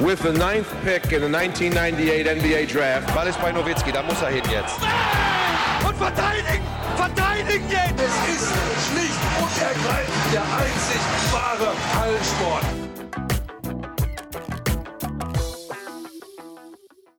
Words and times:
with 0.00 0.20
the 0.22 0.32
ninth 0.32 0.68
pick 0.82 1.12
in 1.12 1.20
the 1.22 1.28
1998 1.28 2.26
NBA 2.26 2.66
Draft. 2.66 3.14
Ball 3.14 3.28
ist 3.28 3.40
bei 3.40 3.52
Nowitzki, 3.52 3.92
da 3.92 4.02
muss 4.02 4.20
er 4.22 4.30
hin 4.30 4.42
jetzt. 4.50 4.78
Und 5.86 5.96
verteidigen! 5.96 6.64
Verteidigen 6.96 7.70
jetzt! 7.70 8.00
Es 8.00 8.14
ist 8.28 8.52
schlicht 8.88 9.20
und 9.40 9.62
ergreifend 9.62 10.32
der 10.32 10.42
einzig 10.42 11.00
wahre 11.32 11.72
Hallensport. 12.00 12.64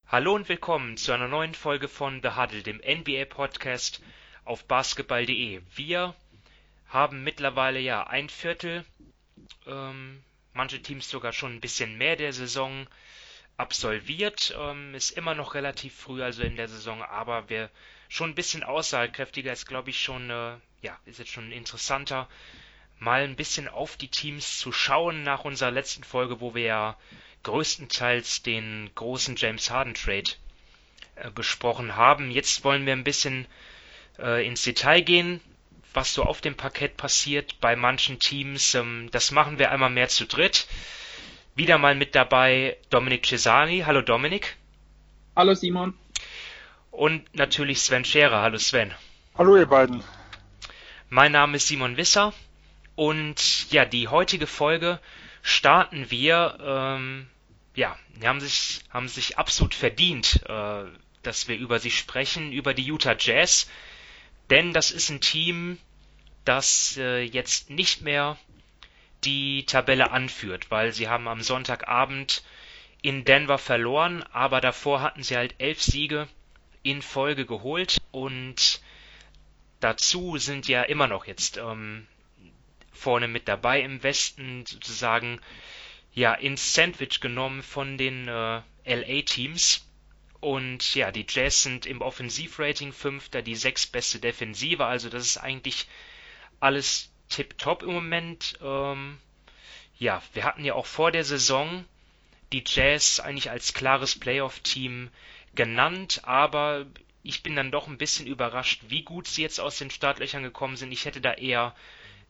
Hallo 0.07 0.35
und 0.35 0.49
willkommen 0.49 0.97
zu 0.97 1.13
einer 1.13 1.27
neuen 1.27 1.53
Folge 1.53 1.87
von 1.87 2.21
The 2.21 2.31
Huddle, 2.31 2.63
dem 2.63 2.77
NBA-Podcast 2.77 4.01
auf 4.43 4.65
basketball.de. 4.65 5.61
Wir 5.75 6.13
haben 6.89 7.23
mittlerweile 7.23 7.79
ja 7.79 8.07
ein 8.07 8.29
Viertel 8.29 8.85
ähm, 9.67 10.21
manche 10.55 10.81
Teams 10.81 11.07
sogar 11.09 11.33
schon 11.33 11.53
ein 11.53 11.61
bisschen 11.61 11.97
mehr 11.97 12.15
der 12.15 12.33
Saison 12.33 12.87
absolviert. 13.57 14.55
Ähm, 14.57 14.95
ist 14.95 15.11
immer 15.11 15.35
noch 15.35 15.53
relativ 15.53 15.93
früh, 15.93 16.23
also 16.23 16.41
in 16.43 16.55
der 16.55 16.67
Saison, 16.67 17.03
aber 17.03 17.49
wir 17.49 17.69
schon 18.09 18.31
ein 18.31 18.35
bisschen 18.35 18.63
aussagekräftiger 18.63 19.51
ist, 19.51 19.67
glaube 19.67 19.89
ich, 19.89 20.01
schon, 20.01 20.29
äh, 20.29 20.55
ja, 20.81 20.97
ist 21.05 21.19
jetzt 21.19 21.31
schon 21.31 21.51
interessanter, 21.51 22.27
mal 22.99 23.23
ein 23.23 23.35
bisschen 23.35 23.67
auf 23.67 23.97
die 23.97 24.07
Teams 24.07 24.57
zu 24.57 24.71
schauen 24.71 25.23
nach 25.23 25.43
unserer 25.43 25.71
letzten 25.71 26.03
Folge, 26.03 26.39
wo 26.39 26.55
wir 26.55 26.63
ja 26.63 26.97
größtenteils 27.43 28.41
den 28.43 28.89
großen 28.95 29.35
James 29.35 29.69
Harden 29.69 29.93
Trade 29.93 30.31
äh, 31.15 31.29
besprochen 31.31 31.95
haben. 31.95 32.31
Jetzt 32.31 32.63
wollen 32.63 32.85
wir 32.85 32.93
ein 32.93 33.03
bisschen 33.03 33.45
äh, 34.17 34.45
ins 34.47 34.63
Detail 34.63 35.01
gehen, 35.01 35.41
was 35.95 36.13
so 36.13 36.23
auf 36.23 36.41
dem 36.41 36.55
Parkett 36.55 36.97
passiert 36.97 37.59
bei 37.61 37.75
manchen 37.75 38.19
Teams. 38.19 38.75
Ähm, 38.75 39.09
das 39.11 39.31
machen 39.31 39.59
wir 39.59 39.71
einmal 39.71 39.89
mehr 39.89 40.09
zu 40.09 40.25
dritt. 40.25 40.67
Wieder 41.55 41.77
mal 41.77 41.95
mit 41.95 42.15
dabei 42.15 42.77
Dominik 42.89 43.25
Cesani. 43.25 43.83
Hallo 43.85 44.01
Dominik. 44.01 44.57
Hallo 45.35 45.53
Simon. 45.53 45.93
Und 46.91 47.33
natürlich 47.35 47.81
Sven 47.81 48.05
Scherer. 48.05 48.41
Hallo 48.41 48.57
Sven. 48.57 48.93
Hallo 49.37 49.57
ihr 49.57 49.65
beiden. 49.65 50.03
Mein 51.09 51.31
Name 51.31 51.57
ist 51.57 51.67
Simon 51.67 51.97
Wisser 51.97 52.33
und 52.95 53.71
ja, 53.71 53.85
die 53.85 54.07
heutige 54.07 54.47
Folge 54.47 54.99
starten 55.41 56.09
wir, 56.09 56.57
ähm, 56.61 57.27
ja, 57.75 57.97
die 58.15 58.27
haben 58.27 58.39
sich, 58.39 58.81
haben 58.89 59.07
sich 59.07 59.37
absolut 59.37 59.75
verdient, 59.75 60.41
äh, 60.47 60.85
dass 61.21 61.47
wir 61.47 61.57
über 61.57 61.79
sie 61.79 61.91
sprechen, 61.91 62.51
über 62.51 62.73
die 62.73 62.83
Utah 62.83 63.15
Jazz. 63.17 63.69
Denn 64.49 64.73
das 64.73 64.91
ist 64.91 65.09
ein 65.09 65.21
Team, 65.21 65.77
das 66.45 66.97
äh, 66.97 67.21
jetzt 67.21 67.69
nicht 67.69 68.01
mehr 68.01 68.37
die 69.23 69.65
Tabelle 69.65 70.11
anführt, 70.11 70.69
weil 70.71 70.93
sie 70.93 71.09
haben 71.09 71.27
am 71.27 71.41
Sonntagabend 71.41 72.43
in 73.01 73.25
Denver 73.25 73.57
verloren, 73.57 74.23
aber 74.31 74.61
davor 74.61 75.01
hatten 75.01 75.23
sie 75.23 75.35
halt 75.35 75.55
elf 75.57 75.81
Siege 75.81 76.27
in 76.83 77.01
Folge 77.01 77.45
geholt 77.45 77.97
und 78.11 78.81
dazu 79.79 80.37
sind 80.37 80.67
ja 80.67 80.83
immer 80.83 81.07
noch 81.07 81.25
jetzt 81.25 81.57
ähm, 81.57 82.07
vorne 82.91 83.27
mit 83.27 83.47
dabei 83.47 83.81
im 83.81 84.01
Westen 84.03 84.65
sozusagen 84.65 85.39
ja 86.13 86.33
ins 86.33 86.73
Sandwich 86.73 87.19
genommen 87.19 87.61
von 87.61 87.97
den 87.97 88.27
äh, 88.27 88.61
LA-Teams 88.85 89.85
und 90.39 90.93
ja, 90.93 91.11
die 91.11 91.25
Jazz 91.27 91.63
sind 91.63 91.87
im 91.87 92.01
Offensivrating 92.01 92.93
Fünfter, 92.93 93.41
die 93.41 93.55
sechs 93.55 93.87
beste 93.87 94.19
Defensive, 94.19 94.85
also 94.85 95.09
das 95.09 95.25
ist 95.25 95.37
eigentlich 95.37 95.87
alles 96.59 97.11
tipptopp 97.29 97.83
im 97.83 97.93
Moment. 97.93 98.57
Ähm, 98.61 99.17
ja, 99.97 100.21
wir 100.33 100.43
hatten 100.43 100.65
ja 100.65 100.73
auch 100.73 100.85
vor 100.85 101.11
der 101.11 101.23
Saison 101.23 101.85
die 102.51 102.63
Jazz 102.65 103.19
eigentlich 103.19 103.49
als 103.49 103.73
klares 103.73 104.17
Playoff-Team 104.17 105.09
genannt, 105.55 106.21
aber 106.23 106.85
ich 107.23 107.41
bin 107.41 107.55
dann 107.55 107.71
doch 107.71 107.87
ein 107.87 107.97
bisschen 107.97 108.27
überrascht, 108.27 108.83
wie 108.87 109.03
gut 109.03 109.27
sie 109.27 109.41
jetzt 109.41 109.59
aus 109.59 109.77
den 109.77 109.89
Startlöchern 109.89 110.43
gekommen 110.43 110.77
sind. 110.77 110.91
Ich 110.91 111.05
hätte 111.05 111.21
da 111.21 111.33
eher 111.33 111.75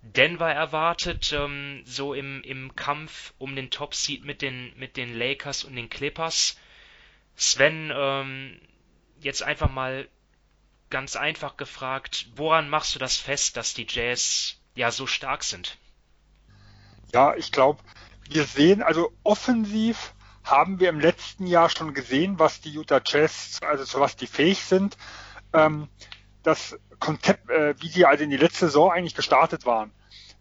Denver 0.01 0.51
erwartet, 0.51 1.33
ähm, 1.33 1.81
so 1.85 2.13
im, 2.13 2.41
im 2.43 2.75
Kampf 2.75 3.33
um 3.37 3.55
den 3.55 3.71
Top-Seed 3.71 4.23
mit 4.23 4.41
den, 4.41 4.71
mit 4.77 4.97
den 4.97 5.17
Lakers 5.17 5.63
und 5.63 5.75
den 5.75 5.89
Clippers. 5.89 6.57
Sven, 7.35 7.91
ähm, 7.93 8.59
jetzt 9.19 9.41
einfach 9.43 9.69
mal 9.69 10.07
ganz 10.95 11.17
einfach 11.17 11.57
gefragt, 11.57 12.27
woran 12.37 12.69
machst 12.69 12.95
du 12.95 12.99
das 12.99 13.17
fest, 13.17 13.57
dass 13.57 13.73
die 13.73 13.85
Jazz 13.85 14.55
ja 14.75 14.91
so 14.91 15.07
stark 15.07 15.43
sind? 15.43 15.77
Ja, 17.11 17.35
ich 17.35 17.51
glaube, 17.51 17.83
wir 18.29 18.45
sehen, 18.45 18.81
also 18.81 19.11
offensiv 19.21 20.13
haben 20.45 20.79
wir 20.79 20.87
im 20.87 21.01
letzten 21.01 21.47
Jahr 21.47 21.69
schon 21.69 21.93
gesehen, 21.93 22.39
was 22.39 22.61
die 22.61 22.69
Utah 22.69 23.01
Jazz, 23.05 23.59
also 23.61 23.83
zu 23.83 23.99
was 23.99 24.15
die 24.15 24.25
fähig 24.25 24.63
sind. 24.63 24.95
Ähm, 25.51 25.89
das 26.43 26.79
Konzept, 27.01 27.49
äh, 27.49 27.75
wie 27.81 27.89
sie 27.89 28.05
also 28.05 28.23
in 28.23 28.29
die 28.29 28.37
letzte 28.37 28.67
Saison 28.67 28.89
eigentlich 28.89 29.15
gestartet 29.15 29.65
waren, 29.65 29.91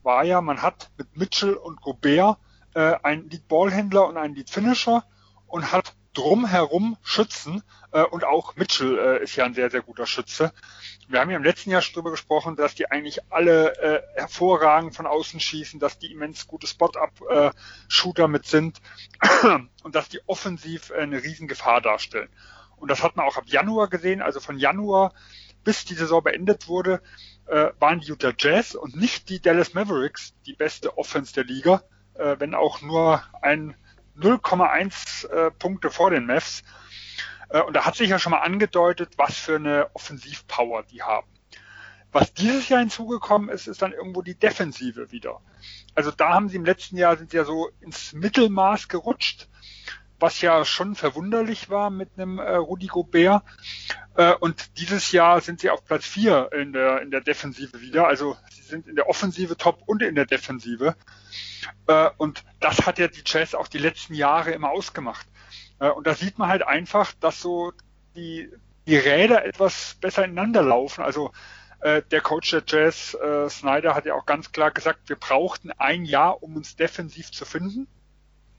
war 0.05 0.23
ja, 0.23 0.41
man 0.41 0.63
hat 0.63 0.93
mit 0.97 1.17
Mitchell 1.17 1.55
und 1.55 1.81
Gobert 1.81 2.39
äh, 2.75 2.95
einen 3.03 3.29
Lead 3.29 3.49
Ballhändler 3.49 4.07
und 4.07 4.17
einen 4.17 4.37
Lead 4.37 4.51
Finisher 4.51 5.05
und 5.49 5.73
hat 5.73 5.97
drumherum 6.15 6.97
schützen. 7.03 7.63
Äh, 7.93 8.05
und 8.05 8.25
auch 8.25 8.57
Mitchell 8.57 8.99
äh, 8.99 9.23
ist 9.23 9.37
ja 9.37 9.45
ein 9.45 9.55
sehr, 9.55 9.71
sehr 9.71 9.83
guter 9.83 10.07
Schütze. 10.07 10.53
Wir 11.09 11.21
haben 11.21 11.31
ja 11.31 11.37
im 11.37 11.45
letzten 11.45 11.71
Jahr 11.71 11.83
schon 11.83 11.95
darüber 11.95 12.13
gesprochen, 12.13 12.57
dass 12.57 12.75
die 12.75 12.91
eigentlich 12.91 13.21
alle 13.31 13.77
äh, 13.79 14.03
hervorragend 14.15 14.95
von 14.95 15.07
außen 15.07 15.39
schießen, 15.39 15.79
dass 15.79 15.99
die 15.99 16.13
immens 16.13 16.47
gute 16.47 16.67
Spot-Up-Shooter 16.67 18.29
mit 18.29 18.47
sind 18.47 18.81
und 19.83 19.95
dass 19.95 20.09
die 20.09 20.21
offensiv 20.27 20.91
äh, 20.91 21.01
eine 21.01 21.23
Riesengefahr 21.23 21.81
darstellen. 21.81 22.31
Und 22.77 22.91
das 22.91 23.03
hat 23.03 23.17
man 23.17 23.27
auch 23.27 23.37
ab 23.37 23.45
Januar 23.47 23.89
gesehen, 23.89 24.23
also 24.23 24.41
von 24.41 24.59
Januar 24.59 25.13
bis 25.65 25.85
die 25.85 25.95
Saison 25.95 26.23
beendet 26.23 26.69
wurde, 26.69 27.01
äh, 27.47 27.71
waren 27.81 28.01
die 28.01 28.09
Utah 28.09 28.33
Jazz 28.37 28.75
und 28.75 28.97
nicht 28.97 29.29
die 29.31 29.41
Dallas 29.41 29.75
Mavericks 29.75 30.35
die 30.47 30.55
beste 30.55 30.97
Offense 30.99 31.35
der 31.35 31.45
Liga, 31.45 31.83
äh, 32.15 32.37
wenn 32.39 32.55
auch 32.55 32.83
nur 32.83 33.23
ein 33.43 33.75
0,1 34.19 35.29
äh, 35.29 35.51
Punkte 35.51 35.91
vor 35.91 36.11
den 36.11 36.27
Mavs. 36.27 36.63
Äh, 37.49 37.63
und 37.63 37.75
da 37.75 37.85
hat 37.85 37.97
sich 37.97 38.11
ja 38.11 38.19
schon 38.19 38.31
mal 38.31 38.41
angedeutet, 38.41 39.15
was 39.17 39.37
für 39.37 39.57
eine 39.57 39.89
Offensivpower 39.95 40.83
die 40.85 41.03
haben. 41.03 41.29
Was 42.13 42.33
dieses 42.33 42.69
Jahr 42.69 42.79
hinzugekommen 42.79 43.49
ist, 43.49 43.67
ist 43.67 43.83
dann 43.83 43.93
irgendwo 43.93 44.23
die 44.23 44.39
Defensive 44.39 45.11
wieder. 45.11 45.41
Also 45.97 46.13
da 46.13 46.33
haben 46.33 46.49
sie 46.49 46.57
im 46.57 46.65
letzten 46.65 46.97
Jahr 46.97 47.17
sind 47.17 47.33
sie 47.33 47.39
ja 47.39 47.45
so 47.45 47.71
ins 47.81 48.13
Mittelmaß 48.13 48.89
gerutscht, 48.89 49.49
was 50.25 50.41
ja 50.41 50.65
schon 50.65 50.95
verwunderlich 50.95 51.69
war 51.69 51.91
mit 51.91 52.09
einem 52.17 52.39
äh, 52.39 52.55
Rudi 52.55 52.87
Gobert. 52.87 53.43
Äh, 54.17 54.33
und 54.33 54.79
dieses 54.79 55.13
Jahr 55.13 55.43
sind 55.43 55.61
sie 55.61 55.69
auf 55.69 55.85
Platz 55.85 56.07
4 56.07 56.49
in 56.53 56.73
der, 56.73 57.03
in 57.03 57.11
der 57.11 57.21
Defensive 57.21 57.83
wieder. 57.83 58.07
Also 58.07 58.35
sie 58.51 58.63
sind 58.63 58.89
in 58.89 58.97
der 58.97 59.11
Offensive 59.11 59.59
top 59.59 59.83
und 59.85 60.03
in 60.03 60.15
der 60.15 60.25
Defensive. 60.25 60.97
Äh, 61.89 62.09
und 62.17 62.43
das 62.59 62.87
hat 62.87 62.99
ja 62.99 63.07
die 63.07 63.23
Jazz 63.23 63.55
auch 63.55 63.69
die 63.69 63.77
letzten 63.77 64.15
Jahre 64.15 64.53
immer 64.53 64.71
ausgemacht. 64.71 65.27
Äh, 65.79 65.91
und 65.91 66.07
da 66.07 66.15
sieht 66.15 66.39
man 66.39 66.49
halt 66.49 66.67
einfach, 66.67 67.13
dass 67.21 67.43
so 67.43 67.75
die, 68.17 68.51
die 68.87 68.97
Räder 68.97 69.45
etwas 69.45 69.99
besser 70.01 70.25
ineinander 70.25 70.63
laufen. 70.63 71.05
Also 71.05 71.33
äh, 71.81 72.01
der 72.01 72.23
Coach 72.23 72.51
der 72.51 72.63
Jazz, 72.67 73.13
äh, 73.13 73.51
Snyder, 73.51 73.95
hat 73.95 74.07
ja 74.07 74.15
auch 74.15 74.25
ganz 74.25 74.53
klar 74.53 74.71
gesagt, 74.71 75.07
wir 75.11 75.17
brauchten 75.17 75.71
ein 75.73 76.07
Jahr, 76.07 76.43
um 76.43 76.57
uns 76.57 76.77
defensiv 76.77 77.31
zu 77.31 77.45
finden. 77.45 77.89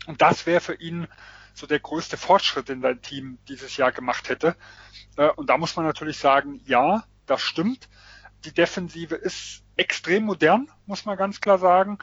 Und 0.05 0.21
das 0.21 0.45
wäre 0.45 0.61
für 0.61 0.75
ihn 0.75 1.07
so 1.55 1.65
der 1.67 1.79
größte 1.79 2.17
Fortschritt, 2.17 2.69
den 2.69 2.81
sein 2.81 3.01
Team 3.01 3.39
dieses 3.47 3.77
Jahr 3.77 3.91
gemacht 3.91 4.29
hätte. 4.29 4.55
Äh, 5.17 5.29
und 5.29 5.49
da 5.49 5.57
muss 5.57 5.75
man 5.75 5.85
natürlich 5.85 6.17
sagen, 6.17 6.61
ja, 6.65 7.03
das 7.25 7.41
stimmt. 7.41 7.89
Die 8.43 8.53
Defensive 8.53 9.15
ist 9.15 9.63
extrem 9.77 10.25
modern, 10.25 10.69
muss 10.85 11.05
man 11.05 11.17
ganz 11.17 11.41
klar 11.41 11.57
sagen. 11.57 11.97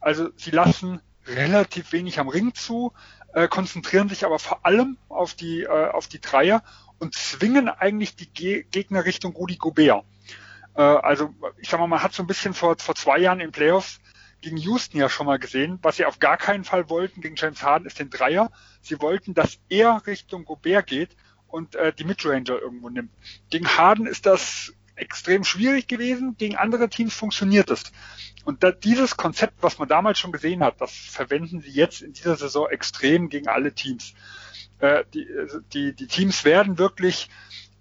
Also 0.00 0.30
sie 0.36 0.50
lassen 0.50 1.00
relativ 1.26 1.92
wenig 1.92 2.18
am 2.18 2.28
Ring 2.28 2.54
zu, 2.54 2.92
äh, 3.34 3.46
konzentrieren 3.48 4.08
sich 4.08 4.24
aber 4.24 4.38
vor 4.38 4.66
allem 4.66 4.98
auf 5.08 5.34
die, 5.34 5.62
äh, 5.62 5.90
auf 5.90 6.08
die 6.08 6.20
Dreier 6.20 6.62
und 6.98 7.14
zwingen 7.14 7.68
eigentlich 7.68 8.16
die 8.16 8.30
Ge 8.30 8.64
Gegner 8.70 9.04
Richtung 9.04 9.34
Rudi 9.34 9.56
Gobert. 9.56 10.04
Also 10.76 11.32
ich 11.58 11.68
sag 11.68 11.78
mal, 11.78 11.86
man 11.86 12.02
hat 12.02 12.14
so 12.14 12.22
ein 12.24 12.26
bisschen 12.26 12.52
vor, 12.52 12.76
vor 12.80 12.96
zwei 12.96 13.18
Jahren 13.18 13.38
in 13.38 13.52
Playoffs 13.52 14.00
gegen 14.44 14.58
Houston 14.58 14.98
ja 14.98 15.08
schon 15.08 15.26
mal 15.26 15.38
gesehen. 15.38 15.78
Was 15.80 15.96
sie 15.96 16.04
auf 16.04 16.18
gar 16.18 16.36
keinen 16.36 16.64
Fall 16.64 16.90
wollten 16.90 17.22
gegen 17.22 17.34
James 17.34 17.62
Harden 17.62 17.86
ist 17.86 17.98
den 17.98 18.10
Dreier. 18.10 18.52
Sie 18.82 19.00
wollten, 19.00 19.32
dass 19.32 19.58
er 19.70 20.06
Richtung 20.06 20.44
Gobert 20.44 20.86
geht 20.86 21.16
und 21.48 21.74
äh, 21.76 21.94
die 21.94 22.04
Midranger 22.04 22.60
irgendwo 22.60 22.90
nimmt. 22.90 23.10
Gegen 23.48 23.66
Harden 23.66 24.06
ist 24.06 24.26
das 24.26 24.74
extrem 24.96 25.44
schwierig 25.44 25.86
gewesen. 25.88 26.36
Gegen 26.36 26.56
andere 26.56 26.90
Teams 26.90 27.14
funktioniert 27.14 27.70
es. 27.70 27.84
Und 28.44 28.62
da, 28.62 28.70
dieses 28.70 29.16
Konzept, 29.16 29.62
was 29.62 29.78
man 29.78 29.88
damals 29.88 30.18
schon 30.18 30.30
gesehen 30.32 30.62
hat, 30.62 30.78
das 30.78 30.92
verwenden 30.92 31.62
sie 31.62 31.70
jetzt 31.70 32.02
in 32.02 32.12
dieser 32.12 32.36
Saison 32.36 32.68
extrem 32.68 33.30
gegen 33.30 33.48
alle 33.48 33.72
Teams. 33.72 34.12
Äh, 34.78 35.04
die, 35.14 35.26
also 35.38 35.60
die, 35.60 35.94
die 35.94 36.06
Teams 36.06 36.44
werden 36.44 36.76
wirklich 36.76 37.30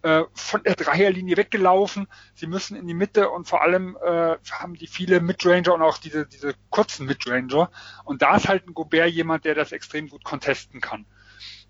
äh, 0.04 0.24
von 0.34 0.64
der 0.64 0.76
Dreierlinie 0.76 1.38
weggelaufen. 1.38 2.08
Sie 2.36 2.46
müssen 2.46 2.76
in 2.76 2.88
die 2.88 2.94
Mitte 2.94 3.30
und 3.30 3.48
vor 3.48 3.62
allem 3.62 3.98
äh, 4.04 4.36
haben 4.52 4.76
die 4.76 4.88
viele 4.88 5.22
Midranger 5.22 5.74
und 5.74 5.82
auch 5.82 5.98
diese, 5.98 6.28
diese 6.28 6.54
kurzen 6.70 7.06
Midranger. 7.06 7.72
Und 8.04 8.22
da 8.22 8.36
ist 8.36 8.48
halt 8.48 8.68
ein 8.68 8.74
Gobert 8.74 9.10
jemand, 9.10 9.46
der 9.46 9.56
das 9.56 9.72
extrem 9.72 10.10
gut 10.10 10.24
contesten 10.24 10.82
kann. 10.82 11.06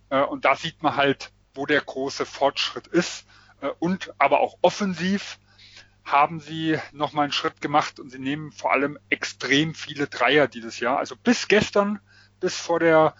Äh, 0.09 0.21
und 0.21 0.45
da 0.45 0.55
sieht 0.55 0.81
man 0.81 0.95
halt, 0.95 1.31
wo 1.53 1.65
der 1.65 1.81
große 1.81 2.25
Fortschritt 2.25 2.87
ist. 2.87 3.25
Äh, 3.61 3.69
und 3.79 4.11
aber 4.17 4.39
auch 4.39 4.57
offensiv 4.61 5.39
haben 6.03 6.39
sie 6.39 6.79
nochmal 6.91 7.25
einen 7.25 7.33
Schritt 7.33 7.61
gemacht 7.61 7.99
und 7.99 8.09
sie 8.09 8.19
nehmen 8.19 8.51
vor 8.51 8.73
allem 8.73 8.97
extrem 9.09 9.73
viele 9.73 10.07
Dreier 10.07 10.47
dieses 10.47 10.79
Jahr. 10.79 10.97
Also 10.97 11.15
bis 11.15 11.47
gestern, 11.47 11.99
bis 12.39 12.57
vor 12.57 12.79
der 12.79 13.15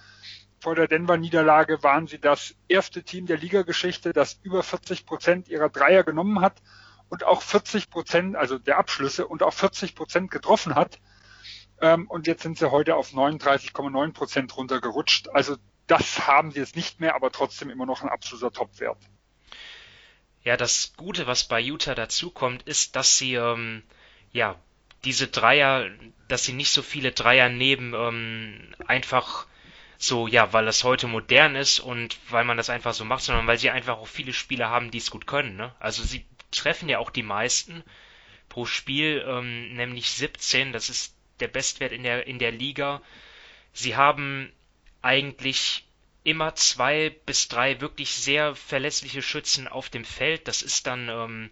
vor 0.64 0.76
der 0.76 0.88
Denver-Niederlage 0.88 1.84
waren 1.84 2.08
sie 2.08 2.20
das 2.20 2.56
erste 2.70 3.04
Team 3.04 3.26
der 3.26 3.36
Ligageschichte, 3.36 4.14
das 4.14 4.40
über 4.44 4.64
40 4.64 5.06
Prozent 5.06 5.50
ihrer 5.50 5.68
Dreier 5.68 6.06
genommen 6.06 6.40
hat 6.40 6.62
und 7.10 7.26
auch 7.26 7.42
40 7.42 7.90
Prozent, 7.90 8.38
also 8.38 8.58
der 8.58 8.78
Abschlüsse 8.78 9.28
und 9.28 9.44
auch 9.44 9.52
40 9.52 9.94
Prozent 9.94 10.32
getroffen 10.32 10.74
hat. 10.76 11.02
Ähm, 11.82 12.08
und 12.08 12.28
jetzt 12.28 12.44
sind 12.44 12.58
sie 12.58 12.72
heute 12.72 12.96
auf 12.96 13.12
39,9 13.12 14.14
Prozent 14.14 14.56
runtergerutscht. 14.56 15.28
Also 15.34 15.58
das 15.88 16.28
haben 16.28 16.52
sie 16.52 16.60
jetzt 16.60 16.78
nicht 16.78 17.02
mehr, 17.02 17.14
aber 17.14 17.30
trotzdem 17.34 17.70
immer 17.70 17.86
noch 17.86 18.02
ein 18.02 18.08
absoluter 18.08 18.54
Topwert. 18.54 19.00
Ja, 20.46 20.56
das 20.56 20.94
Gute, 20.96 21.28
was 21.28 21.44
bei 21.44 21.60
Utah 21.60 21.94
dazukommt, 21.94 22.64
ist, 22.64 22.96
dass 22.96 23.18
sie 23.18 23.34
ähm, 23.34 23.84
ja 24.32 24.56
diese 25.04 25.28
Dreier, 25.28 25.90
dass 26.30 26.46
sie 26.46 26.54
nicht 26.54 26.72
so 26.72 26.82
viele 26.82 27.12
Dreier 27.12 27.50
nehmen, 27.50 27.94
ähm, 27.94 28.76
einfach 28.88 29.46
so, 30.06 30.28
ja, 30.28 30.52
weil 30.52 30.66
das 30.66 30.84
heute 30.84 31.08
modern 31.08 31.56
ist 31.56 31.80
und 31.80 32.20
weil 32.30 32.44
man 32.44 32.58
das 32.58 32.70
einfach 32.70 32.94
so 32.94 33.06
macht, 33.06 33.24
sondern 33.24 33.48
weil 33.48 33.58
sie 33.58 33.70
einfach 33.70 33.98
auch 33.98 34.08
viele 34.08 34.34
Spieler 34.34 34.70
haben, 34.70 34.92
die 34.92 34.98
es 34.98 35.10
gut 35.10 35.26
können. 35.28 35.56
Ne? 35.56 35.74
Also 35.80 36.04
sie 36.04 36.26
treffen 36.52 36.90
ja 36.90 37.00
auch 37.00 37.10
die 37.10 37.24
meisten 37.24 37.84
pro 38.50 38.66
Spiel, 38.66 39.24
ähm, 39.26 39.74
nämlich 39.76 40.12
17. 40.12 40.74
Das 40.74 40.90
ist 40.90 41.16
der 41.40 41.48
Bestwert 41.48 41.94
in 41.94 42.04
der 42.04 42.28
in 42.28 42.38
der 42.38 42.52
Liga. 42.52 43.02
Sie 43.72 43.96
haben 43.96 44.52
eigentlich 45.02 45.86
immer 46.26 46.54
zwei 46.56 47.10
bis 47.26 47.48
drei 47.48 47.80
wirklich 47.80 48.12
sehr 48.12 48.56
verlässliche 48.56 49.22
Schützen 49.22 49.70
auf 49.70 49.90
dem 49.90 50.04
Feld. 50.04 50.50
Das 50.50 50.64
ist 50.64 50.86
dann 50.86 51.08
ähm, 51.08 51.50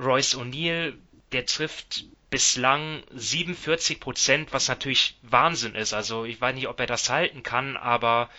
Royce 0.00 0.36
O'Neill, 0.36 0.94
der 1.32 1.44
trifft 1.44 2.06
bislang 2.30 3.02
47 3.12 4.00
Prozent, 4.00 4.52
was 4.52 4.68
natürlich 4.68 5.16
Wahnsinn 5.22 5.74
ist. 5.74 5.92
Also 5.92 6.24
ich 6.24 6.40
weiß 6.40 6.54
nicht, 6.54 6.68
ob 6.68 6.80
er 6.80 6.86
das 6.86 7.08
halten 7.08 7.42
kann, 7.42 7.76
aber 7.76 8.30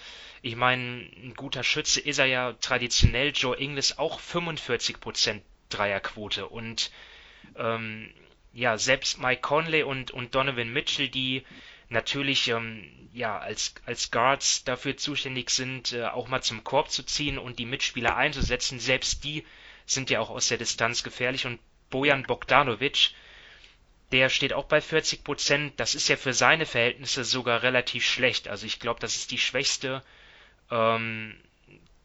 ich 0.42 0.56
meine, 0.56 1.10
ein 1.18 1.34
guter 1.36 1.64
Schütze 1.64 2.00
ist 2.00 2.20
er 2.20 2.26
ja 2.26 2.54
traditionell. 2.54 3.32
Joe 3.36 3.58
Inglis 3.58 3.98
auch 3.98 4.20
45 4.20 5.00
Prozent 5.00 5.44
Dreierquote 5.70 6.48
und 6.48 6.92
ähm, 7.56 8.14
ja, 8.54 8.78
selbst 8.78 9.20
Mike 9.20 9.42
Conley 9.42 9.84
und, 9.84 10.12
und 10.12 10.34
Donovan 10.36 10.72
Mitchell, 10.72 11.10
die 11.10 11.44
natürlich 11.90 12.48
ähm, 12.50 12.90
ja 13.14 13.38
als 13.38 13.76
als 13.86 14.12
Guards 14.12 14.64
dafür 14.64 14.98
zuständig 14.98 15.50
sind, 15.50 15.94
äh, 15.94 16.06
auch 16.06 16.28
mal 16.28 16.42
zum 16.42 16.64
Korb 16.64 16.90
zu 16.90 17.04
ziehen 17.04 17.38
und 17.38 17.60
die 17.60 17.66
Mitspieler 17.66 18.16
einzusetzen, 18.16 18.80
selbst 18.80 19.24
die 19.24 19.46
sind 19.86 20.10
ja 20.10 20.20
auch 20.20 20.30
aus 20.30 20.48
der 20.50 20.58
Distanz 20.58 21.04
gefährlich 21.04 21.46
und 21.46 21.60
Bojan 21.90 22.24
Bogdanovic, 22.24 23.12
der 24.12 24.30
steht 24.30 24.54
auch 24.54 24.66
bei 24.66 24.82
40 24.82 25.24
Prozent. 25.24 25.80
Das 25.80 25.96
ist 25.96 26.08
ja 26.08 26.16
für 26.16 26.34
seine 26.34 26.66
Verhältnisse 26.66 27.24
sogar 27.24 27.64
relativ 27.64 28.06
schlecht. 28.06 28.48
Also 28.48 28.66
ich 28.66 28.80
glaube, 28.80 29.00
das 29.00 29.16
ist 29.16 29.32
die 29.32 29.38
schwächste 29.38 30.04
ähm, 30.72 31.36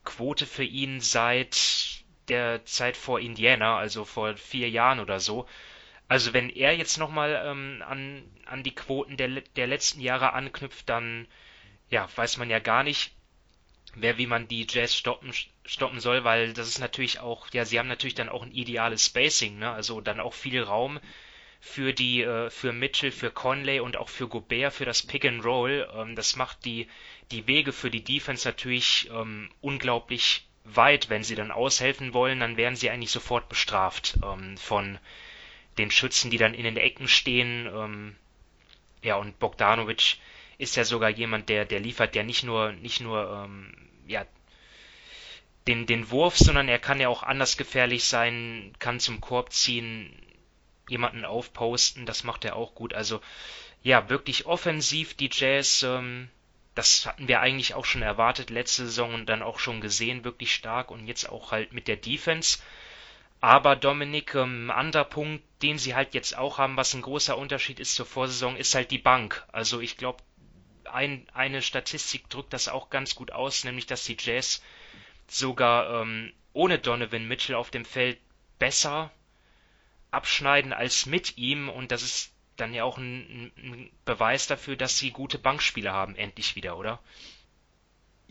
Quote 0.04 0.46
für 0.46 0.64
ihn 0.64 1.00
seit 1.00 2.02
der 2.28 2.64
Zeit 2.64 2.96
vor 2.96 3.20
Indiana, 3.20 3.76
also 3.76 4.04
vor 4.04 4.36
vier 4.36 4.68
Jahren 4.68 5.00
oder 5.00 5.20
so. 5.20 5.46
Also 6.08 6.32
wenn 6.32 6.50
er 6.50 6.76
jetzt 6.76 6.98
nochmal 6.98 7.42
ähm, 7.46 7.82
an, 7.86 8.24
an 8.46 8.62
die 8.62 8.74
Quoten 8.74 9.16
der, 9.16 9.28
der 9.28 9.66
letzten 9.66 10.00
Jahre 10.00 10.32
anknüpft, 10.32 10.88
dann 10.88 11.26
ja, 11.88 12.08
weiß 12.16 12.36
man 12.38 12.50
ja 12.50 12.58
gar 12.58 12.82
nicht, 12.82 13.12
wer 13.94 14.18
wie 14.18 14.26
man 14.26 14.48
die 14.48 14.66
Jazz 14.68 14.94
stoppen, 14.94 15.32
stoppen 15.64 16.00
soll, 16.00 16.24
weil 16.24 16.52
das 16.52 16.68
ist 16.68 16.78
natürlich 16.78 17.20
auch, 17.20 17.48
ja, 17.52 17.64
sie 17.64 17.78
haben 17.78 17.88
natürlich 17.88 18.14
dann 18.14 18.28
auch 18.28 18.42
ein 18.42 18.52
ideales 18.52 19.06
Spacing, 19.06 19.58
ne? 19.58 19.70
Also 19.70 20.00
dann 20.00 20.20
auch 20.20 20.34
viel 20.34 20.62
Raum 20.62 21.00
für 21.64 21.92
die, 21.92 22.22
äh, 22.22 22.50
für 22.50 22.72
Mitchell, 22.72 23.12
für 23.12 23.30
Conley 23.30 23.78
und 23.78 23.96
auch 23.96 24.08
für 24.08 24.26
Gobert 24.26 24.74
für 24.74 24.84
das 24.84 25.04
Pick 25.04 25.24
and 25.24 25.44
Roll. 25.44 25.88
Ähm, 25.96 26.16
das 26.16 26.34
macht 26.34 26.64
die, 26.64 26.88
die 27.30 27.46
Wege 27.46 27.72
für 27.72 27.88
die 27.88 28.02
Defense 28.02 28.46
natürlich 28.46 29.08
ähm, 29.12 29.48
unglaublich 29.60 30.44
weit. 30.64 31.08
Wenn 31.08 31.22
sie 31.22 31.36
dann 31.36 31.52
aushelfen 31.52 32.14
wollen, 32.14 32.40
dann 32.40 32.56
werden 32.56 32.74
sie 32.74 32.90
eigentlich 32.90 33.12
sofort 33.12 33.48
bestraft 33.48 34.18
ähm, 34.24 34.56
von 34.58 34.98
den 35.78 35.92
Schützen, 35.92 36.32
die 36.32 36.36
dann 36.36 36.52
in 36.52 36.64
den 36.64 36.76
Ecken 36.76 37.06
stehen. 37.06 37.70
Ähm, 37.72 38.16
ja, 39.02 39.14
und 39.14 39.38
Bogdanovic 39.38 40.16
ist 40.58 40.74
ja 40.74 40.82
sogar 40.82 41.10
jemand, 41.10 41.48
der, 41.48 41.64
der 41.64 41.78
liefert 41.78 42.16
ja 42.16 42.24
nicht 42.24 42.42
nur, 42.42 42.72
nicht 42.72 43.00
nur, 43.00 43.44
ähm, 43.44 43.72
ja, 44.08 44.26
den, 45.68 45.86
den 45.86 46.10
Wurf, 46.10 46.36
sondern 46.36 46.68
er 46.68 46.80
kann 46.80 46.98
ja 46.98 47.08
auch 47.08 47.22
anders 47.22 47.56
gefährlich 47.56 48.02
sein, 48.02 48.72
kann 48.80 48.98
zum 48.98 49.20
Korb 49.20 49.52
ziehen, 49.52 50.12
jemanden 50.88 51.24
aufposten, 51.24 52.06
das 52.06 52.24
macht 52.24 52.44
er 52.44 52.56
auch 52.56 52.74
gut. 52.74 52.94
Also 52.94 53.20
ja, 53.82 54.08
wirklich 54.08 54.46
offensiv 54.46 55.14
die 55.14 55.30
Jazz, 55.32 55.82
ähm, 55.82 56.28
das 56.74 57.06
hatten 57.06 57.28
wir 57.28 57.40
eigentlich 57.40 57.74
auch 57.74 57.84
schon 57.84 58.02
erwartet 58.02 58.50
letzte 58.50 58.86
Saison 58.86 59.14
und 59.14 59.26
dann 59.26 59.42
auch 59.42 59.58
schon 59.58 59.80
gesehen, 59.80 60.24
wirklich 60.24 60.54
stark 60.54 60.90
und 60.90 61.06
jetzt 61.06 61.28
auch 61.28 61.52
halt 61.52 61.72
mit 61.72 61.88
der 61.88 61.96
Defense. 61.96 62.58
Aber 63.40 63.74
Dominik, 63.74 64.34
ähm, 64.36 64.70
anderer 64.70 65.04
Punkt, 65.04 65.42
den 65.62 65.76
sie 65.76 65.94
halt 65.94 66.14
jetzt 66.14 66.38
auch 66.38 66.58
haben, 66.58 66.76
was 66.76 66.94
ein 66.94 67.02
großer 67.02 67.36
Unterschied 67.36 67.80
ist 67.80 67.96
zur 67.96 68.06
Vorsaison, 68.06 68.56
ist 68.56 68.74
halt 68.74 68.90
die 68.90 68.98
Bank. 68.98 69.44
Also 69.50 69.80
ich 69.80 69.96
glaube, 69.96 70.22
ein, 70.84 71.26
eine 71.34 71.60
Statistik 71.60 72.28
drückt 72.30 72.52
das 72.52 72.68
auch 72.68 72.88
ganz 72.88 73.14
gut 73.14 73.32
aus, 73.32 73.64
nämlich 73.64 73.86
dass 73.86 74.04
die 74.04 74.16
Jazz 74.18 74.62
sogar 75.26 76.02
ähm, 76.02 76.32
ohne 76.52 76.78
Donovan 76.78 77.26
Mitchell 77.26 77.56
auf 77.56 77.70
dem 77.70 77.84
Feld 77.84 78.18
besser 78.58 79.10
abschneiden 80.12 80.72
als 80.72 81.06
mit 81.06 81.36
ihm 81.38 81.68
und 81.68 81.90
das 81.90 82.02
ist 82.02 82.32
dann 82.56 82.74
ja 82.74 82.84
auch 82.84 82.98
ein, 82.98 83.50
ein 83.56 83.90
Beweis 84.04 84.46
dafür, 84.46 84.76
dass 84.76 84.98
sie 84.98 85.10
gute 85.10 85.38
Bankspieler 85.38 85.92
haben, 85.92 86.14
endlich 86.14 86.54
wieder, 86.54 86.78
oder? 86.78 87.00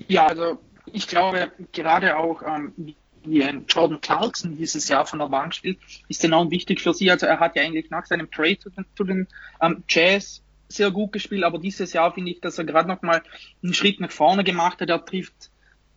Ja, 0.07 0.28
also 0.28 0.60
ich 0.94 1.07
glaube, 1.07 1.51
gerade 1.74 2.18
auch 2.18 2.42
ähm, 2.44 2.95
wie 3.24 3.44
ein 3.44 3.66
Jordan 3.68 4.01
Clarkson 4.01 4.57
dieses 4.57 4.88
Jahr 4.88 5.06
von 5.06 5.19
der 5.19 5.28
Bank 5.28 5.54
spielt, 5.54 5.80
ist 6.07 6.24
enorm 6.24 6.51
wichtig 6.51 6.81
für 6.81 6.94
sie. 6.94 7.12
Also 7.12 7.25
er 7.25 7.39
hat 7.39 7.56
ja 7.56 7.63
eigentlich 7.63 7.89
nach 7.89 8.06
seinem 8.06 8.30
Trade 8.31 8.60
zu 8.60 8.69
den, 8.69 8.86
zu 8.95 9.04
den 9.04 9.28
ähm, 9.62 9.83
Jazz 9.88 10.44
sehr 10.68 10.92
gut 10.92 11.12
gespielt, 11.12 11.44
aber 11.44 11.60
dieses 11.60 11.94
Jahr 11.94 12.13
finde 12.13 12.31
ich, 12.31 12.42
dass 12.42 12.57
er 12.57 12.63
gerade 12.63 12.88
nochmal 12.88 13.22
einen 13.62 13.74
Schritt 13.74 14.00
nach 14.00 14.12
vorne 14.12 14.44
gemacht 14.44 14.80
hat. 14.81 14.89
Er 14.89 15.04
trifft 15.04 15.51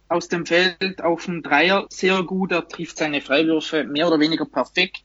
aus 0.09 0.29
dem 0.29 0.47
Feld 0.47 1.03
auf 1.03 1.25
den 1.25 1.43
Dreier 1.43 1.87
sehr 1.91 2.23
gut, 2.23 2.53
er 2.53 2.69
trifft 2.69 2.99
seine 2.99 3.21
Freiwürfe 3.21 3.85
mehr 3.85 4.09
oder 4.09 4.21
weniger 4.21 4.45
perfekt. 4.45 5.03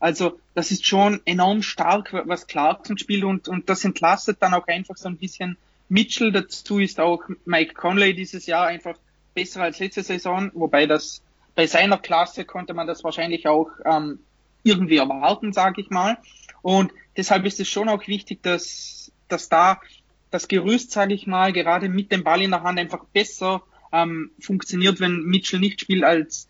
Also 0.00 0.38
das 0.54 0.70
ist 0.70 0.86
schon 0.86 1.20
enorm 1.24 1.62
stark, 1.62 2.12
was 2.26 2.46
Clarkson 2.46 2.98
spielt 2.98 3.24
und, 3.24 3.48
und 3.48 3.68
das 3.68 3.84
entlastet 3.84 4.38
dann 4.40 4.54
auch 4.54 4.66
einfach 4.66 4.96
so 4.96 5.08
ein 5.08 5.16
bisschen 5.16 5.56
Mitchell. 5.88 6.32
Dazu 6.32 6.78
ist 6.78 7.00
auch 7.00 7.22
Mike 7.44 7.74
Conley 7.74 8.14
dieses 8.14 8.46
Jahr 8.46 8.66
einfach 8.66 8.96
besser 9.34 9.62
als 9.62 9.78
letzte 9.78 10.02
Saison, 10.02 10.50
wobei 10.54 10.86
das 10.86 11.22
bei 11.54 11.66
seiner 11.66 11.98
Klasse 11.98 12.44
konnte 12.44 12.74
man 12.74 12.86
das 12.86 13.02
wahrscheinlich 13.02 13.48
auch 13.48 13.70
ähm, 13.84 14.20
irgendwie 14.62 14.98
erwarten, 14.98 15.52
sage 15.52 15.80
ich 15.80 15.90
mal. 15.90 16.18
Und 16.62 16.92
deshalb 17.16 17.44
ist 17.46 17.58
es 17.58 17.68
schon 17.68 17.88
auch 17.88 18.06
wichtig, 18.06 18.42
dass, 18.42 19.10
dass 19.28 19.48
da 19.48 19.80
das 20.30 20.46
Gerüst, 20.46 20.92
sage 20.92 21.14
ich 21.14 21.26
mal, 21.26 21.52
gerade 21.52 21.88
mit 21.88 22.12
dem 22.12 22.22
Ball 22.22 22.42
in 22.42 22.50
der 22.50 22.62
Hand 22.62 22.78
einfach 22.78 23.04
besser 23.06 23.62
ähm, 23.92 24.30
funktioniert, 24.38 25.00
wenn 25.00 25.22
Mitchell 25.22 25.60
nicht 25.60 25.80
spielt 25.80 26.04
als 26.04 26.48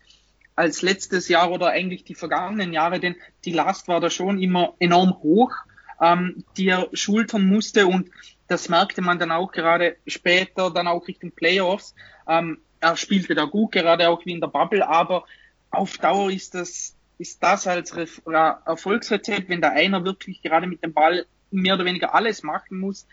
als 0.59 0.81
letztes 0.81 1.29
Jahr 1.29 1.51
oder 1.51 1.67
eigentlich 1.69 2.03
die 2.03 2.15
vergangenen 2.15 2.73
Jahre, 2.73 2.99
denn 2.99 3.15
die 3.45 3.53
Last 3.53 3.87
war 3.87 4.01
da 4.01 4.09
schon 4.09 4.41
immer 4.41 4.73
enorm 4.79 5.17
hoch, 5.23 5.53
ähm, 6.01 6.43
die 6.57 6.67
er 6.67 6.89
schultern 6.91 7.47
musste 7.47 7.87
und 7.87 8.09
das 8.49 8.67
merkte 8.67 9.01
man 9.01 9.19
dann 9.19 9.31
auch 9.31 9.53
gerade 9.53 9.95
später, 10.05 10.69
dann 10.69 10.89
auch 10.89 11.07
Richtung 11.07 11.31
Playoffs. 11.31 11.95
Ähm, 12.27 12.59
er 12.81 12.97
spielte 12.97 13.35
da 13.35 13.45
gut, 13.45 13.71
gerade 13.71 14.09
auch 14.09 14.25
wie 14.25 14.33
in 14.33 14.41
der 14.41 14.47
Bubble, 14.47 14.85
aber 14.85 15.23
auf 15.71 15.97
Dauer 15.97 16.29
ist 16.29 16.55
das, 16.55 16.93
ist 17.17 17.41
das 17.41 17.65
als 17.65 17.93
Erfolgsrezept, 18.25 19.47
wenn 19.47 19.61
da 19.61 19.69
einer 19.69 20.03
wirklich 20.03 20.41
gerade 20.41 20.67
mit 20.67 20.83
dem 20.83 20.91
Ball 20.91 21.25
mehr 21.51 21.75
oder 21.75 21.85
weniger 21.85 22.13
alles 22.13 22.43
machen 22.43 22.79
muss, 22.79 23.07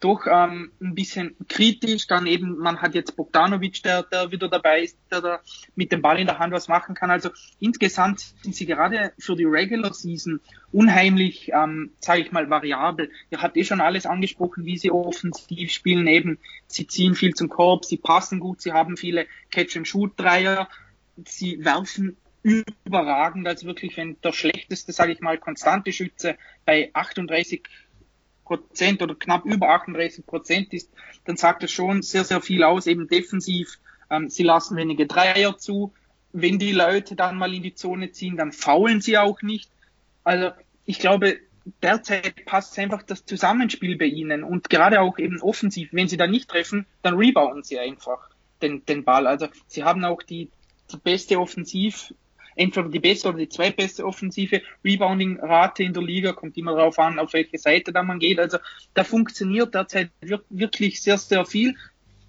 doch 0.00 0.26
ähm, 0.30 0.70
ein 0.80 0.94
bisschen 0.94 1.36
kritisch. 1.48 2.06
Dann 2.06 2.26
eben, 2.26 2.58
man 2.58 2.80
hat 2.80 2.94
jetzt 2.94 3.16
Bogdanovic, 3.16 3.82
der, 3.82 4.02
der 4.04 4.30
wieder 4.30 4.48
dabei 4.48 4.82
ist, 4.82 4.96
der 5.10 5.20
da 5.20 5.40
mit 5.74 5.92
dem 5.92 6.02
Ball 6.02 6.18
in 6.18 6.26
der 6.26 6.38
Hand 6.38 6.52
was 6.52 6.68
machen 6.68 6.94
kann. 6.94 7.10
Also 7.10 7.30
insgesamt 7.60 8.20
sind 8.42 8.54
sie 8.54 8.66
gerade 8.66 9.12
für 9.18 9.36
die 9.36 9.44
Regular 9.44 9.92
Season 9.92 10.40
unheimlich, 10.72 11.50
ähm, 11.52 11.90
sage 12.00 12.22
ich 12.22 12.32
mal, 12.32 12.48
variabel. 12.48 13.10
Ihr 13.30 13.42
habt 13.42 13.56
eh 13.56 13.64
schon 13.64 13.80
alles 13.80 14.06
angesprochen, 14.06 14.64
wie 14.64 14.78
sie 14.78 14.90
offensiv 14.90 15.72
spielen. 15.72 16.06
Eben, 16.06 16.38
sie 16.66 16.86
ziehen 16.86 17.14
viel 17.14 17.34
zum 17.34 17.48
Korb, 17.48 17.84
sie 17.84 17.96
passen 17.96 18.40
gut, 18.40 18.60
sie 18.60 18.72
haben 18.72 18.96
viele 18.96 19.26
Catch-and-Shoot-Dreier. 19.50 20.68
sie 21.24 21.64
werfen 21.64 22.16
überragend, 22.42 23.46
also 23.46 23.66
wirklich, 23.66 23.96
wenn 23.96 24.16
der 24.22 24.32
schlechteste, 24.32 24.92
sage 24.92 25.12
ich 25.12 25.20
mal, 25.20 25.38
konstante 25.38 25.92
Schütze 25.92 26.36
bei 26.64 26.90
38 26.94 27.62
Prozent 28.48 29.02
oder 29.02 29.14
knapp 29.14 29.44
über 29.44 29.68
38 29.68 30.26
Prozent 30.26 30.72
ist, 30.72 30.90
dann 31.26 31.36
sagt 31.36 31.62
das 31.62 31.70
schon 31.70 32.02
sehr, 32.02 32.24
sehr 32.24 32.40
viel 32.40 32.64
aus, 32.64 32.86
eben 32.86 33.06
defensiv. 33.06 33.78
Ähm, 34.10 34.30
sie 34.30 34.42
lassen 34.42 34.76
wenige 34.76 35.06
Dreier 35.06 35.58
zu. 35.58 35.92
Wenn 36.32 36.58
die 36.58 36.72
Leute 36.72 37.14
dann 37.14 37.36
mal 37.36 37.52
in 37.52 37.62
die 37.62 37.74
Zone 37.74 38.10
ziehen, 38.10 38.36
dann 38.36 38.52
faulen 38.52 39.00
sie 39.00 39.18
auch 39.18 39.42
nicht. 39.42 39.70
Also 40.24 40.50
ich 40.86 40.98
glaube, 40.98 41.38
derzeit 41.82 42.46
passt 42.46 42.78
einfach 42.78 43.02
das 43.02 43.26
Zusammenspiel 43.26 43.98
bei 43.98 44.06
ihnen 44.06 44.42
und 44.42 44.70
gerade 44.70 45.02
auch 45.02 45.18
eben 45.18 45.40
offensiv. 45.42 45.90
Wenn 45.92 46.08
sie 46.08 46.16
da 46.16 46.26
nicht 46.26 46.48
treffen, 46.48 46.86
dann 47.02 47.14
rebounden 47.14 47.62
sie 47.62 47.78
einfach 47.78 48.30
den, 48.62 48.84
den 48.86 49.04
Ball. 49.04 49.26
Also 49.26 49.48
sie 49.66 49.84
haben 49.84 50.04
auch 50.04 50.22
die, 50.22 50.50
die 50.90 50.96
beste 50.96 51.38
Offensiv, 51.38 52.14
entweder 52.58 52.88
die 52.88 53.00
beste 53.00 53.28
oder 53.28 53.38
die 53.38 53.48
zweitbeste 53.48 54.04
offensive 54.04 54.62
Rebounding-Rate 54.84 55.82
in 55.82 55.92
der 55.92 56.02
Liga, 56.02 56.32
kommt 56.32 56.56
immer 56.56 56.74
darauf 56.74 56.98
an, 56.98 57.18
auf 57.18 57.32
welche 57.32 57.58
Seite 57.58 57.92
da 57.92 58.02
man 58.02 58.18
geht. 58.18 58.38
Also 58.38 58.58
da 58.94 59.04
funktioniert 59.04 59.74
derzeit 59.74 60.10
wirklich 60.50 61.00
sehr, 61.00 61.18
sehr 61.18 61.46
viel. 61.46 61.74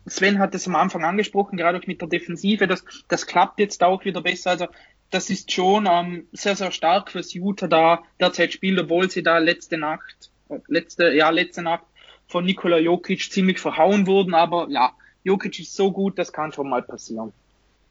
Sven 0.05 0.39
hat 0.39 0.55
es 0.55 0.67
am 0.67 0.75
Anfang 0.75 1.03
angesprochen, 1.03 1.57
gerade 1.57 1.77
auch 1.77 1.87
mit 1.87 2.01
der 2.01 2.07
Defensive, 2.07 2.67
das, 2.67 2.83
das 3.07 3.27
klappt 3.27 3.59
jetzt 3.59 3.83
auch 3.83 4.05
wieder 4.05 4.21
besser. 4.21 4.51
Also 4.51 4.67
das 5.09 5.29
ist 5.29 5.51
schon 5.51 5.87
ähm, 5.89 6.27
sehr, 6.31 6.55
sehr 6.55 6.71
stark 6.71 7.11
fürs 7.11 7.33
Utah 7.33 7.67
da 7.67 8.03
derzeit 8.19 8.53
spielt, 8.53 8.79
obwohl 8.79 9.09
sie 9.09 9.23
da 9.23 9.39
letzte 9.39 9.77
Nacht, 9.77 10.31
letzte, 10.67 11.11
ja, 11.13 11.29
letzte 11.29 11.61
Nacht 11.61 11.83
von 12.27 12.45
Nikola 12.45 12.77
Jokic 12.77 13.31
ziemlich 13.31 13.59
verhauen 13.59 14.05
wurden, 14.05 14.35
aber 14.35 14.67
ja, 14.69 14.93
Jokic 15.23 15.59
ist 15.59 15.75
so 15.75 15.91
gut, 15.91 16.17
das 16.19 16.31
kann 16.31 16.51
schon 16.51 16.69
mal 16.69 16.83
passieren. 16.83 17.33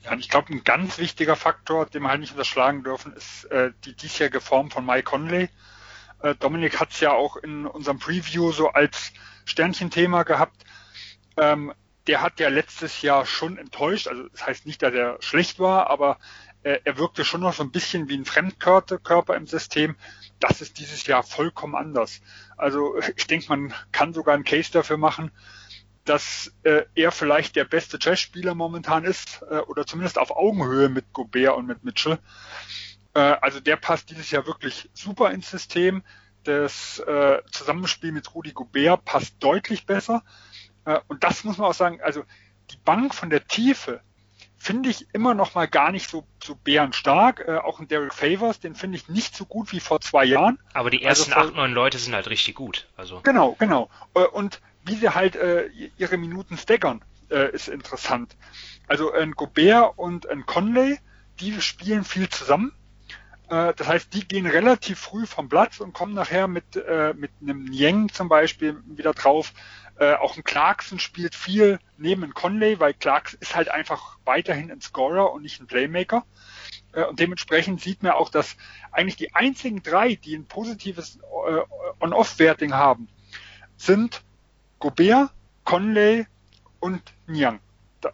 Ja, 0.00 0.14
ich 0.16 0.28
glaube, 0.28 0.52
ein 0.52 0.64
ganz 0.64 0.98
wichtiger 0.98 1.36
Faktor, 1.36 1.86
den 1.86 2.02
wir 2.02 2.10
halt 2.10 2.20
nicht 2.20 2.32
unterschlagen 2.32 2.84
dürfen, 2.84 3.12
ist 3.14 3.44
äh, 3.46 3.72
die 3.84 3.94
diesjährige 3.94 4.40
Form 4.40 4.70
von 4.70 4.86
Mike 4.86 5.04
Conley. 5.04 5.48
Äh, 6.22 6.34
Dominik 6.36 6.78
hat 6.78 6.90
es 6.92 7.00
ja 7.00 7.12
auch 7.12 7.36
in 7.36 7.66
unserem 7.66 7.98
Preview 7.98 8.52
so 8.52 8.68
als 8.68 9.12
Sternchenthema 9.44 10.22
gehabt. 10.22 10.64
Ähm, 11.36 11.72
der 12.06 12.22
hat 12.22 12.40
ja 12.40 12.48
letztes 12.48 13.02
Jahr 13.02 13.26
schon 13.26 13.58
enttäuscht. 13.58 14.08
Also 14.08 14.28
das 14.28 14.46
heißt 14.46 14.66
nicht, 14.66 14.82
dass 14.82 14.94
er 14.94 15.18
schlecht 15.20 15.58
war, 15.58 15.90
aber 15.90 16.18
äh, 16.62 16.80
er 16.84 16.98
wirkte 16.98 17.24
schon 17.24 17.42
noch 17.42 17.52
so 17.52 17.62
ein 17.62 17.70
bisschen 17.70 18.08
wie 18.08 18.16
ein 18.16 18.24
Fremdkörper 18.24 19.36
im 19.36 19.46
System. 19.46 19.96
Das 20.40 20.60
ist 20.60 20.78
dieses 20.78 21.06
Jahr 21.06 21.22
vollkommen 21.22 21.74
anders. 21.74 22.20
Also 22.56 22.98
ich 23.16 23.26
denke, 23.26 23.46
man 23.48 23.74
kann 23.92 24.14
sogar 24.14 24.34
einen 24.34 24.44
Case 24.44 24.72
dafür 24.72 24.96
machen, 24.96 25.30
dass 26.08 26.52
äh, 26.62 26.84
er 26.94 27.12
vielleicht 27.12 27.56
der 27.56 27.64
beste 27.64 27.98
Chess-Spieler 27.98 28.54
momentan 28.54 29.04
ist 29.04 29.42
äh, 29.50 29.58
oder 29.58 29.86
zumindest 29.86 30.18
auf 30.18 30.30
Augenhöhe 30.30 30.88
mit 30.88 31.12
Gobert 31.12 31.56
und 31.56 31.66
mit 31.66 31.84
Mitchell. 31.84 32.18
Äh, 33.14 33.20
also 33.20 33.60
der 33.60 33.76
passt 33.76 34.10
dieses 34.10 34.30
Jahr 34.30 34.46
wirklich 34.46 34.88
super 34.94 35.30
ins 35.30 35.50
System. 35.50 36.02
Das 36.44 36.98
äh, 37.00 37.42
Zusammenspiel 37.50 38.12
mit 38.12 38.34
Rudi 38.34 38.52
Gobert 38.52 39.04
passt 39.04 39.34
deutlich 39.40 39.86
besser. 39.86 40.22
Äh, 40.84 41.00
und 41.08 41.24
das 41.24 41.44
muss 41.44 41.58
man 41.58 41.68
auch 41.68 41.74
sagen, 41.74 42.00
also 42.02 42.24
die 42.70 42.78
Bank 42.84 43.14
von 43.14 43.30
der 43.30 43.46
Tiefe 43.46 44.00
finde 44.56 44.88
ich 44.90 45.06
immer 45.12 45.34
noch 45.34 45.54
mal 45.54 45.68
gar 45.68 45.92
nicht 45.92 46.10
so, 46.10 46.26
so 46.42 46.54
bärenstark. 46.56 47.44
Äh, 47.46 47.58
auch 47.58 47.80
ein 47.80 47.88
Derek 47.88 48.12
Favors, 48.12 48.60
den 48.60 48.74
finde 48.74 48.96
ich 48.96 49.08
nicht 49.08 49.36
so 49.36 49.46
gut 49.46 49.72
wie 49.72 49.80
vor 49.80 50.00
zwei 50.00 50.24
Jahren. 50.24 50.58
Aber 50.74 50.90
die 50.90 51.02
ersten 51.02 51.32
also 51.32 51.48
acht, 51.48 51.56
neun 51.56 51.72
Leute 51.72 51.98
sind 51.98 52.14
halt 52.14 52.28
richtig 52.28 52.54
gut. 52.54 52.88
Also. 52.96 53.20
Genau, 53.22 53.56
genau. 53.58 53.88
Äh, 54.14 54.24
und 54.24 54.60
wie 54.88 54.96
sie 54.96 55.14
halt 55.14 55.36
äh, 55.36 55.68
ihre 55.96 56.16
Minuten 56.16 56.56
staggern, 56.56 57.04
äh, 57.30 57.52
ist 57.52 57.68
interessant. 57.68 58.36
Also 58.86 59.12
ein 59.12 59.32
Gobert 59.32 59.92
und 59.96 60.28
ein 60.28 60.46
Conley, 60.46 60.98
die 61.40 61.60
spielen 61.60 62.04
viel 62.04 62.28
zusammen. 62.28 62.72
Äh, 63.48 63.74
das 63.74 63.86
heißt, 63.86 64.14
die 64.14 64.26
gehen 64.26 64.46
relativ 64.46 64.98
früh 64.98 65.26
vom 65.26 65.48
Platz 65.48 65.80
und 65.80 65.92
kommen 65.92 66.14
nachher 66.14 66.48
mit, 66.48 66.76
äh, 66.76 67.14
mit 67.14 67.30
einem 67.42 67.64
Niang 67.64 68.08
zum 68.08 68.28
Beispiel 68.28 68.82
wieder 68.86 69.12
drauf. 69.12 69.52
Äh, 69.98 70.14
auch 70.14 70.36
ein 70.36 70.44
Clarkson 70.44 70.98
spielt 70.98 71.34
viel 71.34 71.80
neben 71.96 72.32
Conley, 72.32 72.78
weil 72.78 72.94
Clarkson 72.94 73.38
ist 73.40 73.56
halt 73.56 73.68
einfach 73.70 74.16
weiterhin 74.24 74.70
ein 74.70 74.80
Scorer 74.80 75.32
und 75.32 75.42
nicht 75.42 75.60
ein 75.60 75.66
Playmaker. 75.66 76.24
Äh, 76.92 77.04
und 77.04 77.18
dementsprechend 77.18 77.80
sieht 77.80 78.02
man 78.02 78.12
auch, 78.12 78.30
dass 78.30 78.56
eigentlich 78.92 79.16
die 79.16 79.34
einzigen 79.34 79.82
drei, 79.82 80.14
die 80.14 80.36
ein 80.36 80.46
positives 80.46 81.16
äh, 81.16 81.60
On-Off-Werting 82.00 82.74
haben, 82.74 83.08
sind 83.76 84.22
Gobert, 84.78 85.30
Conley 85.64 86.26
und 86.80 87.02
Niang. 87.26 87.60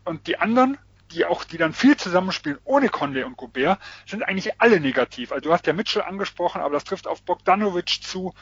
Und 0.04 0.26
die 0.26 0.38
anderen, 0.38 0.78
die 1.12 1.24
auch, 1.24 1.44
die 1.44 1.58
dann 1.58 1.72
viel 1.72 1.96
zusammenspielen 1.96 2.58
ohne 2.64 2.88
Conley 2.88 3.24
und 3.24 3.36
Gobert, 3.36 3.78
sind 4.06 4.22
eigentlich 4.22 4.60
alle 4.60 4.80
negativ. 4.80 5.32
Also 5.32 5.42
du 5.48 5.52
hast 5.52 5.66
ja 5.66 5.72
Mitchell 5.72 6.02
angesprochen, 6.02 6.60
aber 6.60 6.74
das 6.74 6.84
trifft 6.84 7.06
auf 7.06 7.22
Bogdanovic 7.22 8.02
zu, 8.02 8.34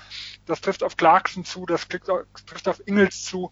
das 0.47 0.61
trifft 0.61 0.83
auf 0.83 0.97
Clarkson 0.97 1.45
zu, 1.45 1.67
das 1.67 1.89
trifft 1.89 2.69
auf 2.69 2.87
Ingels 2.87 3.25
zu. 3.25 3.51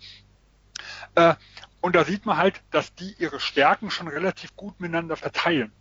Äh, 1.15 1.35
und 1.81 1.97
da 1.97 2.05
sieht 2.05 2.27
man 2.27 2.37
halt, 2.37 2.63
dass 2.71 2.95
die 2.95 3.15
ihre 3.19 3.41
Stärken 3.41 3.91
schon 3.91 4.09
relativ 4.09 4.55
gut 4.57 4.81
miteinander 4.81 5.17
verteilen. 5.17 5.73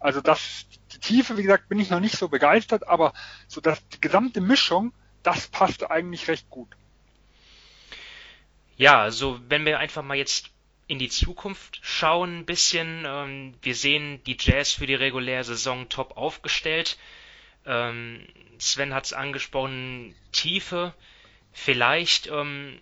Also 0.00 0.20
das, 0.20 0.66
die 0.92 0.98
Tiefe, 0.98 1.36
wie 1.36 1.42
gesagt, 1.42 1.68
bin 1.68 1.80
ich 1.80 1.90
noch 1.90 2.00
nicht 2.00 2.16
so 2.16 2.28
begeistert, 2.28 2.86
aber 2.86 3.12
so 3.46 3.60
dass 3.60 3.86
die 3.88 4.00
gesamte 4.00 4.40
Mischung, 4.40 4.92
das 5.22 5.48
passt 5.48 5.90
eigentlich 5.90 6.28
recht 6.28 6.48
gut. 6.50 6.68
Ja, 8.78 9.02
also 9.02 9.40
wenn 9.48 9.66
wir 9.66 9.80
einfach 9.80 10.04
mal 10.04 10.16
jetzt 10.16 10.50
in 10.86 11.00
die 11.00 11.08
Zukunft 11.08 11.80
schauen 11.82 12.38
ein 12.38 12.46
bisschen, 12.46 13.04
ähm, 13.06 13.54
wir 13.60 13.74
sehen 13.74 14.22
die 14.24 14.36
Jazz 14.38 14.72
für 14.72 14.86
die 14.86 14.94
reguläre 14.94 15.42
Saison 15.42 15.88
top 15.88 16.16
aufgestellt. 16.16 16.96
Ähm, 17.66 18.24
Sven 18.58 18.94
hat 18.94 19.04
es 19.04 19.12
angesprochen, 19.12 20.14
Tiefe. 20.30 20.94
Vielleicht 21.52 22.28
ähm, 22.28 22.78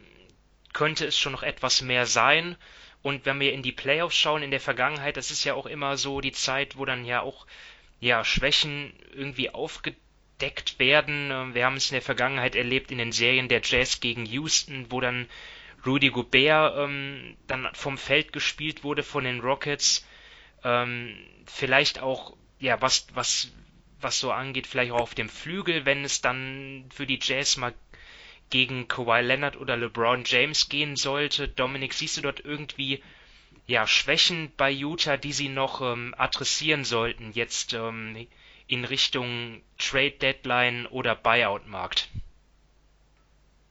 könnte 0.75 1.07
es 1.07 1.19
schon 1.19 1.33
noch 1.33 1.43
etwas 1.43 1.81
mehr 1.81 2.05
sein. 2.05 2.57
Und 3.03 3.25
wenn 3.25 3.41
wir 3.41 3.55
in 3.55 3.62
die 3.62 3.73
Playoffs 3.73 4.17
schauen 4.17 4.43
in 4.43 4.50
der 4.50 4.61
Vergangenheit, 4.61 5.17
das 5.17 5.31
ist 5.31 5.45
ja 5.45 5.55
auch 5.55 5.67
immer 5.67 5.97
so 5.97 6.21
die 6.21 6.33
Zeit, 6.33 6.76
wo 6.76 6.85
dann 6.85 7.07
ja 7.07 7.23
auch 7.23 7.47
ja 8.00 8.23
Schwächen 8.23 8.93
irgendwie 9.15 9.49
aufgedeckt 9.49 10.79
werden. 10.79 11.31
Ähm, 11.31 11.55
wir 11.55 11.65
haben 11.65 11.76
es 11.76 11.91
in 11.91 11.95
der 11.95 12.03
Vergangenheit 12.03 12.55
erlebt 12.55 12.91
in 12.91 12.99
den 12.99 13.12
Serien 13.12 13.49
der 13.49 13.62
Jazz 13.65 14.00
gegen 14.00 14.26
Houston, 14.26 14.87
wo 14.91 15.00
dann 15.00 15.26
Rudy 15.87 16.11
Gobert 16.11 16.75
ähm, 16.76 17.37
dann 17.47 17.69
vom 17.73 17.99
Feld 17.99 18.33
gespielt 18.33 18.85
wurde 18.85 19.02
von 19.02 19.25
den 19.25 19.40
Rockets. 19.40 20.07
Ähm, 20.64 21.16
vielleicht 21.47 22.00
auch, 22.00 22.37
ja, 22.59 22.81
was, 22.81 23.07
was, 23.14 23.52
was 24.00 24.19
so 24.19 24.33
angeht, 24.33 24.66
vielleicht 24.66 24.93
auch 24.93 25.00
auf 25.00 25.14
dem 25.14 25.28
Flügel, 25.28 25.87
wenn 25.87 26.05
es 26.05 26.21
dann 26.21 26.87
für 26.95 27.07
die 27.07 27.21
Jazz 27.23 27.57
mal 27.57 27.75
gegen 28.50 28.88
Kawhi 28.88 29.23
Leonard 29.23 29.57
oder 29.57 29.76
LeBron 29.76 30.23
James 30.25 30.69
gehen 30.69 30.97
sollte. 30.97 31.49
Dominik, 31.49 31.93
siehst 31.93 32.16
du 32.16 32.23
dort 32.23 32.40
irgendwie 32.40 33.02
ja, 33.66 33.87
Schwächen 33.87 34.52
bei 34.57 34.71
Utah, 34.71 35.16
die 35.16 35.33
sie 35.33 35.49
noch 35.49 35.81
ähm, 35.81 36.14
adressieren 36.16 36.85
sollten, 36.85 37.33
jetzt 37.33 37.73
ähm, 37.73 38.26
in 38.69 38.85
Richtung 38.85 39.62
Trade 39.78 40.12
Deadline 40.12 40.87
oder 40.87 41.16
Buyout 41.16 41.66
Markt? 41.66 42.09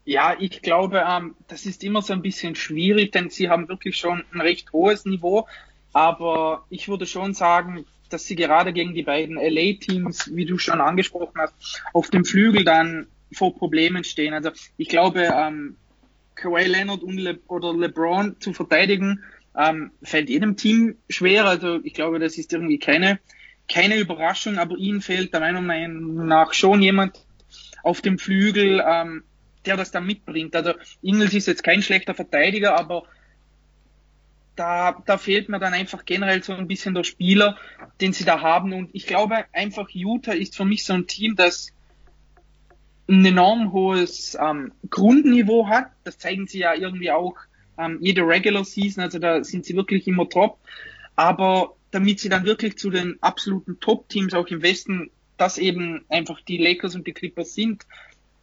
Ja, 0.05 0.35
ich 0.39 0.61
glaube, 0.61 1.03
ähm, 1.07 1.35
das 1.47 1.65
ist 1.65 1.83
immer 1.83 2.01
so 2.03 2.13
ein 2.13 2.21
bisschen 2.21 2.55
schwierig, 2.55 3.11
denn 3.11 3.29
sie 3.29 3.49
haben 3.49 3.67
wirklich 3.67 3.97
schon 3.97 4.23
ein 4.31 4.41
recht 4.41 4.71
hohes 4.71 5.05
Niveau. 5.05 5.47
Aber 5.93 6.65
ich 6.69 6.87
würde 6.87 7.07
schon 7.07 7.33
sagen, 7.33 7.85
dass 8.09 8.25
sie 8.25 8.35
gerade 8.35 8.71
gegen 8.71 8.93
die 8.93 9.03
beiden 9.03 9.35
LA-Teams, 9.37 10.35
wie 10.35 10.45
du 10.45 10.59
schon 10.59 10.79
angesprochen 10.79 11.39
hast, 11.39 11.81
auf 11.93 12.11
dem 12.11 12.23
Flügel 12.23 12.63
dann 12.63 13.07
vor 13.33 13.57
Problemen 13.57 14.03
stehen. 14.03 14.33
Also 14.33 14.51
ich 14.77 14.89
glaube, 14.89 15.27
ähm, 15.33 15.75
Kawhi 16.35 16.65
Leonard 16.65 17.01
und 17.01 17.17
Le 17.17 17.39
oder 17.47 17.73
LeBron 17.73 18.39
zu 18.39 18.53
verteidigen, 18.53 19.23
ähm, 19.57 19.91
fällt 20.03 20.29
jedem 20.29 20.55
Team 20.55 20.97
schwer. 21.09 21.45
Also 21.45 21.79
ich 21.83 21.93
glaube, 21.93 22.19
das 22.19 22.37
ist 22.37 22.53
irgendwie 22.53 22.77
keine, 22.77 23.19
keine 23.67 23.97
Überraschung, 23.97 24.59
aber 24.59 24.77
ihnen 24.77 25.01
fehlt 25.01 25.33
der 25.33 25.39
Meinung 25.39 25.65
nach 26.27 26.53
schon 26.53 26.81
jemand 26.81 27.25
auf 27.83 28.01
dem 28.01 28.19
Flügel, 28.19 28.83
ähm, 28.85 29.23
der 29.65 29.77
das 29.77 29.91
dann 29.91 30.05
mitbringt. 30.05 30.55
Also 30.55 30.73
Ingels 31.01 31.33
ist 31.33 31.47
jetzt 31.47 31.63
kein 31.63 31.81
schlechter 31.81 32.13
Verteidiger, 32.13 32.77
aber 32.77 33.03
da, 34.55 35.03
da 35.05 35.17
fehlt 35.17 35.49
mir 35.49 35.59
dann 35.59 35.73
einfach 35.73 36.05
generell 36.05 36.41
so 36.43 36.53
ein 36.53 36.67
bisschen 36.67 36.93
der 36.93 37.03
Spieler, 37.03 37.57
den 38.01 38.13
sie 38.13 38.23
da 38.23 38.41
haben. 38.41 38.73
Und 38.73 38.89
ich 38.93 39.05
glaube 39.05 39.45
einfach, 39.51 39.89
Utah 39.89 40.33
ist 40.33 40.55
für 40.55 40.65
mich 40.65 40.85
so 40.85 40.93
ein 40.93 41.07
Team, 41.07 41.35
das 41.35 41.71
ein 43.07 43.25
enorm 43.25 43.71
hohes 43.71 44.37
ähm, 44.41 44.71
Grundniveau 44.89 45.67
hat. 45.67 45.91
Das 46.03 46.17
zeigen 46.17 46.47
sie 46.47 46.59
ja 46.59 46.73
irgendwie 46.73 47.11
auch 47.11 47.35
ähm, 47.77 47.99
jede 48.01 48.21
Regular 48.21 48.63
Season. 48.63 49.03
Also 49.03 49.19
da 49.19 49.43
sind 49.43 49.65
sie 49.65 49.75
wirklich 49.75 50.07
immer 50.07 50.27
top. 50.29 50.57
Aber 51.15 51.75
damit 51.91 52.19
sie 52.19 52.29
dann 52.29 52.45
wirklich 52.45 52.77
zu 52.77 52.89
den 52.89 53.21
absoluten 53.21 53.79
Top-Teams 53.79 54.33
auch 54.33 54.47
im 54.47 54.61
Westen, 54.61 55.11
das 55.37 55.57
eben 55.57 56.05
einfach 56.09 56.41
die 56.41 56.57
Lakers 56.57 56.95
und 56.95 57.05
die 57.05 57.13
Clippers 57.13 57.53
sind, 57.53 57.85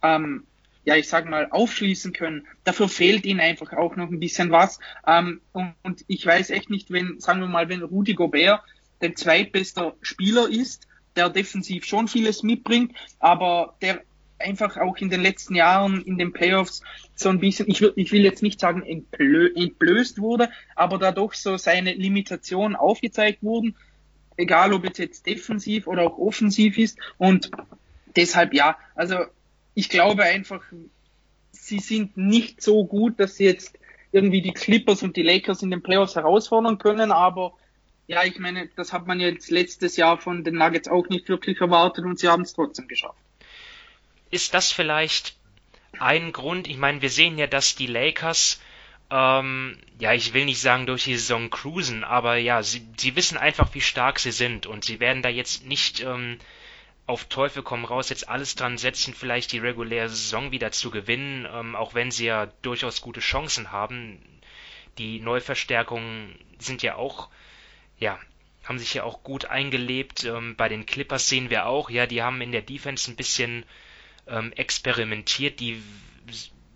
ähm, 0.01 0.45
ja, 0.85 0.95
ich 0.95 1.07
sag 1.07 1.29
mal, 1.29 1.47
aufschließen 1.49 2.13
können. 2.13 2.47
Dafür 2.63 2.89
fehlt 2.89 3.25
ihnen 3.25 3.39
einfach 3.39 3.73
auch 3.73 3.95
noch 3.95 4.09
ein 4.09 4.19
bisschen 4.19 4.51
was. 4.51 4.79
Ähm, 5.07 5.41
und, 5.53 5.73
und, 5.83 6.03
ich 6.07 6.25
weiß 6.25 6.49
echt 6.49 6.69
nicht, 6.69 6.91
wenn, 6.91 7.19
sagen 7.19 7.39
wir 7.39 7.47
mal, 7.47 7.69
wenn 7.69 7.81
Rudi 7.81 8.13
Gobert 8.13 8.61
der 9.01 9.15
zweitbeste 9.15 9.93
Spieler 10.01 10.49
ist, 10.49 10.87
der 11.15 11.29
defensiv 11.29 11.85
schon 11.85 12.07
vieles 12.07 12.43
mitbringt, 12.43 12.93
aber 13.19 13.75
der 13.81 14.01
einfach 14.39 14.77
auch 14.77 14.97
in 14.97 15.09
den 15.09 15.21
letzten 15.21 15.55
Jahren 15.55 16.01
in 16.01 16.17
den 16.17 16.33
Playoffs 16.33 16.81
so 17.15 17.29
ein 17.29 17.39
bisschen, 17.39 17.69
ich 17.69 17.81
will, 17.81 17.93
ich 17.95 18.11
will 18.11 18.23
jetzt 18.23 18.43
nicht 18.43 18.59
sagen 18.59 18.83
entblö, 18.83 19.49
entblößt 19.55 20.19
wurde, 20.19 20.49
aber 20.75 20.97
dadurch 20.97 21.35
so 21.35 21.55
seine 21.57 21.93
Limitationen 21.93 22.75
aufgezeigt 22.75 23.41
wurden, 23.41 23.75
egal 24.35 24.73
ob 24.73 24.83
es 24.85 24.97
jetzt 24.97 25.25
defensiv 25.25 25.87
oder 25.87 26.03
auch 26.03 26.17
offensiv 26.17 26.77
ist 26.77 26.97
und 27.17 27.51
deshalb 28.15 28.53
ja, 28.53 28.77
also 28.95 29.17
ich 29.75 29.89
glaube 29.89 30.23
einfach, 30.23 30.63
sie 31.51 31.79
sind 31.79 32.17
nicht 32.17 32.61
so 32.61 32.85
gut, 32.85 33.19
dass 33.19 33.37
sie 33.37 33.45
jetzt 33.45 33.77
irgendwie 34.11 34.41
die 34.41 34.53
Clippers 34.53 35.01
und 35.01 35.15
die 35.15 35.23
Lakers 35.23 35.63
in 35.63 35.71
den 35.71 35.81
Playoffs 35.81 36.15
herausfordern 36.15 36.77
können, 36.77 37.11
aber 37.11 37.53
ja, 38.05 38.23
ich 38.23 38.37
meine, 38.37 38.67
das 38.75 38.93
hat 38.93 39.07
man 39.07 39.19
jetzt 39.19 39.49
letztes 39.49 39.95
Jahr 39.95 40.17
von 40.17 40.43
den 40.43 40.55
Nuggets 40.55 40.87
auch 40.87 41.07
nicht 41.09 41.29
wirklich 41.29 41.59
erwartet 41.61 42.05
und 42.05 42.19
sie 42.19 42.27
haben 42.27 42.43
es 42.43 42.53
trotzdem 42.53 42.87
geschafft. 42.87 43.17
Ist 44.29 44.53
das 44.53 44.71
vielleicht 44.71 45.35
ein 45.99 46.31
Grund? 46.31 46.67
Ich 46.67 46.77
meine, 46.77 47.01
wir 47.01 47.09
sehen 47.09 47.37
ja, 47.37 47.47
dass 47.47 47.75
die 47.75 47.87
Lakers, 47.87 48.59
ähm, 49.09 49.77
ja, 49.99 50.13
ich 50.13 50.33
will 50.33 50.45
nicht 50.45 50.59
sagen 50.59 50.85
durch 50.85 51.05
die 51.05 51.15
Saison 51.15 51.49
cruisen, 51.49 52.03
aber 52.03 52.35
ja, 52.35 52.61
sie, 52.61 52.85
sie 52.97 53.15
wissen 53.15 53.37
einfach, 53.37 53.73
wie 53.73 53.81
stark 53.81 54.19
sie 54.19 54.31
sind 54.31 54.65
und 54.65 54.83
sie 54.83 54.99
werden 54.99 55.23
da 55.23 55.29
jetzt 55.29 55.65
nicht 55.65 56.01
ähm, 56.01 56.39
auf 57.05 57.25
Teufel 57.25 57.63
komm 57.63 57.85
raus 57.85 58.09
jetzt 58.09 58.29
alles 58.29 58.55
dran 58.55 58.77
setzen, 58.77 59.13
vielleicht 59.13 59.51
die 59.51 59.59
reguläre 59.59 60.09
Saison 60.09 60.51
wieder 60.51 60.71
zu 60.71 60.89
gewinnen, 60.89 61.47
ähm, 61.51 61.75
auch 61.75 61.93
wenn 61.93 62.11
sie 62.11 62.25
ja 62.25 62.47
durchaus 62.61 63.01
gute 63.01 63.19
Chancen 63.19 63.71
haben. 63.71 64.19
Die 64.97 65.19
Neuverstärkungen 65.19 66.39
sind 66.59 66.81
ja 66.81 66.95
auch, 66.95 67.29
ja, 67.97 68.19
haben 68.63 68.79
sich 68.79 68.93
ja 68.93 69.03
auch 69.03 69.23
gut 69.23 69.45
eingelebt. 69.45 70.23
Ähm, 70.23 70.55
bei 70.55 70.69
den 70.69 70.85
Clippers 70.85 71.27
sehen 71.27 71.49
wir 71.49 71.65
auch, 71.65 71.89
ja, 71.89 72.05
die 72.05 72.21
haben 72.23 72.39
in 72.41 72.51
der 72.53 72.61
Defense 72.61 73.11
ein 73.11 73.17
bisschen 73.17 73.65
ähm, 74.27 74.53
experimentiert, 74.53 75.59
die 75.59 75.83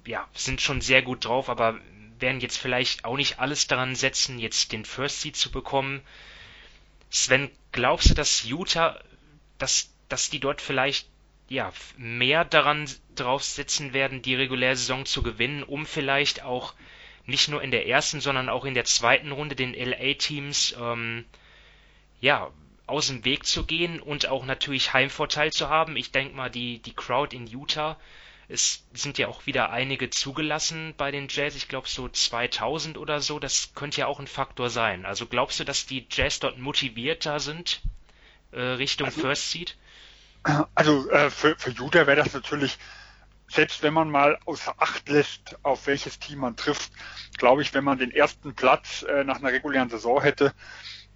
ja, 0.05 0.27
sind 0.34 0.62
schon 0.62 0.81
sehr 0.81 1.01
gut 1.01 1.25
drauf, 1.25 1.50
aber 1.50 1.79
werden 2.19 2.41
jetzt 2.41 2.57
vielleicht 2.57 3.05
auch 3.05 3.15
nicht 3.15 3.39
alles 3.39 3.67
daran 3.67 3.96
setzen, 3.96 4.39
jetzt 4.39 4.72
den 4.72 4.84
First 4.84 5.22
Seed 5.22 5.36
zu 5.36 5.51
bekommen. 5.51 6.01
Sven, 7.10 7.50
glaubst 7.72 8.10
du, 8.10 8.13
dass 8.13 8.43
Utah, 8.43 9.00
dass 9.57 9.93
dass 10.10 10.30
die 10.30 10.40
dort 10.40 10.62
vielleicht 10.62 11.08
ja 11.50 11.72
mehr 11.98 12.46
daran 12.46 12.90
drauf 13.16 13.44
setzen 13.44 13.94
werden, 13.94 14.22
die 14.22 14.36
reguläre 14.36 14.76
Saison 14.76 15.06
zu 15.06 15.24
gewinnen, 15.24 15.64
um 15.64 15.86
vielleicht 15.86 16.44
auch 16.44 16.74
nicht 17.26 17.50
nur 17.50 17.62
in 17.62 17.72
der 17.72 17.88
ersten, 17.88 18.22
sondern 18.22 18.50
auch 18.50 18.66
in 18.66 18.74
der 18.74 18.86
zweiten 18.86 19.32
Runde 19.32 19.56
den 19.56 19.74
LA-Teams 19.74 20.76
ähm, 20.80 21.26
ja 22.22 22.52
aus 22.86 23.08
dem 23.08 23.26
Weg 23.26 23.46
zu 23.46 23.66
gehen 23.66 24.00
und 24.00 24.28
auch 24.28 24.46
natürlich 24.46 24.94
Heimvorteil 24.94 25.52
zu 25.52 25.70
haben. 25.70 25.98
Ich 25.98 26.12
denke 26.12 26.36
mal, 26.36 26.50
die, 26.50 26.80
die 26.80 26.94
Crowd 26.94 27.36
in 27.36 27.46
Utah, 27.46 27.98
es 28.48 28.86
sind 28.94 29.18
ja 29.18 29.28
auch 29.28 29.46
wieder 29.46 29.72
einige 29.72 30.10
zugelassen 30.10 30.94
bei 30.96 31.12
den 31.12 31.28
Jazz, 31.30 31.56
ich 31.56 31.68
glaube 31.68 31.90
so 31.90 32.08
2000 32.08 32.98
oder 32.98 33.20
so, 33.20 33.40
das 33.40 33.74
könnte 33.76 34.00
ja 34.00 34.08
auch 34.08 34.22
ein 34.22 34.28
Faktor 34.28 34.70
sein. 34.70 35.06
Also 35.06 35.26
glaubst 35.26 35.60
du, 35.60 35.66
dass 35.66 35.86
die 35.86 36.08
Jazz 36.10 36.40
dort 36.40 36.58
motivierter 36.58 37.42
sind 37.42 37.82
äh, 38.54 38.62
Richtung 38.62 39.08
also, 39.08 39.20
First 39.20 39.52
Seed? 39.52 39.76
Also 40.75 41.10
äh, 41.12 41.30
für, 41.30 41.56
für 41.58 41.72
Juda 41.72 42.08
wäre 42.08 42.24
das 42.24 42.34
natürlich, 42.34 42.77
selbst 43.50 43.84
wenn 43.84 43.94
man 43.94 44.10
mal 44.10 44.39
außer 44.46 44.75
Acht 44.77 45.10
lässt, 45.10 45.58
auf 45.63 45.88
welches 45.88 46.20
Team 46.20 46.39
man 46.39 46.56
trifft, 46.56 46.92
glaube 47.38 47.62
ich, 47.62 47.74
wenn 47.74 47.84
man 47.84 47.98
den 47.98 48.12
ersten 48.12 48.56
Platz 48.56 49.04
äh, 49.04 49.24
nach 49.24 49.38
einer 49.38 49.51
regulären 49.51 49.89
Saison 49.89 50.22
hätte, 50.22 50.54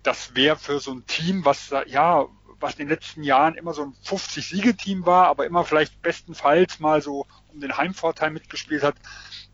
das 0.03 0.35
wäre 0.35 0.57
für 0.57 0.79
so 0.79 0.91
ein 0.91 1.05
Team, 1.05 1.45
was 1.45 1.73
ja, 1.85 2.25
was 2.59 2.73
in 2.73 2.79
den 2.79 2.89
letzten 2.89 3.23
Jahren 3.23 3.55
immer 3.55 3.73
so 3.73 3.83
ein 3.83 3.95
50-Siege-Team 4.05 5.05
war, 5.05 5.27
aber 5.27 5.45
immer 5.45 5.63
vielleicht 5.63 6.01
bestenfalls 6.01 6.79
mal 6.79 7.01
so 7.01 7.25
um 7.47 7.59
den 7.59 7.77
Heimvorteil 7.77 8.31
mitgespielt 8.31 8.83
hat, 8.83 8.95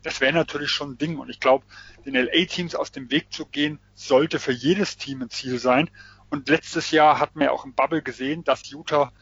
das 0.02 0.20
wäre 0.20 0.32
natürlich 0.32 0.70
schon 0.70 0.92
ein 0.92 0.98
Ding. 0.98 1.18
Und 1.18 1.30
ich 1.30 1.40
glaube, 1.40 1.64
den 2.04 2.14
LA-Teams 2.14 2.74
aus 2.74 2.92
dem 2.92 3.10
Weg 3.10 3.32
zu 3.32 3.46
gehen, 3.46 3.78
sollte 3.94 4.38
für 4.38 4.52
jedes 4.52 4.96
Team 4.96 5.22
ein 5.22 5.30
Ziel 5.30 5.58
sein. 5.58 5.90
Und 6.30 6.48
letztes 6.48 6.90
Jahr 6.90 7.18
hat 7.18 7.34
man 7.34 7.46
ja 7.46 7.50
auch 7.52 7.64
im 7.64 7.74
Bubble 7.74 8.02
gesehen, 8.02 8.44
dass 8.44 8.68
Utah 8.68 9.12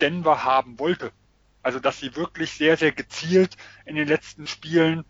Denver 0.00 0.44
haben 0.44 0.78
wollte. 0.78 1.12
Also 1.62 1.78
dass 1.78 1.98
sie 1.98 2.16
wirklich 2.16 2.52
sehr, 2.52 2.76
sehr 2.76 2.92
gezielt 2.92 3.56
in 3.84 3.96
den 3.96 4.08
letzten 4.08 4.46
Spielen 4.46 5.04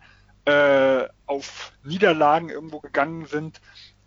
äh, 0.45 1.07
auf 1.25 1.71
Niederlagen 1.83 2.49
irgendwo 2.49 2.79
gegangen 2.79 3.25
sind, 3.25 3.61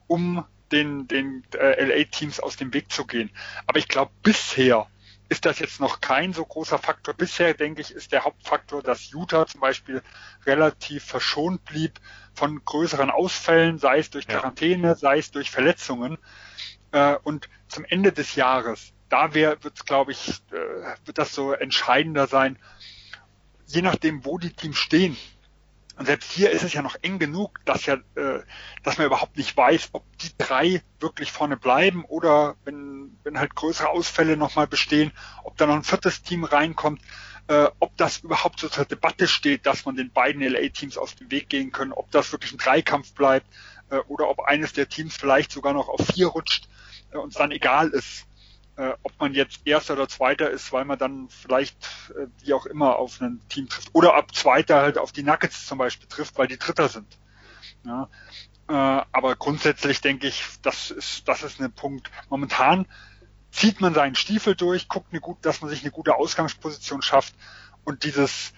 um 0.07 0.45
den, 0.73 1.07
den 1.09 1.45
äh, 1.55 1.83
LA-Teams 1.85 2.41
aus 2.41 2.57
dem 2.57 2.75
Weg 2.75 2.91
zu 2.91 3.07
gehen. 3.07 3.31
Aber 3.67 3.79
ich 3.79 3.89
glaube, 3.89 4.11
bisher 4.23 4.89
ist 5.29 5.47
das 5.47 5.59
jetzt 5.59 5.81
noch 5.81 6.01
kein 6.01 6.33
so 6.33 6.45
großer 6.45 6.79
Faktor. 6.79 7.15
Bisher, 7.15 7.55
denke 7.55 7.81
ich, 7.81 7.93
ist 7.93 8.13
der 8.13 8.25
Hauptfaktor, 8.25 8.83
dass 8.83 9.11
Utah 9.11 9.47
zum 9.47 9.61
Beispiel 9.61 10.03
relativ 10.45 11.05
verschont 11.05 11.65
blieb 11.65 11.99
von 12.35 12.63
größeren 12.65 13.11
Ausfällen, 13.11 13.79
sei 13.79 13.99
es 13.99 14.11
durch 14.11 14.27
Quarantäne, 14.27 14.89
ja. 14.89 14.95
sei 14.95 15.19
es 15.19 15.31
durch 15.31 15.51
Verletzungen. 15.51 16.19
Äh, 16.93 17.17
und 17.23 17.49
zum 17.69 17.85
Ende 17.85 18.13
des 18.13 18.35
Jahres 18.35 18.93
da 19.15 19.33
wird 19.33 19.65
es, 19.65 19.85
glaube 19.85 20.11
ich, 20.11 20.43
äh, 20.51 20.97
wird 21.05 21.19
das 21.19 21.33
so 21.33 21.53
entscheidender 21.53 22.27
sein, 22.27 22.59
je 23.67 23.81
nachdem, 23.81 24.25
wo 24.25 24.39
die 24.39 24.53
Teams 24.53 24.77
stehen. 24.77 25.17
Und 25.97 26.07
selbst 26.07 26.33
hier 26.33 26.51
ist 26.51 26.65
es 26.65 26.73
ja 26.73 26.83
noch 26.83 26.97
eng 27.01 27.21
genug, 27.21 27.61
dass 27.65 27.87
ja, 27.87 27.95
äh, 28.17 28.41
dass 28.83 28.99
man 28.99 29.07
überhaupt 29.07 29.37
nicht 29.37 29.57
weiß, 29.57 29.91
ob 29.93 30.05
die 30.19 30.33
drei 30.37 30.83
wirklich 30.99 31.31
vorne 31.31 31.57
bleiben 31.57 32.05
oder 32.05 32.57
wenn, 32.65 33.17
wenn 33.23 33.39
halt 33.39 33.55
größere 33.55 33.89
Ausfälle 33.89 34.37
nochmal 34.37 34.67
bestehen, 34.67 35.13
ob 35.45 35.57
da 35.59 35.67
noch 35.67 35.77
ein 35.77 35.85
viertes 35.85 36.23
Team 36.25 36.43
reinkommt, 36.43 37.01
äh, 37.47 37.69
ob 37.79 37.97
das 37.97 38.19
überhaupt 38.19 38.59
so 38.59 38.69
zur 38.69 38.85
Debatte 38.85 39.29
steht, 39.29 39.65
dass 39.65 39.85
man 39.85 39.95
den 39.95 40.11
beiden 40.11 40.43
LA-Teams 40.43 40.99
auf 40.99 41.15
den 41.15 41.31
Weg 41.31 41.49
gehen 41.49 41.71
können, 41.71 41.93
ob 41.93 42.11
das 42.11 42.33
wirklich 42.33 42.51
ein 42.51 42.59
Dreikampf 42.59 43.15
bleibt 43.15 43.47
äh, 43.91 43.99
oder 44.09 44.29
ob 44.29 44.41
eines 44.41 44.73
der 44.73 44.89
Teams 44.89 45.17
vielleicht 45.17 45.53
sogar 45.53 45.73
noch 45.73 45.89
auf 45.89 46.05
vier 46.05 46.27
rutscht 46.27 46.69
äh, 47.13 47.19
und 47.19 47.29
es 47.29 47.39
dann 47.39 47.53
egal 47.53 47.91
ist 47.91 48.27
äh, 48.77 48.93
ob 49.03 49.13
man 49.21 49.35
jetzt 49.35 49.61
Erster 49.65 49.95
oder 49.95 50.09
Zweiter 50.09 50.51
ist, 50.51 50.73
weil 50.73 50.85
man 50.85 50.99
dann 50.99 51.29
vielleicht, 51.29 51.77
äh, 52.17 52.27
wie 52.43 52.55
auch 52.55 52.67
immer, 52.67 52.97
auf 52.97 53.21
ein 53.21 53.41
Team 53.49 53.69
trifft. 53.69 53.91
Oder 53.93 54.15
ab 54.15 54.35
Zweiter 54.35 54.81
halt 54.81 54.99
auf 54.99 55.13
die 55.13 55.23
Nuggets 55.23 55.67
zum 55.67 55.79
Beispiel 55.79 56.09
trifft, 56.09 56.37
weil 56.39 56.49
die 56.49 56.59
Dritter 56.59 56.89
sind. 56.89 57.19
Ja, 57.85 58.09
äh, 58.69 58.73
aber 59.13 59.37
grundsätzlich 59.37 60.01
denke 60.01 60.27
ich, 60.27 60.45
das 60.63 60.91
ist, 60.91 61.29
das 61.29 61.43
ist 61.43 61.61
ein 61.61 61.73
Punkt. 61.73 62.11
Momentan 62.31 62.87
zieht 63.51 63.81
man 63.81 63.95
seinen 63.95 64.17
Stiefel 64.17 64.57
durch, 64.57 64.89
guckt, 64.89 65.13
eine 65.13 65.21
gut, 65.21 65.39
dass 65.43 65.61
man 65.61 65.71
sich 65.71 65.83
eine 65.83 65.93
gute 65.93 66.17
Ausgangsposition 66.17 67.03
schafft 67.03 67.35
und 67.85 68.03
dieses 68.03 68.53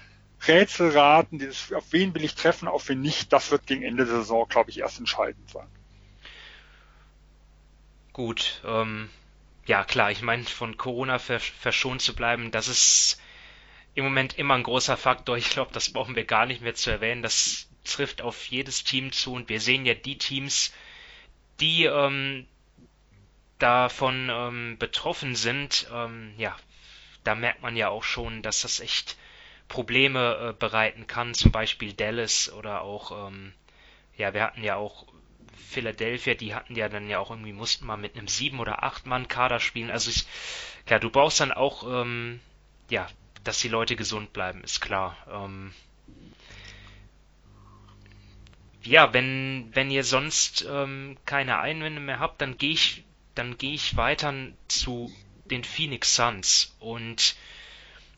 Rätselraten, 0.47 1.39
dieses, 1.39 1.73
auf 1.73 1.93
wen 1.93 2.15
will 2.15 2.25
ich 2.25 2.35
treffen, 2.35 2.69
auf 2.69 2.89
wen 2.89 3.01
nicht, 3.01 3.33
das 3.33 3.51
wird 3.51 3.67
gegen 3.67 3.83
Ende 3.83 4.07
der 4.07 4.17
Saison, 4.17 4.49
glaube 4.49 4.71
ich, 4.71 4.79
erst 4.79 4.99
entscheidend 4.99 5.51
sein. 5.51 5.67
Gut, 8.13 8.63
ähm, 8.65 9.11
ja 9.67 9.85
klar, 9.85 10.11
ich 10.11 10.23
meine, 10.23 10.45
von 10.45 10.77
Corona 10.77 11.19
verschont 11.19 12.01
zu 12.01 12.15
bleiben, 12.15 12.51
das 12.51 12.69
ist 12.69 13.21
im 13.95 14.05
Moment 14.05 14.39
immer 14.39 14.55
ein 14.55 14.63
großer 14.63 14.97
Faktor. 14.97 15.37
Ich 15.37 15.51
glaube, 15.51 15.73
das 15.73 15.93
brauchen 15.93 16.17
wir 16.17 16.25
gar 16.25 16.47
nicht 16.47 16.61
mehr 16.61 16.75
zu 16.75 16.91
erwähnen. 16.91 17.23
Das 17.23 17.69
trifft 17.85 18.21
auf 18.21 18.47
jedes 18.47 18.85
Team 18.85 19.11
zu 19.11 19.33
und 19.33 19.49
wir 19.49 19.61
sehen 19.61 19.87
ja 19.87 19.95
die 19.95 20.19
Teams, 20.19 20.73
die 21.61 21.85
ähm, 21.85 22.47
davon 23.59 24.29
ähm, 24.31 24.77
betroffen 24.79 25.35
sind. 25.35 25.89
Ähm, 25.93 26.35
ja, 26.37 26.57
da 27.25 27.35
merkt 27.35 27.63
man 27.63 27.77
ja 27.77 27.89
auch 27.89 28.05
schon, 28.05 28.43
dass 28.43 28.63
das 28.63 28.81
echt 28.81 29.17
Probleme 29.69 30.51
äh, 30.51 30.53
bereiten 30.53 31.07
kann. 31.07 31.35
Zum 31.35 31.51
Beispiel 31.51 31.93
Dallas 31.93 32.53
oder 32.53 32.83
auch, 32.83 33.29
ähm, 33.29 33.55
ja, 34.17 34.35
wir 34.35 34.43
hatten 34.43 34.63
ja 34.63 34.77
auch 34.77 35.07
Philadelphia, 35.57 36.35
die 36.35 36.55
hatten 36.55 36.77
ja 36.77 36.89
dann 36.89 37.09
ja 37.09 37.19
auch 37.19 37.31
irgendwie, 37.31 37.53
mussten 37.53 37.87
mal 37.87 37.97
mit 37.97 38.17
einem 38.17 38.29
sieben 38.29 38.61
oder 38.61 38.83
acht 38.83 39.07
Mann 39.07 39.29
Kader 39.29 39.61
spielen. 39.61 39.91
Also 39.91 40.11
ich, 40.11 40.27
klar, 40.87 41.01
du 41.01 41.11
brauchst 41.11 41.41
dann 41.41 41.53
auch, 41.53 42.03
ähm, 42.03 42.41
ja, 42.91 43.07
dass 43.45 43.59
die 43.61 43.69
Leute 43.69 43.97
gesund 43.97 44.33
bleiben, 44.33 44.63
ist 44.63 44.81
klar. 44.81 45.17
Ähm, 45.31 45.73
ja, 48.83 49.13
wenn, 49.13 49.71
wenn 49.75 49.91
ihr 49.91 50.05
sonst 50.05 50.67
ähm, 50.69 51.17
keine 51.27 51.59
Einwände 51.59 52.01
mehr 52.01 52.21
habt, 52.21 52.41
dann 52.41 52.57
gehe 52.57 52.73
ich, 52.73 53.05
dann 53.35 53.59
gehe 53.59 53.75
ich 53.75 53.97
weiter 53.97 54.33
zu 54.69 55.13
den 55.45 55.65
Phoenix 55.65 56.15
Suns. 56.15 56.77
Und 56.79 57.37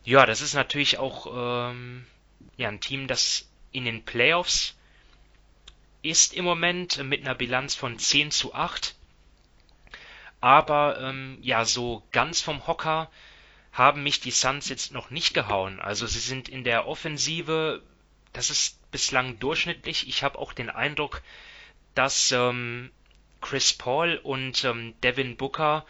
ja, 0.04 0.26
das 0.26 0.40
ist 0.40 0.54
natürlich 0.54 0.98
auch 0.98 1.70
ähm, 1.70 2.06
ja, 2.56 2.68
ein 2.68 2.80
Team, 2.80 3.06
das 3.06 3.48
in 3.72 3.84
den 3.84 4.04
Playoffs 4.04 4.77
ist 6.08 6.34
im 6.34 6.44
Moment 6.44 7.02
mit 7.04 7.22
einer 7.22 7.34
Bilanz 7.34 7.74
von 7.74 7.98
10 7.98 8.30
zu 8.30 8.54
8. 8.54 8.94
Aber 10.40 11.00
ähm, 11.00 11.38
ja, 11.42 11.64
so 11.64 12.02
ganz 12.12 12.40
vom 12.40 12.66
Hocker 12.66 13.10
haben 13.72 14.02
mich 14.02 14.20
die 14.20 14.30
Suns 14.30 14.68
jetzt 14.68 14.92
noch 14.92 15.10
nicht 15.10 15.34
gehauen. 15.34 15.80
Also 15.80 16.06
sie 16.06 16.20
sind 16.20 16.48
in 16.48 16.64
der 16.64 16.86
Offensive, 16.86 17.82
das 18.32 18.50
ist 18.50 18.90
bislang 18.90 19.38
durchschnittlich. 19.38 20.08
Ich 20.08 20.22
habe 20.22 20.38
auch 20.38 20.52
den 20.52 20.70
Eindruck, 20.70 21.22
dass 21.94 22.32
ähm, 22.32 22.90
Chris 23.40 23.72
Paul 23.72 24.20
und 24.22 24.64
ähm, 24.64 24.94
Devin 25.02 25.36
Booker 25.36 25.84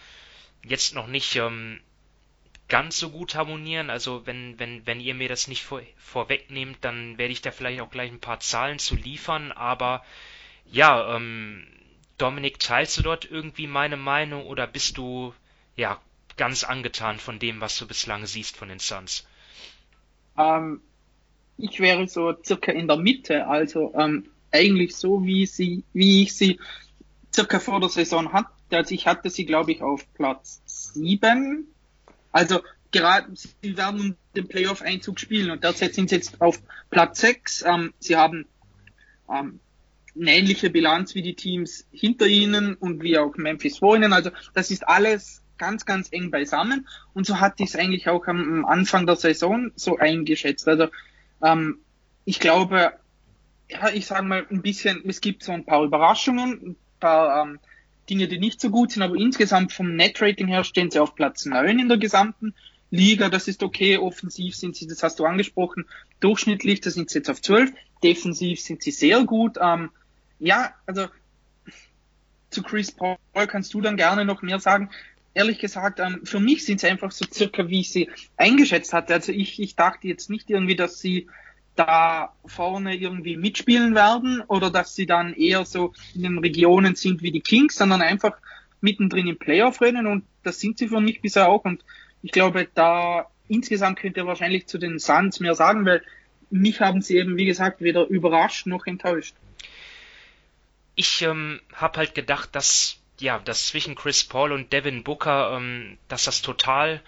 jetzt 0.62 0.94
noch 0.94 1.06
nicht 1.06 1.36
ähm, 1.36 1.80
ganz 2.68 2.98
so 2.98 3.10
gut 3.10 3.34
harmonieren. 3.34 3.90
Also 3.90 4.26
wenn, 4.26 4.58
wenn, 4.58 4.86
wenn 4.86 5.00
ihr 5.00 5.14
mir 5.14 5.28
das 5.28 5.48
nicht 5.48 5.62
vor, 5.62 5.80
vorwegnehmt, 5.96 6.78
dann 6.82 7.18
werde 7.18 7.32
ich 7.32 7.42
da 7.42 7.50
vielleicht 7.50 7.80
auch 7.80 7.90
gleich 7.90 8.10
ein 8.10 8.20
paar 8.20 8.40
Zahlen 8.40 8.78
zu 8.78 8.94
liefern. 8.94 9.52
Aber 9.52 10.04
ja, 10.70 11.16
ähm, 11.16 11.66
Dominik, 12.18 12.58
teilst 12.58 12.98
du 12.98 13.02
dort 13.02 13.30
irgendwie 13.30 13.66
meine 13.66 13.96
Meinung 13.96 14.46
oder 14.46 14.66
bist 14.66 14.98
du 14.98 15.34
ja 15.76 16.00
ganz 16.36 16.64
angetan 16.64 17.18
von 17.18 17.38
dem, 17.38 17.60
was 17.60 17.78
du 17.78 17.86
bislang 17.86 18.26
siehst 18.26 18.56
von 18.56 18.68
den 18.68 18.78
Suns? 18.78 19.26
Ähm, 20.36 20.80
ich 21.56 21.80
wäre 21.80 22.06
so 22.06 22.34
circa 22.44 22.72
in 22.72 22.86
der 22.86 22.96
Mitte, 22.96 23.46
also 23.46 23.92
ähm, 23.94 24.28
eigentlich 24.52 24.96
so, 24.96 25.24
wie 25.24 25.46
sie, 25.46 25.84
wie 25.92 26.22
ich 26.22 26.36
sie 26.36 26.60
circa 27.34 27.58
vor 27.58 27.80
der 27.80 27.88
Saison 27.88 28.32
hatte. 28.32 28.50
Also 28.70 28.94
ich 28.94 29.06
hatte 29.06 29.30
sie, 29.30 29.46
glaube 29.46 29.72
ich, 29.72 29.82
auf 29.82 30.06
Platz 30.14 30.62
sieben. 30.66 31.74
Also 32.32 32.60
gerade, 32.90 33.28
sie 33.34 33.76
werden 33.76 34.16
den 34.36 34.48
Playoff-Einzug 34.48 35.20
spielen 35.20 35.50
und 35.50 35.64
derzeit 35.64 35.94
sind 35.94 36.10
sie 36.10 36.16
jetzt 36.16 36.40
auf 36.40 36.60
Platz 36.90 37.20
sechs. 37.20 37.62
Ähm, 37.66 37.92
sie 37.98 38.16
haben 38.16 38.46
ähm, 39.30 39.60
eine 40.20 40.34
ähnliche 40.34 40.70
Bilanz 40.70 41.14
wie 41.14 41.22
die 41.22 41.34
Teams 41.34 41.86
hinter 41.92 42.26
ihnen 42.26 42.74
und 42.74 43.02
wie 43.02 43.18
auch 43.18 43.36
Memphis 43.36 43.78
vor 43.78 43.96
ihnen. 43.96 44.12
Also 44.12 44.30
das 44.54 44.70
ist 44.70 44.86
alles 44.88 45.42
ganz, 45.58 45.84
ganz 45.84 46.08
eng 46.12 46.30
beisammen. 46.30 46.88
Und 47.14 47.26
so 47.26 47.40
hatte 47.40 47.62
ich 47.62 47.70
es 47.70 47.76
eigentlich 47.76 48.08
auch 48.08 48.26
am 48.26 48.64
Anfang 48.64 49.06
der 49.06 49.16
Saison 49.16 49.70
so 49.74 49.98
eingeschätzt. 49.98 50.66
Also 50.68 50.88
ähm, 51.42 51.80
ich 52.24 52.40
glaube, 52.40 52.92
ja, 53.68 53.90
ich 53.90 54.06
sage 54.06 54.24
mal 54.24 54.46
ein 54.50 54.62
bisschen, 54.62 55.02
es 55.06 55.20
gibt 55.20 55.42
so 55.42 55.52
ein 55.52 55.64
paar 55.64 55.82
Überraschungen, 55.82 56.52
ein 56.62 56.76
paar 57.00 57.42
ähm, 57.42 57.58
Dinge, 58.08 58.28
die 58.28 58.38
nicht 58.38 58.60
so 58.60 58.70
gut 58.70 58.92
sind, 58.92 59.02
aber 59.02 59.16
insgesamt 59.16 59.72
vom 59.72 59.94
Net-Rating 59.94 60.48
her 60.48 60.64
stehen 60.64 60.90
sie 60.90 60.98
auf 60.98 61.14
Platz 61.14 61.44
9 61.44 61.78
in 61.78 61.88
der 61.88 61.98
gesamten 61.98 62.54
Liga. 62.90 63.28
Das 63.28 63.48
ist 63.48 63.62
okay. 63.62 63.98
Offensiv 63.98 64.56
sind 64.56 64.76
sie, 64.76 64.86
das 64.86 65.02
hast 65.02 65.18
du 65.18 65.24
angesprochen, 65.24 65.84
durchschnittlich, 66.20 66.80
da 66.80 66.90
sind 66.90 67.10
sie 67.10 67.18
jetzt 67.18 67.30
auf 67.30 67.40
12. 67.42 67.72
Defensiv 68.02 68.60
sind 68.60 68.82
sie 68.82 68.90
sehr 68.90 69.24
gut. 69.24 69.58
Ähm, 69.60 69.90
ja, 70.38 70.72
also 70.86 71.06
zu 72.50 72.62
Chris 72.62 72.92
Paul 72.92 73.16
kannst 73.46 73.74
du 73.74 73.80
dann 73.80 73.96
gerne 73.96 74.24
noch 74.24 74.42
mehr 74.42 74.60
sagen. 74.60 74.90
Ehrlich 75.34 75.58
gesagt, 75.58 76.00
ähm, 76.00 76.20
für 76.24 76.40
mich 76.40 76.64
sind 76.64 76.80
sie 76.80 76.88
einfach 76.88 77.10
so 77.10 77.24
circa, 77.30 77.68
wie 77.68 77.80
ich 77.80 77.90
sie 77.90 78.08
eingeschätzt 78.36 78.92
hatte. 78.92 79.14
Also 79.14 79.32
ich, 79.32 79.60
ich 79.60 79.76
dachte 79.76 80.08
jetzt 80.08 80.30
nicht 80.30 80.50
irgendwie, 80.50 80.76
dass 80.76 81.00
sie 81.00 81.28
da 81.78 82.32
vorne 82.44 82.96
irgendwie 82.96 83.36
mitspielen 83.36 83.94
werden 83.94 84.42
oder 84.48 84.70
dass 84.70 84.94
sie 84.94 85.06
dann 85.06 85.34
eher 85.34 85.64
so 85.64 85.92
in 86.14 86.22
den 86.22 86.38
Regionen 86.38 86.94
sind 86.96 87.22
wie 87.22 87.30
die 87.30 87.40
Kings, 87.40 87.76
sondern 87.76 88.02
einfach 88.02 88.36
mittendrin 88.80 89.28
im 89.28 89.38
Playoff-Rennen 89.38 90.06
und 90.06 90.24
das 90.42 90.60
sind 90.60 90.78
sie 90.78 90.88
für 90.88 91.00
mich 91.00 91.20
bisher 91.20 91.48
auch. 91.48 91.64
Und 91.64 91.84
ich 92.22 92.32
glaube, 92.32 92.68
da 92.74 93.26
insgesamt 93.48 93.98
könnt 93.98 94.16
ihr 94.16 94.26
wahrscheinlich 94.26 94.66
zu 94.66 94.78
den 94.78 94.98
Suns 94.98 95.40
mehr 95.40 95.54
sagen, 95.54 95.84
weil 95.84 96.02
mich 96.50 96.80
haben 96.80 97.02
sie 97.02 97.16
eben, 97.16 97.36
wie 97.36 97.44
gesagt, 97.44 97.80
weder 97.80 98.06
überrascht 98.06 98.66
noch 98.66 98.86
enttäuscht. 98.86 99.34
Ich 100.94 101.22
ähm, 101.22 101.60
habe 101.74 101.98
halt 101.98 102.14
gedacht, 102.14 102.54
dass 102.54 102.98
ja, 103.20 103.38
dass 103.38 103.68
zwischen 103.68 103.94
Chris 103.94 104.24
Paul 104.24 104.52
und 104.52 104.72
Devin 104.72 105.02
Booker, 105.02 105.56
ähm, 105.56 105.98
dass 106.08 106.24
das 106.24 106.42
total, 106.42 107.00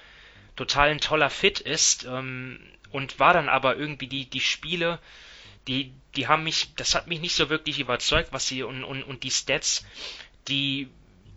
total 0.56 0.90
ein 0.90 1.00
toller 1.00 1.30
Fit 1.30 1.60
ist. 1.60 2.04
Ähm, 2.04 2.58
und 2.90 3.18
war 3.18 3.32
dann 3.32 3.48
aber 3.48 3.76
irgendwie 3.76 4.06
die 4.06 4.26
die 4.26 4.40
Spiele, 4.40 4.98
die 5.66 5.92
die 6.16 6.26
haben 6.28 6.44
mich, 6.44 6.74
das 6.74 6.94
hat 6.94 7.06
mich 7.06 7.20
nicht 7.20 7.34
so 7.34 7.50
wirklich 7.50 7.78
überzeugt, 7.78 8.32
was 8.32 8.46
sie 8.46 8.62
und 8.62 8.84
und, 8.84 9.02
und 9.02 9.22
die 9.22 9.30
Stats, 9.30 9.84
die 10.48 10.88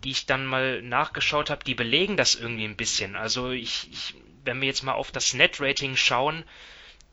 die 0.02 0.10
ich 0.10 0.26
dann 0.26 0.46
mal 0.46 0.82
nachgeschaut 0.82 1.48
habe, 1.50 1.64
die 1.64 1.74
belegen 1.74 2.16
das 2.16 2.34
irgendwie 2.34 2.64
ein 2.64 2.76
bisschen. 2.76 3.16
Also 3.16 3.50
ich, 3.50 3.88
ich 3.90 4.14
wenn 4.44 4.60
wir 4.60 4.68
jetzt 4.68 4.82
mal 4.82 4.92
auf 4.92 5.10
das 5.10 5.32
Net-Rating 5.32 5.96
schauen, 5.96 6.44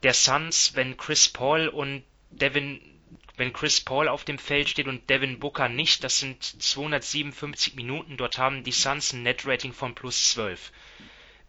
der 0.04 0.14
Suns, 0.14 0.76
wenn 0.76 0.98
Chris 0.98 1.30
Paul 1.30 1.68
und 1.68 2.04
Devin 2.30 2.82
wenn 3.38 3.54
Chris 3.54 3.82
Paul 3.82 4.08
auf 4.08 4.24
dem 4.24 4.38
Feld 4.38 4.70
steht 4.70 4.88
und 4.88 5.10
Devin 5.10 5.40
Booker 5.40 5.70
nicht, 5.70 6.04
das 6.04 6.20
sind 6.20 6.44
257 6.44 7.76
Minuten, 7.76 8.18
dort 8.18 8.38
haben 8.38 8.64
die 8.64 8.72
Suns 8.72 9.14
ein 9.14 9.24
Net-Rating 9.24 9.74
von 9.74 9.96
plus 9.96 10.32
12. 10.32 10.72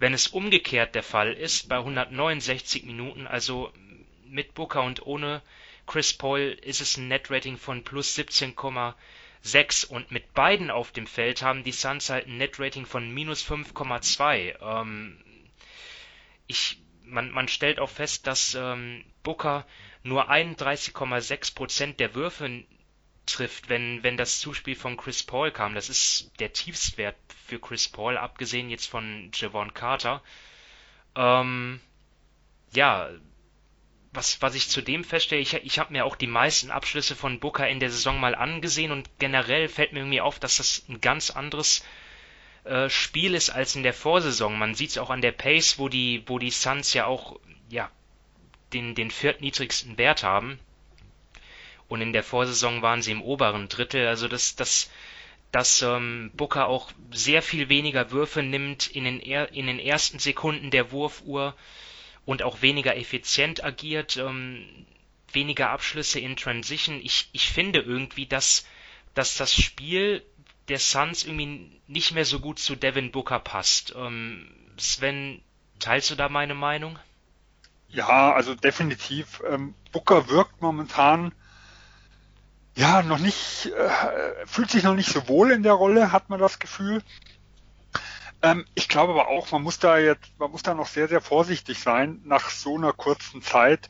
Wenn 0.03 0.15
es 0.15 0.27
umgekehrt 0.27 0.97
der 0.97 1.05
Fall 1.05 1.33
ist, 1.33 1.69
bei 1.69 1.77
169 1.77 2.83
Minuten, 2.83 3.29
also 3.29 3.73
mit 4.27 4.53
Booker 4.53 4.83
und 4.83 5.07
ohne 5.07 5.43
Chris 5.87 6.13
Paul, 6.13 6.59
ist 6.61 6.81
es 6.81 6.97
ein 6.97 7.07
Net-Rating 7.07 7.57
von 7.57 7.85
plus 7.85 8.19
17,6 8.19 9.87
und 9.87 10.11
mit 10.11 10.35
beiden 10.35 10.73
auf 10.73 10.91
dem 10.91 11.07
Feld 11.07 11.43
haben 11.43 11.63
die 11.63 11.71
Suns 11.71 12.11
halt 12.11 12.27
ein 12.27 12.37
Net-Rating 12.37 12.85
von 12.85 13.15
minus 13.15 13.49
5,2. 13.49 14.57
Ähm, 14.61 15.23
ich, 16.49 16.79
man, 17.05 17.31
man 17.31 17.47
stellt 17.47 17.79
auch 17.79 17.91
fest, 17.91 18.27
dass 18.27 18.57
ähm, 18.57 19.05
Booker 19.23 19.65
nur 20.03 20.29
31,6 20.29 21.55
Prozent 21.55 22.01
der 22.01 22.17
Würfe 22.17 22.65
trifft, 23.27 23.69
wenn, 23.69 24.03
wenn 24.03 24.17
das 24.17 24.41
Zuspiel 24.41 24.75
von 24.75 24.97
Chris 24.97 25.23
Paul 25.23 25.51
kam. 25.51 25.75
Das 25.75 25.89
ist 25.89 26.33
der 26.39 26.53
Tiefstwert 26.53 27.17
für 27.47 27.59
Chris 27.59 27.89
Paul, 27.89 28.17
abgesehen 28.17 28.71
jetzt 28.71 28.87
von 28.87 29.31
Javon 29.35 29.75
Carter. 29.75 30.23
Ähm, 31.15 31.81
ja, 32.73 33.11
was, 34.13 34.43
was 34.43 34.55
ich 34.55 34.69
zudem 34.69 35.05
feststelle, 35.05 35.41
ich, 35.41 35.55
ich 35.55 35.79
habe 35.79 35.93
mir 35.93 36.05
auch 36.05 36.17
die 36.17 36.27
meisten 36.27 36.71
Abschlüsse 36.71 37.17
von 37.17 37.41
Booker 37.41 37.69
in 37.69 37.81
der 37.81 37.91
Saison 37.91 38.21
mal 38.21 38.35
angesehen 38.35 38.93
und 38.93 39.09
generell 39.19 39.69
fällt 39.69 39.93
mir 39.93 40.01
irgendwie 40.01 40.21
auf, 40.21 40.39
dass 40.39 40.59
das 40.59 40.85
ein 40.89 41.01
ganz 41.01 41.31
anderes 41.31 41.85
äh, 42.65 42.91
Spiel 42.91 43.35
ist 43.35 43.51
als 43.51 43.75
in 43.75 43.83
der 43.83 43.95
Vorsaison. 43.95 44.59
Man 44.59 44.75
sieht 44.75 44.91
es 44.91 44.99
auch 44.99 45.11
an 45.11 45.23
der 45.23 45.33
Pace, 45.33 45.79
wo 45.79 45.89
die, 45.89 46.23
wo 46.27 46.39
die 46.39 46.51
Suns 46.51 46.93
ja 46.93 47.07
auch 47.07 47.39
ja, 47.71 47.91
den, 48.73 48.95
den 48.95 49.11
viertniedrigsten 49.11 49.97
Wert 49.97 50.23
haben. 50.23 50.59
Und 51.93 52.01
in 52.01 52.15
der 52.15 52.23
Vorsaison 52.23 52.81
waren 52.81 53.03
sie 53.03 53.13
im 53.13 53.21
oberen 53.21 53.69
Drittel. 53.69 54.07
Also 54.07 54.27
dass, 54.27 54.57
dass, 54.57 54.91
dass 55.51 55.83
ähm, 55.83 56.31
Booker 56.35 56.67
auch 56.67 56.91
sehr 57.11 57.43
viel 57.43 57.69
weniger 57.69 58.11
Würfe 58.11 58.43
nimmt 58.43 58.87
in 58.87 59.05
den, 59.05 59.21
er, 59.21 59.53
in 59.53 59.67
den 59.67 59.79
ersten 59.79 60.19
Sekunden 60.19 60.71
der 60.71 60.91
Wurfuhr 60.91 61.55
und 62.25 62.43
auch 62.43 62.63
weniger 62.63 62.97
effizient 62.97 63.63
agiert, 63.63 64.17
ähm, 64.17 64.87
weniger 65.33 65.69
Abschlüsse 65.69 66.19
in 66.19 66.35
Transition. 66.37 66.99
Ich, 67.03 67.29
ich 67.33 67.51
finde 67.51 67.81
irgendwie, 67.81 68.25
dass, 68.25 68.67
dass 69.13 69.37
das 69.37 69.55
Spiel 69.55 70.25
der 70.69 70.79
Suns 70.79 71.25
irgendwie 71.25 71.79
nicht 71.89 72.13
mehr 72.13 72.25
so 72.25 72.41
gut 72.41 72.59
zu 72.59 72.75
Devin 72.75 73.13
Booker 73.13 73.39
passt. 73.39 73.95
Ähm, 73.95 74.49
Sven, 74.79 75.43
teilst 75.79 76.11
du 76.11 76.15
da 76.15 76.31
meine 76.31 76.55
Meinung? 76.55 76.99
Ja, 77.89 78.33
also 78.33 78.55
definitiv. 78.55 79.43
Ähm, 79.47 79.75
Booker 79.91 80.31
wirkt 80.31 80.63
momentan 80.63 81.35
ja 82.75 83.03
noch 83.03 83.19
nicht, 83.19 83.67
äh, 83.67 84.47
fühlt 84.47 84.71
sich 84.71 84.83
noch 84.83 84.95
nicht 84.95 85.13
so 85.13 85.29
wohl 85.29 85.51
in 85.51 85.63
der 85.63 85.73
Rolle, 85.73 86.13
hat 86.13 86.31
man 86.31 86.41
das 86.41 86.59
Gefühl. 86.59 87.03
Ähm, 88.43 88.67
ich 88.75 88.89
glaube 88.89 89.13
aber 89.13 89.29
auch, 89.29 89.51
man 89.53 89.63
muss 89.63 89.79
da 89.79 89.99
jetzt, 89.99 90.39
man 90.39 90.51
muss 90.51 90.63
da 90.63 90.75
noch 90.75 90.89
sehr, 90.89 91.09
sehr 91.09 91.21
vorsichtig 91.21 91.79
sein 91.79 92.21
nach 92.25 92.51
so 92.51 92.77
einer 92.77 92.93
kurzen 92.93 93.43
Zeit. 93.43 93.89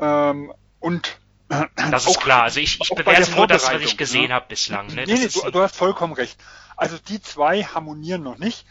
Ähm, 0.00 0.52
und 0.80 1.18
äh, 1.48 1.64
das 1.90 2.06
ist 2.06 2.20
klar. 2.20 2.44
Also 2.44 2.60
ich, 2.60 2.80
ich 2.80 2.88
bewerte 2.90 3.30
nur 3.32 3.46
das, 3.46 3.72
was 3.72 3.82
ich 3.82 3.96
gesehen 3.96 4.28
ne? 4.28 4.34
habe 4.34 4.46
bislang. 4.48 4.88
Ne? 4.88 5.04
Nee, 5.06 5.14
nee, 5.14 5.28
du, 5.28 5.50
du, 5.50 5.60
hast 5.60 5.76
vollkommen 5.76 6.12
recht. 6.12 6.38
Also 6.76 6.98
die 6.98 7.20
zwei 7.22 7.62
harmonieren 7.62 8.22
noch 8.22 8.38
nicht. 8.38 8.66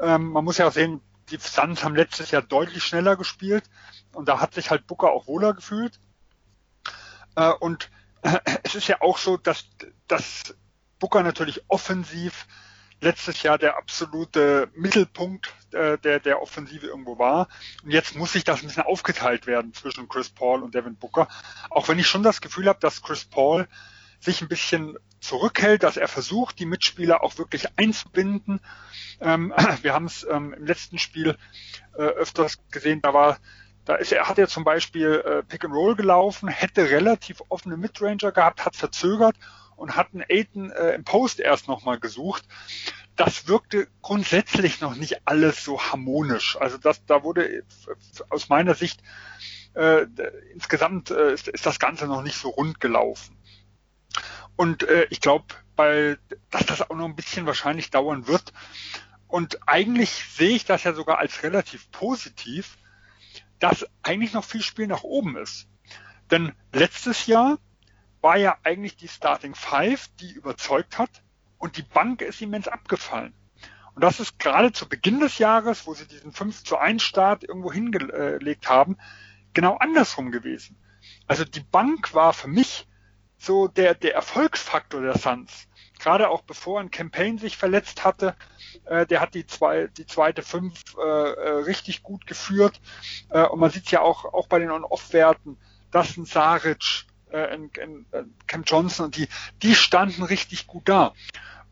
Ähm, 0.00 0.30
man 0.30 0.44
muss 0.44 0.58
ja 0.58 0.68
auch 0.68 0.72
sehen, 0.72 1.00
die 1.30 1.38
Suns 1.38 1.82
haben 1.82 1.96
letztes 1.96 2.30
Jahr 2.30 2.42
deutlich 2.42 2.84
schneller 2.84 3.16
gespielt 3.16 3.64
und 4.12 4.28
da 4.28 4.40
hat 4.40 4.52
sich 4.52 4.70
halt 4.70 4.86
Booker 4.86 5.10
auch 5.10 5.26
wohler 5.26 5.54
gefühlt. 5.54 5.98
Äh, 7.36 7.50
und 7.50 7.90
es 8.62 8.74
ist 8.74 8.88
ja 8.88 9.00
auch 9.00 9.18
so, 9.18 9.36
dass, 9.36 9.64
dass 10.08 10.54
Booker 10.98 11.22
natürlich 11.22 11.62
offensiv 11.68 12.46
letztes 13.00 13.42
Jahr 13.42 13.58
der 13.58 13.76
absolute 13.76 14.70
Mittelpunkt 14.74 15.52
äh, 15.72 15.98
der, 15.98 16.20
der 16.20 16.40
Offensive 16.40 16.86
irgendwo 16.86 17.18
war. 17.18 17.48
Und 17.82 17.90
jetzt 17.90 18.14
muss 18.14 18.32
sich 18.32 18.44
das 18.44 18.60
ein 18.62 18.68
bisschen 18.68 18.84
aufgeteilt 18.84 19.46
werden 19.46 19.74
zwischen 19.74 20.08
Chris 20.08 20.30
Paul 20.30 20.62
und 20.62 20.74
Devin 20.74 20.96
Booker. 20.96 21.28
Auch 21.68 21.88
wenn 21.88 21.98
ich 21.98 22.06
schon 22.06 22.22
das 22.22 22.40
Gefühl 22.40 22.68
habe, 22.68 22.78
dass 22.80 23.02
Chris 23.02 23.24
Paul 23.24 23.68
sich 24.20 24.40
ein 24.40 24.48
bisschen 24.48 24.96
zurückhält, 25.20 25.82
dass 25.82 25.96
er 25.96 26.06
versucht, 26.06 26.60
die 26.60 26.66
Mitspieler 26.66 27.24
auch 27.24 27.38
wirklich 27.38 27.66
einzubinden. 27.76 28.60
Ähm, 29.20 29.52
wir 29.82 29.92
haben 29.92 30.06
es 30.06 30.24
ähm, 30.30 30.54
im 30.54 30.64
letzten 30.64 30.98
Spiel 30.98 31.36
äh, 31.94 32.02
öfters 32.02 32.58
gesehen, 32.70 33.02
da 33.02 33.12
war 33.12 33.38
da 33.84 33.96
ist 33.96 34.12
er, 34.12 34.28
hat 34.28 34.38
er 34.38 34.48
zum 34.48 34.64
Beispiel 34.64 35.22
äh, 35.24 35.42
Pick 35.42 35.64
and 35.64 35.74
Roll 35.74 35.96
gelaufen, 35.96 36.48
hätte 36.48 36.90
relativ 36.90 37.42
offene 37.48 37.76
Midranger 37.76 38.32
gehabt, 38.32 38.64
hat 38.64 38.76
verzögert 38.76 39.36
und 39.76 39.96
hat 39.96 40.08
einen 40.12 40.24
Aiden 40.28 40.70
äh, 40.70 40.94
im 40.94 41.04
Post 41.04 41.40
erst 41.40 41.68
nochmal 41.68 41.98
gesucht. 41.98 42.44
Das 43.16 43.48
wirkte 43.48 43.88
grundsätzlich 44.00 44.80
noch 44.80 44.94
nicht 44.94 45.26
alles 45.26 45.64
so 45.64 45.80
harmonisch. 45.80 46.56
Also 46.60 46.78
das, 46.78 47.04
da 47.04 47.24
wurde 47.24 47.64
aus 48.30 48.48
meiner 48.48 48.74
Sicht 48.74 49.02
äh, 49.74 50.06
insgesamt 50.52 51.10
äh, 51.10 51.32
ist, 51.32 51.48
ist 51.48 51.66
das 51.66 51.78
Ganze 51.78 52.06
noch 52.06 52.22
nicht 52.22 52.36
so 52.36 52.50
rund 52.50 52.80
gelaufen. 52.80 53.36
Und 54.56 54.82
äh, 54.84 55.06
ich 55.10 55.20
glaube, 55.20 55.46
weil 55.76 56.18
dass 56.50 56.66
das 56.66 56.82
auch 56.82 56.94
noch 56.94 57.06
ein 57.06 57.16
bisschen 57.16 57.46
wahrscheinlich 57.46 57.90
dauern 57.90 58.28
wird. 58.28 58.52
Und 59.26 59.66
eigentlich 59.66 60.10
sehe 60.10 60.54
ich 60.54 60.64
das 60.66 60.84
ja 60.84 60.92
sogar 60.92 61.18
als 61.18 61.42
relativ 61.42 61.90
positiv, 61.90 62.76
dass 63.62 63.86
eigentlich 64.02 64.32
noch 64.32 64.44
viel 64.44 64.62
Spiel 64.62 64.88
nach 64.88 65.04
oben 65.04 65.36
ist. 65.36 65.68
Denn 66.32 66.52
letztes 66.72 67.26
Jahr 67.26 67.58
war 68.20 68.36
ja 68.36 68.56
eigentlich 68.64 68.96
die 68.96 69.06
Starting 69.06 69.54
Five, 69.54 70.08
die 70.20 70.32
überzeugt 70.32 70.98
hat 70.98 71.22
und 71.58 71.76
die 71.76 71.82
Bank 71.82 72.22
ist 72.22 72.42
immens 72.42 72.66
abgefallen. 72.66 73.34
Und 73.94 74.02
das 74.02 74.18
ist 74.18 74.40
gerade 74.40 74.72
zu 74.72 74.88
Beginn 74.88 75.20
des 75.20 75.38
Jahres, 75.38 75.86
wo 75.86 75.94
sie 75.94 76.08
diesen 76.08 76.32
5 76.32 76.64
zu 76.64 76.76
1 76.76 77.02
Start 77.02 77.44
irgendwo 77.44 77.72
hingelegt 77.72 78.68
haben, 78.68 78.96
genau 79.52 79.76
andersrum 79.76 80.32
gewesen. 80.32 80.76
Also 81.28 81.44
die 81.44 81.60
Bank 81.60 82.14
war 82.14 82.32
für 82.32 82.48
mich 82.48 82.88
so 83.38 83.68
der, 83.68 83.94
der 83.94 84.14
Erfolgsfaktor 84.14 85.02
der 85.02 85.18
Suns. 85.18 85.68
Gerade 86.02 86.30
auch 86.30 86.42
bevor 86.42 86.80
ein 86.80 86.90
Campaign 86.90 87.38
sich 87.38 87.56
verletzt 87.56 88.02
hatte, 88.02 88.34
äh, 88.86 89.06
der 89.06 89.20
hat 89.20 89.34
die, 89.34 89.46
zwei, 89.46 89.86
die 89.86 90.04
zweite 90.04 90.42
Fünf 90.42 90.82
äh, 90.98 91.00
äh, 91.00 91.50
richtig 91.62 92.02
gut 92.02 92.26
geführt. 92.26 92.80
Äh, 93.30 93.44
und 93.44 93.60
man 93.60 93.70
sieht 93.70 93.88
ja 93.92 94.00
auch, 94.00 94.24
auch 94.24 94.48
bei 94.48 94.58
den 94.58 94.72
On-Off-Werten, 94.72 95.58
dass 95.92 96.16
ein 96.16 96.24
Saric, 96.24 97.04
äh, 97.30 97.54
in, 97.54 97.70
in, 97.80 98.06
äh, 98.10 98.24
Cam 98.48 98.64
Johnson 98.64 99.06
und 99.06 99.16
die, 99.16 99.28
die 99.62 99.76
standen 99.76 100.24
richtig 100.24 100.66
gut 100.66 100.88
da. 100.88 101.12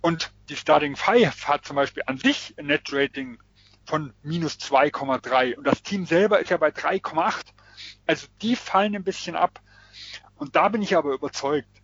Und 0.00 0.30
die 0.48 0.54
Starting 0.54 0.94
Five 0.94 1.48
hat 1.48 1.64
zum 1.64 1.74
Beispiel 1.74 2.04
an 2.06 2.16
sich 2.16 2.54
ein 2.56 2.66
Net-Rating 2.66 3.36
von 3.84 4.14
minus 4.22 4.58
2,3 4.58 5.56
und 5.56 5.64
das 5.64 5.82
Team 5.82 6.06
selber 6.06 6.38
ist 6.38 6.50
ja 6.50 6.56
bei 6.56 6.68
3,8. 6.68 7.46
Also 8.06 8.28
die 8.42 8.54
fallen 8.54 8.94
ein 8.94 9.02
bisschen 9.02 9.34
ab. 9.34 9.60
Und 10.36 10.54
da 10.54 10.68
bin 10.68 10.82
ich 10.82 10.96
aber 10.96 11.14
überzeugt, 11.14 11.79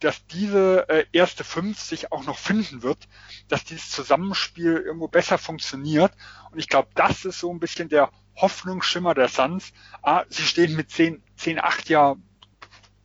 dass 0.00 0.26
diese 0.26 0.88
äh, 0.88 1.04
erste 1.12 1.44
fünf 1.44 1.78
sich 1.78 2.10
auch 2.10 2.24
noch 2.24 2.38
finden 2.38 2.82
wird, 2.82 3.08
dass 3.48 3.64
dieses 3.64 3.90
Zusammenspiel 3.90 4.76
irgendwo 4.76 5.08
besser 5.08 5.38
funktioniert. 5.38 6.12
Und 6.50 6.58
ich 6.58 6.68
glaube, 6.68 6.88
das 6.94 7.24
ist 7.24 7.38
so 7.38 7.52
ein 7.52 7.60
bisschen 7.60 7.88
der 7.88 8.10
Hoffnungsschimmer 8.36 9.14
der 9.14 9.28
Suns. 9.28 9.72
Ah, 10.02 10.24
sie 10.28 10.42
stehen 10.42 10.74
mit 10.74 10.90
10, 10.90 11.22
10, 11.36 11.60
8 11.60 11.88
ja 11.90 12.16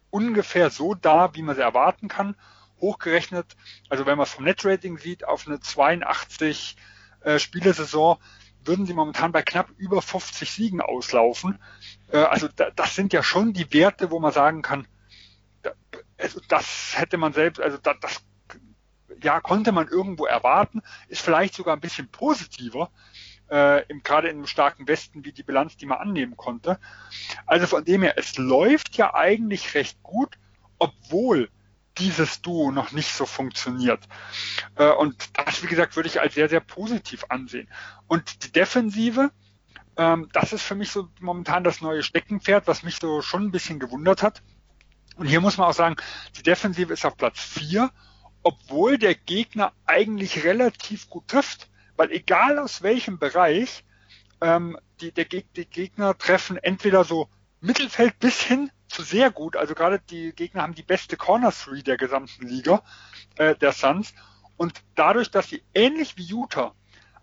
ungefähr 0.09 0.69
so 0.69 0.93
da, 0.93 1.35
wie 1.35 1.41
man 1.41 1.55
sie 1.55 1.61
erwarten 1.61 2.07
kann. 2.07 2.35
Hochgerechnet, 2.79 3.55
also 3.89 4.05
wenn 4.05 4.17
man 4.17 4.25
es 4.25 4.31
vom 4.31 4.45
Netrating 4.45 4.97
sieht, 4.97 5.25
auf 5.25 5.47
eine 5.47 5.59
82 5.59 6.77
äh, 7.21 7.39
Spielesaison 7.39 8.17
würden 8.63 8.85
sie 8.85 8.93
momentan 8.93 9.31
bei 9.31 9.41
knapp 9.41 9.69
über 9.77 10.01
50 10.01 10.49
Siegen 10.51 10.81
auslaufen. 10.81 11.59
Äh, 12.11 12.17
also 12.17 12.47
da, 12.47 12.71
das 12.71 12.95
sind 12.95 13.13
ja 13.13 13.23
schon 13.23 13.53
die 13.53 13.71
Werte, 13.73 14.11
wo 14.11 14.19
man 14.19 14.31
sagen 14.31 14.61
kann, 14.61 14.87
also 16.17 16.39
das 16.47 16.93
hätte 16.97 17.17
man 17.17 17.33
selbst, 17.33 17.61
also 17.61 17.77
da, 17.77 17.93
das 17.93 18.23
ja 19.21 19.39
konnte 19.39 19.71
man 19.71 19.87
irgendwo 19.87 20.25
erwarten, 20.25 20.81
ist 21.07 21.21
vielleicht 21.21 21.55
sogar 21.55 21.75
ein 21.75 21.81
bisschen 21.81 22.09
positiver, 22.09 22.91
äh, 23.49 23.85
im, 23.87 24.03
gerade 24.03 24.29
in 24.29 24.37
einem 24.37 24.47
starken 24.47 24.87
Westen 24.87 25.23
wie 25.25 25.31
die 25.31 25.43
Bilanz, 25.43 25.77
die 25.77 25.85
man 25.85 25.99
annehmen 25.99 26.37
konnte. 26.37 26.79
Also 27.45 27.67
von 27.67 27.85
dem 27.85 28.01
her, 28.01 28.15
es 28.17 28.37
läuft 28.37 28.97
ja 28.97 29.13
eigentlich 29.13 29.73
recht 29.75 30.01
gut, 30.03 30.37
obwohl 30.79 31.49
dieses 31.97 32.41
Duo 32.41 32.71
noch 32.71 32.91
nicht 32.91 33.13
so 33.13 33.25
funktioniert. 33.25 34.03
Äh, 34.75 34.91
und 34.91 35.37
das, 35.37 35.63
wie 35.63 35.67
gesagt, 35.67 35.95
würde 35.95 36.09
ich 36.09 36.19
als 36.19 36.33
sehr, 36.33 36.49
sehr 36.49 36.59
positiv 36.59 37.25
ansehen. 37.29 37.69
Und 38.07 38.43
die 38.43 38.51
Defensive, 38.51 39.31
ähm, 39.95 40.29
das 40.33 40.51
ist 40.51 40.63
für 40.63 40.75
mich 40.75 40.91
so 40.91 41.09
momentan 41.21 41.63
das 41.63 41.81
neue 41.81 42.03
Steckenpferd, 42.03 42.67
was 42.67 42.83
mich 42.83 42.97
so 42.97 43.21
schon 43.21 43.43
ein 43.43 43.51
bisschen 43.51 43.79
gewundert 43.79 44.23
hat. 44.23 44.43
Und 45.15 45.27
hier 45.27 45.41
muss 45.41 45.57
man 45.57 45.67
auch 45.67 45.73
sagen, 45.73 45.95
die 46.37 46.43
Defensive 46.43 46.93
ist 46.93 47.05
auf 47.05 47.17
Platz 47.17 47.39
4, 47.39 47.89
obwohl 48.43 48.97
der 48.97 49.15
Gegner 49.15 49.73
eigentlich 49.85 50.43
relativ 50.43 51.09
gut 51.09 51.27
trifft. 51.27 51.69
Weil 51.95 52.11
egal 52.11 52.59
aus 52.59 52.81
welchem 52.81 53.19
Bereich, 53.19 53.85
ähm, 54.41 54.77
die, 54.99 55.11
der, 55.11 55.25
die 55.25 55.65
Gegner 55.65 56.17
treffen 56.17 56.57
entweder 56.57 57.03
so 57.03 57.29
Mittelfeld 57.61 58.19
bis 58.19 58.41
hin 58.41 58.69
zu 58.87 59.01
sehr 59.01 59.31
gut. 59.31 59.55
Also 59.55 59.73
gerade 59.73 59.99
die 59.99 60.33
Gegner 60.33 60.61
haben 60.63 60.75
die 60.75 60.83
beste 60.83 61.17
Corner 61.17 61.51
Three 61.51 61.81
der 61.81 61.97
gesamten 61.97 62.47
Liga, 62.47 62.83
äh, 63.37 63.55
der 63.55 63.71
Suns. 63.71 64.13
Und 64.57 64.81
dadurch, 64.95 65.31
dass 65.31 65.49
sie 65.49 65.63
ähnlich 65.73 66.17
wie 66.17 66.23
Utah 66.23 66.73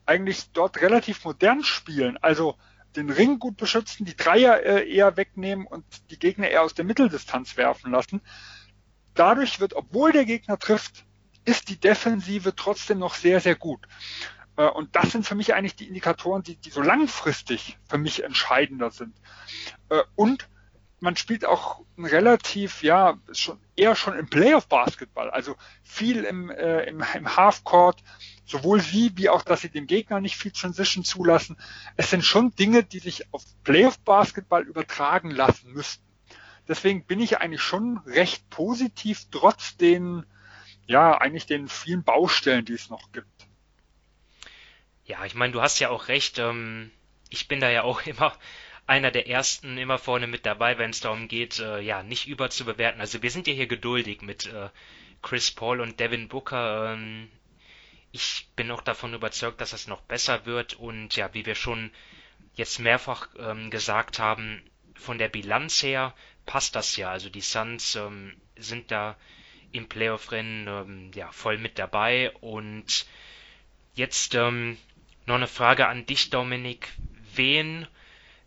eigentlich 0.05 0.51
dort 0.53 0.81
relativ 0.81 1.25
modern 1.25 1.63
spielen, 1.63 2.19
also 2.19 2.57
den 2.97 3.11
Ring 3.11 3.39
gut 3.39 3.57
beschützen, 3.57 4.05
die 4.05 4.17
Dreier 4.17 4.63
äh, 4.63 4.91
eher 4.91 5.17
wegnehmen 5.17 5.67
und 5.67 5.85
die 6.11 6.19
Gegner 6.19 6.49
eher 6.49 6.63
aus 6.63 6.75
der 6.75 6.85
Mitteldistanz 6.85 7.57
werfen 7.57 7.93
lassen. 7.93 8.21
Dadurch 9.15 9.61
wird, 9.61 9.75
obwohl 9.75 10.13
der 10.13 10.25
Gegner 10.25 10.59
trifft, 10.59 11.05
ist 11.45 11.69
die 11.69 11.79
Defensive 11.79 12.55
trotzdem 12.55 12.99
noch 12.99 13.15
sehr, 13.15 13.41
sehr 13.41 13.57
gut. 13.57 13.87
Äh, 14.57 14.67
und 14.67 14.95
das 14.97 15.13
sind 15.13 15.27
für 15.27 15.35
mich 15.35 15.55
eigentlich 15.55 15.77
die 15.77 15.89
Indikatoren, 15.89 16.43
die, 16.43 16.57
die 16.57 16.71
so 16.71 16.83
langfristig 16.83 17.79
für 17.89 17.99
mich 17.99 18.25
entscheidender 18.25 18.91
sind. 18.91 19.17
Äh, 19.89 20.03
und 20.15 20.49
man 21.03 21.17
spielt 21.17 21.45
auch 21.45 21.81
relativ, 21.99 22.85
ja, 22.85 23.19
schon 23.33 23.59
eher 23.75 23.97
schon 23.97 24.17
im 24.17 24.31
Playoff-Basketball, 24.31 25.31
also 25.31 25.57
viel 25.83 26.23
im, 26.25 26.49
äh, 26.49 26.85
im, 26.85 27.05
im 27.15 27.37
Halfcourt, 27.37 28.03
sowohl 28.47 28.81
sie 28.81 29.11
wie 29.17 29.29
auch, 29.29 29.43
dass 29.43 29.63
sie 29.63 29.69
dem 29.69 29.89
Gegner 29.89 30.21
nicht 30.21 30.37
viel 30.37 30.53
Transition 30.53 31.03
zulassen. 31.03 31.57
Es 31.97 32.11
sind 32.11 32.25
schon 32.25 32.55
Dinge, 32.55 32.85
die 32.85 33.01
sich 33.01 33.35
auf 33.35 33.43
Playoff-Basketball 33.65 34.63
übertragen 34.63 35.33
lassen 35.33 35.73
müssten. 35.73 36.07
Deswegen 36.69 37.05
bin 37.05 37.19
ich 37.19 37.39
eigentlich 37.39 37.63
schon 37.63 37.99
recht 38.07 38.49
positiv, 38.49 39.27
trotz 39.33 39.77
den, 39.77 40.25
ja, 40.87 41.19
eigentlich 41.19 41.47
den 41.47 41.67
vielen 41.67 42.05
Baustellen, 42.05 42.65
die 42.65 42.75
es 42.75 42.91
noch 42.91 43.11
gibt. 43.11 43.49
Ja, 45.05 45.25
ich 45.25 45.35
meine, 45.35 45.53
du 45.53 45.61
hast 45.61 45.81
ja 45.81 45.91
auch 45.91 46.07
recht. 46.07 46.39
Ähm, 46.39 46.93
ich 47.29 47.49
bin 47.49 47.59
da 47.59 47.69
ja 47.69 47.83
auch 47.83 48.03
immer 48.07 48.33
einer 48.87 49.11
der 49.11 49.29
ersten 49.29 49.79
immer 49.79 49.99
vorne 49.99 50.27
mit 50.27 50.45
dabei, 50.45 50.79
wenn 50.79 50.91
es 50.91 51.01
darum 51.01 51.29
geht, 51.29 51.59
äh, 51.61 51.81
ja, 51.81 52.03
nicht 52.03 52.27
überzubewerten. 52.27 53.01
Also 53.01 53.23
wir 53.23 53.31
sind 53.31 53.47
ja 53.47 53.53
hier 53.55 53.67
geduldig 53.67 54.23
mit 54.23 54.47
äh, 54.47 54.69
Chris 55.23 55.51
Paul 55.51 55.81
und 55.81 56.01
Devin 56.01 56.29
Booker. 56.29 56.93
Ähm, 56.93 57.29
ich 58.11 58.49
bin 58.57 58.71
auch 58.71 58.83
davon 58.83 59.15
überzeugt, 59.15 59.61
dass 59.61 59.73
es 59.73 59.87
noch 59.87 60.03
besser 60.03 60.45
wird 60.45 60.75
und 60.75 61.17
ja, 61.17 61.33
wie 61.33 61.47
wir 61.47 61.55
schon 61.55 61.91
jetzt 62.55 62.79
mehrfach 62.79 63.29
ähm, 63.39 63.71
gesagt 63.71 64.19
haben, 64.19 64.63
von 64.95 65.19
der 65.19 65.29
Bilanz 65.29 65.83
her 65.83 66.15
passt 66.45 66.77
das 66.77 66.97
ja. 66.97 67.11
Also 67.11 67.31
die 67.31 67.41
Suns 67.41 67.95
ähm, 67.97 68.37
sind 68.57 68.91
da 68.91 69.17
im 69.73 69.89
Playoff-Rennen 69.89 70.67
ähm, 70.69 71.11
ja 71.15 71.31
voll 71.33 71.59
mit 71.59 71.79
dabei 71.79 72.31
und 72.41 73.07
jetzt 73.95 74.35
ähm, 74.35 74.77
noch 75.27 75.37
eine 75.37 75.49
Frage 75.49 75.89
an 75.89 76.05
dich, 76.05 76.31
Dominik. 76.31 76.93
Wen, 77.35 77.87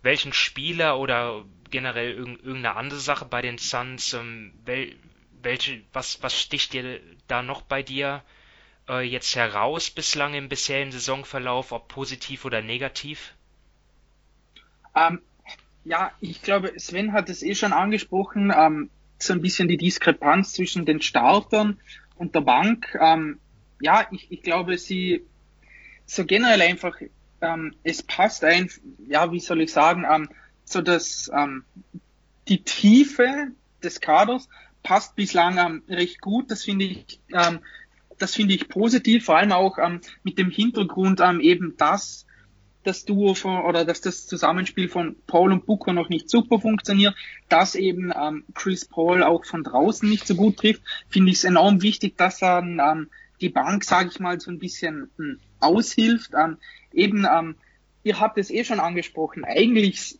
welchen 0.05 0.33
Spieler 0.33 0.99
oder 0.99 1.43
generell 1.71 2.11
irgendeine 2.11 2.75
andere 2.75 2.99
Sache 2.99 3.25
bei 3.25 3.41
den 3.41 3.57
Suns, 3.57 4.13
ähm, 4.13 4.53
wel, 4.63 4.95
welche, 5.41 5.81
was, 5.93 6.21
was 6.21 6.39
sticht 6.39 6.73
dir 6.73 7.01
da 7.27 7.41
noch 7.41 7.63
bei 7.63 7.83
dir 7.83 8.23
äh, 8.87 9.01
jetzt 9.01 9.35
heraus 9.35 9.89
bislang 9.89 10.35
im 10.35 10.47
bisherigen 10.47 10.91
Saisonverlauf, 10.91 11.71
ob 11.71 11.87
positiv 11.87 12.45
oder 12.45 12.61
negativ? 12.61 13.33
Ähm, 14.95 15.21
ja, 15.83 16.11
ich 16.21 16.41
glaube, 16.41 16.73
Sven 16.79 17.11
hat 17.11 17.29
es 17.29 17.43
eh 17.43 17.55
schon 17.55 17.73
angesprochen, 17.73 18.53
ähm, 18.55 18.89
so 19.17 19.33
ein 19.33 19.41
bisschen 19.41 19.67
die 19.67 19.77
Diskrepanz 19.77 20.53
zwischen 20.53 20.85
den 20.85 21.01
Startern 21.01 21.79
und 22.15 22.35
der 22.35 22.41
Bank. 22.41 22.95
Ähm, 23.01 23.39
ja, 23.81 24.07
ich, 24.11 24.31
ich 24.31 24.43
glaube, 24.43 24.77
sie 24.77 25.25
so 26.05 26.25
generell 26.25 26.61
einfach, 26.61 26.95
ähm, 27.45 27.75
es 27.83 28.03
passt 28.03 28.43
ein, 28.43 28.69
ja, 29.07 29.31
wie 29.31 29.39
soll 29.39 29.61
ich 29.61 29.71
sagen, 29.71 30.05
ähm, 30.09 30.29
so 30.63 30.81
dass 30.81 31.29
ähm, 31.33 31.63
die 32.47 32.63
Tiefe 32.63 33.47
des 33.83 34.01
Kaders 34.01 34.47
passt 34.83 35.15
bislang 35.15 35.57
ähm, 35.57 35.83
recht 35.89 36.21
gut. 36.21 36.51
Das 36.51 36.63
finde 36.63 36.85
ich, 36.85 37.19
ähm, 37.33 37.59
das 38.17 38.35
finde 38.35 38.53
ich 38.53 38.69
positiv, 38.69 39.25
vor 39.25 39.37
allem 39.37 39.51
auch 39.51 39.77
ähm, 39.77 40.01
mit 40.23 40.37
dem 40.37 40.49
Hintergrund 40.49 41.21
ähm, 41.21 41.39
eben, 41.39 41.75
dass 41.77 42.25
das 42.83 43.03
Duo 43.03 43.33
von 43.33 43.63
oder 43.63 43.83
dass 43.83 43.99
das 44.01 44.27
Zusammenspiel 44.27 44.89
von 44.89 45.15
Paul 45.25 45.51
und 45.51 45.65
Booker 45.65 45.91
noch 45.91 46.09
nicht 46.09 46.29
super 46.29 46.59
funktioniert, 46.59 47.15
dass 47.49 47.73
eben 47.75 48.13
ähm, 48.15 48.43
Chris 48.53 48.85
Paul 48.85 49.23
auch 49.23 49.43
von 49.43 49.63
draußen 49.63 50.07
nicht 50.07 50.27
so 50.27 50.35
gut 50.35 50.57
trifft, 50.57 50.83
finde 51.09 51.31
ich 51.31 51.37
es 51.37 51.43
enorm 51.43 51.81
wichtig, 51.81 52.15
dass 52.15 52.41
er 52.43 52.59
ähm, 52.59 53.09
die 53.41 53.49
Bank, 53.49 53.83
sage 53.83 54.09
ich 54.11 54.19
mal, 54.19 54.39
so 54.39 54.51
ein 54.51 54.59
bisschen 54.59 55.09
hm, 55.17 55.39
aushilft. 55.65 56.31
Ähm, 56.37 56.57
eben, 56.93 57.25
ähm, 57.31 57.55
ihr 58.03 58.19
habt 58.19 58.37
es 58.37 58.49
eh 58.49 58.63
schon 58.63 58.79
angesprochen, 58.79 59.43
eigentlich 59.43 60.19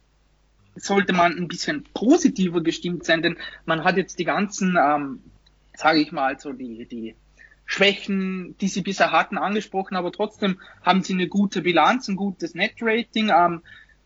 sollte 0.75 1.13
man 1.13 1.37
ein 1.37 1.47
bisschen 1.47 1.85
positiver 1.93 2.61
gestimmt 2.61 3.05
sein, 3.05 3.21
denn 3.21 3.37
man 3.65 3.83
hat 3.83 3.97
jetzt 3.97 4.19
die 4.19 4.25
ganzen, 4.25 4.77
ähm, 4.81 5.21
sage 5.73 5.99
ich 5.99 6.11
mal, 6.11 6.37
so 6.39 6.51
die, 6.51 6.85
die 6.85 7.15
Schwächen, 7.65 8.55
die 8.59 8.67
sie 8.67 8.81
bisher 8.81 9.11
hatten, 9.11 9.37
angesprochen, 9.37 9.95
aber 9.95 10.11
trotzdem 10.11 10.59
haben 10.81 11.01
sie 11.01 11.13
eine 11.13 11.27
gute 11.27 11.61
Bilanz, 11.61 12.07
ein 12.07 12.15
gutes 12.15 12.53
Net-Rating. 12.53 13.29
Ähm, 13.29 13.61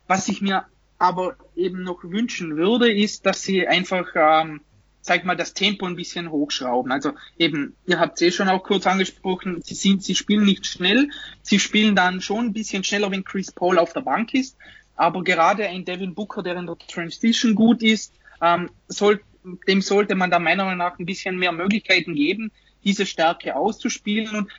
was 0.07 0.27
ich 0.27 0.41
mir 0.41 0.65
aber 0.97 1.35
eben 1.55 1.83
noch 1.83 2.03
wünschen 2.03 2.55
würde, 2.55 2.91
ist, 2.91 3.25
dass 3.25 3.41
sie 3.41 3.67
einfach 3.67 4.07
ähm, 4.15 4.61
sag 5.01 5.25
mal, 5.25 5.35
das 5.35 5.53
Tempo 5.53 5.85
ein 5.85 5.95
bisschen 5.95 6.31
hochschrauben. 6.31 6.91
Also 6.91 7.13
eben, 7.37 7.75
ihr 7.87 7.99
habt 7.99 8.15
es 8.15 8.21
eh 8.21 8.31
schon 8.31 8.49
auch 8.49 8.63
kurz 8.63 8.85
angesprochen, 8.85 9.61
sie 9.63 9.75
sind, 9.75 10.03
sie 10.03 10.15
spielen 10.15 10.45
nicht 10.45 10.65
schnell, 10.65 11.09
sie 11.41 11.59
spielen 11.59 11.95
dann 11.95 12.21
schon 12.21 12.47
ein 12.47 12.53
bisschen 12.53 12.83
schneller, 12.83 13.11
wenn 13.11 13.23
Chris 13.23 13.51
Paul 13.51 13.79
auf 13.79 13.93
der 13.93 14.01
Bank 14.01 14.33
ist, 14.33 14.57
aber 14.95 15.23
gerade 15.23 15.67
ein 15.67 15.85
Devin 15.85 16.13
Booker, 16.13 16.43
der 16.43 16.57
in 16.57 16.65
der 16.65 16.77
Transition 16.77 17.55
gut 17.55 17.81
ist, 17.81 18.13
ähm, 18.41 18.69
soll, 18.87 19.21
dem 19.67 19.81
sollte 19.81 20.15
man 20.15 20.29
da 20.29 20.39
meiner 20.39 20.65
Meinung 20.65 20.79
nach 20.79 20.99
ein 20.99 21.05
bisschen 21.05 21.37
mehr 21.37 21.51
Möglichkeiten 21.51 22.15
geben, 22.15 22.51
diese 22.83 23.05
Stärke 23.05 23.55
auszuspielen 23.55 24.35
und 24.35 24.49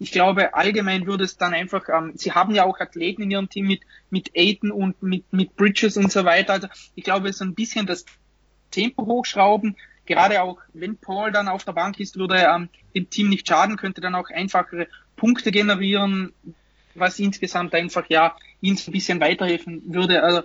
ich 0.00 0.12
glaube, 0.12 0.54
allgemein 0.54 1.06
würde 1.06 1.24
es 1.24 1.36
dann 1.36 1.54
einfach, 1.54 1.88
ähm, 1.88 2.12
sie 2.14 2.32
haben 2.32 2.54
ja 2.54 2.64
auch 2.64 2.78
Athleten 2.78 3.22
in 3.22 3.30
ihrem 3.32 3.48
Team 3.48 3.66
mit, 3.66 3.82
mit 4.10 4.30
Aiden 4.36 4.70
und 4.70 5.02
mit, 5.02 5.24
mit 5.32 5.56
Bridges 5.56 5.96
und 5.96 6.12
so 6.12 6.24
weiter. 6.24 6.52
Also 6.52 6.68
ich 6.94 7.02
glaube, 7.02 7.32
so 7.32 7.44
ein 7.44 7.54
bisschen 7.54 7.86
das 7.86 8.04
Tempo 8.70 9.06
hochschrauben. 9.06 9.76
Gerade 10.06 10.42
auch, 10.42 10.58
wenn 10.72 10.96
Paul 10.96 11.32
dann 11.32 11.48
auf 11.48 11.64
der 11.64 11.72
Bank 11.72 12.00
ist, 12.00 12.16
würde 12.16 12.38
er 12.38 12.54
ähm, 12.54 12.68
dem 12.94 13.10
Team 13.10 13.28
nicht 13.28 13.46
schaden, 13.46 13.76
könnte 13.76 14.00
dann 14.00 14.14
auch 14.14 14.30
einfachere 14.30 14.88
Punkte 15.16 15.50
generieren, 15.50 16.32
was 16.94 17.18
insgesamt 17.18 17.74
einfach 17.74 18.06
ja 18.08 18.36
ihnen 18.60 18.78
ein 18.86 18.92
bisschen 18.92 19.20
weiterhelfen 19.20 19.82
würde. 19.86 20.22
Also 20.22 20.42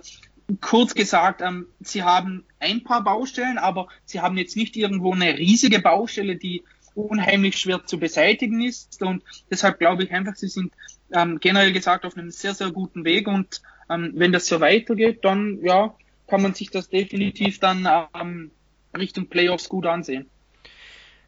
kurz 0.60 0.94
gesagt, 0.94 1.40
ähm, 1.40 1.66
sie 1.80 2.02
haben 2.02 2.44
ein 2.60 2.84
paar 2.84 3.02
Baustellen, 3.02 3.58
aber 3.58 3.88
sie 4.04 4.20
haben 4.20 4.36
jetzt 4.36 4.56
nicht 4.56 4.76
irgendwo 4.76 5.12
eine 5.12 5.38
riesige 5.38 5.80
Baustelle, 5.80 6.36
die 6.36 6.62
unheimlich 6.94 7.56
schwer 7.56 7.84
zu 7.86 7.98
beseitigen 7.98 8.62
ist. 8.62 9.02
Und 9.02 9.22
deshalb 9.50 9.78
glaube 9.78 10.04
ich 10.04 10.12
einfach, 10.12 10.36
sie 10.36 10.48
sind 10.48 10.72
ähm, 11.12 11.38
generell 11.40 11.72
gesagt 11.72 12.04
auf 12.04 12.16
einem 12.16 12.30
sehr, 12.30 12.54
sehr 12.54 12.70
guten 12.70 13.04
Weg. 13.04 13.26
Und 13.26 13.62
ähm, 13.90 14.12
wenn 14.14 14.32
das 14.32 14.46
so 14.46 14.60
weitergeht, 14.60 15.24
dann 15.24 15.58
ja, 15.62 15.94
kann 16.26 16.42
man 16.42 16.54
sich 16.54 16.70
das 16.70 16.88
definitiv 16.88 17.60
dann 17.60 17.88
ähm, 18.14 18.50
Richtung 18.96 19.28
Playoffs 19.28 19.68
gut 19.68 19.86
ansehen. 19.86 20.30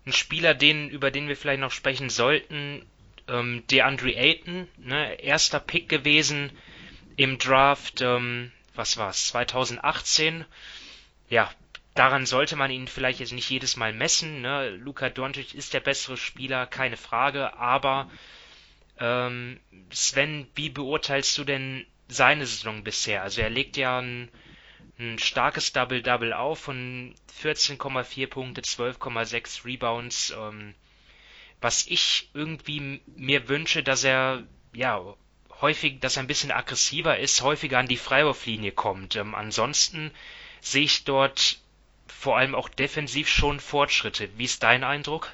Ein 0.04 0.12
Spieler, 0.12 0.54
den, 0.54 0.88
über 0.88 1.10
den 1.10 1.28
wir 1.28 1.36
vielleicht 1.36 1.60
noch 1.60 1.72
sprechen 1.72 2.10
sollten, 2.10 2.84
ähm, 3.28 3.64
DeAndre 3.70 4.14
Ayton, 4.14 4.68
ne, 4.78 5.20
erster 5.20 5.60
Pick 5.60 5.88
gewesen 5.88 6.52
im 7.16 7.38
Draft, 7.38 8.00
ähm, 8.00 8.52
was 8.74 8.96
war's, 8.96 9.28
2018. 9.28 10.44
Ja, 11.28 11.50
daran 11.94 12.26
sollte 12.26 12.56
man 12.56 12.70
ihn 12.70 12.86
vielleicht 12.86 13.20
jetzt 13.20 13.32
nicht 13.32 13.50
jedes 13.50 13.76
Mal 13.76 13.92
messen. 13.92 14.42
Ne? 14.42 14.70
Luka 14.70 15.08
Doncic 15.08 15.54
ist 15.54 15.74
der 15.74 15.80
bessere 15.80 16.16
Spieler, 16.16 16.66
keine 16.66 16.96
Frage, 16.96 17.56
aber 17.56 18.08
ähm, 19.00 19.58
Sven, 19.90 20.46
wie 20.54 20.68
beurteilst 20.68 21.36
du 21.38 21.44
denn 21.44 21.86
seine 22.08 22.46
Saison 22.46 22.84
bisher? 22.84 23.22
Also 23.22 23.40
er 23.40 23.50
legt 23.50 23.76
ja 23.76 23.98
ein 23.98 24.28
ein 24.98 25.18
starkes 25.18 25.72
Double-Double 25.72 26.32
auf 26.32 26.60
von 26.60 27.14
14,4 27.42 28.26
Punkte, 28.28 28.62
12,6 28.62 29.64
Rebounds. 29.64 30.34
Ähm, 30.36 30.74
was 31.60 31.86
ich 31.86 32.30
irgendwie 32.34 33.00
mir 33.16 33.48
wünsche, 33.48 33.82
dass 33.82 34.04
er 34.04 34.44
ja 34.72 35.02
häufig, 35.60 36.00
dass 36.00 36.16
er 36.16 36.22
ein 36.22 36.26
bisschen 36.26 36.52
aggressiver 36.52 37.18
ist, 37.18 37.42
häufiger 37.42 37.78
an 37.78 37.88
die 37.88 37.96
Freiwurflinie 37.96 38.72
kommt. 38.72 39.16
Ähm, 39.16 39.34
ansonsten 39.34 40.10
sehe 40.60 40.84
ich 40.84 41.04
dort 41.04 41.58
vor 42.06 42.36
allem 42.36 42.54
auch 42.54 42.68
defensiv 42.68 43.28
schon 43.28 43.60
Fortschritte. 43.60 44.28
Wie 44.36 44.44
ist 44.44 44.62
dein 44.62 44.84
Eindruck? 44.84 45.30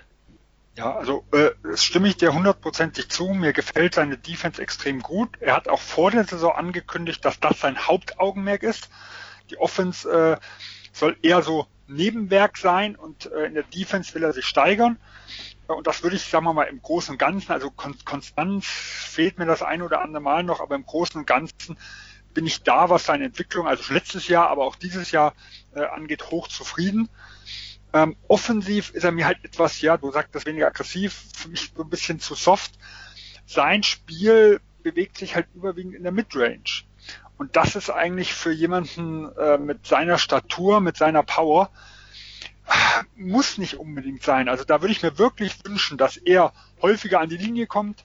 Ja, 0.75 0.97
also 0.97 1.25
äh, 1.33 1.51
stimme 1.77 2.09
ich 2.09 2.17
dir 2.17 2.33
hundertprozentig 2.33 3.11
zu. 3.11 3.29
Mir 3.29 3.53
gefällt 3.53 3.95
seine 3.95 4.17
Defense 4.17 4.63
extrem 4.63 5.01
gut. 5.01 5.37
Er 5.41 5.55
hat 5.55 5.69
auch 5.69 5.81
vor 5.81 6.11
der 6.11 6.25
Saison 6.25 6.53
angekündigt, 6.53 7.25
dass 7.25 7.41
das 7.41 7.61
sein 7.61 7.87
Hauptaugenmerk 7.87 8.63
ist. 8.63 8.89
Die 9.51 9.59
Offense 9.59 10.11
äh, 10.11 10.37
soll 10.93 11.17
eher 11.23 11.43
so 11.43 11.67
Nebenwerk 11.87 12.57
sein 12.57 12.97
und 12.97 13.27
äh, 13.27 13.47
in 13.47 13.55
der 13.55 13.65
Defense 13.65 14.15
will 14.15 14.23
er 14.23 14.33
sich 14.33 14.47
steigern. 14.47 14.99
Und 15.67 15.87
das 15.87 16.03
würde 16.03 16.17
ich, 16.17 16.25
sagen 16.25 16.45
wir 16.45 16.53
mal, 16.53 16.65
im 16.65 16.83
Großen 16.83 17.13
und 17.13 17.19
Ganzen, 17.19 17.53
also 17.53 17.71
Kon 17.71 17.97
Konstanz 18.05 18.67
fehlt 18.67 19.39
mir 19.39 19.47
das 19.47 19.63
ein 19.63 19.83
oder 19.83 20.03
andere 20.03 20.23
Mal 20.23 20.43
noch, 20.43 20.61
aber 20.61 20.75
im 20.75 20.85
Großen 20.85 21.19
und 21.19 21.27
Ganzen 21.27 21.79
bin 22.35 22.47
ich 22.47 22.63
da, 22.63 22.91
was 22.91 23.05
seine 23.05 23.25
Entwicklung, 23.25 23.67
also 23.67 23.93
letztes 23.93 24.29
Jahr, 24.29 24.49
aber 24.49 24.65
auch 24.65 24.77
dieses 24.77 25.11
Jahr 25.11 25.35
äh, 25.75 25.85
angeht, 25.85 26.31
hoch 26.31 26.49
zufrieden. 26.49 27.09
Ähm, 27.93 28.17
offensiv 28.27 28.91
ist 28.91 29.05
er 29.05 29.13
mir 29.13 29.27
halt 29.27 29.45
etwas, 29.45 29.81
ja, 29.83 29.97
du 29.97 30.11
sagst 30.11 30.35
das 30.35 30.47
weniger 30.47 30.67
aggressiv, 30.69 31.25
für 31.35 31.49
mich 31.49 31.73
so 31.77 31.83
ein 31.83 31.91
bisschen 31.91 32.21
zu 32.21 32.35
soft. 32.35 32.73
Sein 33.45 33.83
Spiel 33.83 34.61
bewegt 34.83 35.19
sich 35.19 35.35
halt 35.35 35.47
überwiegend 35.55 35.95
in 35.95 36.03
der 36.03 36.13
Midrange. 36.13 36.85
Und 37.37 37.57
das 37.57 37.77
ist 37.77 37.91
eigentlich 37.91 38.35
für 38.35 38.53
jemanden 38.53 39.35
äh, 39.37 39.59
mit 39.59 39.87
seiner 39.87 40.19
Statur, 40.19 40.81
mit 40.81 40.97
seiner 40.97 41.23
Power, 41.23 41.71
muss 43.17 43.59
nicht 43.59 43.75
unbedingt 43.75 44.23
sein. 44.23 44.49
Also 44.49 44.65
da 44.65 44.81
würde 44.81 44.93
ich 44.93 45.03
mir 45.03 45.19
wirklich 45.19 45.65
wünschen, 45.65 45.99
dass 45.99 46.17
er 46.17 46.53
häufiger 46.81 47.21
an 47.21 47.29
die 47.29 47.37
Linie 47.37 47.67
kommt, 47.67 48.05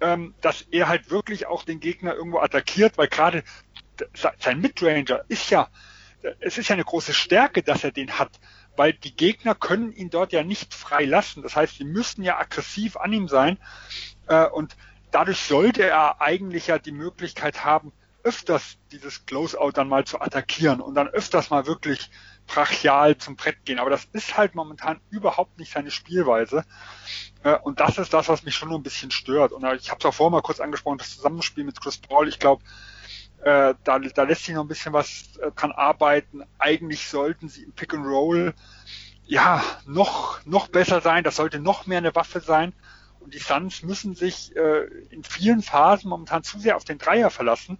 ähm, 0.00 0.34
dass 0.40 0.62
er 0.70 0.88
halt 0.88 1.10
wirklich 1.10 1.46
auch 1.46 1.64
den 1.64 1.80
Gegner 1.80 2.14
irgendwo 2.14 2.38
attackiert, 2.38 2.96
weil 2.98 3.08
gerade 3.08 3.44
sein 4.14 4.60
Midranger 4.60 5.24
ist 5.28 5.50
ja, 5.50 5.68
es 6.40 6.58
ist 6.58 6.68
ja 6.68 6.74
eine 6.74 6.84
große 6.84 7.12
Stärke, 7.12 7.62
dass 7.62 7.84
er 7.84 7.92
den 7.92 8.18
hat, 8.18 8.40
weil 8.76 8.94
die 8.94 9.14
Gegner 9.14 9.54
können 9.54 9.92
ihn 9.92 10.10
dort 10.10 10.32
ja 10.32 10.42
nicht 10.42 10.74
frei 10.74 11.04
lassen. 11.04 11.42
Das 11.42 11.56
heißt, 11.56 11.76
sie 11.76 11.84
müssen 11.84 12.22
ja 12.22 12.38
aggressiv 12.38 12.96
an 12.96 13.12
ihm 13.12 13.28
sein 13.28 13.58
äh, 14.26 14.46
und 14.46 14.76
dadurch 15.10 15.40
sollte 15.40 15.82
er 15.82 16.20
eigentlich 16.22 16.68
ja 16.68 16.78
die 16.78 16.92
Möglichkeit 16.92 17.64
haben, 17.64 17.92
öfters 18.22 18.78
dieses 18.92 19.26
Closeout 19.26 19.72
dann 19.72 19.88
mal 19.88 20.04
zu 20.04 20.20
attackieren 20.20 20.80
und 20.80 20.94
dann 20.94 21.08
öfters 21.08 21.50
mal 21.50 21.66
wirklich 21.66 22.10
brachial 22.46 23.16
zum 23.16 23.36
Brett 23.36 23.64
gehen. 23.64 23.78
Aber 23.78 23.90
das 23.90 24.06
ist 24.12 24.36
halt 24.36 24.54
momentan 24.54 25.00
überhaupt 25.10 25.58
nicht 25.58 25.72
seine 25.72 25.90
Spielweise. 25.90 26.64
Äh, 27.42 27.56
und 27.58 27.80
das 27.80 27.98
ist 27.98 28.12
das, 28.12 28.28
was 28.28 28.42
mich 28.42 28.54
schon 28.54 28.72
ein 28.72 28.82
bisschen 28.82 29.10
stört. 29.10 29.52
Und 29.52 29.64
ich 29.74 29.90
habe 29.90 29.98
es 30.00 30.04
auch 30.04 30.14
vorher 30.14 30.30
mal 30.30 30.42
kurz 30.42 30.60
angesprochen, 30.60 30.98
das 30.98 31.16
Zusammenspiel 31.16 31.64
mit 31.64 31.80
Chris 31.80 31.98
Paul. 31.98 32.28
Ich 32.28 32.38
glaube, 32.38 32.62
äh, 33.42 33.74
da, 33.84 33.98
da 33.98 34.22
lässt 34.24 34.44
sich 34.44 34.54
noch 34.54 34.64
ein 34.64 34.68
bisschen 34.68 34.92
was 34.92 35.36
äh, 35.40 35.50
dran 35.52 35.72
arbeiten. 35.72 36.42
Eigentlich 36.58 37.08
sollten 37.08 37.48
sie 37.48 37.62
im 37.62 37.72
Pick 37.72 37.94
and 37.94 38.06
Roll 38.06 38.54
ja 39.24 39.62
noch, 39.86 40.44
noch 40.44 40.68
besser 40.68 41.00
sein. 41.00 41.24
Das 41.24 41.36
sollte 41.36 41.60
noch 41.60 41.86
mehr 41.86 41.98
eine 41.98 42.14
Waffe 42.14 42.40
sein. 42.40 42.72
Und 43.20 43.34
die 43.34 43.38
Suns 43.38 43.82
müssen 43.82 44.14
sich 44.14 44.56
in 45.10 45.24
vielen 45.24 45.60
Phasen 45.60 46.08
momentan 46.08 46.42
zu 46.42 46.58
sehr 46.58 46.74
auf 46.76 46.84
den 46.84 46.96
Dreier 46.96 47.28
verlassen 47.28 47.78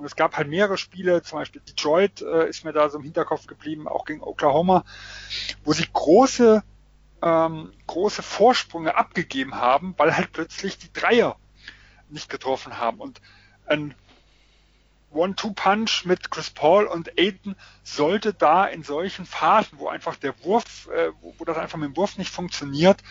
und 0.00 0.06
es 0.06 0.16
gab 0.16 0.38
halt 0.38 0.48
mehrere 0.48 0.78
Spiele, 0.78 1.22
zum 1.22 1.40
Beispiel 1.40 1.60
Detroit 1.60 2.22
äh, 2.22 2.48
ist 2.48 2.64
mir 2.64 2.72
da 2.72 2.88
so 2.88 2.96
im 2.96 3.04
Hinterkopf 3.04 3.46
geblieben, 3.46 3.86
auch 3.86 4.06
gegen 4.06 4.22
Oklahoma, 4.22 4.82
wo 5.62 5.74
sie 5.74 5.86
große, 5.92 6.62
ähm, 7.20 7.72
große 7.86 8.22
Vorsprünge 8.22 8.96
abgegeben 8.96 9.56
haben, 9.56 9.92
weil 9.98 10.16
halt 10.16 10.32
plötzlich 10.32 10.78
die 10.78 10.90
Dreier 10.90 11.36
nicht 12.08 12.30
getroffen 12.30 12.78
haben. 12.78 12.98
Und 12.98 13.20
ein 13.66 13.94
One-Two-Punch 15.10 16.06
mit 16.06 16.30
Chris 16.30 16.48
Paul 16.48 16.86
und 16.86 17.18
Aiden 17.18 17.54
sollte 17.82 18.32
da 18.32 18.64
in 18.64 18.82
solchen 18.82 19.26
Phasen, 19.26 19.78
wo 19.78 19.88
einfach 19.88 20.16
der 20.16 20.32
Wurf, 20.44 20.88
äh, 20.96 21.10
wo, 21.20 21.34
wo 21.36 21.44
das 21.44 21.58
einfach 21.58 21.76
mit 21.76 21.90
dem 21.90 21.96
Wurf 21.98 22.16
nicht 22.16 22.30
funktioniert, 22.30 23.02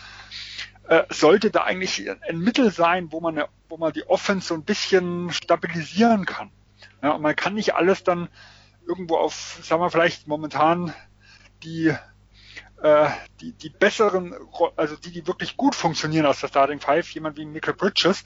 äh, 0.88 1.04
sollte 1.08 1.52
da 1.52 1.62
eigentlich 1.62 2.10
ein 2.10 2.40
Mittel 2.40 2.72
sein, 2.72 3.12
wo 3.12 3.20
man, 3.20 3.44
wo 3.68 3.76
man 3.76 3.92
die 3.92 4.08
Offense 4.08 4.48
so 4.48 4.54
ein 4.54 4.64
bisschen 4.64 5.32
stabilisieren 5.32 6.26
kann. 6.26 6.50
Ja, 7.02 7.18
man 7.18 7.36
kann 7.36 7.54
nicht 7.54 7.74
alles 7.74 8.04
dann 8.04 8.28
irgendwo 8.86 9.16
auf, 9.16 9.60
sagen 9.62 9.82
wir 9.82 9.90
vielleicht 9.90 10.26
momentan 10.26 10.92
die 11.62 11.94
äh, 12.82 13.10
die, 13.40 13.52
die 13.52 13.68
besseren, 13.68 14.34
also 14.76 14.96
die, 14.96 15.12
die 15.12 15.26
wirklich 15.26 15.56
gut 15.56 15.74
funktionieren 15.74 16.26
aus 16.26 16.40
der 16.40 16.48
Starting 16.48 16.80
Five, 16.80 17.10
jemand 17.10 17.36
wie 17.36 17.44
Michael 17.44 17.74
Bridges, 17.74 18.24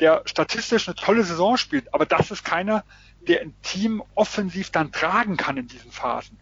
der 0.00 0.22
statistisch 0.24 0.88
eine 0.88 0.94
tolle 0.94 1.24
Saison 1.24 1.56
spielt, 1.56 1.92
aber 1.92 2.06
das 2.06 2.30
ist 2.30 2.44
keiner, 2.44 2.84
der 3.20 3.40
ein 3.40 3.54
Team 3.62 4.02
offensiv 4.14 4.70
dann 4.70 4.92
tragen 4.92 5.36
kann 5.36 5.56
in 5.56 5.66
diesen 5.66 5.90
Phasen. 5.90 6.38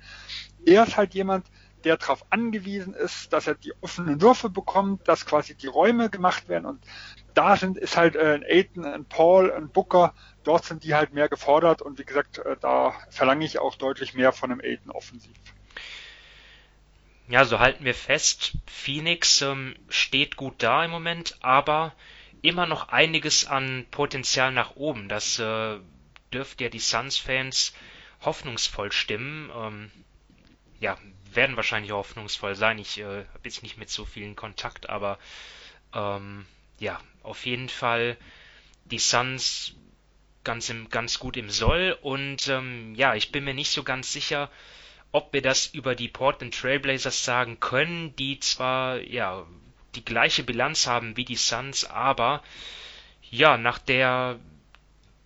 Er 0.64 0.84
ist 0.84 0.96
halt 0.96 1.14
jemand, 1.14 1.46
der 1.87 1.96
darauf 1.96 2.27
angewiesen 2.31 2.94
ist, 2.94 3.33
dass 3.33 3.46
er 3.46 3.55
die 3.55 3.72
offenen 3.81 4.20
Würfe 4.20 4.51
bekommt, 4.51 5.07
dass 5.07 5.25
quasi 5.25 5.55
die 5.55 5.68
Räume 5.68 6.11
gemacht 6.11 6.49
werden 6.49 6.66
und 6.66 6.85
da 7.33 7.57
sind 7.57 7.79
ist 7.79 7.96
halt 7.96 8.16
äh, 8.16 8.35
ein 8.35 8.44
Aiton, 8.44 8.85
ein 8.85 9.05
Paul, 9.05 9.53
ein 9.53 9.68
Booker, 9.68 10.12
dort 10.42 10.64
sind 10.64 10.83
die 10.83 10.94
halt 10.94 11.14
mehr 11.14 11.29
gefordert 11.29 11.83
und 11.83 11.99
wie 12.01 12.05
gesagt, 12.05 12.38
äh, 12.38 12.57
da 12.61 12.92
verlange 13.11 13.45
ich 13.45 13.61
auch 13.61 13.76
deutlich 13.76 14.14
mehr 14.14 14.32
von 14.32 14.51
einem 14.51 14.61
Aiton 14.61 14.91
offensiv. 14.91 15.37
Ja, 17.28 17.45
so 17.45 17.61
halten 17.61 17.84
wir 17.84 17.95
fest, 17.95 18.57
Phoenix 18.66 19.43
ähm, 19.43 19.76
steht 19.89 20.37
gut 20.37 20.62
da 20.62 20.84
im 20.84 20.91
Moment, 20.91 21.39
aber 21.41 21.93
immer 22.43 22.66
noch 22.66 22.89
einiges 22.89 23.47
an 23.47 23.87
Potenzial 23.93 24.51
nach 24.51 24.74
oben. 24.74 25.09
Das 25.09 25.39
äh, 25.39 25.78
dürfte 26.32 26.64
ja 26.64 26.70
die 26.70 26.80
Suns-Fans 26.80 27.74
hoffnungsvoll 28.22 28.91
stimmen. 28.91 29.51
Ähm, 29.57 29.91
ja, 30.80 30.97
werden 31.37 31.57
wahrscheinlich 31.57 31.93
hoffnungsvoll 31.93 32.55
sein. 32.55 32.78
Ich 32.78 32.99
äh, 32.99 33.05
habe 33.05 33.41
jetzt 33.45 33.62
nicht 33.62 33.78
mit 33.78 33.91
so 33.91 34.05
vielen 34.05 34.37
Kontakt, 34.37 34.89
aber 34.89 35.18
ähm, 35.95 36.47
ja, 36.78 37.01
auf 37.22 37.47
jeden 37.47 37.68
Fall 37.68 38.16
die 38.84 38.99
Suns 38.99 39.74
ganz, 40.45 40.68
im, 40.70 40.89
ganz 40.89 41.18
gut 41.18 41.37
im 41.37 41.51
Soll 41.51 41.99
und 42.03 42.49
ähm, 42.49 42.95
ja, 42.95 43.14
ich 43.14 43.32
bin 43.32 43.45
mir 43.45 43.55
nicht 43.55 43.70
so 43.70 43.82
ganz 43.82 44.12
sicher, 44.12 44.51
ob 45.12 45.32
wir 45.32 45.43
das 45.43 45.66
über 45.66 45.95
die 45.95 46.09
Portland 46.09 46.55
Trailblazers 46.55 47.24
sagen 47.24 47.59
können, 47.59 48.14
die 48.16 48.39
zwar 48.39 49.01
ja 49.01 49.47
die 49.95 50.05
gleiche 50.05 50.45
Bilanz 50.45 50.87
haben 50.87 51.16
wie 51.16 51.24
die 51.24 51.37
Suns, 51.37 51.84
aber 51.84 52.43
ja, 53.30 53.57
nach 53.57 53.78
der 53.78 54.39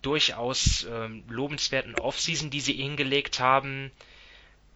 durchaus 0.01 0.87
ähm, 0.89 1.23
lobenswerten 1.27 1.95
Offseason, 1.95 2.49
die 2.49 2.61
sie 2.61 2.73
hingelegt 2.73 3.39
haben, 3.39 3.91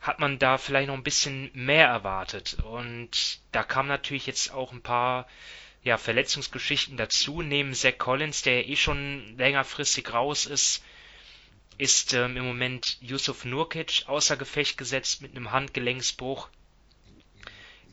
hat 0.06 0.20
man 0.20 0.38
da 0.38 0.60
vielleicht 0.60 0.88
noch 0.88 0.93
ein 0.93 1.03
bisschen 1.03 1.49
mehr 1.53 1.88
erwartet. 1.88 2.58
Und 2.64 3.39
da 3.51 3.64
kamen 3.64 3.89
natürlich 3.89 4.28
jetzt 4.28 4.53
auch 4.53 4.72
ein 4.72 4.84
paar 4.84 5.28
ja, 5.84 5.97
Verletzungsgeschichten 5.97 6.95
dazu. 6.95 7.41
Neben 7.41 7.74
Zach 7.74 7.97
Collins, 7.97 8.43
der 8.43 8.68
eh 8.68 8.76
schon 8.76 9.36
längerfristig 9.38 10.14
raus 10.14 10.45
ist, 10.45 10.84
ist 11.80 12.14
ähm, 12.14 12.38
im 12.38 12.45
Moment 12.45 12.97
Yusuf 13.01 13.45
Nurkic 13.45 14.03
außer 14.06 14.38
Gefecht 14.38 14.78
gesetzt 14.78 15.24
mit 15.24 15.32
einem 15.32 15.51
Handgelenksbruch. 15.51 16.49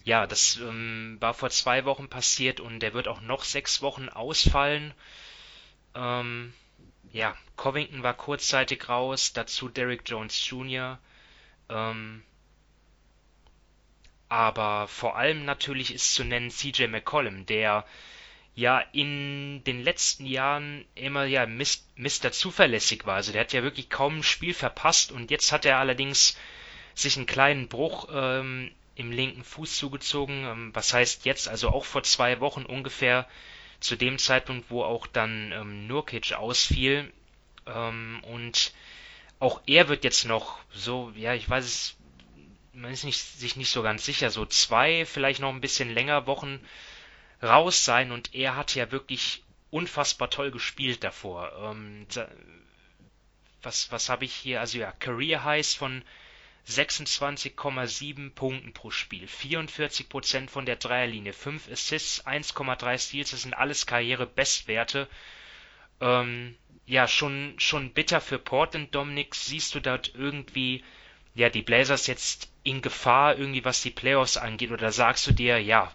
Ja, 0.04 0.26
das 0.26 0.56
ähm, 0.56 1.16
war 1.20 1.32
vor 1.32 1.48
zwei 1.48 1.86
Wochen 1.86 2.08
passiert 2.08 2.60
und 2.60 2.80
der 2.80 2.92
wird 2.92 3.08
auch 3.08 3.22
noch 3.22 3.44
sechs 3.44 3.80
Wochen 3.80 4.10
ausfallen. 4.10 4.92
Ähm, 5.94 6.52
ja, 7.10 7.36
Covington 7.56 8.02
war 8.02 8.14
kurzzeitig 8.14 8.88
raus, 8.88 9.32
dazu 9.32 9.68
Derrick 9.68 10.02
Jones 10.06 10.46
Jr. 10.48 10.98
Ähm, 11.68 12.22
aber 14.28 14.88
vor 14.88 15.16
allem 15.16 15.44
natürlich 15.44 15.92
ist 15.92 16.14
zu 16.14 16.24
nennen 16.24 16.50
CJ 16.50 16.86
McCollum, 16.86 17.44
der 17.46 17.84
ja 18.54 18.80
in 18.92 19.62
den 19.64 19.82
letzten 19.82 20.26
Jahren 20.26 20.84
immer 20.94 21.24
ja 21.24 21.46
Mr. 21.46 22.32
zuverlässig 22.32 23.06
war. 23.06 23.16
Also 23.16 23.32
der 23.32 23.42
hat 23.42 23.52
ja 23.52 23.62
wirklich 23.62 23.90
kaum 23.90 24.18
ein 24.18 24.22
Spiel 24.22 24.54
verpasst 24.54 25.12
und 25.12 25.30
jetzt 25.30 25.52
hat 25.52 25.64
er 25.64 25.78
allerdings 25.78 26.36
sich 26.94 27.16
einen 27.16 27.26
kleinen 27.26 27.68
Bruch 27.68 28.08
ähm, 28.12 28.70
im 28.94 29.10
linken 29.10 29.44
Fuß 29.44 29.76
zugezogen. 29.76 30.44
Ähm, 30.44 30.70
was 30.74 30.92
heißt 30.92 31.24
jetzt? 31.24 31.48
Also 31.48 31.70
auch 31.70 31.84
vor 31.84 32.02
zwei 32.02 32.40
Wochen 32.40 32.64
ungefähr 32.64 33.28
zu 33.80 33.96
dem 33.96 34.18
Zeitpunkt, 34.18 34.70
wo 34.70 34.82
auch 34.82 35.06
dann 35.06 35.52
ähm, 35.52 35.86
Nurkic 35.86 36.34
ausfiel. 36.34 37.12
Ähm, 37.66 38.22
und 38.24 38.72
auch 39.42 39.60
er 39.66 39.88
wird 39.88 40.04
jetzt 40.04 40.24
noch 40.24 40.60
so, 40.72 41.12
ja, 41.16 41.34
ich 41.34 41.50
weiß 41.50 41.64
es, 41.64 41.96
man 42.72 42.92
ist 42.92 43.02
nicht, 43.02 43.18
sich 43.18 43.56
nicht 43.56 43.70
so 43.70 43.82
ganz 43.82 44.04
sicher, 44.04 44.30
so 44.30 44.46
zwei, 44.46 45.04
vielleicht 45.04 45.40
noch 45.40 45.48
ein 45.48 45.60
bisschen 45.60 45.92
länger 45.92 46.28
Wochen 46.28 46.64
raus 47.42 47.84
sein 47.84 48.12
und 48.12 48.36
er 48.36 48.54
hat 48.54 48.76
ja 48.76 48.92
wirklich 48.92 49.42
unfassbar 49.70 50.30
toll 50.30 50.52
gespielt 50.52 51.02
davor. 51.02 51.50
Ähm, 51.60 52.06
was 53.62 53.90
was 53.90 54.08
habe 54.08 54.24
ich 54.24 54.32
hier? 54.32 54.60
Also 54.60 54.78
ja, 54.78 54.92
Career 54.92 55.42
Highs 55.42 55.74
von 55.74 56.04
26,7 56.68 58.30
Punkten 58.30 58.72
pro 58.72 58.92
Spiel, 58.92 59.26
44% 59.26 60.48
von 60.50 60.66
der 60.66 60.76
Dreierlinie, 60.76 61.32
5 61.32 61.68
Assists, 61.68 62.24
1,3 62.24 62.96
Steals, 62.96 63.32
das 63.32 63.42
sind 63.42 63.54
alles 63.54 63.86
Karriere-Bestwerte. 63.86 65.08
Ähm, 66.00 66.56
ja, 66.86 67.06
schon, 67.08 67.54
schon 67.58 67.90
bitter 67.90 68.20
für 68.20 68.38
Portland, 68.38 68.94
Dominik. 68.94 69.34
Siehst 69.34 69.74
du 69.74 69.80
dort 69.80 70.12
irgendwie, 70.14 70.82
ja, 71.34 71.48
die 71.48 71.62
Blazers 71.62 72.06
jetzt 72.06 72.50
in 72.64 72.82
Gefahr, 72.82 73.38
irgendwie 73.38 73.64
was 73.64 73.82
die 73.82 73.90
Playoffs 73.90 74.36
angeht? 74.36 74.70
Oder 74.70 74.92
sagst 74.92 75.26
du 75.26 75.32
dir, 75.32 75.58
ja, 75.58 75.92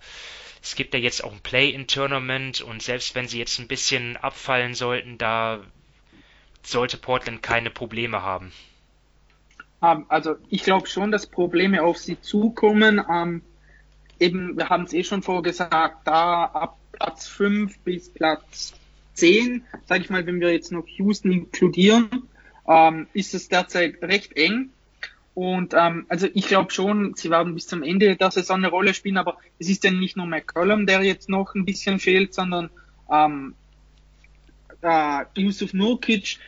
es 0.61 0.75
gibt 0.75 0.93
ja 0.93 0.99
jetzt 0.99 1.23
auch 1.23 1.31
ein 1.31 1.39
Play-in-Tournament 1.39 2.61
und 2.61 2.81
selbst 2.81 3.15
wenn 3.15 3.27
sie 3.27 3.39
jetzt 3.39 3.59
ein 3.59 3.67
bisschen 3.67 4.17
abfallen 4.17 4.73
sollten, 4.73 5.17
da 5.17 5.61
sollte 6.63 6.97
Portland 6.97 7.41
keine 7.41 7.69
Probleme 7.69 8.21
haben. 8.21 8.51
Ähm, 9.81 10.05
also 10.09 10.35
ich 10.49 10.63
glaube 10.63 10.87
schon, 10.87 11.11
dass 11.11 11.27
Probleme 11.27 11.83
auf 11.83 11.97
sie 11.97 12.19
zukommen. 12.19 13.01
Ähm, 13.09 13.41
eben, 14.19 14.57
wir 14.57 14.69
haben 14.69 14.83
es 14.83 14.93
eh 14.93 15.03
schon 15.03 15.21
vorgesagt, 15.21 16.07
da 16.07 16.45
ab 16.45 16.77
Platz 16.91 17.27
5 17.27 17.79
bis 17.79 18.09
Platz 18.09 18.73
10, 19.17 19.65
sage 19.85 20.01
ich 20.01 20.09
mal, 20.09 20.25
wenn 20.25 20.39
wir 20.39 20.51
jetzt 20.51 20.71
noch 20.71 20.87
Houston 20.87 21.31
inkludieren, 21.31 22.23
ähm, 22.67 23.07
ist 23.13 23.33
es 23.33 23.49
derzeit 23.49 24.01
recht 24.01 24.35
eng. 24.37 24.69
Und 25.33 25.73
ähm, 25.75 26.05
also 26.09 26.27
ich 26.33 26.47
glaube 26.47 26.71
schon, 26.71 27.13
sie 27.15 27.29
werden 27.29 27.53
bis 27.53 27.67
zum 27.67 27.83
Ende 27.83 28.15
der 28.15 28.31
Saison 28.31 28.57
eine 28.57 28.69
Rolle 28.69 28.93
spielen, 28.93 29.17
aber 29.17 29.37
es 29.59 29.69
ist 29.69 29.83
ja 29.83 29.91
nicht 29.91 30.17
nur 30.17 30.25
McCollum, 30.25 30.87
der 30.87 31.03
jetzt 31.03 31.29
noch 31.29 31.53
ein 31.53 31.65
bisschen 31.65 31.99
fehlt, 31.99 32.33
sondern 32.33 32.71
ähm, 33.11 33.53
äh, 34.81 35.25
Yusuf 35.35 35.73
Nurkic, 35.73 36.39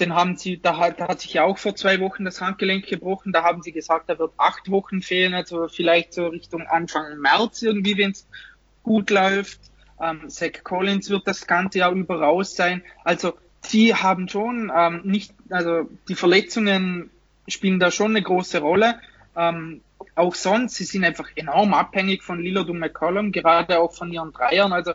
den 0.00 0.14
haben 0.14 0.36
sie, 0.36 0.60
da 0.60 0.78
hat, 0.78 0.98
da 0.98 1.08
hat 1.08 1.20
sich 1.20 1.34
ja 1.34 1.44
auch 1.44 1.58
vor 1.58 1.76
zwei 1.76 2.00
Wochen 2.00 2.24
das 2.24 2.40
Handgelenk 2.40 2.86
gebrochen, 2.86 3.32
da 3.32 3.44
haben 3.44 3.62
sie 3.62 3.72
gesagt, 3.72 4.08
er 4.08 4.18
wird 4.18 4.32
acht 4.36 4.68
Wochen 4.70 5.00
fehlen, 5.00 5.34
also 5.34 5.68
vielleicht 5.68 6.12
so 6.12 6.26
Richtung 6.26 6.62
Anfang 6.62 7.18
März 7.20 7.62
irgendwie, 7.62 7.96
wenn 7.98 8.10
es 8.10 8.26
gut 8.82 9.10
läuft. 9.10 9.60
Ähm, 10.02 10.28
Zach 10.28 10.64
Collins 10.64 11.08
wird 11.10 11.26
das 11.26 11.46
ganze 11.46 11.78
Jahr 11.78 11.92
über 11.92 12.20
raus 12.20 12.56
sein. 12.56 12.82
Also 13.04 13.34
sie 13.60 13.94
haben 13.94 14.28
schon 14.28 14.70
ähm, 14.74 15.02
nicht, 15.04 15.32
also 15.48 15.88
die 16.08 16.14
Verletzungen 16.14 17.10
spielen 17.48 17.78
da 17.78 17.90
schon 17.90 18.12
eine 18.12 18.22
große 18.22 18.60
Rolle. 18.60 18.98
Ähm, 19.36 19.80
auch 20.14 20.34
sonst, 20.34 20.74
sie 20.74 20.84
sind 20.84 21.04
einfach 21.04 21.28
enorm 21.36 21.74
abhängig 21.74 22.22
von 22.22 22.40
Lillard 22.40 22.68
und 22.68 22.78
McCollum, 22.78 23.32
gerade 23.32 23.80
auch 23.80 23.92
von 23.92 24.12
ihren 24.12 24.32
Dreiern. 24.32 24.72
Also, 24.72 24.92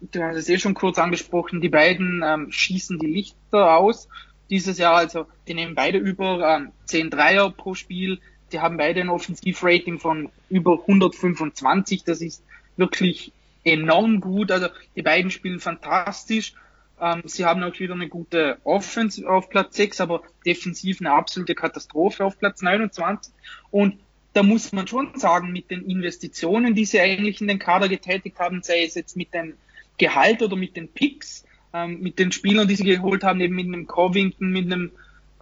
du 0.00 0.22
hast 0.22 0.36
es 0.36 0.48
eh 0.48 0.58
schon 0.58 0.74
kurz 0.74 0.98
angesprochen, 0.98 1.60
die 1.60 1.68
beiden 1.68 2.22
ähm, 2.24 2.50
schießen 2.50 2.98
die 2.98 3.06
Lichter 3.06 3.76
aus 3.76 4.08
dieses 4.50 4.78
Jahr. 4.78 4.96
Also, 4.96 5.26
die 5.46 5.54
nehmen 5.54 5.74
beide 5.74 5.98
über 5.98 6.56
ähm, 6.56 6.72
10 6.86 7.10
Dreier 7.10 7.50
pro 7.50 7.74
Spiel. 7.74 8.20
Die 8.52 8.60
haben 8.60 8.78
beide 8.78 9.00
ein 9.00 9.10
Offensivrating 9.10 9.98
von 9.98 10.30
über 10.48 10.80
125. 10.80 12.04
Das 12.04 12.22
ist 12.22 12.42
wirklich 12.76 13.32
enorm 13.64 14.20
gut. 14.20 14.50
Also, 14.50 14.68
die 14.96 15.02
beiden 15.02 15.30
spielen 15.30 15.60
fantastisch. 15.60 16.54
Ähm, 17.00 17.22
sie 17.26 17.44
haben 17.44 17.62
auch 17.62 17.78
wieder 17.78 17.94
eine 17.94 18.08
gute 18.08 18.58
Offense 18.64 19.28
auf 19.28 19.48
Platz 19.50 19.76
6, 19.76 20.00
aber 20.00 20.22
defensiv 20.44 21.00
eine 21.00 21.12
absolute 21.12 21.54
Katastrophe 21.54 22.24
auf 22.24 22.38
Platz 22.38 22.62
29. 22.62 23.32
Und 23.70 23.98
da 24.32 24.42
muss 24.42 24.72
man 24.72 24.86
schon 24.86 25.18
sagen, 25.18 25.52
mit 25.52 25.70
den 25.70 25.84
Investitionen, 25.88 26.74
die 26.74 26.84
sie 26.84 27.00
eigentlich 27.00 27.40
in 27.40 27.48
den 27.48 27.58
Kader 27.58 27.88
getätigt 27.88 28.38
haben, 28.38 28.62
sei 28.62 28.84
es 28.84 28.94
jetzt 28.94 29.16
mit 29.16 29.32
dem 29.34 29.54
Gehalt 29.96 30.42
oder 30.42 30.56
mit 30.56 30.76
den 30.76 30.88
Picks, 30.88 31.44
ähm, 31.72 32.00
mit 32.00 32.18
den 32.18 32.32
Spielern, 32.32 32.68
die 32.68 32.76
sie 32.76 32.84
geholt 32.84 33.24
haben, 33.24 33.40
eben 33.40 33.56
mit 33.56 33.66
einem 33.66 33.86
Covington, 33.86 34.50
mit 34.50 34.66
einem, 34.66 34.92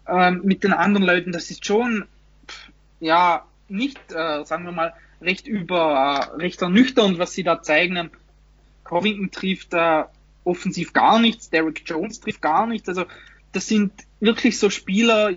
ähm, 0.09 0.41
mit 0.45 0.65
den 0.65 0.73
anderen 0.73 1.07
Leuten, 1.07 1.33
das 1.33 1.51
ist 1.51 1.65
schon, 1.67 2.07
ja, 3.01 3.45
nicht, 3.69 3.99
äh, 4.11 4.45
sagen 4.45 4.65
wir 4.65 4.73
mal, 4.73 4.95
recht 5.21 5.47
über, 5.47 6.31
äh, 6.35 6.37
recht 6.37 6.63
ernüchternd, 6.63 7.19
was 7.19 7.33
sie 7.33 7.43
da 7.43 7.63
zeigen. 7.63 8.11
Covington 8.85 9.31
trifft 9.31 9.75
äh, 9.75 10.05
offensiv 10.45 10.93
gar 10.93 11.19
nichts, 11.19 11.51
Derek 11.51 11.83
Jones 11.85 12.21
trifft 12.21 12.43
gar 12.43 12.67
nichts. 12.67 12.89
Also 12.89 13.05
das 13.53 13.67
sind 13.67 13.93
wirklich 14.21 14.59
so 14.59 14.71
Spieler, 14.71 15.31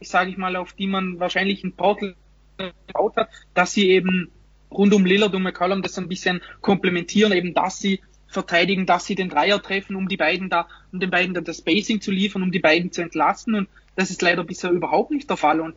ich 0.00 0.08
sage 0.08 0.30
ich 0.30 0.36
mal, 0.36 0.56
auf 0.56 0.72
die 0.72 0.86
man 0.86 1.20
wahrscheinlich 1.20 1.64
in 1.64 1.72
Portland 1.72 2.16
gebaut 2.58 3.16
hat, 3.16 3.28
dass 3.54 3.72
sie 3.72 3.90
eben 3.90 4.30
rund 4.70 4.92
um 4.94 5.04
Lillard 5.04 5.34
und 5.34 5.42
McCollum 5.42 5.82
das 5.82 5.98
ein 5.98 6.08
bisschen 6.08 6.40
komplementieren, 6.60 7.32
eben 7.32 7.54
dass 7.54 7.78
sie 7.78 8.00
verteidigen, 8.26 8.86
dass 8.86 9.06
sie 9.06 9.14
den 9.14 9.30
Dreier 9.30 9.62
treffen, 9.62 9.96
um 9.96 10.08
die 10.08 10.16
beiden 10.16 10.50
da, 10.50 10.68
um 10.92 11.00
den 11.00 11.10
beiden 11.10 11.34
da 11.34 11.40
das 11.40 11.58
Spacing 11.58 12.00
zu 12.00 12.10
liefern, 12.10 12.42
um 12.42 12.52
die 12.52 12.58
beiden 12.58 12.92
zu 12.92 13.02
entlasten. 13.02 13.54
Und 13.54 13.68
das 13.96 14.10
ist 14.10 14.22
leider 14.22 14.44
bisher 14.44 14.70
überhaupt 14.70 15.10
nicht 15.10 15.30
der 15.30 15.36
Fall. 15.36 15.60
Und 15.60 15.76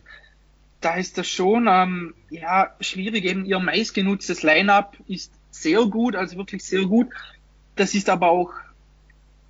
da 0.81 0.95
ist 0.95 1.17
das 1.17 1.29
schon 1.29 1.67
ähm, 1.69 2.13
ja 2.29 2.75
schwierig. 2.81 3.25
Eben 3.25 3.45
ihr 3.45 3.59
meistgenutztes 3.59 4.43
Lineup 4.43 4.97
ist 5.07 5.31
sehr 5.51 5.85
gut, 5.85 6.15
also 6.15 6.37
wirklich 6.37 6.63
sehr 6.63 6.83
gut. 6.85 7.07
Das 7.75 7.93
ist 7.93 8.09
aber 8.09 8.29
auch, 8.29 8.51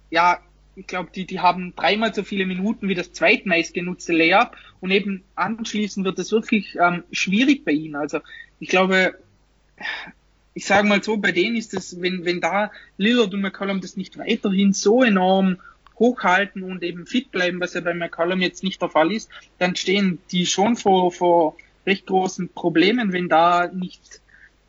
ja, 0.10 0.40
ich 0.76 0.88
glaube, 0.88 1.10
die, 1.14 1.26
die 1.26 1.40
haben 1.40 1.74
dreimal 1.76 2.14
so 2.14 2.24
viele 2.24 2.46
Minuten 2.46 2.88
wie 2.88 2.96
das 2.96 3.14
zweitmeist 3.14 3.74
genutzte 3.74 4.14
Layup 4.14 4.56
und 4.80 4.92
eben 4.92 5.24
anschließend 5.36 6.06
wird 6.06 6.20
es 6.20 6.32
wirklich 6.32 6.78
ähm, 6.80 7.04
schwierig 7.12 7.66
bei 7.66 7.72
ihnen. 7.72 7.96
Also 7.96 8.20
ich 8.60 8.70
glaube, 8.70 9.16
ich 10.54 10.66
sage 10.66 10.88
mal 10.88 11.04
so, 11.04 11.18
bei 11.18 11.32
denen 11.32 11.56
ist 11.56 11.74
es, 11.74 12.02
wenn, 12.02 12.26
wenn 12.26 12.42
da 12.42 12.72
Lillard 12.98 13.34
und 13.34 13.42
McCollum 13.42 13.82
das 13.82 13.98
nicht 13.98 14.18
weiterhin 14.18 14.74
so 14.74 15.04
enorm 15.04 15.58
hochhalten 16.02 16.64
und 16.64 16.84
eben 16.84 17.06
fit 17.06 17.32
bleiben, 17.32 17.62
was 17.62 17.76
ja 17.76 17.82
bei 17.82 17.94
McCollum 17.94 18.42
jetzt 18.42 18.64
nicht 18.64 18.82
der 18.82 18.90
Fall 18.90 19.12
ist, 19.12 19.30
dann 19.60 19.76
stehen 19.76 20.20
die 20.32 20.46
schon 20.46 20.76
vor, 20.76 21.12
vor 21.12 21.56
recht 21.86 22.08
großen 22.08 22.50
Problemen, 22.50 23.14
wenn 23.14 23.30
da 23.30 23.68
nicht 23.68 24.20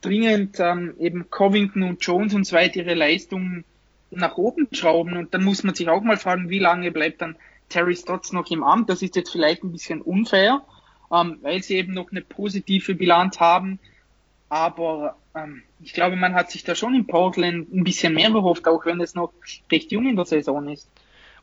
dringend 0.03 0.61
ähm, 0.61 0.95
eben 1.01 1.30
Covington 1.30 1.83
und 1.85 2.05
Jones 2.05 2.35
und 2.35 2.45
so 2.45 2.55
weiter 2.55 2.76
ihre 2.76 2.95
Leistungen 2.95 3.64
nach 4.11 4.37
oben 4.37 4.68
schrauben. 4.72 5.16
Und 5.16 5.33
dann 5.33 5.43
muss 5.43 5.64
man 5.64 5.74
sich 5.74 5.89
auch 5.89 6.03
mal 6.03 6.18
fragen, 6.18 6.51
wie 6.51 6.59
lange 6.59 6.93
bleibt 6.93 7.22
dann 7.22 7.37
Terry 7.68 7.97
Stotts 7.97 8.33
noch 8.33 8.51
im 8.51 8.62
Amt? 8.62 8.91
Das 8.91 9.01
ist 9.01 9.16
jetzt 9.16 9.30
vielleicht 9.30 9.64
ein 9.64 9.72
bisschen 9.72 10.03
unfair, 10.03 10.62
ähm, 11.11 11.39
weil 11.41 11.62
sie 11.62 11.76
eben 11.76 11.95
noch 11.95 12.11
eine 12.11 12.20
positive 12.20 12.95
Bilanz 12.95 13.41
haben. 13.41 13.78
Aber 14.51 15.16
ähm, 15.35 15.62
ich 15.80 15.95
glaube, 15.95 16.16
man 16.16 16.35
hat 16.35 16.51
sich 16.51 16.62
da 16.64 16.74
schon 16.74 16.95
in 16.95 17.07
Portland 17.07 17.72
ein 17.72 17.85
bisschen 17.85 18.12
mehr 18.12 18.30
gehofft, 18.30 18.68
auch 18.68 18.85
wenn 18.85 19.01
es 19.01 19.14
noch 19.14 19.33
recht 19.70 19.91
jung 19.93 20.07
in 20.07 20.16
der 20.16 20.26
Saison 20.26 20.68
ist. 20.68 20.89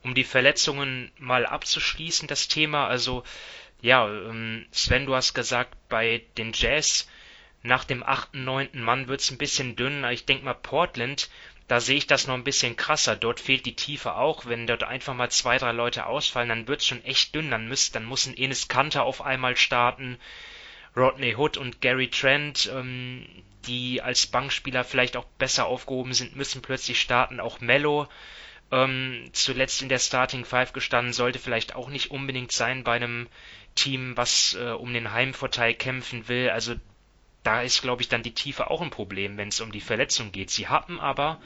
Um 0.04 0.16
die 0.16 0.24
Verletzungen 0.24 1.12
mal 1.18 1.46
abzuschließen, 1.46 2.28
das 2.28 2.48
Thema, 2.48 2.88
also 2.88 3.24
ja, 3.82 4.08
ähm, 4.08 4.66
Sven, 4.72 5.06
du 5.06 5.16
hast 5.16 5.34
gesagt, 5.34 5.76
bei 5.90 6.24
den 6.38 6.52
Jazz 6.54 7.08
nach 7.64 7.84
dem 7.84 8.04
achten, 8.04 8.44
neunten 8.44 8.82
Mann 8.82 9.08
wird's 9.08 9.32
ein 9.32 9.38
bisschen 9.38 9.76
dünn. 9.76 10.04
Ich 10.06 10.26
denke 10.26 10.46
mal, 10.46 10.54
Portland, 10.54 11.30
da 11.68 11.80
sehe 11.80 11.98
ich 11.98 12.08
das 12.08 12.28
noch 12.28 12.34
ein 12.34 12.44
bisschen 12.44 12.76
krasser. 12.78 13.16
Dort 13.16 13.40
fehlt 13.40 13.66
die 13.66 13.76
Tiefe 13.76 14.16
auch. 14.16 14.46
Wenn 14.46 14.68
dort 14.68 14.84
einfach 14.84 15.14
mal 15.14 15.30
zwei, 15.30 15.58
drei 15.58 15.72
Leute 15.72 16.06
ausfallen, 16.06 16.50
dann 16.50 16.68
wird's 16.68 16.88
schon 16.88 17.04
echt 17.04 17.36
dünn. 17.36 17.52
Dann, 17.52 17.68
müsst, 17.68 17.96
dann 17.96 18.06
muss 18.06 18.26
ein 18.26 18.38
Enes 18.38 18.68
Kanter 18.68 19.04
auf 19.04 19.22
einmal 19.22 19.56
starten. 19.56 20.18
Rodney 20.96 21.36
Hood 21.36 21.58
und 21.58 21.82
Gary 21.82 22.10
Trent, 22.10 22.72
ähm, 22.74 23.26
die 23.68 24.02
als 24.02 24.26
Bankspieler 24.26 24.84
vielleicht 24.84 25.16
auch 25.16 25.26
besser 25.38 25.68
aufgehoben 25.68 26.14
sind, 26.14 26.36
müssen 26.36 26.62
plötzlich 26.62 27.00
starten. 27.00 27.40
Auch 27.40 27.60
Mello, 27.60 28.08
ähm, 28.72 29.30
zuletzt 29.34 29.82
in 29.82 29.90
der 29.90 30.00
Starting 30.00 30.46
Five 30.46 30.74
gestanden, 30.74 31.14
sollte 31.14 31.40
vielleicht 31.40 31.76
auch 31.76 31.90
nicht 31.90 32.12
unbedingt 32.12 32.52
sein 32.52 32.84
bei 32.84 32.94
einem 32.94 33.28
Team, 33.76 34.16
was 34.18 34.56
äh, 34.60 34.72
um 34.72 34.94
den 34.94 35.12
Heimvorteil 35.12 35.74
kämpfen 35.74 36.28
will. 36.28 36.50
Also 36.50 36.76
da 37.44 37.62
ist, 37.62 37.82
glaube 37.82 38.02
ich, 38.02 38.10
dann 38.10 38.24
die 38.24 38.34
Tiefe 38.34 38.70
auch 38.70 38.82
ein 38.82 38.90
Problem, 38.90 39.38
wenn 39.38 39.48
es 39.48 39.62
um 39.62 39.72
die 39.72 39.82
Verletzung 39.82 40.32
geht. 40.32 40.50
Sie 40.50 40.68
hatten 40.68 41.00
aber 41.00 41.42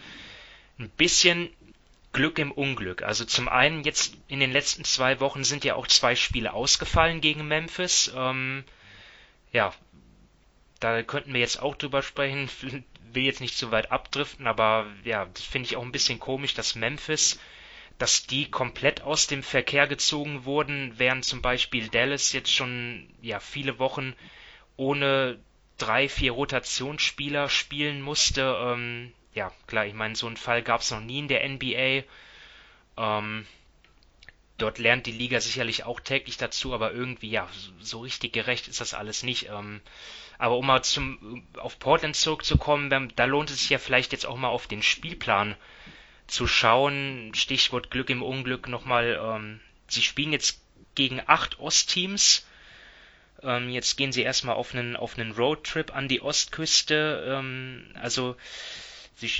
ein 0.79 0.89
bisschen 0.89 1.49
Glück 2.11 2.39
im 2.39 2.51
Unglück. 2.51 3.01
Also 3.03 3.25
zum 3.25 3.47
einen 3.47 3.83
jetzt 3.83 4.15
in 4.27 4.39
den 4.39 4.51
letzten 4.51 4.83
zwei 4.83 5.19
Wochen 5.19 5.43
sind 5.43 5.63
ja 5.63 5.75
auch 5.75 5.87
zwei 5.87 6.15
Spiele 6.15 6.53
ausgefallen 6.53 7.21
gegen 7.21 7.47
Memphis. 7.47 8.11
Ähm, 8.15 8.63
ja, 9.51 9.73
da 10.83 11.01
könnten 11.01 11.33
wir 11.33 11.39
jetzt 11.39 11.61
auch 11.61 11.75
drüber 11.75 12.01
sprechen. 12.01 12.49
Will 13.13 13.23
jetzt 13.23 13.41
nicht 13.41 13.57
zu 13.57 13.71
weit 13.71 13.91
abdriften, 13.91 14.47
aber 14.47 14.87
ja, 15.03 15.25
das 15.25 15.43
finde 15.43 15.67
ich 15.67 15.77
auch 15.77 15.83
ein 15.83 15.91
bisschen 15.91 16.19
komisch, 16.19 16.55
dass 16.55 16.75
Memphis, 16.75 17.39
dass 17.99 18.25
die 18.25 18.49
komplett 18.49 19.01
aus 19.01 19.27
dem 19.27 19.43
Verkehr 19.43 19.87
gezogen 19.87 20.45
wurden, 20.45 20.93
während 20.97 21.23
zum 21.23 21.41
Beispiel 21.41 21.89
Dallas 21.89 22.33
jetzt 22.33 22.51
schon 22.51 23.07
ja 23.21 23.39
viele 23.39 23.77
Wochen 23.77 24.15
ohne 24.75 25.39
drei, 25.77 26.09
vier 26.09 26.31
Rotationsspieler 26.31 27.49
spielen 27.49 28.01
musste. 28.01 28.57
Ähm, 28.59 29.13
ja, 29.35 29.51
klar, 29.67 29.85
ich 29.85 29.93
meine, 29.93 30.15
so 30.15 30.25
einen 30.25 30.37
Fall 30.37 30.63
gab 30.63 30.81
es 30.81 30.89
noch 30.89 31.01
nie 31.01 31.19
in 31.19 31.27
der 31.27 31.47
NBA. 31.47 32.03
Ähm, 32.97 33.45
dort 34.57 34.77
lernt 34.77 35.05
die 35.05 35.11
Liga 35.11 35.41
sicherlich 35.41 35.83
auch 35.83 35.99
täglich 35.99 36.37
dazu, 36.37 36.73
aber 36.73 36.91
irgendwie, 36.91 37.29
ja, 37.29 37.47
so 37.79 38.01
richtig 38.01 38.33
gerecht 38.33 38.67
ist 38.67 38.81
das 38.81 38.93
alles 38.93 39.23
nicht. 39.23 39.49
Ähm, 39.49 39.81
aber 40.37 40.57
um 40.57 40.65
mal 40.65 40.83
zum, 40.83 41.45
auf 41.57 41.79
Portland 41.79 42.15
zurückzukommen, 42.15 43.11
da 43.15 43.25
lohnt 43.25 43.49
es 43.49 43.59
sich 43.59 43.69
ja 43.69 43.79
vielleicht 43.79 44.11
jetzt 44.11 44.25
auch 44.25 44.37
mal 44.37 44.49
auf 44.49 44.67
den 44.67 44.83
Spielplan 44.83 45.55
zu 46.27 46.47
schauen. 46.47 47.31
Stichwort 47.35 47.91
Glück 47.91 48.09
im 48.09 48.23
Unglück 48.23 48.67
nochmal. 48.67 49.19
Ähm, 49.21 49.59
sie 49.87 50.01
spielen 50.01 50.33
jetzt 50.33 50.61
gegen 50.95 51.21
acht 51.25 51.59
Ostteams. 51.59 52.45
Ähm, 53.41 53.69
jetzt 53.69 53.97
gehen 53.97 54.11
sie 54.11 54.23
erstmal 54.23 54.55
auf 54.55 54.73
einen, 54.73 54.95
auf 54.95 55.17
einen 55.17 55.31
Roadtrip 55.31 55.95
an 55.95 56.07
die 56.07 56.21
Ostküste. 56.21 57.25
Ähm, 57.27 57.91
also, 57.95 58.35
sie, 59.15 59.31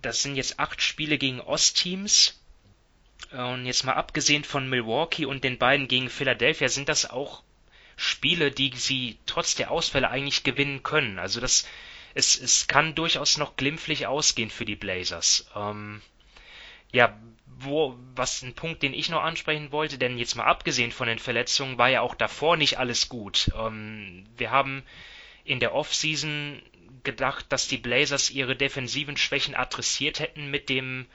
das 0.00 0.22
sind 0.22 0.36
jetzt 0.36 0.58
acht 0.58 0.82
Spiele 0.82 1.18
gegen 1.18 1.40
Ostteams. 1.40 2.41
Und 3.32 3.66
jetzt 3.66 3.84
mal 3.84 3.94
abgesehen 3.94 4.44
von 4.44 4.68
Milwaukee 4.68 5.24
und 5.24 5.42
den 5.44 5.58
beiden 5.58 5.88
gegen 5.88 6.10
Philadelphia 6.10 6.68
sind 6.68 6.88
das 6.88 7.08
auch 7.08 7.42
Spiele, 7.96 8.50
die 8.50 8.72
sie 8.74 9.18
trotz 9.26 9.54
der 9.54 9.70
Ausfälle 9.70 10.10
eigentlich 10.10 10.42
gewinnen 10.42 10.82
können. 10.82 11.18
Also 11.18 11.40
das, 11.40 11.66
es, 12.14 12.38
es 12.38 12.66
kann 12.66 12.94
durchaus 12.94 13.38
noch 13.38 13.56
glimpflich 13.56 14.06
ausgehen 14.06 14.50
für 14.50 14.64
die 14.64 14.76
Blazers. 14.76 15.48
Ähm, 15.56 16.02
ja, 16.92 17.18
wo, 17.46 17.96
was 18.14 18.42
ein 18.42 18.54
Punkt, 18.54 18.82
den 18.82 18.92
ich 18.92 19.08
noch 19.08 19.22
ansprechen 19.22 19.72
wollte, 19.72 19.98
denn 19.98 20.18
jetzt 20.18 20.34
mal 20.34 20.44
abgesehen 20.44 20.92
von 20.92 21.08
den 21.08 21.18
Verletzungen, 21.18 21.78
war 21.78 21.88
ja 21.88 22.00
auch 22.00 22.14
davor 22.14 22.56
nicht 22.56 22.78
alles 22.78 23.08
gut. 23.08 23.50
Ähm, 23.56 24.26
wir 24.36 24.50
haben 24.50 24.82
in 25.44 25.60
der 25.60 25.74
Offseason 25.74 26.60
gedacht, 27.02 27.46
dass 27.48 27.68
die 27.68 27.78
Blazers 27.78 28.30
ihre 28.30 28.56
defensiven 28.56 29.16
Schwächen 29.16 29.54
adressiert 29.54 30.20
hätten 30.20 30.50
mit 30.50 30.68
dem 30.68 31.06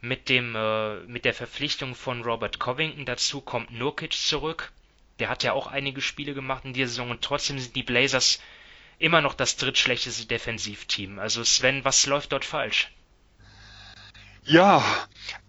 mit 0.00 0.28
dem 0.28 0.54
äh, 0.54 1.00
mit 1.00 1.24
der 1.24 1.34
Verpflichtung 1.34 1.94
von 1.94 2.22
Robert 2.22 2.58
Covington. 2.58 3.04
Dazu 3.04 3.40
kommt 3.40 3.70
Nurkic 3.70 4.14
zurück. 4.14 4.72
Der 5.18 5.28
hat 5.28 5.42
ja 5.42 5.52
auch 5.52 5.66
einige 5.66 6.00
Spiele 6.00 6.34
gemacht 6.34 6.64
in 6.64 6.72
dieser 6.72 6.88
Saison 6.88 7.10
und 7.10 7.22
trotzdem 7.22 7.58
sind 7.58 7.76
die 7.76 7.82
Blazers 7.82 8.40
immer 8.98 9.20
noch 9.20 9.34
das 9.34 9.56
drittschlechteste 9.56 10.26
Defensivteam. 10.26 11.18
Also 11.18 11.44
Sven, 11.44 11.84
was 11.84 12.06
läuft 12.06 12.32
dort 12.32 12.44
falsch? 12.44 12.90
Ja, 14.44 14.82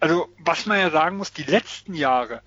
also 0.00 0.28
was 0.38 0.66
man 0.66 0.78
ja 0.78 0.90
sagen 0.90 1.16
muss, 1.16 1.32
die 1.32 1.44
letzten 1.44 1.94
Jahre 1.94 2.42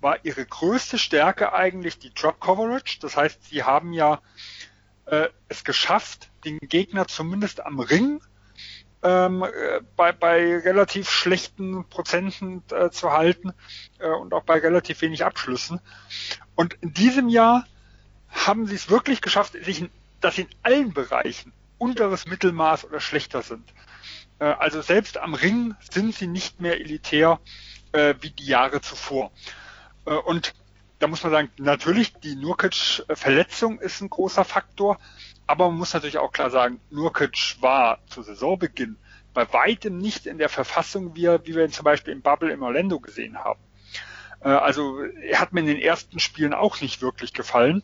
war 0.00 0.24
ihre 0.24 0.46
größte 0.46 0.98
Stärke 0.98 1.52
eigentlich 1.52 1.98
die 1.98 2.14
Drop 2.14 2.40
Coverage. 2.40 2.98
Das 3.00 3.16
heißt, 3.16 3.48
sie 3.48 3.64
haben 3.64 3.92
ja 3.92 4.20
äh, 5.06 5.28
es 5.48 5.64
geschafft, 5.64 6.28
den 6.44 6.58
Gegner 6.60 7.08
zumindest 7.08 7.60
am 7.64 7.80
Ring 7.80 8.20
ähm, 9.02 9.42
äh, 9.42 9.80
bei, 9.96 10.12
bei 10.12 10.58
relativ 10.58 11.10
schlechten 11.10 11.84
Prozenten 11.88 12.62
äh, 12.70 12.90
zu 12.90 13.12
halten 13.12 13.52
äh, 13.98 14.08
und 14.08 14.34
auch 14.34 14.42
bei 14.42 14.58
relativ 14.58 15.00
wenig 15.02 15.24
Abschlüssen. 15.24 15.80
Und 16.54 16.74
in 16.80 16.92
diesem 16.92 17.28
Jahr 17.28 17.66
haben 18.28 18.66
sie 18.66 18.74
es 18.74 18.90
wirklich 18.90 19.20
geschafft, 19.20 19.52
sich 19.52 19.80
in, 19.80 19.90
dass 20.20 20.36
sie 20.36 20.42
in 20.42 20.48
allen 20.62 20.92
Bereichen 20.92 21.52
unteres 21.78 22.26
Mittelmaß 22.26 22.84
oder 22.84 23.00
schlechter 23.00 23.42
sind. 23.42 23.72
Äh, 24.38 24.46
also 24.46 24.82
selbst 24.82 25.18
am 25.18 25.34
Ring 25.34 25.74
sind 25.90 26.14
sie 26.14 26.26
nicht 26.26 26.60
mehr 26.60 26.80
elitär 26.80 27.40
äh, 27.92 28.14
wie 28.20 28.30
die 28.30 28.46
Jahre 28.46 28.80
zuvor. 28.80 29.30
Äh, 30.06 30.14
und 30.14 30.54
da 30.98 31.06
muss 31.06 31.22
man 31.22 31.30
sagen, 31.30 31.50
natürlich, 31.58 32.14
die 32.14 32.34
Nurkic-Verletzung 32.34 33.78
ist 33.78 34.00
ein 34.00 34.10
großer 34.10 34.44
Faktor, 34.44 34.98
aber 35.48 35.68
man 35.68 35.78
muss 35.78 35.94
natürlich 35.94 36.18
auch 36.18 36.30
klar 36.30 36.50
sagen, 36.50 36.78
Nurkic 36.90 37.56
war 37.60 37.98
zu 38.06 38.22
Saisonbeginn 38.22 38.98
bei 39.32 39.50
weitem 39.52 39.96
nicht 39.96 40.26
in 40.26 40.36
der 40.36 40.50
Verfassung, 40.50 41.16
wie, 41.16 41.26
wie 41.26 41.54
wir 41.54 41.64
ihn 41.64 41.72
zum 41.72 41.84
Beispiel 41.84 42.12
im 42.12 42.22
Bubble 42.22 42.52
im 42.52 42.62
Orlando 42.62 43.00
gesehen 43.00 43.38
haben. 43.38 43.60
Also 44.40 45.00
er 45.02 45.40
hat 45.40 45.52
mir 45.52 45.60
in 45.60 45.66
den 45.66 45.80
ersten 45.80 46.20
Spielen 46.20 46.52
auch 46.52 46.80
nicht 46.80 47.00
wirklich 47.00 47.32
gefallen. 47.32 47.82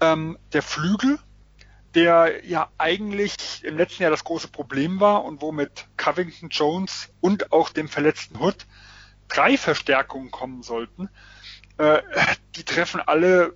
Ähm, 0.00 0.38
der 0.52 0.62
Flügel, 0.62 1.18
der 1.94 2.44
ja 2.44 2.70
eigentlich 2.78 3.62
im 3.62 3.76
letzten 3.76 4.02
Jahr 4.02 4.10
das 4.10 4.24
große 4.24 4.48
Problem 4.48 5.00
war 5.00 5.24
und 5.24 5.42
wo 5.42 5.52
mit 5.52 5.86
Covington 5.96 6.48
Jones 6.48 7.10
und 7.20 7.52
auch 7.52 7.68
dem 7.68 7.88
verletzten 7.88 8.40
Hood 8.40 8.66
drei 9.28 9.56
Verstärkungen 9.56 10.30
kommen 10.30 10.62
sollten, 10.62 11.10
äh, 11.76 12.00
die 12.56 12.64
treffen 12.64 13.00
alle 13.00 13.54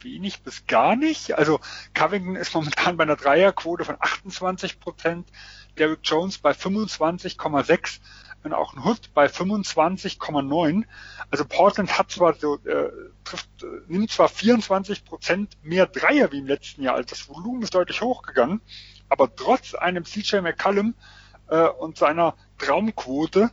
wenig 0.00 0.42
bis 0.42 0.66
gar 0.66 0.96
nicht. 0.96 1.36
Also 1.36 1.60
Covington 1.94 2.36
ist 2.36 2.54
momentan 2.54 2.96
bei 2.96 3.04
einer 3.04 3.16
Dreierquote 3.16 3.84
von 3.84 3.96
28 3.98 4.80
Prozent, 4.80 5.28
Derrick 5.78 6.00
Jones 6.02 6.38
bei 6.38 6.52
25,6% 6.52 8.00
und 8.46 8.52
auch 8.52 8.74
ein 8.74 8.84
Hood 8.84 9.12
bei 9.12 9.26
25,9. 9.26 10.84
Also 11.30 11.44
Portland 11.44 11.98
hat 11.98 12.10
zwar 12.10 12.34
so, 12.34 12.56
äh, 12.64 12.90
trifft, 13.24 13.48
äh, 13.62 13.66
nimmt 13.88 14.10
zwar 14.10 14.28
24 14.28 15.04
Prozent 15.04 15.56
mehr 15.62 15.86
Dreier 15.86 16.32
wie 16.32 16.38
im 16.38 16.46
letzten 16.46 16.82
Jahr, 16.82 16.94
also 16.94 17.08
das 17.08 17.28
Volumen 17.28 17.62
ist 17.62 17.74
deutlich 17.74 18.00
hochgegangen, 18.00 18.60
aber 19.08 19.34
trotz 19.34 19.74
einem 19.74 20.04
CJ 20.04 20.40
McCallum 20.40 20.94
äh, 21.48 21.66
und 21.66 21.98
seiner 21.98 22.36
Traumquote 22.58 23.50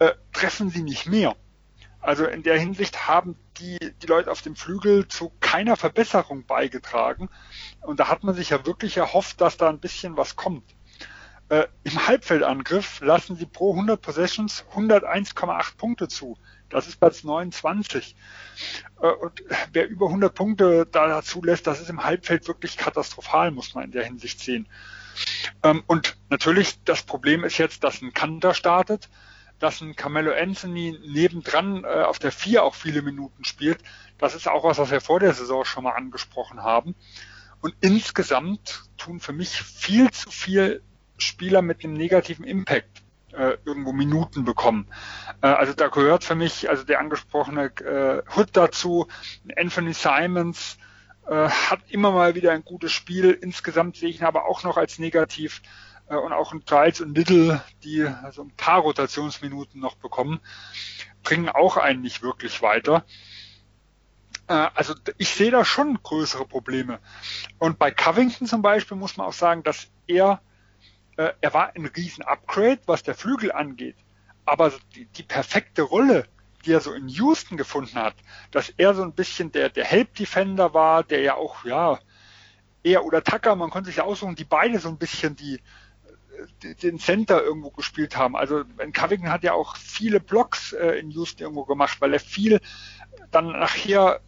äh, 0.00 0.12
treffen 0.32 0.70
sie 0.70 0.82
nicht 0.82 1.06
mehr. 1.06 1.36
Also 2.00 2.24
in 2.24 2.42
der 2.42 2.58
Hinsicht 2.58 3.06
haben 3.08 3.36
die, 3.60 3.78
die 4.02 4.06
Leute 4.06 4.30
auf 4.30 4.42
dem 4.42 4.56
Flügel 4.56 5.06
zu 5.08 5.32
keiner 5.40 5.76
Verbesserung 5.76 6.46
beigetragen. 6.46 7.28
Und 7.82 8.00
da 8.00 8.08
hat 8.08 8.24
man 8.24 8.34
sich 8.34 8.50
ja 8.50 8.66
wirklich 8.66 8.96
erhofft, 8.96 9.40
dass 9.40 9.56
da 9.56 9.68
ein 9.68 9.80
bisschen 9.80 10.16
was 10.16 10.36
kommt. 10.36 10.64
Äh, 11.50 11.66
Im 11.82 12.06
Halbfeldangriff 12.06 13.00
lassen 13.00 13.36
sie 13.36 13.46
pro 13.46 13.72
100 13.72 14.00
Possessions 14.00 14.64
101,8 14.74 15.76
Punkte 15.76 16.08
zu. 16.08 16.38
Das 16.68 16.86
ist 16.86 17.00
Platz 17.00 17.24
29. 17.24 18.14
Äh, 19.02 19.06
und 19.08 19.42
wer 19.72 19.88
über 19.88 20.06
100 20.06 20.32
Punkte 20.32 20.86
da 20.90 21.08
dazu 21.08 21.42
lässt, 21.42 21.66
das 21.66 21.80
ist 21.80 21.90
im 21.90 22.04
Halbfeld 22.04 22.46
wirklich 22.46 22.76
katastrophal, 22.76 23.50
muss 23.50 23.74
man 23.74 23.84
in 23.84 23.90
der 23.90 24.04
Hinsicht 24.04 24.40
sehen. 24.40 24.68
Ähm, 25.64 25.82
und 25.88 26.16
natürlich, 26.30 26.82
das 26.84 27.02
Problem 27.02 27.42
ist 27.42 27.58
jetzt, 27.58 27.82
dass 27.82 28.00
ein 28.00 28.14
Kanter 28.14 28.54
startet, 28.54 29.08
dass 29.60 29.80
ein 29.80 29.94
Carmelo 29.94 30.32
Anthony 30.32 30.98
nebendran 31.06 31.84
äh, 31.84 32.02
auf 32.02 32.18
der 32.18 32.32
4 32.32 32.64
auch 32.64 32.74
viele 32.74 33.02
Minuten 33.02 33.44
spielt. 33.44 33.78
Das 34.18 34.34
ist 34.34 34.48
auch 34.48 34.64
was, 34.64 34.78
was 34.78 34.90
wir 34.90 35.00
vor 35.00 35.20
der 35.20 35.34
Saison 35.34 35.64
schon 35.64 35.84
mal 35.84 35.92
angesprochen 35.92 36.62
haben. 36.62 36.96
Und 37.60 37.74
insgesamt 37.80 38.84
tun 38.96 39.20
für 39.20 39.32
mich 39.32 39.62
viel 39.62 40.10
zu 40.10 40.30
viel 40.30 40.82
Spieler 41.18 41.62
mit 41.62 41.84
einem 41.84 41.92
negativen 41.92 42.44
Impact 42.44 43.02
äh, 43.32 43.58
irgendwo 43.64 43.92
Minuten 43.92 44.44
bekommen. 44.44 44.86
Äh, 45.42 45.48
also 45.48 45.74
da 45.74 45.88
gehört 45.88 46.24
für 46.24 46.34
mich 46.34 46.68
also 46.68 46.84
der 46.84 46.98
angesprochene 46.98 47.66
äh, 47.80 48.22
Hood 48.34 48.48
dazu, 48.54 49.08
Anthony 49.56 49.92
Simons 49.92 50.78
äh, 51.26 51.48
hat 51.48 51.80
immer 51.88 52.12
mal 52.12 52.34
wieder 52.34 52.52
ein 52.52 52.64
gutes 52.64 52.92
Spiel. 52.92 53.30
Insgesamt 53.30 53.96
sehe 53.96 54.08
ich 54.08 54.20
ihn 54.20 54.26
aber 54.26 54.46
auch 54.46 54.64
noch 54.64 54.76
als 54.76 54.98
negativ 54.98 55.62
und 56.16 56.32
auch 56.32 56.52
ein 56.52 56.64
Giles 56.64 57.00
und 57.00 57.16
Little, 57.16 57.62
die 57.84 58.02
also 58.02 58.42
ein 58.42 58.50
paar 58.56 58.80
Rotationsminuten 58.80 59.80
noch 59.80 59.96
bekommen, 59.96 60.40
bringen 61.22 61.48
auch 61.48 61.76
einen 61.76 62.02
nicht 62.02 62.22
wirklich 62.22 62.62
weiter. 62.62 63.04
Äh, 64.48 64.68
also 64.74 64.94
ich 65.18 65.28
sehe 65.28 65.50
da 65.50 65.64
schon 65.64 66.02
größere 66.02 66.46
Probleme. 66.46 66.98
Und 67.58 67.78
bei 67.78 67.90
Covington 67.90 68.46
zum 68.46 68.62
Beispiel 68.62 68.96
muss 68.96 69.16
man 69.16 69.26
auch 69.26 69.32
sagen, 69.32 69.62
dass 69.62 69.88
er, 70.06 70.40
äh, 71.16 71.32
er 71.40 71.54
war 71.54 71.76
ein 71.76 71.86
riesen 71.86 72.24
Upgrade, 72.24 72.80
was 72.86 73.02
der 73.04 73.14
Flügel 73.14 73.52
angeht. 73.52 73.96
Aber 74.44 74.72
die, 74.96 75.06
die 75.06 75.22
perfekte 75.22 75.82
Rolle, 75.82 76.24
die 76.64 76.72
er 76.72 76.80
so 76.80 76.92
in 76.92 77.08
Houston 77.08 77.56
gefunden 77.56 77.96
hat, 77.96 78.14
dass 78.50 78.70
er 78.76 78.94
so 78.94 79.02
ein 79.02 79.12
bisschen 79.12 79.52
der, 79.52 79.68
der 79.68 79.84
Help-Defender 79.84 80.74
war, 80.74 81.04
der 81.04 81.20
ja 81.20 81.34
auch, 81.36 81.64
ja, 81.64 82.00
er 82.82 83.04
oder 83.04 83.22
Tucker, 83.22 83.54
man 83.56 83.70
konnte 83.70 83.88
sich 83.88 83.96
ja 83.96 84.04
aussuchen, 84.04 84.34
die 84.34 84.44
beide 84.44 84.78
so 84.80 84.88
ein 84.88 84.98
bisschen 84.98 85.36
die, 85.36 85.60
den 86.82 86.98
Center 86.98 87.42
irgendwo 87.42 87.70
gespielt 87.70 88.16
haben. 88.16 88.36
Also 88.36 88.64
Covington 88.92 89.30
hat 89.30 89.42
ja 89.42 89.52
auch 89.52 89.76
viele 89.76 90.20
Blocks 90.20 90.72
äh, 90.72 90.98
in 90.98 91.10
Houston 91.10 91.42
irgendwo 91.42 91.64
gemacht, 91.64 92.00
weil 92.00 92.12
er 92.12 92.20
viel 92.20 92.60
dann 93.30 93.52
nachher 93.52 94.20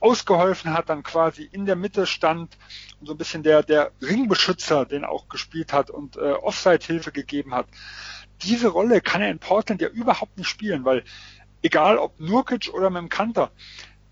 ausgeholfen 0.00 0.72
hat, 0.72 0.88
dann 0.88 1.02
quasi 1.02 1.44
in 1.44 1.66
der 1.66 1.76
Mitte 1.76 2.06
stand 2.06 2.56
und 3.00 3.06
so 3.06 3.12
ein 3.12 3.18
bisschen 3.18 3.42
der, 3.42 3.62
der 3.62 3.92
Ringbeschützer, 4.00 4.86
den 4.86 5.04
auch 5.04 5.28
gespielt 5.28 5.72
hat 5.72 5.90
und 5.90 6.16
äh, 6.16 6.32
Offside-Hilfe 6.32 7.12
gegeben 7.12 7.54
hat. 7.54 7.66
Diese 8.42 8.68
Rolle 8.68 9.00
kann 9.02 9.20
er 9.20 9.30
in 9.30 9.38
Portland 9.38 9.82
ja 9.82 9.88
überhaupt 9.88 10.38
nicht 10.38 10.48
spielen, 10.48 10.84
weil 10.84 11.04
egal 11.62 11.98
ob 11.98 12.18
Nurkic 12.18 12.70
oder 12.72 12.88
Memkanter, 12.88 13.50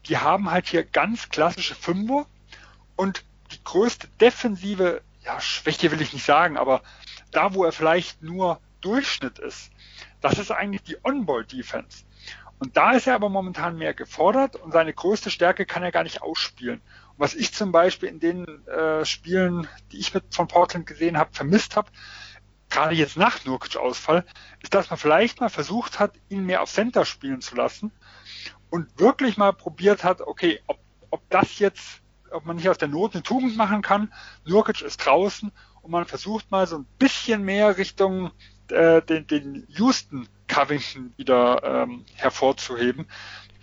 die 0.07 0.19
haben 0.19 0.51
halt 0.51 0.69
hier 0.69 0.85
ganz 0.85 1.31
klassische 1.31 1.75
Fünfer 1.75 2.27
und 2.97 3.25
die 3.53 3.65
größte 3.65 4.09
defensive, 4.21 5.03
ja, 5.25 5.41
Schwäche 5.41 5.91
will 5.91 6.03
ich 6.03 6.13
nicht 6.13 6.25
sagen, 6.25 6.59
aber 6.59 6.83
da, 7.31 7.55
wo 7.55 7.65
er 7.65 7.73
vielleicht 7.73 8.23
nur 8.23 8.61
Durchschnitt 8.81 9.39
ist, 9.39 9.71
das 10.21 10.39
ist 10.39 10.51
eigentlich 10.51 10.83
die 10.83 10.97
On-Ball-Defense. 11.05 12.05
Und 12.59 12.77
da 12.77 12.93
ist 12.93 13.07
er 13.07 13.15
aber 13.15 13.29
momentan 13.29 13.77
mehr 13.77 13.95
gefordert 13.95 14.57
und 14.57 14.73
seine 14.73 14.93
größte 14.93 15.31
Stärke 15.31 15.65
kann 15.65 15.83
er 15.83 15.93
gar 15.93 16.03
nicht 16.03 16.23
ausspielen. 16.23 16.81
Und 17.11 17.19
was 17.19 17.35
ich 17.35 17.55
zum 17.55 17.71
Beispiel 17.71 18.09
in 18.09 18.21
den 18.21 18.67
äh, 18.67 19.05
Spielen, 19.05 19.69
die 19.93 19.99
ich 19.99 20.13
mit 20.13 20.35
von 20.35 20.49
Portland 20.49 20.87
gesehen 20.87 21.19
habe, 21.19 21.31
vermisst 21.33 21.77
habe, 21.77 21.91
gerade 22.69 22.95
jetzt 22.95 23.17
nach 23.17 23.45
Nurkic-Ausfall, 23.45 24.25
ist, 24.61 24.75
dass 24.75 24.91
man 24.91 24.99
vielleicht 24.99 25.41
mal 25.41 25.49
versucht 25.49 26.01
hat, 26.01 26.15
ihn 26.29 26.45
mehr 26.47 26.63
auf 26.63 26.71
Center 26.71 27.05
spielen 27.05 27.41
zu 27.41 27.55
lassen 27.55 27.93
und 28.71 28.99
wirklich 28.99 29.37
mal 29.37 29.53
probiert 29.53 30.05
hat, 30.05 30.21
okay, 30.21 30.61
ob, 30.67 30.79
ob 31.11 31.29
das 31.31 31.59
jetzt, 31.61 32.03
ob 32.31 32.45
man 32.45 32.57
nicht 32.57 32.69
aus 32.69 32.79
der 32.79 32.89
Not 32.89 33.15
eine 33.15 33.23
Tugend 33.23 33.57
machen 33.57 33.83
kann. 33.83 34.13
Nurkic 34.45 34.83
ist 34.83 34.99
draußen 34.99 35.53
und 35.89 35.93
man 35.93 36.05
versucht 36.05 36.51
mal 36.51 36.67
so 36.67 36.77
ein 36.77 36.87
bisschen 36.99 37.43
mehr 37.43 37.79
Richtung 37.79 38.31
äh, 38.71 39.01
den, 39.01 39.27
den 39.27 39.67
Houston 39.71 40.29
Covington 40.47 41.15
wieder 41.17 41.63
ähm, 41.65 42.05
hervorzuheben. 42.15 43.07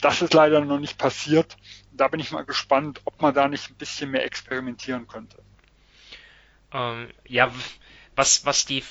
Das 0.01 0.23
ist 0.23 0.33
leider 0.33 0.59
noch 0.61 0.79
nicht 0.79 0.97
passiert. 0.97 1.55
Da 1.91 2.07
bin 2.07 2.19
ich 2.19 2.31
mal 2.31 2.43
gespannt, 2.43 3.01
ob 3.05 3.21
man 3.21 3.35
da 3.35 3.47
nicht 3.47 3.69
ein 3.69 3.75
bisschen 3.75 4.09
mehr 4.09 4.25
experimentieren 4.25 5.07
könnte. 5.07 5.37
Ähm, 6.73 7.11
ja, 7.27 7.51
was, 8.15 8.43
was 8.43 8.65
die 8.65 8.83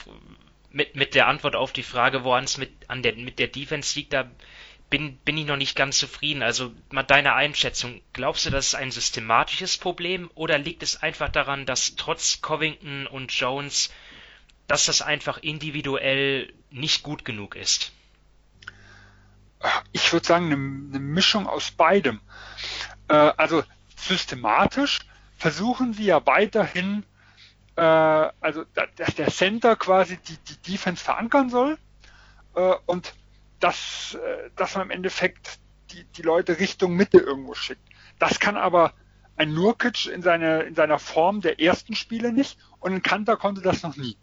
mit, 0.71 0.95
mit 0.95 1.17
der 1.17 1.27
Antwort 1.27 1.57
auf 1.57 1.73
die 1.73 1.83
Frage, 1.83 2.23
woran 2.23 2.45
es 2.45 2.57
mit, 2.57 2.71
an 2.89 3.03
der, 3.03 3.17
mit 3.17 3.41
der 3.41 3.49
Defense 3.49 3.99
liegt, 3.99 4.13
da 4.13 4.31
bin, 4.95 5.17
bin 5.25 5.37
ich 5.37 5.45
noch 5.45 5.57
nicht 5.57 5.75
ganz 5.75 5.99
zufrieden. 5.99 6.45
Also 6.45 6.73
mal 6.93 7.03
deine 7.03 7.35
Einschätzung. 7.35 8.01
Glaubst 8.13 8.47
du, 8.47 8.51
das 8.51 8.69
ist 8.69 8.75
ein 8.77 8.93
systematisches 8.93 9.77
Problem 9.77 10.31
oder 10.37 10.57
liegt 10.57 10.85
es 10.85 11.03
einfach 11.03 11.31
daran, 11.31 11.67
dass 11.67 11.97
trotz 11.97 12.41
Covington 12.43 13.09
und 13.09 13.33
Jones, 13.33 13.91
dass 14.69 14.87
das 14.87 15.03
einfach 15.03 15.39
individuell 15.39 16.53
nicht 16.71 17.03
gut 17.03 17.25
genug 17.25 17.57
ist? 17.57 17.91
Ich 19.91 20.13
würde 20.13 20.25
sagen, 20.25 20.47
eine, 20.47 20.55
eine 20.55 21.01
Mischung 21.01 21.49
aus 21.49 21.73
beidem. 21.73 22.21
Äh, 23.09 23.15
also 23.15 23.65
systematisch 23.97 25.01
versuchen 25.39 25.93
sie 25.93 26.05
ja 26.05 26.25
weiterhin, 26.25 27.03
äh, 27.75 27.81
also 27.81 28.65
dass 28.95 29.17
der 29.17 29.33
Center 29.33 29.75
quasi 29.75 30.19
die, 30.19 30.37
die 30.37 30.71
Defense 30.71 31.03
verankern 31.03 31.51
soll 31.51 31.79
äh, 32.55 32.75
und 32.87 33.13
dass, 33.65 34.15
äh, 34.15 34.51
dass 34.57 34.75
man 34.75 34.85
im 34.85 34.91
Endeffekt 34.91 35.59
die, 35.91 36.05
die 36.05 36.21
Leute 36.23 36.59
Richtung 36.59 36.95
Mitte 36.95 37.17
irgendwo 37.17 37.55
schickt. 37.55 37.89
Das 38.19 38.39
kann 38.39 38.59
aber 38.59 38.93
ein 39.37 39.55
Nurkic 39.55 40.05
in, 40.05 40.21
seine, 40.21 40.65
in 40.65 40.75
seiner 40.75 40.99
Form 40.99 41.41
der 41.41 41.61
ersten 41.61 41.95
Spiele 41.95 42.31
nicht 42.31 42.59
und 42.79 42.93
ein 42.93 43.03
Kanter 43.03 43.39
konnte 43.39 43.63
das 43.63 43.83
noch 43.83 43.97
nie 43.97 44.19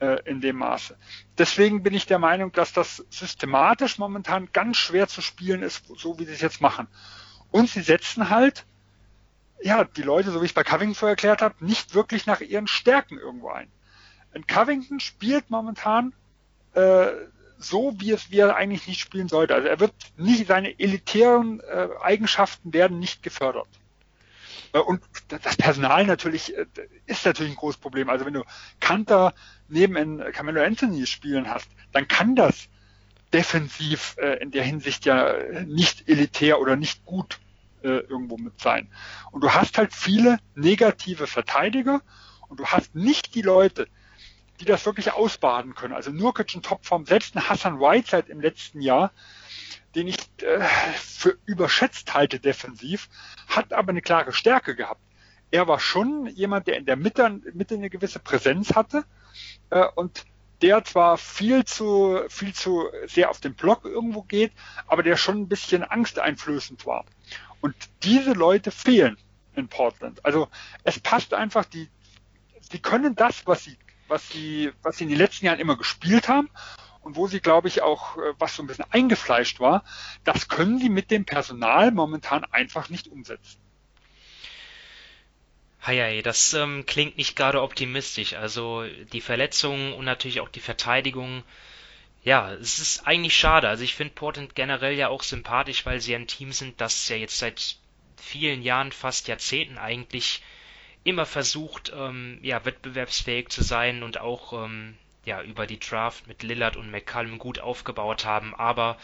äh, 0.00 0.20
in 0.24 0.40
dem 0.40 0.56
Maße. 0.56 0.98
Deswegen 1.38 1.84
bin 1.84 1.94
ich 1.94 2.06
der 2.06 2.18
Meinung, 2.18 2.50
dass 2.50 2.72
das 2.72 3.06
systematisch 3.08 3.98
momentan 3.98 4.48
ganz 4.52 4.78
schwer 4.78 5.06
zu 5.06 5.22
spielen 5.22 5.62
ist, 5.62 5.84
so 5.96 6.18
wie 6.18 6.24
sie 6.24 6.32
es 6.32 6.40
jetzt 6.40 6.60
machen. 6.60 6.88
Und 7.52 7.70
sie 7.70 7.82
setzen 7.82 8.30
halt, 8.30 8.66
ja, 9.62 9.84
die 9.84 10.02
Leute, 10.02 10.32
so 10.32 10.42
wie 10.42 10.46
ich 10.46 10.54
bei 10.54 10.64
Covington 10.64 11.08
erklärt 11.08 11.40
habe, 11.40 11.64
nicht 11.64 11.94
wirklich 11.94 12.26
nach 12.26 12.40
ihren 12.40 12.66
Stärken 12.66 13.16
irgendwo 13.16 13.50
ein. 13.50 13.70
Ein 14.34 14.44
Covington 14.48 14.98
spielt 14.98 15.50
momentan 15.50 16.14
äh, 16.74 17.12
so, 17.58 17.94
wie 17.98 18.12
es 18.12 18.30
wie 18.30 18.38
er 18.38 18.56
eigentlich 18.56 18.86
nicht 18.86 19.00
spielen 19.00 19.28
sollte. 19.28 19.54
Also 19.54 19.68
er 19.68 19.80
wird 19.80 19.92
nicht, 20.16 20.46
seine 20.46 20.78
elitären 20.78 21.60
äh, 21.60 21.88
Eigenschaften 22.00 22.72
werden 22.72 22.98
nicht 22.98 23.22
gefördert. 23.22 23.68
Äh, 24.72 24.78
und 24.78 25.02
das 25.28 25.56
Personal 25.56 26.06
natürlich 26.06 26.56
äh, 26.56 26.66
ist 27.06 27.26
natürlich 27.26 27.52
ein 27.52 27.56
großes 27.56 27.80
Problem. 27.80 28.08
Also 28.08 28.24
wenn 28.24 28.34
du 28.34 28.44
Kanter 28.80 29.34
neben 29.68 29.96
ein 29.96 30.32
Camelo 30.32 30.62
Anthony 30.62 31.06
spielen 31.06 31.48
hast, 31.48 31.68
dann 31.92 32.08
kann 32.08 32.36
das 32.36 32.68
defensiv 33.32 34.16
äh, 34.18 34.40
in 34.40 34.50
der 34.50 34.62
Hinsicht 34.64 35.04
ja 35.04 35.34
nicht 35.66 36.08
elitär 36.08 36.60
oder 36.60 36.76
nicht 36.76 37.04
gut 37.04 37.40
äh, 37.82 37.88
irgendwo 37.88 38.38
mit 38.38 38.60
sein. 38.60 38.88
Und 39.30 39.42
du 39.42 39.50
hast 39.50 39.78
halt 39.78 39.92
viele 39.92 40.38
negative 40.54 41.26
Verteidiger 41.26 42.00
und 42.48 42.60
du 42.60 42.66
hast 42.66 42.94
nicht 42.94 43.34
die 43.34 43.42
Leute, 43.42 43.88
die 44.60 44.64
das 44.64 44.84
wirklich 44.86 45.12
ausbaden 45.12 45.74
können. 45.74 45.94
Also 45.94 46.10
Nurkic 46.10 46.54
in 46.54 46.62
Topform, 46.62 47.06
selbst 47.06 47.36
ein 47.36 47.48
Hassan 47.48 47.80
Whiteside 47.80 48.30
im 48.30 48.40
letzten 48.40 48.80
Jahr, 48.80 49.12
den 49.94 50.08
ich 50.08 50.18
äh, 50.42 50.60
für 50.94 51.38
überschätzt 51.46 52.14
halte 52.14 52.40
defensiv, 52.40 53.08
hat 53.48 53.72
aber 53.72 53.90
eine 53.90 54.02
klare 54.02 54.32
Stärke 54.32 54.74
gehabt. 54.74 55.00
Er 55.50 55.66
war 55.66 55.80
schon 55.80 56.26
jemand, 56.26 56.66
der 56.66 56.76
in 56.76 56.84
der 56.84 56.96
Mitte, 56.96 57.40
Mitte 57.54 57.74
eine 57.74 57.88
gewisse 57.88 58.18
Präsenz 58.18 58.74
hatte 58.74 59.04
äh, 59.70 59.86
und 59.94 60.24
der 60.60 60.84
zwar 60.84 61.18
viel 61.18 61.64
zu, 61.64 62.20
viel 62.28 62.52
zu 62.52 62.88
sehr 63.06 63.30
auf 63.30 63.40
den 63.40 63.54
Block 63.54 63.84
irgendwo 63.84 64.22
geht, 64.22 64.52
aber 64.88 65.02
der 65.02 65.16
schon 65.16 65.42
ein 65.42 65.48
bisschen 65.48 65.84
angsteinflößend 65.84 66.84
war. 66.84 67.04
Und 67.60 67.74
diese 68.02 68.32
Leute 68.32 68.70
fehlen 68.70 69.16
in 69.54 69.68
Portland. 69.68 70.24
Also 70.24 70.48
es 70.84 70.98
passt 70.98 71.32
einfach, 71.32 71.64
die, 71.64 71.88
die 72.72 72.80
können 72.80 73.14
das, 73.14 73.46
was 73.46 73.64
sie 73.64 73.76
was 74.08 74.28
sie, 74.28 74.72
was 74.82 74.98
sie 74.98 75.04
in 75.04 75.10
den 75.10 75.18
letzten 75.18 75.46
Jahren 75.46 75.60
immer 75.60 75.76
gespielt 75.76 76.28
haben 76.28 76.50
und 77.00 77.16
wo 77.16 77.26
sie, 77.26 77.40
glaube 77.40 77.68
ich, 77.68 77.82
auch, 77.82 78.16
äh, 78.16 78.34
was 78.38 78.56
so 78.56 78.62
ein 78.62 78.66
bisschen 78.66 78.84
eingefleischt 78.90 79.60
war, 79.60 79.84
das 80.24 80.48
können 80.48 80.78
sie 80.78 80.88
mit 80.88 81.10
dem 81.10 81.24
Personal 81.24 81.90
momentan 81.90 82.44
einfach 82.44 82.88
nicht 82.88 83.08
umsetzen. 83.08 83.60
Heiei, 85.86 86.22
das 86.22 86.52
ähm, 86.54 86.84
klingt 86.86 87.16
nicht 87.16 87.36
gerade 87.36 87.62
optimistisch. 87.62 88.34
Also 88.34 88.84
die 89.12 89.20
Verletzungen 89.20 89.94
und 89.94 90.04
natürlich 90.04 90.40
auch 90.40 90.48
die 90.48 90.60
Verteidigung. 90.60 91.44
Ja, 92.24 92.52
es 92.52 92.78
ist 92.78 93.06
eigentlich 93.06 93.36
schade. 93.36 93.68
Also 93.68 93.84
ich 93.84 93.94
finde 93.94 94.14
Portland 94.14 94.54
generell 94.54 94.94
ja 94.94 95.08
auch 95.08 95.22
sympathisch, 95.22 95.86
weil 95.86 96.00
sie 96.00 96.14
ein 96.14 96.26
Team 96.26 96.52
sind, 96.52 96.80
das 96.80 97.08
ja 97.08 97.16
jetzt 97.16 97.38
seit 97.38 97.76
vielen 98.16 98.62
Jahren, 98.62 98.92
fast 98.92 99.28
Jahrzehnten 99.28 99.78
eigentlich 99.78 100.42
immer 101.08 101.26
versucht, 101.26 101.92
ähm, 101.96 102.38
ja, 102.42 102.64
wettbewerbsfähig 102.64 103.48
zu 103.48 103.62
sein 103.62 104.02
und 104.02 104.20
auch 104.20 104.64
ähm, 104.64 104.96
ja, 105.24 105.42
über 105.42 105.66
die 105.66 105.78
Draft 105.78 106.26
mit 106.26 106.42
Lillard 106.42 106.76
und 106.76 106.90
McCallum 106.90 107.38
gut 107.38 107.58
aufgebaut 107.58 108.24
haben. 108.24 108.54
Aber 108.54 108.98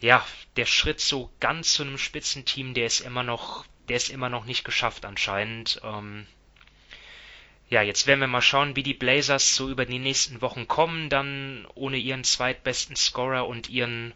ja, 0.00 0.24
der 0.56 0.66
Schritt 0.66 1.00
so 1.00 1.30
ganz 1.40 1.74
zu 1.74 1.82
einem 1.82 1.98
Spitzenteam, 1.98 2.74
der 2.74 2.86
ist 2.86 3.00
immer 3.00 3.22
noch, 3.22 3.64
der 3.88 3.96
ist 3.96 4.10
immer 4.10 4.28
noch 4.28 4.44
nicht 4.44 4.64
geschafft 4.64 5.04
anscheinend. 5.04 5.80
Ähm, 5.84 6.26
ja, 7.68 7.82
jetzt 7.82 8.06
werden 8.06 8.20
wir 8.20 8.28
mal 8.28 8.42
schauen, 8.42 8.76
wie 8.76 8.82
die 8.82 8.94
Blazers 8.94 9.54
so 9.54 9.68
über 9.68 9.86
die 9.86 9.98
nächsten 9.98 10.40
Wochen 10.40 10.68
kommen, 10.68 11.08
dann 11.10 11.66
ohne 11.74 11.96
ihren 11.96 12.22
zweitbesten 12.22 12.94
Scorer 12.94 13.46
und 13.48 13.68
ihren 13.68 14.14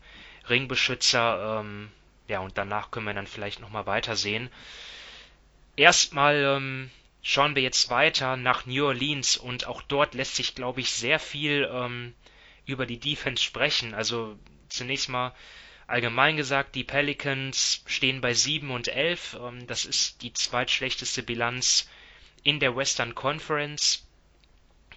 Ringbeschützer. 0.49 1.61
Ähm, 1.61 1.91
ja, 2.29 2.41
und 2.41 2.59
danach 2.59 2.91
können 2.91 3.07
wir 3.07 3.15
dann 3.15 3.27
vielleicht 3.27 3.61
nochmal 3.61 3.87
weitersehen. 3.87 4.51
Erstmal 5.77 6.37
ähm, 6.37 6.91
schauen 7.23 7.55
wir 7.55 7.63
jetzt 7.63 7.91
weiter 7.91 8.37
nach 8.37 8.67
New 8.67 8.87
Orleans 8.87 9.37
und 9.37 9.67
auch 9.67 9.83
dort 9.83 10.15
lässt 10.15 10.37
sich, 10.37 10.55
glaube 10.55 10.81
ich, 10.81 10.91
sehr 10.91 11.19
viel 11.19 11.69
ähm, 11.73 12.15
über 12.67 12.87
die 12.87 12.99
Defense 12.99 13.43
sprechen. 13.43 13.95
Also 13.95 14.39
zunächst 14.69 15.09
mal 15.09 15.35
allgemein 15.87 16.37
gesagt, 16.37 16.75
die 16.75 16.85
Pelicans 16.85 17.83
stehen 17.87 18.21
bei 18.21 18.33
7 18.33 18.71
und 18.71 18.89
11. 18.89 19.39
Ähm, 19.41 19.67
das 19.67 19.85
ist 19.85 20.23
die 20.23 20.33
zweitschlechteste 20.33 21.23
Bilanz 21.23 21.89
in 22.43 22.61
der 22.61 22.77
Western 22.77 23.15
Conference. 23.15 24.07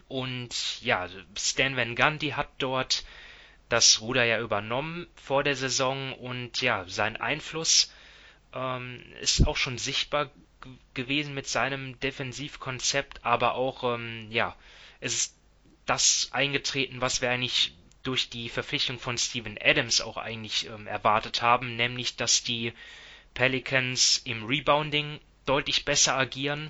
Und 0.07 0.82
ja, 0.82 1.09
Stan 1.38 1.76
Van 1.76 1.95
Gundy 1.95 2.30
hat 2.30 2.49
dort 2.59 3.03
das 3.69 4.01
Ruder 4.01 4.24
ja 4.24 4.39
übernommen 4.39 5.07
vor 5.15 5.43
der 5.43 5.55
Saison 5.55 6.13
und 6.13 6.61
ja, 6.61 6.86
sein 6.88 7.17
Einfluss 7.17 7.91
ähm, 8.53 9.03
ist 9.19 9.47
auch 9.47 9.57
schon 9.57 9.80
sichtbar 9.80 10.30
gewesen 10.93 11.34
mit 11.34 11.47
seinem 11.47 11.99
Defensivkonzept, 11.99 13.26
aber 13.26 13.55
auch, 13.55 13.95
ähm, 13.95 14.28
ja, 14.30 14.55
es 14.99 15.14
ist 15.14 15.38
das 15.86 16.30
eingetreten, 16.32 17.01
was 17.01 17.22
wir 17.22 17.30
eigentlich 17.30 17.74
durch 18.03 18.30
die 18.30 18.49
Verpflichtung 18.49 18.99
von 18.99 19.18
Steven 19.18 19.57
Adams 19.61 20.01
auch 20.01 20.18
eigentlich 20.18 20.68
ähm, 20.68 20.88
erwartet 20.88 21.41
haben, 21.41 21.76
nämlich 21.76 22.16
dass 22.16 22.43
die 22.43 22.74
Pelicans 23.34 24.22
im 24.26 24.45
Rebounding 24.45 25.20
deutlich 25.45 25.86
besser 25.86 26.16
agieren 26.16 26.70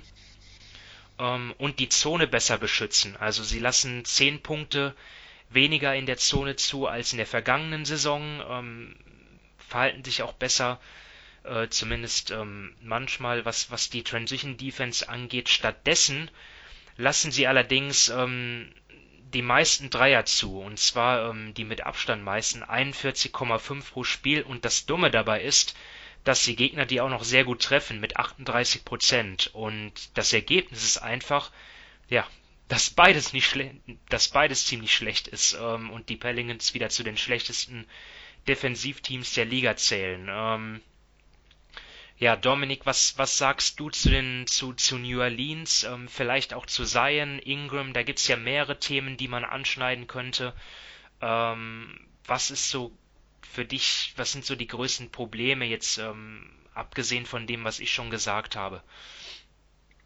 ähm, 1.18 1.54
und 1.58 1.78
die 1.78 1.88
Zone 1.88 2.26
besser 2.26 2.58
beschützen. 2.58 3.16
Also 3.16 3.42
sie 3.42 3.58
lassen 3.58 4.04
zehn 4.04 4.42
Punkte 4.42 4.94
weniger 5.50 5.94
in 5.94 6.06
der 6.06 6.16
Zone 6.16 6.56
zu 6.56 6.86
als 6.86 7.12
in 7.12 7.18
der 7.18 7.26
vergangenen 7.26 7.84
Saison, 7.84 8.42
ähm, 8.48 8.96
verhalten 9.58 10.04
sich 10.04 10.22
auch 10.22 10.32
besser, 10.32 10.80
äh, 11.44 11.68
zumindest 11.68 12.30
ähm, 12.30 12.74
manchmal, 12.82 13.44
was, 13.44 13.70
was 13.70 13.90
die 13.90 14.02
Transition 14.02 14.56
Defense 14.56 15.08
angeht. 15.08 15.48
Stattdessen 15.48 16.30
lassen 16.96 17.32
sie 17.32 17.46
allerdings 17.46 18.08
ähm, 18.08 18.72
die 19.34 19.42
meisten 19.42 19.90
Dreier 19.90 20.24
zu, 20.24 20.60
und 20.60 20.78
zwar 20.78 21.30
ähm, 21.30 21.54
die 21.54 21.64
mit 21.64 21.82
Abstand 21.82 22.22
meisten, 22.22 22.62
41,5 22.62 23.90
pro 23.90 24.04
Spiel. 24.04 24.42
Und 24.42 24.64
das 24.64 24.86
Dumme 24.86 25.10
dabei 25.10 25.42
ist, 25.42 25.76
dass 26.22 26.44
die 26.44 26.56
Gegner 26.56 26.86
die 26.86 27.00
auch 27.00 27.10
noch 27.10 27.24
sehr 27.24 27.44
gut 27.44 27.62
treffen 27.62 28.00
mit 28.00 28.16
38 28.16 28.84
Prozent. 28.84 29.50
Und 29.52 30.16
das 30.16 30.32
Ergebnis 30.32 30.84
ist 30.84 30.98
einfach, 30.98 31.50
ja, 32.08 32.26
dass 32.68 32.90
beides 32.90 33.32
nicht 33.32 33.46
schle 33.46 33.74
dass 34.08 34.28
beides 34.28 34.64
ziemlich 34.64 34.94
schlecht 34.94 35.28
ist 35.28 35.56
ähm, 35.60 35.90
und 35.90 36.08
die 36.08 36.16
Pelicans 36.16 36.72
wieder 36.72 36.88
zu 36.88 37.02
den 37.02 37.18
schlechtesten 37.18 37.86
Defensivteams 38.48 39.34
der 39.34 39.44
Liga 39.44 39.76
zählen. 39.76 40.28
Ähm, 40.30 40.80
ja, 42.16 42.36
Dominik, 42.36 42.86
was, 42.86 43.18
was 43.18 43.38
sagst 43.38 43.80
du 43.80 43.90
zu 43.90 44.08
den 44.08 44.46
zu, 44.46 44.72
zu 44.72 44.98
New 44.98 45.20
Orleans, 45.20 45.84
ähm, 45.84 46.06
vielleicht 46.08 46.54
auch 46.54 46.66
zu 46.66 46.84
Zion, 46.84 47.40
Ingram? 47.40 47.92
Da 47.92 48.02
gibt's 48.02 48.28
ja 48.28 48.36
mehrere 48.36 48.78
Themen, 48.78 49.16
die 49.16 49.26
man 49.26 49.44
anschneiden 49.44 50.06
könnte. 50.06 50.52
Ähm, 51.20 51.98
was 52.26 52.50
ist 52.50 52.70
so 52.70 52.92
für 53.42 53.64
dich, 53.64 54.12
was 54.16 54.32
sind 54.32 54.44
so 54.44 54.54
die 54.54 54.68
größten 54.68 55.10
Probleme 55.10 55.64
jetzt, 55.64 55.98
ähm, 55.98 56.50
abgesehen 56.72 57.26
von 57.26 57.46
dem, 57.46 57.64
was 57.64 57.80
ich 57.80 57.92
schon 57.92 58.10
gesagt 58.10 58.54
habe? 58.54 58.82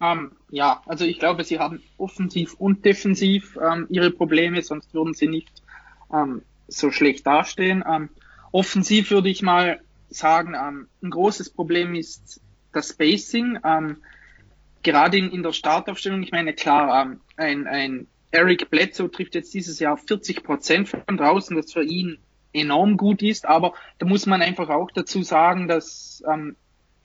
Ähm, 0.00 0.32
ja, 0.50 0.82
also 0.86 1.04
ich 1.04 1.18
glaube, 1.18 1.44
sie 1.44 1.58
haben 1.58 1.82
offensiv 1.98 2.54
und 2.54 2.84
defensiv 2.84 3.58
ähm, 3.62 3.86
ihre 3.90 4.10
Probleme, 4.10 4.62
sonst 4.62 4.94
würden 4.94 5.12
sie 5.12 5.28
nicht 5.28 5.62
ähm, 6.12 6.42
so 6.68 6.90
schlecht 6.90 7.26
dastehen. 7.26 7.84
Offensiv 8.52 9.10
würde 9.10 9.28
ich 9.28 9.42
mal 9.42 9.80
sagen, 10.08 10.54
ähm, 10.54 10.88
ein 11.02 11.10
großes 11.10 11.50
Problem 11.50 11.94
ist 11.94 12.40
das 12.72 12.90
Spacing. 12.90 13.58
Ähm, 13.64 13.98
gerade 14.82 15.18
in, 15.18 15.30
in 15.30 15.42
der 15.42 15.52
Startaufstellung, 15.52 16.22
ich 16.22 16.32
meine, 16.32 16.54
klar, 16.54 17.16
ein, 17.36 17.66
ein 17.66 18.06
Eric 18.30 18.70
Bledsoe 18.70 19.10
trifft 19.10 19.34
jetzt 19.34 19.54
dieses 19.54 19.78
Jahr 19.78 19.96
40 19.96 20.42
Prozent 20.42 20.88
von 20.88 21.16
draußen, 21.16 21.56
das 21.56 21.72
für 21.72 21.84
ihn 21.84 22.18
enorm 22.52 22.96
gut 22.96 23.22
ist, 23.22 23.46
aber 23.46 23.74
da 23.98 24.06
muss 24.06 24.26
man 24.26 24.42
einfach 24.42 24.68
auch 24.68 24.90
dazu 24.90 25.22
sagen, 25.22 25.68
dass 25.68 26.22
ähm, 26.30 26.56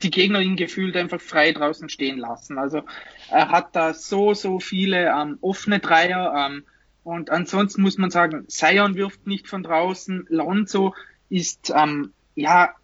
die 0.02 0.10
Gegner 0.10 0.40
ihn 0.40 0.56
gefühlt 0.56 0.96
einfach 0.96 1.20
frei 1.20 1.52
draußen 1.52 1.88
stehen 1.88 2.18
lassen. 2.18 2.58
Also 2.58 2.82
er 3.30 3.50
hat 3.50 3.74
da 3.76 3.94
so, 3.94 4.34
so 4.34 4.58
viele 4.60 5.08
ähm, 5.08 5.38
offene 5.40 5.80
Dreier 5.80 6.34
ähm, 6.46 6.64
und 7.04 7.30
ansonsten 7.30 7.82
muss 7.82 7.98
man 7.98 8.10
sagen, 8.10 8.44
Sion 8.48 8.96
wirft 8.96 9.26
nicht 9.26 9.48
von 9.48 9.62
draußen, 9.62 10.26
Lonzo 10.28 10.94
ist, 11.28 11.72
ähm, 11.74 12.12
ja, 12.34 12.74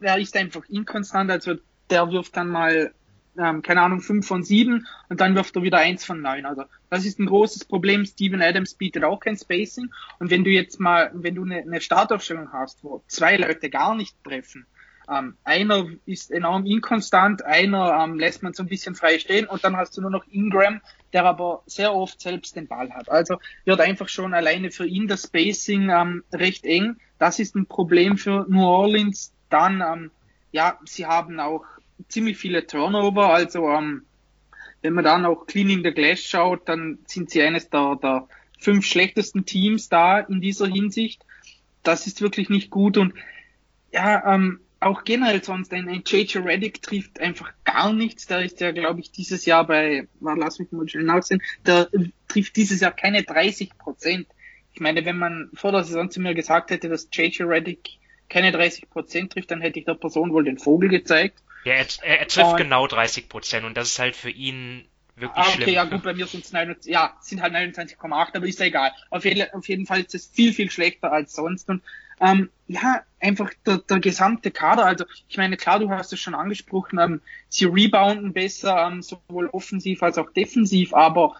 er 0.00 0.18
ist 0.18 0.36
einfach 0.36 0.64
inkonstant, 0.68 1.30
also 1.30 1.54
der 1.90 2.10
wirft 2.10 2.36
dann 2.36 2.48
mal 2.48 2.92
ähm, 3.38 3.62
keine 3.62 3.82
Ahnung, 3.82 4.00
fünf 4.00 4.26
von 4.26 4.42
sieben 4.42 4.86
und 5.08 5.20
dann 5.20 5.34
wirft 5.34 5.56
er 5.56 5.62
wieder 5.62 5.78
eins 5.78 6.04
von 6.04 6.20
neun. 6.20 6.46
Also 6.46 6.64
das 6.90 7.04
ist 7.04 7.18
ein 7.18 7.26
großes 7.26 7.64
Problem. 7.64 8.04
Steven 8.04 8.42
Adams 8.42 8.74
bietet 8.74 9.04
auch 9.04 9.20
kein 9.20 9.36
Spacing. 9.36 9.90
Und 10.18 10.30
wenn 10.30 10.44
du 10.44 10.50
jetzt 10.50 10.80
mal, 10.80 11.10
wenn 11.14 11.34
du 11.34 11.44
eine, 11.44 11.58
eine 11.58 11.80
Startaufstellung 11.80 12.52
hast, 12.52 12.82
wo 12.82 13.02
zwei 13.08 13.36
Leute 13.36 13.70
gar 13.70 13.94
nicht 13.94 14.16
treffen, 14.24 14.66
ähm, 15.08 15.36
einer 15.44 15.86
ist 16.04 16.32
enorm 16.32 16.66
inkonstant, 16.66 17.44
einer 17.44 18.02
ähm, 18.02 18.18
lässt 18.18 18.42
man 18.42 18.54
so 18.54 18.64
ein 18.64 18.68
bisschen 18.68 18.96
frei 18.96 19.18
stehen 19.18 19.46
und 19.46 19.62
dann 19.62 19.76
hast 19.76 19.96
du 19.96 20.00
nur 20.00 20.10
noch 20.10 20.26
Ingram, 20.30 20.80
der 21.12 21.24
aber 21.24 21.62
sehr 21.66 21.94
oft 21.94 22.20
selbst 22.20 22.56
den 22.56 22.66
Ball 22.66 22.92
hat. 22.92 23.08
Also 23.08 23.38
wird 23.64 23.80
einfach 23.80 24.08
schon 24.08 24.34
alleine 24.34 24.70
für 24.70 24.86
ihn 24.86 25.06
das 25.06 25.24
Spacing 25.24 25.90
ähm, 25.90 26.24
recht 26.32 26.64
eng. 26.64 26.96
Das 27.18 27.38
ist 27.38 27.54
ein 27.54 27.66
Problem 27.66 28.18
für 28.18 28.46
New 28.48 28.64
Orleans. 28.64 29.32
Dann, 29.50 29.82
ähm, 29.82 30.10
ja, 30.52 30.78
sie 30.84 31.06
haben 31.06 31.38
auch 31.40 31.64
ziemlich 32.08 32.36
viele 32.36 32.66
Turnover. 32.66 33.32
Also 33.32 33.68
ähm, 33.68 34.02
wenn 34.82 34.94
man 34.94 35.04
dann 35.04 35.26
auch 35.26 35.46
Cleaning 35.46 35.82
the 35.82 35.92
Glass 35.92 36.20
schaut, 36.20 36.68
dann 36.68 36.98
sind 37.06 37.30
sie 37.30 37.42
eines 37.42 37.70
der, 37.70 37.96
der 37.96 38.28
fünf 38.58 38.86
schlechtesten 38.86 39.44
Teams 39.44 39.88
da 39.88 40.20
in 40.20 40.40
dieser 40.40 40.66
Hinsicht. 40.66 41.24
Das 41.82 42.06
ist 42.06 42.20
wirklich 42.20 42.48
nicht 42.48 42.70
gut 42.70 42.96
und 42.96 43.14
ja, 43.92 44.34
ähm, 44.34 44.60
auch 44.80 45.04
generell 45.04 45.42
sonst 45.42 45.72
ein, 45.72 45.88
ein 45.88 46.02
JJ 46.06 46.38
Reddick 46.38 46.82
trifft 46.82 47.20
einfach 47.20 47.52
gar 47.64 47.92
nichts. 47.92 48.26
Da 48.26 48.40
ist 48.40 48.60
ja, 48.60 48.72
glaube 48.72 49.00
ich, 49.00 49.10
dieses 49.10 49.46
Jahr 49.46 49.66
bei, 49.66 50.06
lass 50.20 50.58
mich 50.58 50.70
mal 50.70 50.88
schnell 50.88 51.04
nachsehen, 51.04 51.42
der 51.64 51.88
trifft 52.28 52.56
dieses 52.56 52.80
Jahr 52.80 52.92
keine 52.92 53.22
30 53.22 53.78
Prozent. 53.78 54.26
Ich 54.74 54.80
meine, 54.80 55.04
wenn 55.04 55.16
man 55.16 55.50
vor 55.54 55.72
der 55.72 55.84
Saison 55.84 56.10
zu 56.10 56.20
mir 56.20 56.34
gesagt 56.34 56.70
hätte, 56.70 56.88
dass 56.88 57.08
JJ 57.10 57.44
Reddick 57.44 57.95
keine 58.28 58.52
30 58.52 58.90
Prozent 58.90 59.32
trifft, 59.32 59.50
dann 59.50 59.60
hätte 59.60 59.78
ich 59.78 59.84
der 59.84 59.94
Person 59.94 60.32
wohl 60.32 60.44
den 60.44 60.58
Vogel 60.58 60.88
gezeigt. 60.88 61.42
Ja, 61.64 61.74
er, 61.74 61.86
er, 62.02 62.20
er 62.20 62.28
trifft 62.28 62.52
und, 62.52 62.56
genau 62.56 62.86
30 62.86 63.28
Prozent 63.28 63.64
und 63.64 63.76
das 63.76 63.88
ist 63.88 63.98
halt 63.98 64.16
für 64.16 64.30
ihn 64.30 64.86
wirklich 65.16 65.44
ah, 65.44 65.48
okay, 65.48 65.62
schlimm. 65.62 65.74
ja 65.74 65.84
gut, 65.84 66.02
bei 66.02 66.14
mir 66.14 66.26
sind 66.26 66.44
es 66.44 66.86
ja, 66.86 67.16
sind 67.20 67.40
halt 67.40 67.54
29,8, 67.54 68.36
aber 68.36 68.46
ist 68.46 68.60
ja 68.60 68.66
egal. 68.66 68.92
Auf 69.10 69.24
jeden, 69.24 69.50
auf 69.52 69.66
jeden 69.68 69.86
Fall 69.86 70.00
ist 70.00 70.14
es 70.14 70.26
viel, 70.26 70.52
viel 70.52 70.70
schlechter 70.70 71.12
als 71.12 71.34
sonst 71.34 71.68
und 71.68 71.82
ähm, 72.20 72.50
ja, 72.66 73.02
einfach 73.20 73.50
der, 73.66 73.78
der 73.78 74.00
gesamte 74.00 74.50
Kader, 74.50 74.86
also 74.86 75.04
ich 75.28 75.36
meine, 75.36 75.56
klar, 75.56 75.78
du 75.78 75.90
hast 75.90 76.12
es 76.12 76.20
schon 76.20 76.34
angesprochen, 76.34 76.98
ähm, 76.98 77.20
sie 77.48 77.66
rebounden 77.66 78.32
besser, 78.32 78.86
ähm, 78.86 79.02
sowohl 79.02 79.48
offensiv 79.48 80.02
als 80.02 80.16
auch 80.18 80.32
defensiv, 80.32 80.94
aber 80.94 81.36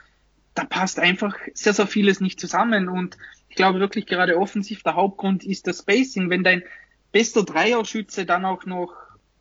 da 0.57 0.65
passt 0.65 0.99
einfach 0.99 1.37
sehr, 1.55 1.75
sehr 1.75 1.87
vieles 1.87 2.21
nicht 2.21 2.41
zusammen 2.41 2.89
und 2.89 3.17
ich 3.49 3.57
glaube 3.57 3.79
wirklich 3.79 4.07
gerade 4.07 4.39
offensiv 4.39 4.83
der 4.83 4.97
Hauptgrund 4.97 5.45
ist 5.45 5.67
das 5.67 5.79
Spacing. 5.79 6.29
Wenn 6.29 6.45
dein 6.45 6.63
bester 7.13 7.45
Dreierschütze 7.45 8.27
dann 8.27 8.45
auch 8.45 8.67
noch 8.67 8.93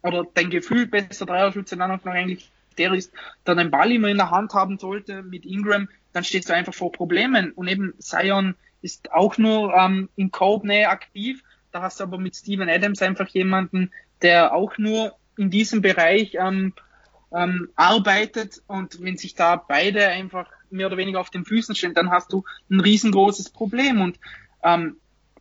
oder 0.03 0.25
dein 0.33 0.49
Gefühl 0.49 0.87
besser 0.87 1.25
Dreierschütze 1.25 1.75
dann 1.77 1.91
auch 1.91 2.03
noch 2.05 2.13
eigentlich 2.13 2.51
der 2.77 2.93
ist, 2.93 3.13
der 3.47 3.55
den 3.55 3.71
Ball 3.71 3.91
immer 3.91 4.09
in 4.09 4.17
der 4.17 4.31
Hand 4.31 4.53
haben 4.53 4.77
sollte 4.77 5.23
mit 5.23 5.45
Ingram, 5.45 5.87
dann 6.13 6.23
stehst 6.23 6.49
du 6.49 6.53
einfach 6.53 6.73
vor 6.73 6.91
Problemen. 6.91 7.51
Und 7.51 7.67
eben 7.67 7.93
Zion 7.99 8.55
ist 8.81 9.11
auch 9.11 9.37
nur 9.37 9.73
ähm, 9.73 10.09
in 10.15 10.31
Cold-Nähe 10.31 10.89
aktiv. 10.89 11.41
Da 11.71 11.81
hast 11.81 11.99
du 11.99 12.03
aber 12.03 12.17
mit 12.17 12.35
Steven 12.35 12.69
Adams 12.69 13.01
einfach 13.01 13.27
jemanden, 13.29 13.91
der 14.21 14.53
auch 14.53 14.77
nur 14.77 15.15
in 15.37 15.49
diesem 15.49 15.81
Bereich 15.81 16.35
ähm, 16.35 16.73
ähm, 17.33 17.69
arbeitet. 17.75 18.61
Und 18.67 19.01
wenn 19.01 19.17
sich 19.17 19.35
da 19.35 19.55
beide 19.55 20.07
einfach 20.07 20.49
mehr 20.75 20.87
oder 20.87 20.97
weniger 20.97 21.19
auf 21.19 21.29
den 21.29 21.45
Füßen 21.45 21.75
stehen, 21.75 21.93
dann 21.93 22.11
hast 22.11 22.31
du 22.33 22.43
ein 22.69 22.79
riesengroßes 22.79 23.49
Problem. 23.49 24.01
Und 24.01 24.19
ähm, 24.63 24.97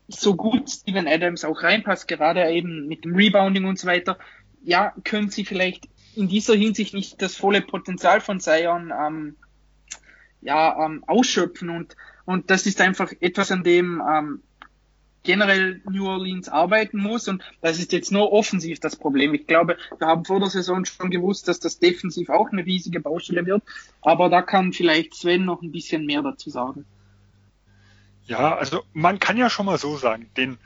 so 0.08 0.36
gut 0.36 0.70
Steven 0.70 1.08
Adams 1.08 1.44
auch 1.44 1.62
reinpasst, 1.62 2.08
gerade 2.08 2.48
eben 2.50 2.86
mit 2.86 3.04
dem 3.04 3.14
Rebounding 3.14 3.64
und 3.64 3.78
so 3.78 3.86
weiter, 3.86 4.18
ja, 4.62 4.92
können 5.04 5.30
sie 5.30 5.44
vielleicht 5.44 5.88
in 6.14 6.28
dieser 6.28 6.54
Hinsicht 6.54 6.94
nicht 6.94 7.20
das 7.20 7.36
volle 7.36 7.60
Potenzial 7.60 8.20
von 8.20 8.40
Zion 8.40 8.92
ähm, 8.98 9.36
ja, 10.40 10.84
ähm, 10.84 11.04
ausschöpfen 11.06 11.70
und, 11.70 11.96
und 12.24 12.50
das 12.50 12.66
ist 12.66 12.80
einfach 12.80 13.12
etwas, 13.20 13.50
an 13.50 13.64
dem 13.64 14.02
ähm, 14.08 14.42
generell 15.24 15.80
New 15.90 16.06
Orleans 16.06 16.48
arbeiten 16.48 16.98
muss 16.98 17.26
und 17.26 17.42
das 17.60 17.78
ist 17.78 17.92
jetzt 17.92 18.12
nur 18.12 18.32
offensiv 18.32 18.78
das 18.78 18.94
Problem. 18.94 19.34
Ich 19.34 19.46
glaube, 19.46 19.76
wir 19.98 20.06
haben 20.06 20.24
vor 20.24 20.38
der 20.38 20.50
Saison 20.50 20.84
schon 20.84 21.10
gewusst, 21.10 21.48
dass 21.48 21.58
das 21.58 21.78
defensiv 21.78 22.28
auch 22.28 22.52
eine 22.52 22.64
riesige 22.64 23.00
Baustelle 23.00 23.44
wird, 23.44 23.62
aber 24.02 24.28
da 24.28 24.42
kann 24.42 24.72
vielleicht 24.72 25.14
Sven 25.14 25.44
noch 25.44 25.62
ein 25.62 25.72
bisschen 25.72 26.06
mehr 26.06 26.22
dazu 26.22 26.50
sagen. 26.50 26.84
Ja, 28.26 28.54
also 28.54 28.84
man 28.92 29.18
kann 29.18 29.36
ja 29.36 29.50
schon 29.50 29.66
mal 29.66 29.78
so 29.78 29.96
sagen, 29.96 30.30
den 30.36 30.58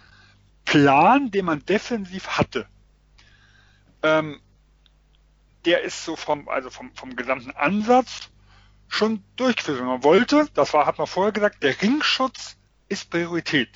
Plan, 0.64 1.30
den 1.30 1.46
man 1.46 1.64
defensiv 1.64 2.28
hatte, 2.28 2.66
ähm, 4.02 4.40
der 5.64 5.82
ist 5.82 6.04
so 6.04 6.14
vom, 6.14 6.48
also 6.48 6.70
vom, 6.70 6.92
vom 6.94 7.16
gesamten 7.16 7.50
Ansatz 7.52 8.30
schon 8.88 9.22
durchgeführt. 9.36 9.80
Man 9.80 10.02
wollte, 10.02 10.48
das 10.54 10.72
war, 10.72 10.86
hat 10.86 10.98
man 10.98 11.06
vorher 11.06 11.32
gesagt, 11.32 11.62
der 11.62 11.80
Ringschutz 11.80 12.56
ist 12.88 13.10
Priorität. 13.10 13.68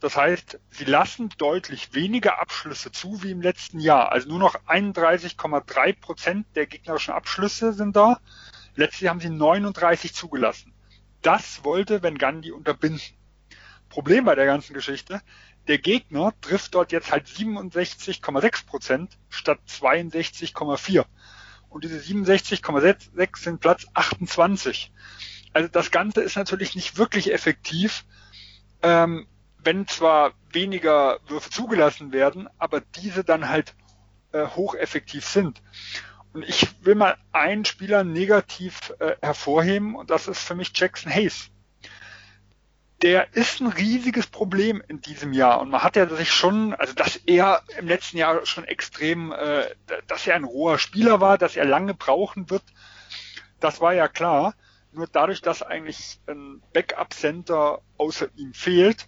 Das 0.00 0.16
heißt, 0.16 0.58
sie 0.70 0.84
lassen 0.84 1.28
deutlich 1.36 1.94
weniger 1.94 2.40
Abschlüsse 2.40 2.90
zu 2.90 3.22
wie 3.22 3.30
im 3.30 3.42
letzten 3.42 3.80
Jahr. 3.80 4.12
Also 4.12 4.28
nur 4.28 4.38
noch 4.38 4.54
31,3 4.66 6.00
Prozent 6.00 6.46
der 6.56 6.66
gegnerischen 6.66 7.12
Abschlüsse 7.12 7.74
sind 7.74 7.94
da. 7.94 8.18
Letztes 8.74 9.00
Jahr 9.00 9.10
haben 9.10 9.20
sie 9.20 9.28
39 9.28 10.14
zugelassen. 10.14 10.72
Das 11.20 11.64
wollte 11.64 12.02
Van 12.02 12.16
Gandhi 12.16 12.50
unterbinden. 12.50 13.02
Problem 13.90 14.24
bei 14.24 14.34
der 14.34 14.46
ganzen 14.46 14.72
Geschichte, 14.72 15.20
der 15.68 15.78
Gegner 15.78 16.32
trifft 16.40 16.74
dort 16.74 16.92
jetzt 16.92 17.12
halt 17.12 17.26
67,6 17.26 18.66
Prozent 18.66 19.18
statt 19.28 19.58
62,4. 19.68 21.04
Und 21.68 21.84
diese 21.84 21.98
67,6 21.98 23.38
sind 23.38 23.60
Platz 23.60 23.86
28. 23.92 24.92
Also 25.52 25.68
das 25.68 25.90
Ganze 25.90 26.22
ist 26.22 26.36
natürlich 26.36 26.74
nicht 26.74 26.96
wirklich 26.96 27.32
effektiv, 27.32 28.06
ähm, 28.82 29.26
wenn 29.64 29.86
zwar 29.86 30.32
weniger 30.50 31.18
Würfe 31.26 31.50
zugelassen 31.50 32.12
werden, 32.12 32.48
aber 32.58 32.80
diese 32.80 33.24
dann 33.24 33.48
halt 33.48 33.74
äh, 34.32 34.46
hocheffektiv 34.46 35.24
sind. 35.24 35.62
Und 36.32 36.44
ich 36.44 36.68
will 36.84 36.94
mal 36.94 37.16
einen 37.32 37.64
Spieler 37.64 38.04
negativ 38.04 38.92
äh, 39.00 39.16
hervorheben 39.20 39.96
und 39.96 40.10
das 40.10 40.28
ist 40.28 40.40
für 40.40 40.54
mich 40.54 40.72
Jackson 40.74 41.12
Hayes. 41.12 41.50
Der 43.02 43.34
ist 43.34 43.60
ein 43.60 43.68
riesiges 43.68 44.26
Problem 44.26 44.82
in 44.86 45.00
diesem 45.00 45.32
Jahr 45.32 45.60
und 45.60 45.70
man 45.70 45.82
hat 45.82 45.96
ja 45.96 46.06
sich 46.08 46.32
schon, 46.32 46.74
also 46.74 46.94
dass 46.94 47.16
er 47.16 47.62
im 47.78 47.88
letzten 47.88 48.18
Jahr 48.18 48.44
schon 48.46 48.64
extrem, 48.64 49.32
äh, 49.32 49.64
dass 50.06 50.26
er 50.26 50.36
ein 50.36 50.44
roher 50.44 50.78
Spieler 50.78 51.20
war, 51.20 51.38
dass 51.38 51.56
er 51.56 51.64
lange 51.64 51.94
brauchen 51.94 52.50
wird, 52.50 52.62
das 53.58 53.80
war 53.80 53.94
ja 53.94 54.08
klar. 54.08 54.54
Nur 54.92 55.06
dadurch, 55.06 55.40
dass 55.40 55.62
eigentlich 55.62 56.20
ein 56.26 56.62
Backup-Center 56.72 57.80
außer 57.96 58.28
ihm 58.36 58.52
fehlt, 58.54 59.06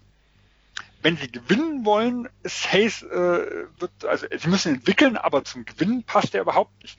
wenn 1.02 1.16
sie 1.16 1.30
gewinnen 1.30 1.84
wollen, 1.84 2.28
ist 2.42 2.72
Hayes, 2.72 3.02
äh, 3.02 3.66
wird, 3.78 4.04
also 4.04 4.26
sie 4.36 4.48
müssen 4.48 4.76
entwickeln, 4.76 5.16
aber 5.16 5.44
zum 5.44 5.64
Gewinnen 5.64 6.04
passt 6.04 6.34
er 6.34 6.42
überhaupt 6.42 6.80
nicht. 6.82 6.98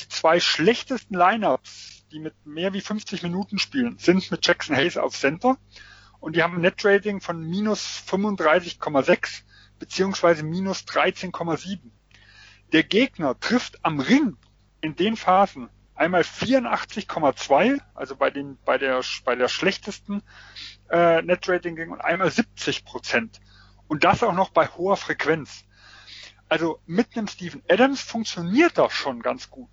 Die 0.00 0.08
zwei 0.08 0.40
schlechtesten 0.40 1.14
Lineups, 1.14 2.04
die 2.12 2.20
mit 2.20 2.34
mehr 2.44 2.72
wie 2.72 2.80
50 2.80 3.22
Minuten 3.22 3.58
spielen, 3.58 3.98
sind 3.98 4.30
mit 4.30 4.46
Jackson 4.46 4.76
Hayes 4.76 4.96
auf 4.96 5.16
Center 5.16 5.56
und 6.20 6.36
die 6.36 6.42
haben 6.42 6.56
ein 6.56 6.60
Net-Rating 6.60 7.20
von 7.20 7.40
minus 7.40 8.02
35,6 8.08 9.42
beziehungsweise 9.78 10.42
minus 10.42 10.80
13,7. 10.80 11.78
Der 12.72 12.84
Gegner 12.84 13.38
trifft 13.40 13.84
am 13.84 14.00
Ring 14.00 14.36
in 14.80 14.96
den 14.96 15.16
Phasen 15.16 15.70
einmal 15.94 16.22
84,2, 16.22 17.80
also 17.94 18.16
bei 18.16 18.30
den 18.30 18.58
bei 18.64 18.78
der 18.78 19.02
bei 19.24 19.34
der 19.34 19.48
schlechtesten 19.48 20.22
äh, 20.90 21.22
Netrating 21.22 21.76
ging 21.76 21.90
und 21.90 22.00
einmal 22.00 22.30
70 22.30 22.84
Prozent 22.84 23.40
und 23.88 24.04
das 24.04 24.22
auch 24.22 24.34
noch 24.34 24.50
bei 24.50 24.66
hoher 24.66 24.96
Frequenz. 24.96 25.64
Also 26.48 26.80
mit 26.86 27.16
einem 27.16 27.28
Steven 27.28 27.62
Adams 27.68 28.00
funktioniert 28.02 28.76
das 28.76 28.92
schon 28.92 29.22
ganz 29.22 29.50
gut. 29.50 29.70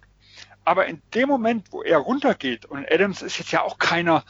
Aber 0.64 0.86
in 0.86 1.02
dem 1.14 1.30
Moment, 1.30 1.72
wo 1.72 1.82
er 1.82 1.98
runtergeht, 1.98 2.66
und 2.66 2.86
Adams 2.92 3.22
ist 3.22 3.40
jetzt 3.40 3.52
ja 3.52 3.62
auch 3.64 3.80
keiner, 3.80 4.26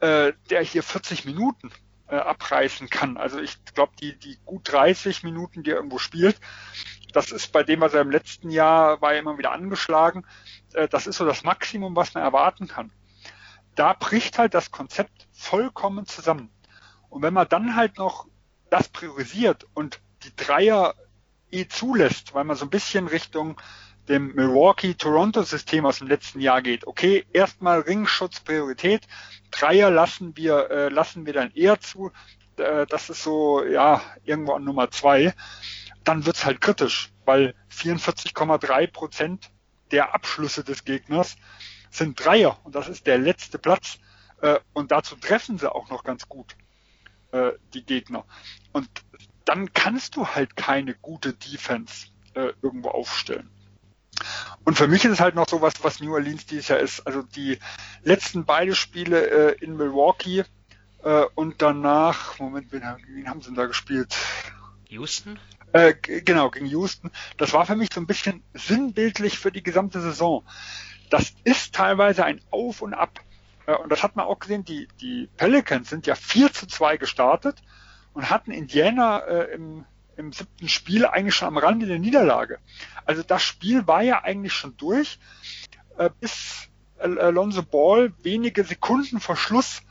äh, 0.00 0.32
der 0.50 0.62
hier 0.62 0.82
40 0.82 1.24
Minuten 1.24 1.72
äh, 2.08 2.16
abreißen 2.16 2.88
kann. 2.88 3.16
Also 3.16 3.40
ich 3.40 3.56
glaube, 3.74 3.92
die, 4.00 4.16
die 4.18 4.38
gut 4.44 4.70
30 4.70 5.22
Minuten, 5.22 5.62
die 5.62 5.70
er 5.70 5.76
irgendwo 5.76 5.98
spielt, 5.98 6.38
das 7.12 7.32
ist 7.32 7.52
bei 7.52 7.62
dem, 7.62 7.80
was 7.80 7.94
er 7.94 8.02
im 8.02 8.10
letzten 8.10 8.50
Jahr 8.50 9.00
war, 9.00 9.14
immer 9.14 9.38
wieder 9.38 9.52
angeschlagen. 9.52 10.26
Äh, 10.74 10.88
das 10.88 11.06
ist 11.06 11.16
so 11.16 11.24
das 11.24 11.42
Maximum, 11.42 11.96
was 11.96 12.14
man 12.14 12.22
erwarten 12.22 12.68
kann. 12.68 12.92
Da 13.78 13.92
bricht 13.92 14.38
halt 14.38 14.54
das 14.54 14.72
Konzept 14.72 15.28
vollkommen 15.32 16.04
zusammen. 16.04 16.50
Und 17.10 17.22
wenn 17.22 17.32
man 17.32 17.48
dann 17.48 17.76
halt 17.76 17.96
noch 17.96 18.26
das 18.70 18.88
priorisiert 18.88 19.66
und 19.72 20.00
die 20.24 20.34
Dreier 20.34 20.96
eh 21.52 21.68
zulässt, 21.68 22.34
weil 22.34 22.42
man 22.42 22.56
so 22.56 22.66
ein 22.66 22.70
bisschen 22.70 23.06
Richtung 23.06 23.60
dem 24.08 24.34
Milwaukee-Toronto-System 24.34 25.86
aus 25.86 25.98
dem 25.98 26.08
letzten 26.08 26.40
Jahr 26.40 26.60
geht. 26.60 26.88
Okay, 26.88 27.24
erstmal 27.32 27.78
Ringschutz 27.78 28.40
Priorität, 28.40 29.06
Dreier 29.52 29.92
lassen 29.92 30.36
wir 30.36 30.68
äh, 30.72 30.88
lassen 30.88 31.24
wir 31.24 31.32
dann 31.32 31.52
eher 31.52 31.78
zu. 31.78 32.10
Äh, 32.56 32.84
das 32.86 33.10
ist 33.10 33.22
so 33.22 33.62
ja 33.64 34.02
irgendwo 34.24 34.54
an 34.54 34.64
Nummer 34.64 34.90
zwei. 34.90 35.34
Dann 36.02 36.26
wird's 36.26 36.44
halt 36.44 36.60
kritisch, 36.60 37.12
weil 37.26 37.54
44,3 37.72 38.88
Prozent 38.88 39.52
der 39.92 40.16
Abschlüsse 40.16 40.64
des 40.64 40.84
Gegners 40.84 41.36
sind 41.90 42.22
Dreier 42.22 42.58
und 42.64 42.74
das 42.74 42.88
ist 42.88 43.06
der 43.06 43.18
letzte 43.18 43.58
Platz. 43.58 43.98
Äh, 44.40 44.60
und 44.72 44.92
dazu 44.92 45.16
treffen 45.16 45.58
sie 45.58 45.72
auch 45.72 45.90
noch 45.90 46.04
ganz 46.04 46.28
gut 46.28 46.56
äh, 47.32 47.52
die 47.74 47.84
Gegner. 47.84 48.24
Und 48.72 48.88
dann 49.44 49.72
kannst 49.72 50.16
du 50.16 50.26
halt 50.26 50.56
keine 50.56 50.94
gute 50.94 51.32
Defense 51.32 52.08
äh, 52.34 52.52
irgendwo 52.62 52.90
aufstellen. 52.90 53.50
Und 54.64 54.76
für 54.76 54.88
mich 54.88 55.04
ist 55.04 55.12
es 55.12 55.20
halt 55.20 55.34
noch 55.34 55.48
so 55.48 55.62
was, 55.62 55.82
was 55.82 56.00
New 56.00 56.12
Orleans 56.12 56.46
dieses 56.46 56.68
Jahr 56.68 56.78
ist. 56.78 57.06
Also 57.06 57.22
die 57.22 57.58
letzten 58.02 58.44
beide 58.44 58.74
Spiele 58.74 59.54
äh, 59.54 59.64
in 59.64 59.76
Milwaukee 59.76 60.44
äh, 61.02 61.24
und 61.34 61.62
danach, 61.62 62.38
Moment, 62.38 62.72
wen, 62.72 62.82
wen 63.08 63.28
haben 63.28 63.40
sie 63.40 63.46
denn 63.46 63.54
da 63.54 63.66
gespielt? 63.66 64.16
Houston? 64.88 65.38
Äh, 65.72 65.94
genau, 65.94 66.50
gegen 66.50 66.66
Houston. 66.66 67.10
Das 67.36 67.52
war 67.52 67.66
für 67.66 67.76
mich 67.76 67.90
so 67.92 68.00
ein 68.00 68.06
bisschen 68.06 68.42
sinnbildlich 68.54 69.38
für 69.38 69.52
die 69.52 69.62
gesamte 69.62 70.00
Saison. 70.00 70.44
Das 71.10 71.34
ist 71.44 71.74
teilweise 71.74 72.24
ein 72.24 72.40
Auf 72.50 72.82
und 72.82 72.94
Ab. 72.94 73.20
Äh, 73.66 73.76
und 73.76 73.90
das 73.90 74.02
hat 74.02 74.16
man 74.16 74.26
auch 74.26 74.38
gesehen, 74.38 74.64
die, 74.64 74.88
die 75.00 75.28
Pelicans 75.36 75.90
sind 75.90 76.06
ja 76.06 76.14
4 76.14 76.52
zu 76.52 76.66
2 76.66 76.96
gestartet 76.96 77.62
und 78.14 78.30
hatten 78.30 78.50
Indiana 78.50 79.20
äh, 79.20 79.54
im, 79.54 79.84
im 80.16 80.32
siebten 80.32 80.68
Spiel 80.68 81.06
eigentlich 81.06 81.34
schon 81.34 81.48
am 81.48 81.58
Rande 81.58 81.86
der 81.86 81.98
Niederlage. 81.98 82.58
Also 83.04 83.22
das 83.22 83.42
Spiel 83.42 83.86
war 83.86 84.02
ja 84.02 84.22
eigentlich 84.22 84.52
schon 84.52 84.76
durch, 84.76 85.18
äh, 85.96 86.10
bis 86.20 86.68
Alonso 86.98 87.62
Ball 87.62 88.12
wenige 88.22 88.64
Sekunden 88.64 89.20
vor 89.20 89.36
Schluss 89.36 89.82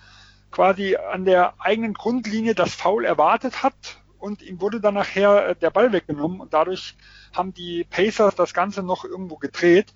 quasi 0.51 0.95
an 0.95 1.25
der 1.25 1.53
eigenen 1.59 1.93
Grundlinie 1.93 2.53
das 2.55 2.73
Foul 2.73 3.05
erwartet 3.05 3.63
hat 3.63 4.01
und 4.19 4.41
ihm 4.41 4.59
wurde 4.61 4.81
dann 4.81 4.95
nachher 4.95 5.49
äh, 5.49 5.55
der 5.55 5.69
Ball 5.69 5.91
weggenommen 5.91 6.39
und 6.39 6.53
dadurch 6.53 6.95
haben 7.35 7.53
die 7.53 7.83
Pacers 7.83 8.35
das 8.35 8.53
Ganze 8.53 8.83
noch 8.83 9.05
irgendwo 9.05 9.37
gedreht. 9.37 9.93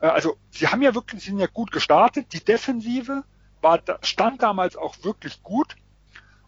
Äh, 0.00 0.06
also 0.06 0.36
sie 0.50 0.68
haben 0.68 0.82
ja 0.82 0.94
wirklich, 0.94 1.22
sie 1.22 1.30
sind 1.30 1.38
ja 1.38 1.46
gut 1.46 1.72
gestartet. 1.72 2.32
Die 2.32 2.44
Defensive 2.44 3.24
war, 3.60 3.80
stand 4.02 4.42
damals 4.42 4.76
auch 4.76 4.96
wirklich 5.02 5.42
gut. 5.42 5.76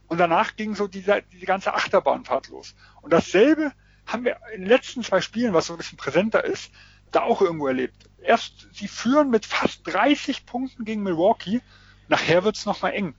Und 0.07 0.19
danach 0.19 0.57
ging 0.57 0.75
so 0.75 0.89
diese, 0.89 1.23
diese 1.33 1.47
ganze 1.47 1.75
Achterbahnfahrt 1.75 2.49
los. 2.49 2.75
Und 3.03 3.13
dasselbe 3.13 3.73
haben 4.07 4.25
wir 4.25 4.39
in 4.55 4.63
den 4.63 4.69
letzten 4.69 5.03
zwei 5.03 5.21
Spielen, 5.21 5.53
was 5.53 5.67
so 5.67 5.75
ein 5.75 5.77
bisschen 5.77 5.99
präsenter 5.99 6.45
ist, 6.45 6.71
da 7.13 7.23
auch 7.23 7.43
irgendwo 7.43 7.67
erlebt. 7.67 8.09
Erst, 8.23 8.69
sie 8.73 8.89
führen 8.89 9.31
mit 9.31 9.45
fast 9.47 9.87
30 9.87 10.47
Punkten 10.47 10.85
gegen 10.85 11.03
Milwaukee. 11.03 11.61
Nachher 12.09 12.43
wird's 12.45 12.65
noch 12.65 12.81
mal 12.81 12.91
eng. 12.91 13.15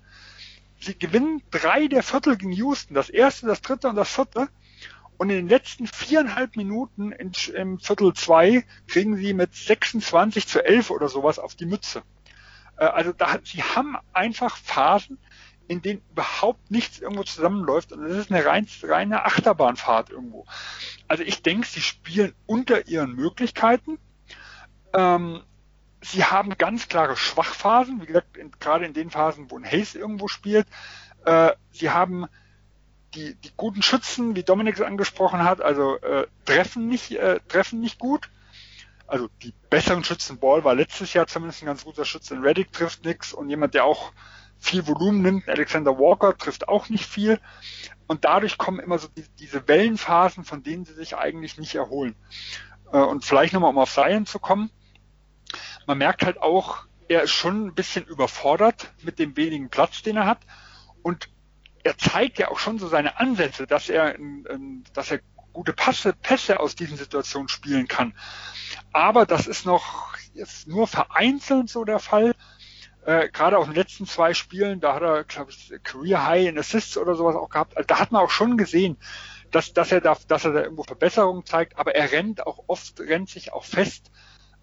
Sie 0.79 0.97
gewinnen 0.97 1.43
drei 1.51 1.87
der 1.87 2.03
Viertel 2.03 2.37
gegen 2.37 2.51
Houston. 2.53 2.95
Das 2.95 3.09
erste, 3.09 3.45
das 3.45 3.61
dritte 3.61 3.87
und 3.87 3.95
das 3.95 4.09
vierte. 4.09 4.49
Und 5.19 5.29
in 5.29 5.35
den 5.35 5.49
letzten 5.49 5.85
viereinhalb 5.85 6.55
Minuten 6.55 7.11
in, 7.11 7.33
im 7.53 7.77
Viertel 7.77 8.13
zwei 8.13 8.63
kriegen 8.87 9.17
sie 9.17 9.33
mit 9.33 9.53
26 9.53 10.47
zu 10.47 10.63
11 10.63 10.91
oder 10.91 11.09
sowas 11.09 11.39
auf 11.39 11.55
die 11.55 11.65
Mütze. 11.65 12.03
Äh, 12.77 12.85
also 12.85 13.11
da, 13.11 13.37
sie 13.43 13.61
haben 13.61 13.97
einfach 14.13 14.55
Phasen, 14.55 15.19
in 15.67 15.81
denen 15.81 16.01
überhaupt 16.11 16.71
nichts 16.71 16.99
irgendwo 16.99 17.23
zusammenläuft 17.23 17.91
und 17.91 18.01
es 18.05 18.15
ist 18.15 18.31
eine 18.31 18.45
rein, 18.45 18.65
reine 18.81 19.25
Achterbahnfahrt 19.25 20.09
irgendwo. 20.09 20.45
Also 21.09 21.23
ich 21.23 21.43
denke, 21.43 21.67
sie 21.67 21.81
spielen 21.81 22.33
unter 22.45 22.87
ihren 22.87 23.13
Möglichkeiten. 23.13 23.99
Ähm, 24.93 25.43
sie 26.01 26.23
haben 26.23 26.57
ganz 26.57 26.87
klare 26.87 27.17
Schwachphasen, 27.17 28.01
wie 28.01 28.05
gesagt, 28.05 28.37
in, 28.37 28.51
gerade 28.57 28.85
in 28.85 28.93
den 28.93 29.09
Phasen, 29.09 29.51
wo 29.51 29.57
ein 29.57 29.69
Hayes 29.69 29.95
irgendwo 29.95 30.29
spielt. 30.29 30.65
Äh, 31.25 31.51
sie 31.71 31.89
haben 31.89 32.25
die, 33.13 33.35
die 33.35 33.51
guten 33.55 33.81
Schützen, 33.81 34.35
wie 34.35 34.43
Dominik 34.43 34.75
es 34.75 34.81
angesprochen 34.81 35.43
hat, 35.43 35.61
also 35.61 35.97
äh, 35.97 36.27
treffen 36.45 36.87
nicht, 36.87 37.11
äh, 37.11 37.39
treffen 37.47 37.79
nicht 37.79 37.99
gut. 37.99 38.29
Also 39.07 39.27
die 39.41 39.53
besseren 39.69 40.03
Schützen, 40.03 40.39
Ball 40.39 40.63
war 40.63 40.75
letztes 40.75 41.13
Jahr 41.13 41.25
zumindest 41.25 41.63
ein 41.63 41.65
ganz 41.65 41.83
guter 41.83 42.05
Schütze. 42.05 42.41
Reddick 42.41 42.71
trifft 42.71 43.05
nichts 43.05 43.33
und 43.33 43.49
jemand, 43.49 43.73
der 43.73 43.85
auch 43.85 44.11
viel 44.59 44.85
Volumen 44.85 45.21
nimmt, 45.21 45.49
Alexander 45.49 45.97
Walker 45.97 46.37
trifft 46.37 46.67
auch 46.67 46.89
nicht 46.89 47.05
viel. 47.05 47.39
Und 48.07 48.25
dadurch 48.25 48.57
kommen 48.57 48.79
immer 48.79 48.99
so 48.99 49.07
die, 49.07 49.25
diese 49.39 49.67
Wellenphasen, 49.67 50.43
von 50.43 50.63
denen 50.63 50.85
sie 50.85 50.93
sich 50.93 51.15
eigentlich 51.15 51.57
nicht 51.57 51.75
erholen. 51.75 52.15
Äh, 52.91 52.97
und 52.97 53.25
vielleicht 53.25 53.53
nochmal, 53.53 53.71
um 53.71 53.77
auf 53.77 53.91
Zion 53.91 54.25
zu 54.25 54.39
kommen. 54.39 54.69
Man 55.87 55.97
merkt 55.97 56.23
halt 56.23 56.39
auch, 56.41 56.85
er 57.07 57.23
ist 57.23 57.31
schon 57.31 57.67
ein 57.67 57.73
bisschen 57.73 58.05
überfordert 58.05 58.93
mit 59.01 59.17
dem 59.17 59.35
wenigen 59.35 59.69
Platz, 59.69 60.03
den 60.03 60.17
er 60.17 60.27
hat. 60.27 60.39
Und 61.01 61.29
er 61.83 61.97
zeigt 61.97 62.39
ja 62.39 62.49
auch 62.49 62.59
schon 62.59 62.79
so 62.79 62.87
seine 62.87 63.19
Ansätze, 63.19 63.67
dass 63.67 63.89
er, 63.89 64.15
dass 64.93 65.11
er 65.11 65.19
gute 65.53 65.73
Pässe, 65.73 66.13
Pässe 66.13 66.59
aus 66.59 66.75
diesen 66.75 66.97
Situationen 66.97 67.49
spielen 67.49 67.87
kann. 67.87 68.13
Aber 68.93 69.25
das 69.25 69.47
ist 69.47 69.65
noch 69.65 70.15
jetzt 70.33 70.67
nur 70.67 70.87
vereinzelt 70.87 71.69
so 71.69 71.83
der 71.83 71.99
Fall. 71.99 72.33
Äh, 73.05 73.29
gerade 73.29 73.57
aus 73.57 73.65
den 73.65 73.75
letzten 73.75 74.05
zwei 74.05 74.33
Spielen, 74.33 74.79
da 74.81 74.95
hat 74.95 75.01
er, 75.01 75.23
glaube 75.23 75.51
ich, 75.51 75.73
Career 75.83 76.25
High 76.25 76.47
in 76.47 76.59
Assists 76.59 76.97
oder 76.97 77.15
sowas 77.15 77.35
auch 77.35 77.49
gehabt. 77.49 77.75
Also 77.75 77.87
da 77.87 77.99
hat 77.99 78.11
man 78.11 78.23
auch 78.23 78.29
schon 78.29 78.57
gesehen, 78.57 78.97
dass, 79.51 79.73
dass 79.73 79.91
er 79.91 80.01
da, 80.01 80.17
dass 80.27 80.45
er 80.45 80.53
da 80.53 80.61
irgendwo 80.61 80.83
Verbesserungen 80.83 81.45
zeigt, 81.45 81.77
aber 81.77 81.95
er 81.95 82.11
rennt 82.11 82.45
auch 82.45 82.65
oft, 82.67 82.99
rennt 82.99 83.29
sich 83.29 83.51
auch 83.51 83.63
fest 83.63 84.11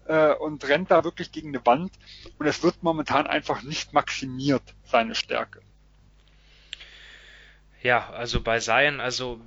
äh, 0.05 0.33
und 0.33 0.67
rennt 0.67 0.91
da 0.91 1.03
wirklich 1.03 1.31
gegen 1.31 1.49
eine 1.49 1.65
Wand. 1.65 1.91
Und 2.37 2.45
es 2.45 2.63
wird 2.63 2.83
momentan 2.83 3.27
einfach 3.27 3.63
nicht 3.63 3.93
maximiert, 3.93 4.63
seine 4.85 5.15
Stärke. 5.15 5.61
Ja, 7.83 8.09
also 8.09 8.41
bei 8.41 8.59
Zion, 8.59 8.99
also 8.99 9.39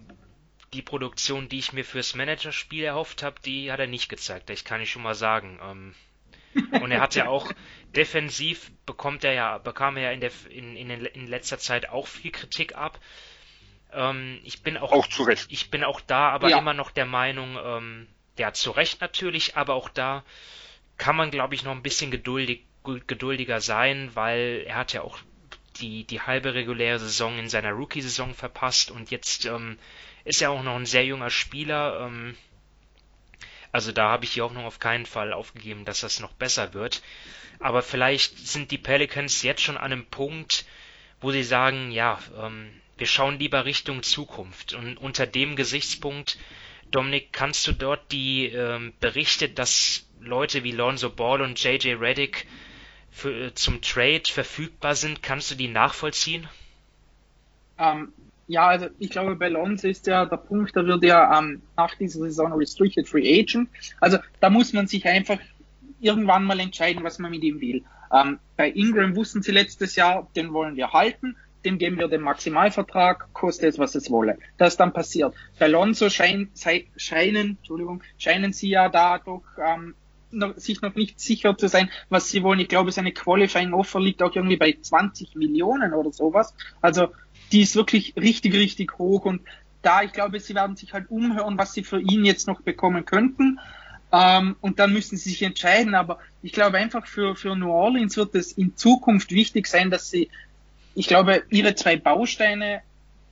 die 0.73 0.83
Produktion, 0.83 1.49
die 1.49 1.59
ich 1.59 1.73
mir 1.73 1.85
fürs 1.85 2.15
Managerspiel 2.15 2.85
erhofft 2.85 3.23
habe, 3.23 3.41
die 3.45 3.73
hat 3.73 3.81
er 3.81 3.87
nicht 3.87 4.09
gezeigt. 4.09 4.49
Das 4.49 4.65
kann 4.65 4.81
ich 4.81 4.91
schon 4.91 5.03
mal 5.03 5.15
sagen. 5.15 5.59
Ähm, 5.63 5.95
und 6.81 6.91
er 6.91 7.01
hat 7.01 7.15
ja 7.15 7.29
auch 7.29 7.51
defensiv 7.95 8.71
bekommt 8.87 9.25
er 9.25 9.33
ja, 9.33 9.59
bekam 9.59 9.97
er 9.97 10.05
ja 10.05 10.11
in, 10.13 10.21
der, 10.21 10.31
in, 10.49 10.77
in, 10.77 10.91
in 10.91 11.27
letzter 11.27 11.59
Zeit 11.59 11.89
auch 11.89 12.07
viel 12.07 12.31
Kritik 12.31 12.75
ab. 12.77 13.01
Ähm, 13.93 14.41
ich 14.45 14.63
bin 14.63 14.77
auch, 14.77 14.93
auch 14.93 15.07
zu 15.09 15.25
Recht. 15.25 15.47
ich 15.51 15.71
bin 15.71 15.83
auch 15.83 16.01
da 16.01 16.31
aber 16.31 16.49
ja. 16.49 16.59
immer 16.59 16.75
noch 16.75 16.91
der 16.91 17.07
Meinung, 17.07 17.59
ähm, 17.63 18.07
ja, 18.39 18.53
zu 18.53 18.71
Recht 18.71 19.01
natürlich, 19.01 19.57
aber 19.57 19.75
auch 19.75 19.89
da 19.89 20.25
kann 20.97 21.17
man, 21.17 21.31
glaube 21.31 21.55
ich, 21.55 21.65
noch 21.65 21.73
ein 21.73 21.83
bisschen 21.83 22.11
geduldig, 22.11 22.67
geduldiger 23.07 23.61
sein, 23.61 24.11
weil 24.15 24.65
er 24.67 24.77
hat 24.77 24.93
ja 24.93 25.03
auch 25.03 25.19
die, 25.81 26.05
die 26.05 26.21
halbe 26.21 26.55
reguläre 26.55 26.99
Saison 26.99 27.39
in 27.39 27.49
seiner 27.49 27.73
Rookie-Saison 27.73 28.35
verpasst 28.35 28.91
und 28.91 29.11
jetzt 29.11 29.47
ähm, 29.47 29.79
ist 30.25 30.43
er 30.43 30.51
auch 30.51 30.63
noch 30.63 30.77
ein 30.77 30.87
sehr 30.87 31.05
junger 31.05 31.31
Spieler. 31.31 32.07
Ähm, 32.07 32.37
also 33.73 33.93
da 33.93 34.11
habe 34.11 34.25
ich 34.25 34.35
die 34.35 34.43
Hoffnung 34.43 34.65
auf 34.65 34.79
keinen 34.79 35.07
Fall 35.07 35.33
aufgegeben, 35.33 35.85
dass 35.85 36.01
das 36.01 36.21
noch 36.21 36.33
besser 36.33 36.75
wird. 36.75 37.03
Aber 37.59 37.83
vielleicht 37.83 38.39
sind 38.39 38.71
die 38.71 38.79
Pelicans 38.79 39.43
jetzt 39.43 39.63
schon 39.63 39.77
an 39.77 39.93
einem 39.93 40.07
Punkt, 40.07 40.65
wo 41.21 41.31
sie 41.31 41.43
sagen, 41.45 41.91
ja, 41.91 42.19
ähm, 42.39 42.71
wir 42.97 43.07
schauen 43.07 43.39
lieber 43.39 43.65
Richtung 43.65 44.03
Zukunft. 44.03 44.75
Und 44.75 44.97
unter 44.97 45.27
dem 45.27 45.57
Gesichtspunkt, 45.57 46.39
Dominik, 46.91 47.33
kannst 47.33 47.67
du 47.67 47.73
dort 47.73 48.13
die 48.13 48.47
ähm, 48.47 48.93
Berichte, 49.01 49.49
dass 49.49 50.07
Leute 50.21 50.65
wie 50.65 50.73
Lonzo 50.73 51.11
Ball 51.11 51.41
und 51.41 51.63
JJ 51.63 51.95
Reddick 51.95 52.47
für, 53.11 53.47
äh, 53.47 53.55
zum 53.55 53.81
Trade 53.83 54.23
verfügbar 54.27 54.95
sind, 54.95 55.23
kannst 55.23 55.51
du 55.51 55.55
die 55.55 55.69
nachvollziehen? 55.69 56.49
Ähm, 57.79 58.13
ja, 58.47 58.67
also 58.67 58.89
ich 58.99 59.11
glaube, 59.11 59.37
bei 59.37 59.49
Lonzo 59.49 59.89
ist 59.89 60.07
ja 60.07 60.27
der 60.27 60.37
Punkt, 60.37 60.75
da 60.75 60.85
wird 60.85 61.05
ja 61.05 61.39
ähm, 61.39 61.63
nach 61.77 61.95
dieser 61.95 62.21
Saison 62.21 62.53
Restricted 62.53 63.09
Free 63.09 63.41
Agent. 63.41 63.69
Also 64.01 64.19
da 64.41 64.51
muss 64.51 64.73
man 64.73 64.87
sich 64.87 65.07
einfach 65.07 65.39
irgendwann 66.01 66.45
mal 66.45 66.59
entscheiden, 66.59 67.05
was 67.05 67.19
man 67.19 67.31
mit 67.31 67.43
ihm 67.45 67.61
will. 67.61 67.85
Ähm, 68.13 68.39
bei 68.57 68.71
Ingram 68.71 69.15
wussten 69.15 69.43
sie 69.43 69.53
letztes 69.53 69.95
Jahr, 69.97 70.29
den 70.35 70.53
wollen 70.53 70.77
wir 70.77 70.93
halten, 70.93 71.37
dem 71.65 71.79
geben 71.79 71.99
wir 71.99 72.09
den 72.09 72.23
Maximalvertrag, 72.23 73.33
koste 73.33 73.67
es, 73.67 73.79
was 73.79 73.95
es 73.95 74.11
wolle. 74.11 74.39
Das 74.57 74.75
ist 74.75 74.81
dann 74.81 74.93
passiert. 74.93 75.35
Bei 75.59 75.69
Lonzo 75.69 76.09
schein, 76.11 76.51
scheinen, 76.97 77.59
Entschuldigung, 77.59 78.03
scheinen 78.19 78.53
sie 78.53 78.71
ja 78.71 78.89
da 78.89 79.19
doch 79.19 79.45
ähm, 79.65 79.95
noch, 80.31 80.57
sich 80.57 80.83
noch 80.83 80.95
nicht 80.95 81.21
sicher 81.21 81.57
zu 81.57 81.69
sein, 81.69 81.91
was 82.09 82.29
sie 82.29 82.43
wollen. 82.43 82.61
Ich 82.61 82.69
glaube, 82.69 82.93
seine 82.93 83.13
Qualifying 83.13 83.73
Offer 83.73 84.01
liegt 84.01 84.23
auch 84.23 84.35
irgendwie 84.35 84.57
bei 84.57 84.77
20 84.81 85.35
Millionen 85.35 85.93
oder 85.93 86.13
sowas. 86.13 86.55
Also 86.81 87.09
die 87.53 87.63
ist 87.63 87.77
wirklich 87.77 88.15
richtig, 88.17 88.55
richtig 88.55 88.99
hoch 88.99 89.25
und 89.25 89.43
da, 89.83 90.03
ich 90.03 90.13
glaube, 90.13 90.41
sie 90.41 90.55
werden 90.55 90.77
sich 90.77 90.93
halt 90.93 91.11
umhören, 91.11 91.57
was 91.59 91.73
sie 91.73 91.83
für 91.83 92.01
ihn 92.01 92.25
jetzt 92.25 92.47
noch 92.47 92.61
bekommen 92.61 93.05
könnten. 93.05 93.59
Ähm, 94.13 94.57
und 94.61 94.79
dann 94.79 94.93
müssen 94.93 95.17
sie 95.17 95.31
sich 95.31 95.43
entscheiden. 95.43 95.95
Aber 95.95 96.19
ich 96.43 96.53
glaube 96.53 96.79
einfach 96.79 97.07
für, 97.07 97.37
für 97.37 97.57
New 97.57 97.71
Orleans 97.71 98.17
wird 98.17 98.35
es 98.35 98.53
in 98.53 98.77
Zukunft 98.77 99.31
wichtig 99.31 99.67
sein, 99.67 99.91
dass 99.91 100.11
sie, 100.11 100.31
ich 100.95 101.07
glaube, 101.07 101.45
ihre 101.49 101.75
zwei 101.75 101.97
Bausteine, 101.97 102.83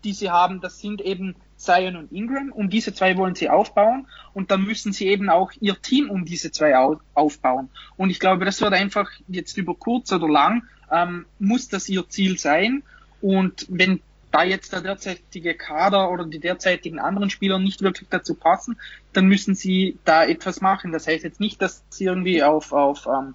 die 0.04 0.12
sie 0.12 0.30
haben, 0.30 0.60
das 0.60 0.80
sind 0.80 1.00
eben 1.00 1.34
Zion 1.58 1.96
und 1.96 2.12
Ingram. 2.12 2.52
Um 2.52 2.70
diese 2.70 2.94
zwei 2.94 3.16
wollen 3.16 3.34
sie 3.34 3.50
aufbauen. 3.50 4.06
Und 4.32 4.50
dann 4.50 4.64
müssen 4.64 4.92
sie 4.92 5.08
eben 5.08 5.28
auch 5.28 5.52
ihr 5.60 5.80
Team 5.80 6.08
um 6.08 6.24
diese 6.24 6.50
zwei 6.50 6.74
aufbauen. 7.14 7.68
Und 7.96 8.10
ich 8.10 8.20
glaube, 8.20 8.44
das 8.44 8.60
wird 8.60 8.72
einfach 8.72 9.10
jetzt 9.26 9.58
über 9.58 9.74
kurz 9.74 10.12
oder 10.12 10.28
lang, 10.28 10.62
ähm, 10.90 11.26
muss 11.38 11.68
das 11.68 11.88
ihr 11.88 12.08
Ziel 12.08 12.38
sein. 12.38 12.82
Und 13.20 13.66
wenn 13.68 14.00
da 14.30 14.44
jetzt 14.44 14.72
der 14.72 14.82
derzeitige 14.82 15.54
Kader 15.54 16.10
oder 16.10 16.24
die 16.24 16.38
derzeitigen 16.38 16.98
anderen 16.98 17.30
Spieler 17.30 17.58
nicht 17.58 17.82
wirklich 17.82 18.08
dazu 18.10 18.34
passen, 18.34 18.78
dann 19.12 19.26
müssen 19.26 19.54
sie 19.54 19.98
da 20.04 20.24
etwas 20.24 20.60
machen. 20.60 20.92
Das 20.92 21.06
heißt 21.06 21.24
jetzt 21.24 21.40
nicht, 21.40 21.60
dass 21.62 21.82
sie 21.88 22.04
irgendwie 22.04 22.42
auf, 22.42 22.72
auf 22.72 23.06
ähm, 23.06 23.34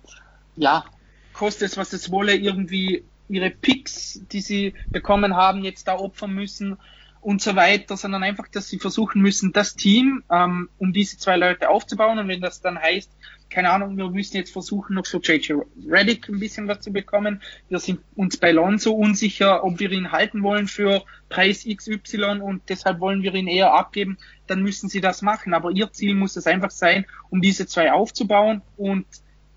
ja, 0.55 0.85
kostet 1.33 1.71
es, 1.71 1.77
was 1.77 1.93
es 1.93 2.11
wolle, 2.11 2.35
irgendwie 2.35 3.03
ihre 3.27 3.49
Picks, 3.49 4.21
die 4.31 4.41
sie 4.41 4.75
bekommen 4.89 5.35
haben, 5.35 5.63
jetzt 5.63 5.87
da 5.87 5.97
opfern 5.97 6.33
müssen 6.33 6.77
und 7.23 7.41
so 7.41 7.55
weiter, 7.55 7.97
sondern 7.97 8.23
einfach, 8.23 8.47
dass 8.47 8.67
sie 8.67 8.79
versuchen 8.79 9.21
müssen, 9.21 9.53
das 9.53 9.75
Team 9.75 10.23
ähm, 10.29 10.69
um 10.77 10.93
diese 10.93 11.17
zwei 11.17 11.37
Leute 11.37 11.69
aufzubauen. 11.69 12.19
Und 12.19 12.27
wenn 12.27 12.41
das 12.41 12.61
dann 12.61 12.77
heißt, 12.77 13.11
keine 13.49 13.69
Ahnung, 13.69 13.97
wir 13.97 14.09
müssen 14.09 14.37
jetzt 14.37 14.51
versuchen, 14.51 14.95
noch 14.95 15.05
für 15.05 15.19
JJ 15.19 15.53
Reddick 15.87 16.27
ein 16.27 16.39
bisschen 16.39 16.67
was 16.67 16.81
zu 16.81 16.91
bekommen. 16.91 17.41
Wir 17.69 17.79
sind 17.79 18.01
uns 18.15 18.37
bei 18.37 18.51
Lonzo 18.51 18.91
unsicher, 18.91 19.63
ob 19.63 19.79
wir 19.79 19.91
ihn 19.91 20.11
halten 20.11 20.43
wollen 20.43 20.67
für 20.67 21.03
Preis 21.29 21.65
XY 21.65 22.41
und 22.41 22.63
deshalb 22.69 22.99
wollen 22.99 23.21
wir 23.21 23.33
ihn 23.35 23.47
eher 23.47 23.73
abgeben. 23.73 24.17
Dann 24.47 24.63
müssen 24.63 24.89
sie 24.89 25.01
das 25.01 25.21
machen. 25.21 25.53
Aber 25.53 25.71
ihr 25.71 25.91
Ziel 25.91 26.15
muss 26.15 26.35
es 26.35 26.47
einfach 26.47 26.71
sein, 26.71 27.05
um 27.29 27.41
diese 27.41 27.67
zwei 27.67 27.91
aufzubauen. 27.91 28.61
Und 28.75 29.05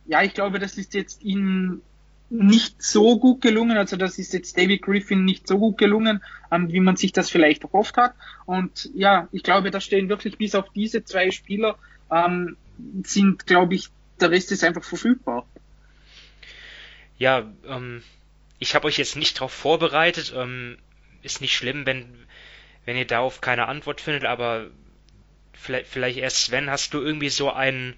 ja, 0.07 0.23
ich 0.23 0.35
glaube, 0.35 0.59
das 0.59 0.79
ist 0.79 0.95
jetzt 0.95 1.23
ihnen 1.23 1.83
nicht 2.29 2.83
so 2.83 3.18
gut 3.18 3.41
gelungen. 3.41 3.77
Also 3.77 3.97
das 3.97 4.18
ist 4.18 4.33
jetzt 4.33 4.59
David 4.59 4.83
Griffin 4.83 5.24
nicht 5.24 5.47
so 5.47 5.59
gut 5.59 5.79
gelungen, 5.79 6.22
wie 6.51 6.81
man 6.81 6.97
sich 6.97 7.12
das 7.12 7.31
vielleicht 7.31 7.64
erhofft 7.64 7.97
hat. 7.97 8.14
Und 8.45 8.91
ja, 8.95 9.29
ich 9.33 9.43
glaube, 9.43 9.70
da 9.70 9.81
stehen 9.81 10.09
wirklich 10.09 10.39
bis 10.39 10.55
auf 10.55 10.68
diese 10.74 11.05
zwei 11.05 11.31
Spieler 11.31 11.79
ähm, 12.11 12.57
sind, 13.05 13.47
glaube 13.47 13.74
ich, 13.74 13.89
der 14.20 14.31
Rest 14.31 14.53
ist 14.53 14.64
einfach 14.64 14.85
verfügbar. 14.85 15.47
Ja, 17.18 17.51
ähm, 17.66 18.03
ich 18.59 18.74
habe 18.74 18.87
euch 18.87 18.99
jetzt 18.99 19.16
nicht 19.16 19.37
darauf 19.37 19.53
vorbereitet. 19.53 20.35
Ähm, 20.37 20.79
ist 21.22 21.41
nicht 21.41 21.55
schlimm, 21.55 21.87
wenn 21.87 22.07
wenn 22.85 22.97
ihr 22.97 23.07
darauf 23.07 23.41
keine 23.41 23.66
Antwort 23.66 24.01
findet, 24.01 24.24
aber 24.24 24.68
vielleicht, 25.53 25.89
vielleicht 25.89 26.18
erst 26.18 26.45
Sven, 26.45 26.70
hast 26.70 26.95
du 26.95 27.01
irgendwie 27.01 27.31
so 27.31 27.51
einen 27.51 27.95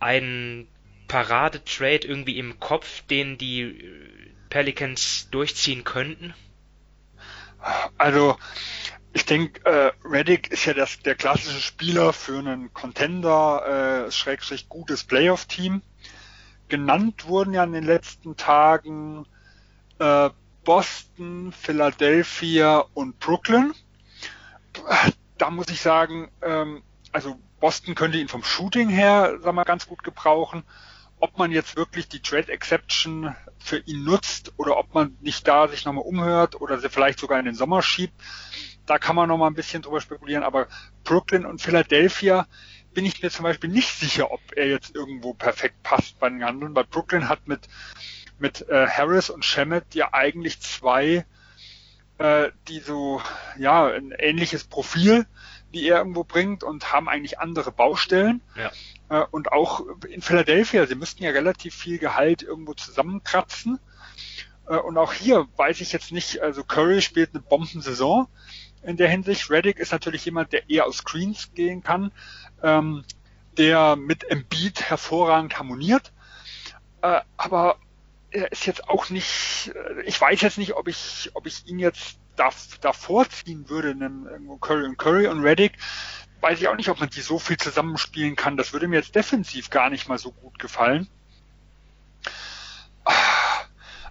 einen 0.00 0.66
Paradetrade 1.06 2.06
irgendwie 2.06 2.38
im 2.38 2.58
Kopf, 2.60 3.02
den 3.02 3.38
die 3.38 3.62
äh, 3.62 4.32
Pelicans 4.48 5.28
durchziehen 5.30 5.84
könnten? 5.84 6.34
Also, 7.98 8.36
ich 9.12 9.24
denke, 9.24 9.64
äh, 9.64 9.92
Reddick 10.04 10.52
ist 10.52 10.66
ja 10.66 10.74
das, 10.74 11.00
der 11.00 11.14
klassische 11.14 11.60
Spieler 11.60 12.12
für 12.12 12.38
einen 12.38 12.72
Contender, 12.72 14.06
äh, 14.06 14.12
schrägstrich 14.12 14.68
gutes 14.68 15.04
Playoff-Team. 15.04 15.82
Genannt 16.68 17.26
wurden 17.26 17.54
ja 17.54 17.64
in 17.64 17.72
den 17.72 17.84
letzten 17.84 18.36
Tagen 18.36 19.26
äh, 19.98 20.30
Boston, 20.64 21.52
Philadelphia 21.52 22.84
und 22.94 23.18
Brooklyn. 23.18 23.72
Da 25.38 25.50
muss 25.50 25.68
ich 25.68 25.80
sagen, 25.80 26.30
ähm, 26.42 26.82
also 27.12 27.38
Boston 27.60 27.94
könnte 27.94 28.18
ihn 28.18 28.28
vom 28.28 28.44
Shooting 28.44 28.88
her, 28.88 29.38
sag 29.42 29.54
mal, 29.54 29.64
ganz 29.64 29.86
gut 29.86 30.02
gebrauchen 30.02 30.64
ob 31.20 31.38
man 31.38 31.50
jetzt 31.50 31.76
wirklich 31.76 32.08
die 32.08 32.20
Trade 32.20 32.52
Exception 32.52 33.34
für 33.58 33.78
ihn 33.78 34.04
nutzt 34.04 34.52
oder 34.56 34.76
ob 34.76 34.94
man 34.94 35.16
nicht 35.20 35.46
da 35.48 35.68
sich 35.68 35.84
nochmal 35.84 36.04
umhört 36.04 36.60
oder 36.60 36.78
sie 36.78 36.90
vielleicht 36.90 37.18
sogar 37.18 37.38
in 37.38 37.46
den 37.46 37.54
Sommer 37.54 37.82
schiebt, 37.82 38.14
da 38.84 38.98
kann 38.98 39.16
man 39.16 39.28
nochmal 39.28 39.50
ein 39.50 39.54
bisschen 39.54 39.82
drüber 39.82 40.00
spekulieren. 40.00 40.44
Aber 40.44 40.68
Brooklyn 41.04 41.46
und 41.46 41.60
Philadelphia 41.60 42.46
bin 42.92 43.04
ich 43.04 43.22
mir 43.22 43.30
zum 43.30 43.42
Beispiel 43.42 43.70
nicht 43.70 43.90
sicher, 43.98 44.30
ob 44.30 44.40
er 44.54 44.68
jetzt 44.68 44.94
irgendwo 44.94 45.34
perfekt 45.34 45.82
passt 45.82 46.18
bei 46.18 46.28
den 46.28 46.44
Handeln, 46.44 46.74
weil 46.74 46.84
Brooklyn 46.84 47.28
hat 47.28 47.46
mit, 47.48 47.68
mit 48.38 48.68
äh, 48.68 48.86
Harris 48.86 49.28
und 49.30 49.44
Shemet 49.44 49.94
ja 49.94 50.12
eigentlich 50.12 50.60
zwei, 50.60 51.26
äh, 52.18 52.50
die 52.68 52.80
so, 52.80 53.20
ja, 53.58 53.86
ein 53.86 54.12
ähnliches 54.12 54.64
Profil 54.64 55.26
wie 55.76 55.88
er 55.88 55.98
irgendwo 55.98 56.24
bringt 56.24 56.64
und 56.64 56.92
haben 56.92 57.08
eigentlich 57.08 57.38
andere 57.38 57.70
Baustellen. 57.70 58.40
Ja. 58.56 58.72
Äh, 59.10 59.26
und 59.30 59.52
auch 59.52 59.82
in 60.08 60.22
Philadelphia, 60.22 60.86
sie 60.86 60.94
müssten 60.94 61.22
ja 61.22 61.30
relativ 61.30 61.74
viel 61.74 61.98
Gehalt 61.98 62.42
irgendwo 62.42 62.72
zusammenkratzen. 62.72 63.78
Äh, 64.66 64.78
und 64.78 64.96
auch 64.96 65.12
hier 65.12 65.46
weiß 65.56 65.82
ich 65.82 65.92
jetzt 65.92 66.12
nicht, 66.12 66.40
also 66.40 66.64
Curry 66.64 67.02
spielt 67.02 67.34
eine 67.34 67.42
Bombensaison 67.42 68.26
in 68.82 68.96
der 68.96 69.10
Hinsicht. 69.10 69.50
Reddick 69.50 69.78
ist 69.78 69.92
natürlich 69.92 70.24
jemand, 70.24 70.54
der 70.54 70.70
eher 70.70 70.86
aus 70.86 70.98
Screens 70.98 71.52
gehen 71.54 71.82
kann, 71.82 72.10
ähm, 72.62 73.04
der 73.58 73.96
mit 73.96 74.24
Embiid 74.30 74.80
hervorragend 74.80 75.58
harmoniert. 75.58 76.14
Äh, 77.02 77.20
aber 77.36 77.76
er 78.30 78.50
ist 78.50 78.64
jetzt 78.64 78.88
auch 78.88 79.10
nicht, 79.10 79.72
ich 80.06 80.20
weiß 80.20 80.40
jetzt 80.40 80.58
nicht, 80.58 80.74
ob 80.74 80.88
ich, 80.88 81.30
ob 81.34 81.46
ich 81.46 81.66
ihn 81.66 81.78
jetzt 81.78 82.18
da, 82.36 82.50
da 82.80 82.92
vorziehen 82.92 83.68
würde, 83.68 83.90
einen 83.90 84.60
Curry 84.60 84.84
und 84.84 84.98
Curry 84.98 85.26
und 85.26 85.42
Reddick, 85.42 85.72
weiß 86.40 86.60
ich 86.60 86.68
auch 86.68 86.76
nicht, 86.76 86.88
ob 86.88 87.00
man 87.00 87.10
die 87.10 87.20
so 87.20 87.38
viel 87.38 87.56
zusammenspielen 87.56 88.36
kann. 88.36 88.56
Das 88.56 88.72
würde 88.72 88.88
mir 88.88 88.96
jetzt 88.96 89.14
defensiv 89.14 89.70
gar 89.70 89.90
nicht 89.90 90.08
mal 90.08 90.18
so 90.18 90.32
gut 90.32 90.58
gefallen. 90.58 91.08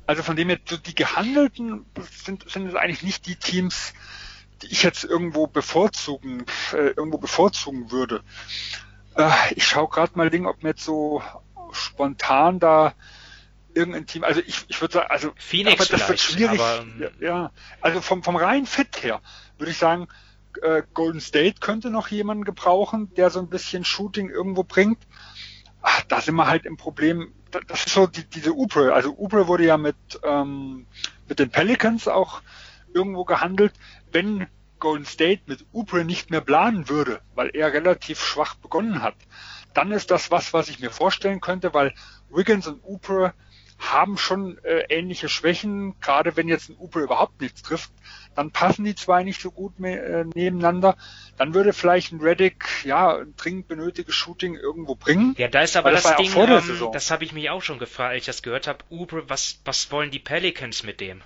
Also 0.07 0.21
von 0.21 0.35
dem 0.35 0.49
her, 0.49 0.57
die 0.57 0.95
gehandelten 0.95 1.85
sind, 2.11 2.49
sind 2.49 2.67
es 2.67 2.75
eigentlich 2.75 3.03
nicht 3.03 3.25
die 3.25 3.37
Teams, 3.37 3.93
die 4.61 4.67
ich 4.67 4.83
jetzt 4.83 5.03
irgendwo 5.03 5.47
bevorzugen, 5.47 6.45
äh, 6.73 6.89
irgendwo 6.89 7.17
bevorzugen 7.17 7.91
würde. 7.91 8.23
Äh, 9.15 9.31
ich 9.55 9.65
schaue 9.65 9.89
gerade 9.89 10.15
mal 10.15 10.29
Ding, 10.29 10.45
ob 10.45 10.61
mir 10.61 10.69
jetzt 10.69 10.83
so 10.83 11.23
spontan 11.71 12.59
da 12.59 12.93
irgendein 13.75 14.07
Team, 14.07 14.23
also 14.23 14.41
ich, 14.45 14.65
ich 14.67 14.81
würde 14.81 14.93
sagen, 14.93 15.07
also 15.09 15.31
Phoenix 15.37 15.81
aber 15.81 15.97
das 15.97 16.09
wird 16.09 16.19
schwierig. 16.19 16.59
Aber, 16.59 16.85
ja, 16.99 17.09
ja, 17.19 17.51
also 17.81 18.01
vom, 18.01 18.23
vom 18.23 18.35
reinen 18.35 18.65
Fit 18.65 19.03
her 19.03 19.21
würde 19.57 19.71
ich 19.71 19.77
sagen, 19.77 20.07
äh, 20.61 20.83
Golden 20.93 21.19
State 21.19 21.59
könnte 21.59 21.89
noch 21.89 22.07
jemanden 22.07 22.45
gebrauchen, 22.45 23.13
der 23.15 23.29
so 23.29 23.39
ein 23.39 23.49
bisschen 23.49 23.83
Shooting 23.85 24.29
irgendwo 24.29 24.63
bringt. 24.63 24.99
Ach, 25.81 26.01
da 26.03 26.21
sind 26.21 26.35
wir 26.35 26.47
halt 26.47 26.65
im 26.65 26.77
Problem. 26.77 27.33
Das 27.67 27.85
ist 27.85 27.93
so 27.93 28.07
die, 28.07 28.23
diese 28.23 28.53
Ubre. 28.53 28.93
Also 28.93 29.11
Ubre 29.15 29.47
wurde 29.47 29.65
ja 29.65 29.77
mit 29.77 29.95
ähm, 30.23 30.87
mit 31.27 31.39
den 31.39 31.49
Pelicans 31.49 32.07
auch 32.07 32.41
irgendwo 32.93 33.25
gehandelt. 33.25 33.73
Wenn 34.11 34.47
Golden 34.79 35.05
State 35.05 35.43
mit 35.45 35.65
Ubre 35.71 36.05
nicht 36.05 36.31
mehr 36.31 36.41
planen 36.41 36.89
würde, 36.89 37.21
weil 37.33 37.49
er 37.53 37.73
relativ 37.73 38.23
schwach 38.23 38.55
begonnen 38.55 39.01
hat, 39.01 39.15
dann 39.73 39.91
ist 39.91 40.11
das 40.11 40.31
was, 40.31 40.53
was 40.53 40.69
ich 40.69 40.79
mir 40.79 40.89
vorstellen 40.89 41.41
könnte, 41.41 41.73
weil 41.73 41.93
Wiggins 42.29 42.67
und 42.67 42.81
Ubre 42.83 43.33
haben 43.77 44.17
schon 44.17 44.57
äh, 44.63 44.85
ähnliche 44.89 45.29
Schwächen, 45.29 45.99
gerade 45.99 46.35
wenn 46.37 46.47
jetzt 46.47 46.69
ein 46.69 46.77
Uber 46.77 47.01
überhaupt 47.01 47.41
nichts 47.41 47.61
trifft, 47.61 47.91
dann 48.35 48.51
passen 48.51 48.85
die 48.85 48.95
zwei 48.95 49.23
nicht 49.23 49.41
so 49.41 49.51
gut 49.51 49.79
mehr, 49.79 50.03
äh, 50.03 50.25
nebeneinander. 50.33 50.97
Dann 51.37 51.53
würde 51.53 51.73
vielleicht 51.73 52.11
ein 52.11 52.21
Reddick 52.21 52.65
ja 52.85 53.17
ein 53.17 53.35
dringend 53.35 53.67
benötigtes 53.67 54.15
Shooting 54.15 54.55
irgendwo 54.55 54.95
bringen. 54.95 55.35
Ja, 55.37 55.47
da 55.47 55.61
ist 55.61 55.75
aber 55.75 55.91
das, 55.91 56.03
das 56.03 56.15
Ding, 56.15 56.31
ähm, 56.35 56.89
das 56.93 57.11
habe 57.11 57.23
ich 57.23 57.33
mich 57.33 57.49
auch 57.49 57.61
schon 57.61 57.79
gefragt, 57.79 58.11
als 58.11 58.21
ich 58.21 58.25
das 58.25 58.41
gehört 58.43 58.67
habe. 58.67 58.79
Uber, 58.89 59.29
was 59.29 59.59
was 59.65 59.91
wollen 59.91 60.11
die 60.11 60.19
Pelicans 60.19 60.83
mit 60.83 61.01
dem? 61.01 61.21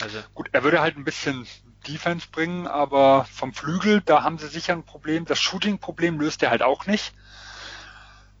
Also 0.00 0.18
gut, 0.34 0.48
er 0.52 0.64
würde 0.64 0.80
halt 0.80 0.96
ein 0.96 1.04
bisschen 1.04 1.46
Defense 1.86 2.26
bringen, 2.30 2.66
aber 2.66 3.26
vom 3.30 3.52
Flügel, 3.52 4.00
da 4.00 4.22
haben 4.22 4.38
sie 4.38 4.48
sicher 4.48 4.72
ein 4.72 4.84
Problem. 4.84 5.24
Das 5.24 5.40
Shooting-Problem 5.40 6.18
löst 6.18 6.42
er 6.42 6.50
halt 6.50 6.62
auch 6.62 6.86
nicht. 6.86 7.12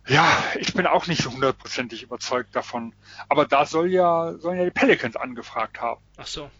Ja, 0.06 0.44
ich 0.56 0.74
bin 0.74 0.86
auch 0.86 1.06
nicht 1.06 1.22
so 1.22 1.32
hundertprozentig 1.32 2.02
überzeugt 2.02 2.54
davon. 2.54 2.94
Aber 3.28 3.46
da 3.46 3.64
soll 3.64 3.90
ja, 3.90 4.34
sollen 4.38 4.58
ja 4.58 4.64
die 4.64 4.70
Pelicans 4.70 5.16
angefragt 5.16 5.80
haben. 5.80 6.00
Ach 6.16 6.26
so. 6.26 6.50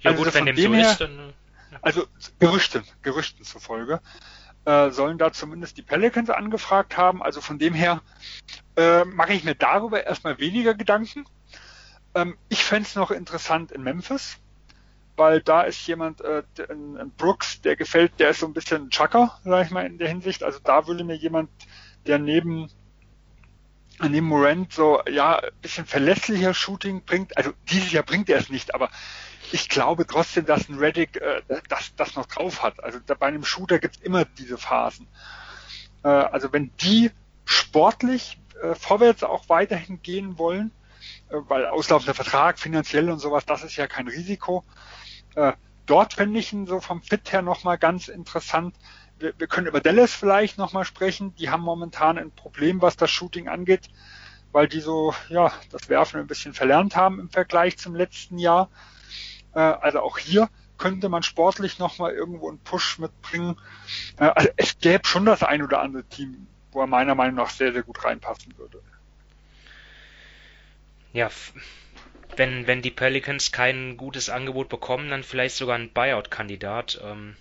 Ja 0.00 0.10
also 0.10 0.24
gut, 0.24 0.34
wenn 0.34 0.46
dem 0.46 0.56
so 0.56 0.74
her, 0.74 0.90
ist, 0.90 1.00
dann. 1.00 1.32
Ja. 1.70 1.78
Also 1.82 2.06
Gerüchten, 2.38 2.84
Gerüchten 3.02 3.44
zufolge, 3.44 4.00
äh, 4.66 4.90
sollen 4.90 5.18
da 5.18 5.32
zumindest 5.32 5.78
die 5.78 5.82
Pelicans 5.82 6.28
angefragt 6.28 6.96
haben. 6.96 7.22
Also 7.22 7.40
von 7.40 7.58
dem 7.58 7.72
her 7.72 8.02
äh, 8.76 9.04
mache 9.04 9.32
ich 9.32 9.42
mir 9.42 9.54
darüber 9.54 10.04
erstmal 10.04 10.38
weniger 10.38 10.74
Gedanken. 10.74 11.24
Ähm, 12.14 12.36
ich 12.48 12.62
fände 12.62 12.88
es 12.88 12.94
noch 12.94 13.10
interessant 13.10 13.72
in 13.72 13.82
Memphis, 13.82 14.36
weil 15.16 15.40
da 15.40 15.62
ist 15.62 15.86
jemand, 15.86 16.20
äh, 16.20 16.42
ein 16.68 17.10
Brooks, 17.16 17.62
der 17.62 17.74
gefällt, 17.76 18.20
der 18.20 18.30
ist 18.30 18.40
so 18.40 18.46
ein 18.46 18.52
bisschen 18.52 18.84
ein 18.84 18.90
Chucker, 18.90 19.38
sag 19.44 19.64
ich 19.64 19.72
mal, 19.72 19.86
in 19.86 19.98
der 19.98 20.08
Hinsicht. 20.08 20.42
Also 20.42 20.58
da 20.62 20.86
würde 20.86 21.04
mir 21.04 21.16
jemand 21.16 21.48
der 22.06 22.18
neben 22.18 22.68
neben 24.00 24.26
Morant 24.26 24.72
so 24.72 25.00
ja 25.08 25.38
ein 25.38 25.50
bisschen 25.62 25.86
verlässlicher 25.86 26.54
Shooting 26.54 27.04
bringt. 27.04 27.36
Also 27.36 27.52
dieses 27.70 27.92
Jahr 27.92 28.04
bringt 28.04 28.28
er 28.28 28.38
es 28.38 28.50
nicht, 28.50 28.74
aber 28.74 28.90
ich 29.52 29.68
glaube 29.68 30.06
trotzdem, 30.06 30.44
dass 30.44 30.68
ein 30.68 30.78
Reddick 30.78 31.16
äh, 31.16 31.42
das, 31.68 31.94
das 31.96 32.14
noch 32.14 32.26
drauf 32.26 32.62
hat. 32.62 32.82
Also 32.82 32.98
da, 33.04 33.14
bei 33.14 33.26
einem 33.26 33.44
Shooter 33.44 33.78
gibt 33.78 33.96
es 33.96 34.02
immer 34.02 34.24
diese 34.24 34.58
Phasen. 34.58 35.06
Äh, 36.02 36.08
also 36.08 36.52
wenn 36.52 36.70
die 36.80 37.10
sportlich 37.44 38.38
äh, 38.62 38.74
vorwärts 38.74 39.22
auch 39.22 39.48
weiterhin 39.48 40.02
gehen 40.02 40.38
wollen, 40.38 40.72
äh, 41.30 41.36
weil 41.48 41.66
auslaufender 41.66 42.14
Vertrag, 42.14 42.58
finanziell 42.58 43.10
und 43.10 43.18
sowas, 43.18 43.46
das 43.46 43.64
ist 43.64 43.76
ja 43.76 43.86
kein 43.86 44.08
Risiko. 44.08 44.64
Äh, 45.36 45.52
dort 45.86 46.14
fände 46.14 46.38
ich 46.38 46.52
ihn 46.52 46.66
so 46.66 46.80
vom 46.80 47.02
Fit 47.02 47.32
her 47.32 47.42
nochmal 47.42 47.78
ganz 47.78 48.08
interessant 48.08 48.74
wir, 49.18 49.34
wir 49.38 49.46
können 49.46 49.66
über 49.66 49.80
Dallas 49.80 50.12
vielleicht 50.12 50.58
nochmal 50.58 50.84
sprechen. 50.84 51.34
Die 51.36 51.50
haben 51.50 51.62
momentan 51.62 52.18
ein 52.18 52.30
Problem, 52.30 52.82
was 52.82 52.96
das 52.96 53.10
Shooting 53.10 53.48
angeht, 53.48 53.88
weil 54.52 54.68
die 54.68 54.80
so, 54.80 55.14
ja, 55.28 55.52
das 55.70 55.88
Werfen 55.88 56.20
ein 56.20 56.26
bisschen 56.26 56.54
verlernt 56.54 56.96
haben 56.96 57.20
im 57.20 57.30
Vergleich 57.30 57.78
zum 57.78 57.94
letzten 57.94 58.38
Jahr. 58.38 58.68
Äh, 59.54 59.60
also 59.60 60.00
auch 60.00 60.18
hier 60.18 60.48
könnte 60.78 61.08
man 61.08 61.22
sportlich 61.22 61.78
nochmal 61.78 62.12
irgendwo 62.12 62.48
einen 62.48 62.58
Push 62.58 62.98
mitbringen. 62.98 63.56
Äh, 64.18 64.26
also 64.34 64.48
es 64.56 64.78
gäbe 64.78 65.06
schon 65.06 65.24
das 65.24 65.42
ein 65.42 65.62
oder 65.62 65.80
andere 65.80 66.04
Team, 66.04 66.46
wo 66.72 66.80
er 66.80 66.86
meiner 66.86 67.14
Meinung 67.14 67.36
nach 67.36 67.50
sehr, 67.50 67.72
sehr 67.72 67.82
gut 67.82 68.04
reinpassen 68.04 68.56
würde. 68.58 68.82
Ja, 71.12 71.30
wenn, 72.36 72.66
wenn 72.66 72.82
die 72.82 72.90
Pelicans 72.90 73.52
kein 73.52 73.96
gutes 73.96 74.28
Angebot 74.28 74.68
bekommen, 74.68 75.08
dann 75.08 75.22
vielleicht 75.22 75.56
sogar 75.56 75.78
ein 75.78 75.90
Buyout-Kandidat. 75.90 77.00
Ähm, 77.02 77.36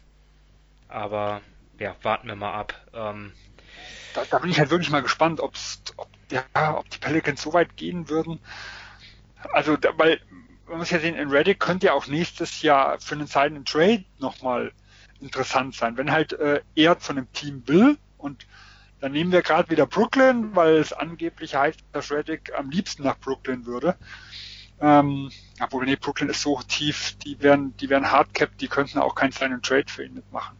aber 0.87 1.41
ja, 1.79 1.95
warten 2.01 2.27
wir 2.27 2.35
mal 2.35 2.53
ab. 2.53 2.73
Ähm, 2.93 3.33
da, 4.13 4.23
da, 4.29 4.39
bin 4.39 4.49
ich 4.49 4.59
halt 4.59 4.69
wirklich 4.69 4.89
mal 4.89 5.01
gespannt, 5.01 5.39
ob's, 5.39 5.81
ob, 5.97 6.07
ja, 6.31 6.77
ob 6.77 6.89
die 6.89 6.99
Pelicans 6.99 7.41
so 7.41 7.53
weit 7.53 7.75
gehen 7.75 8.09
würden. 8.09 8.39
Also, 9.53 9.77
da, 9.77 9.89
weil 9.97 10.19
man 10.67 10.79
muss 10.79 10.89
ja 10.89 10.99
sehen, 10.99 11.15
in 11.15 11.29
Reddit 11.29 11.59
könnte 11.59 11.87
ja 11.87 11.93
auch 11.93 12.07
nächstes 12.07 12.61
Jahr 12.61 12.99
für 12.99 13.15
einen 13.15 13.27
Silent 13.27 13.67
Trade 13.67 14.05
nochmal 14.19 14.71
interessant 15.19 15.75
sein. 15.75 15.97
Wenn 15.97 16.11
halt 16.11 16.33
äh, 16.33 16.61
er 16.75 16.95
von 16.95 17.17
einem 17.17 17.31
Team 17.33 17.63
will 17.67 17.97
und 18.17 18.47
dann 18.99 19.11
nehmen 19.11 19.31
wir 19.31 19.41
gerade 19.41 19.69
wieder 19.69 19.85
Brooklyn, 19.85 20.55
weil 20.55 20.77
es 20.77 20.93
angeblich 20.93 21.55
heißt, 21.55 21.79
dass 21.91 22.11
Reddick 22.11 22.53
am 22.57 22.69
liebsten 22.69 23.03
nach 23.03 23.19
Brooklyn 23.19 23.65
würde. 23.65 23.95
Ähm, 24.81 25.31
obwohl, 25.61 25.85
nee, 25.85 25.95
Brooklyn 25.95 26.29
ist 26.29 26.41
so 26.41 26.59
tief, 26.67 27.15
die 27.23 27.41
wären, 27.41 27.75
die 27.77 27.89
wären 27.89 28.11
hardcapped, 28.11 28.59
die 28.59 28.67
könnten 28.67 28.99
auch 28.99 29.15
keinen 29.15 29.31
Silent 29.31 29.65
Trade 29.65 29.85
für 29.87 30.03
ihn 30.03 30.15
mitmachen. 30.15 30.57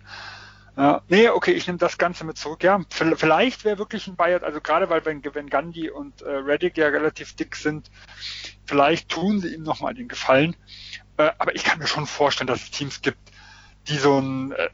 Ja, 0.77 1.01
nee, 1.07 1.29
okay, 1.29 1.53
ich 1.53 1.67
nehme 1.67 1.79
das 1.79 1.97
Ganze 1.97 2.25
mit 2.25 2.37
zurück. 2.37 2.61
Ja, 2.63 2.81
vielleicht 2.89 3.63
wäre 3.63 3.77
wirklich 3.77 4.07
ein 4.07 4.17
Bayern, 4.17 4.43
also 4.43 4.59
gerade 4.59 4.89
weil 4.89 5.05
wenn, 5.05 5.23
wenn 5.33 5.49
Gandhi 5.49 5.89
und 5.89 6.21
äh, 6.21 6.29
Reddick 6.29 6.77
ja 6.77 6.87
relativ 6.87 7.33
dick 7.35 7.55
sind, 7.55 7.89
vielleicht 8.65 9.07
tun 9.07 9.39
sie 9.39 9.53
ihm 9.53 9.63
nochmal 9.63 9.93
den 9.93 10.09
Gefallen. 10.09 10.55
Äh, 11.17 11.31
aber 11.37 11.55
ich 11.55 11.63
kann 11.63 11.79
mir 11.79 11.87
schon 11.87 12.07
vorstellen, 12.07 12.47
dass 12.47 12.63
es 12.63 12.71
Teams 12.71 13.01
gibt, 13.01 13.19
die 13.87 13.97
so 13.97 14.19
ein, 14.19 14.51
äh, 14.51 14.69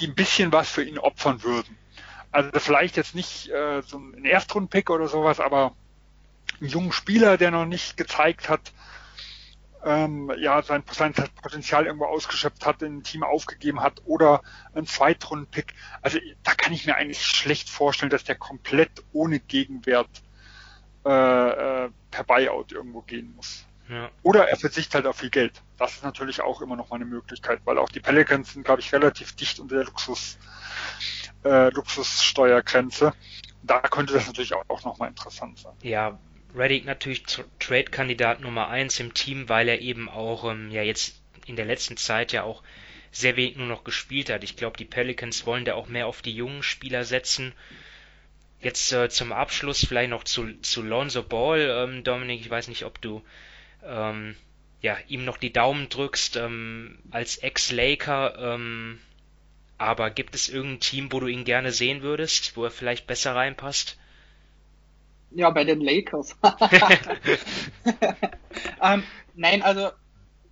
die 0.00 0.08
ein 0.08 0.16
bisschen 0.16 0.50
was 0.50 0.68
für 0.68 0.82
ihn 0.82 0.98
opfern 0.98 1.44
würden. 1.44 1.76
Also 2.32 2.50
vielleicht 2.58 2.96
jetzt 2.96 3.14
nicht 3.14 3.48
äh, 3.50 3.82
so 3.82 3.98
ein 3.98 4.24
Erstrundenpick 4.24 4.90
oder 4.90 5.06
sowas, 5.06 5.38
aber 5.38 5.76
einen 6.60 6.70
jungen 6.70 6.92
Spieler, 6.92 7.36
der 7.36 7.52
noch 7.52 7.66
nicht 7.66 7.96
gezeigt 7.96 8.48
hat, 8.48 8.72
ähm, 9.84 10.32
ja 10.38 10.62
sein, 10.62 10.82
sein 10.90 11.14
Potenzial 11.42 11.86
irgendwo 11.86 12.06
ausgeschöpft 12.06 12.64
hat, 12.66 12.82
in 12.82 12.98
ein 12.98 13.02
Team 13.02 13.22
aufgegeben 13.22 13.80
hat 13.80 14.02
oder 14.06 14.42
ein 14.74 14.86
Zweitrunden-Pick. 14.86 15.74
Also 16.02 16.18
da 16.42 16.54
kann 16.54 16.72
ich 16.72 16.86
mir 16.86 16.96
eigentlich 16.96 17.22
schlecht 17.22 17.68
vorstellen, 17.68 18.10
dass 18.10 18.24
der 18.24 18.36
komplett 18.36 19.04
ohne 19.12 19.40
Gegenwert 19.40 20.22
äh, 21.04 21.84
äh, 21.84 21.90
per 22.10 22.24
Buyout 22.24 22.72
irgendwo 22.72 23.02
gehen 23.02 23.34
muss. 23.36 23.66
Ja. 23.88 24.10
Oder 24.22 24.48
er 24.48 24.56
verzichtet 24.56 24.94
halt 24.94 25.06
auf 25.06 25.18
viel 25.18 25.28
Geld. 25.28 25.60
Das 25.76 25.96
ist 25.96 26.04
natürlich 26.04 26.40
auch 26.40 26.62
immer 26.62 26.76
noch 26.76 26.88
mal 26.88 26.96
eine 26.96 27.04
Möglichkeit, 27.04 27.60
weil 27.64 27.76
auch 27.78 27.90
die 27.90 28.00
Pelicans 28.00 28.54
sind, 28.54 28.64
glaube 28.64 28.80
ich, 28.80 28.92
relativ 28.92 29.36
dicht 29.36 29.60
unter 29.60 29.76
der 29.76 29.84
Luxus, 29.84 30.38
äh, 31.44 31.68
Luxussteuergrenze. 31.68 33.12
Da 33.62 33.80
könnte 33.80 34.14
das 34.14 34.26
natürlich 34.26 34.54
auch, 34.54 34.64
auch 34.68 34.84
noch 34.84 34.98
mal 34.98 35.08
interessant 35.08 35.58
sein. 35.58 35.74
Ja, 35.82 36.18
Reddick 36.54 36.84
natürlich 36.84 37.24
Trade-Kandidat 37.58 38.40
Nummer 38.40 38.68
eins 38.68 39.00
im 39.00 39.14
Team, 39.14 39.48
weil 39.48 39.68
er 39.68 39.80
eben 39.80 40.08
auch 40.08 40.50
ähm, 40.50 40.70
ja 40.70 40.82
jetzt 40.82 41.20
in 41.46 41.56
der 41.56 41.66
letzten 41.66 41.96
Zeit 41.96 42.32
ja 42.32 42.42
auch 42.42 42.62
sehr 43.10 43.36
wenig 43.36 43.56
nur 43.56 43.66
noch 43.66 43.84
gespielt 43.84 44.30
hat. 44.30 44.44
Ich 44.44 44.56
glaube, 44.56 44.76
die 44.76 44.84
Pelicans 44.84 45.46
wollen 45.46 45.64
da 45.64 45.74
auch 45.74 45.88
mehr 45.88 46.06
auf 46.06 46.22
die 46.22 46.34
jungen 46.34 46.62
Spieler 46.62 47.04
setzen. 47.04 47.52
Jetzt 48.60 48.92
äh, 48.92 49.08
zum 49.08 49.32
Abschluss 49.32 49.84
vielleicht 49.86 50.10
noch 50.10 50.24
zu, 50.24 50.52
zu 50.60 50.82
Lonzo 50.82 51.22
Ball, 51.22 51.60
ähm, 51.60 52.02
Dominik, 52.02 52.40
ich 52.40 52.50
weiß 52.50 52.68
nicht, 52.68 52.84
ob 52.84 53.00
du 53.00 53.22
ähm, 53.84 54.36
ja, 54.80 54.96
ihm 55.08 55.24
noch 55.24 55.36
die 55.36 55.52
Daumen 55.52 55.88
drückst 55.88 56.36
ähm, 56.36 56.98
als 57.10 57.38
Ex-Laker, 57.38 58.54
ähm, 58.54 59.00
aber 59.78 60.10
gibt 60.10 60.34
es 60.34 60.48
irgendein 60.48 60.80
Team, 60.80 61.12
wo 61.12 61.20
du 61.20 61.26
ihn 61.26 61.44
gerne 61.44 61.72
sehen 61.72 62.02
würdest, 62.02 62.56
wo 62.56 62.64
er 62.64 62.70
vielleicht 62.70 63.06
besser 63.06 63.34
reinpasst? 63.34 63.98
Ja, 65.34 65.50
bei 65.50 65.64
den 65.64 65.80
Lakers. 65.80 66.36
ähm, 68.82 69.02
nein, 69.34 69.62
also 69.62 69.90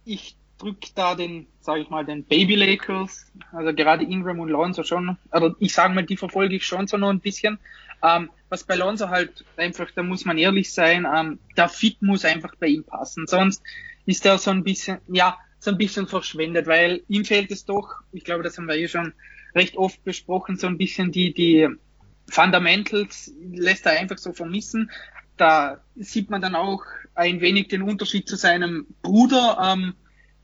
ich 0.05 0.37
drücke 0.63 0.89
da 0.95 1.15
den, 1.15 1.47
sage 1.61 1.81
ich 1.81 1.91
mal, 1.91 2.05
den 2.05 2.25
Baby 2.25 2.55
Lakers, 2.55 3.27
also 3.53 3.75
gerade 3.75 4.05
Ingram 4.05 4.39
und 4.39 4.49
Lonzo 4.49 4.85
schon, 4.85 5.17
also 5.31 5.55
ich 5.59 5.73
sage 5.73 5.95
mal, 5.95 6.05
die 6.05 6.17
verfolge 6.17 6.55
ich 6.55 6.65
schon 6.65 6.87
so 6.87 6.97
noch 6.97 7.11
ein 7.11 7.21
bisschen. 7.21 7.59
Ähm, 8.03 8.31
was 8.49 8.65
bei 8.65 8.77
Lonzo 8.77 9.09
halt 9.09 9.45
einfach, 9.57 9.91
da 9.95 10.03
muss 10.03 10.25
man 10.25 10.39
ehrlich 10.39 10.73
sein, 10.73 11.07
ähm, 11.13 11.39
der 11.57 11.69
Fit 11.69 12.01
muss 12.03 12.25
einfach 12.25 12.55
bei 12.57 12.69
ihm 12.69 12.85
passen, 12.85 13.27
sonst 13.27 13.63
ist 14.07 14.25
er 14.25 14.39
so 14.39 14.51
ein 14.51 14.63
bisschen, 14.63 14.99
ja, 15.09 15.37
so 15.59 15.71
ein 15.71 15.79
bisschen 15.79 16.07
verschwendet, 16.07 16.67
weil 16.67 17.03
ihm 17.09 17.25
fehlt 17.25 17.51
es 17.51 17.65
doch, 17.65 17.97
ich 18.13 18.25
glaube, 18.25 18.43
das 18.43 18.59
haben 18.59 18.67
wir 18.67 18.77
eh 18.77 18.89
schon 18.89 19.13
recht 19.55 19.77
oft 19.77 20.03
besprochen, 20.05 20.57
so 20.57 20.67
ein 20.67 20.79
bisschen 20.79 21.13
die, 21.13 21.33
die 21.33 21.69
Fundamentals 22.29 23.33
lässt 23.53 23.87
er 23.87 24.01
einfach 24.01 24.19
so 24.19 24.33
vermissen. 24.33 24.91
Da 25.37 25.83
sieht 25.97 26.31
man 26.31 26.41
dann 26.41 26.55
auch 26.55 26.83
ein 27.15 27.41
wenig 27.41 27.69
den 27.69 27.83
Unterschied 27.83 28.29
zu 28.29 28.37
seinem 28.37 28.87
Bruder, 29.03 29.59
ähm, 29.63 29.95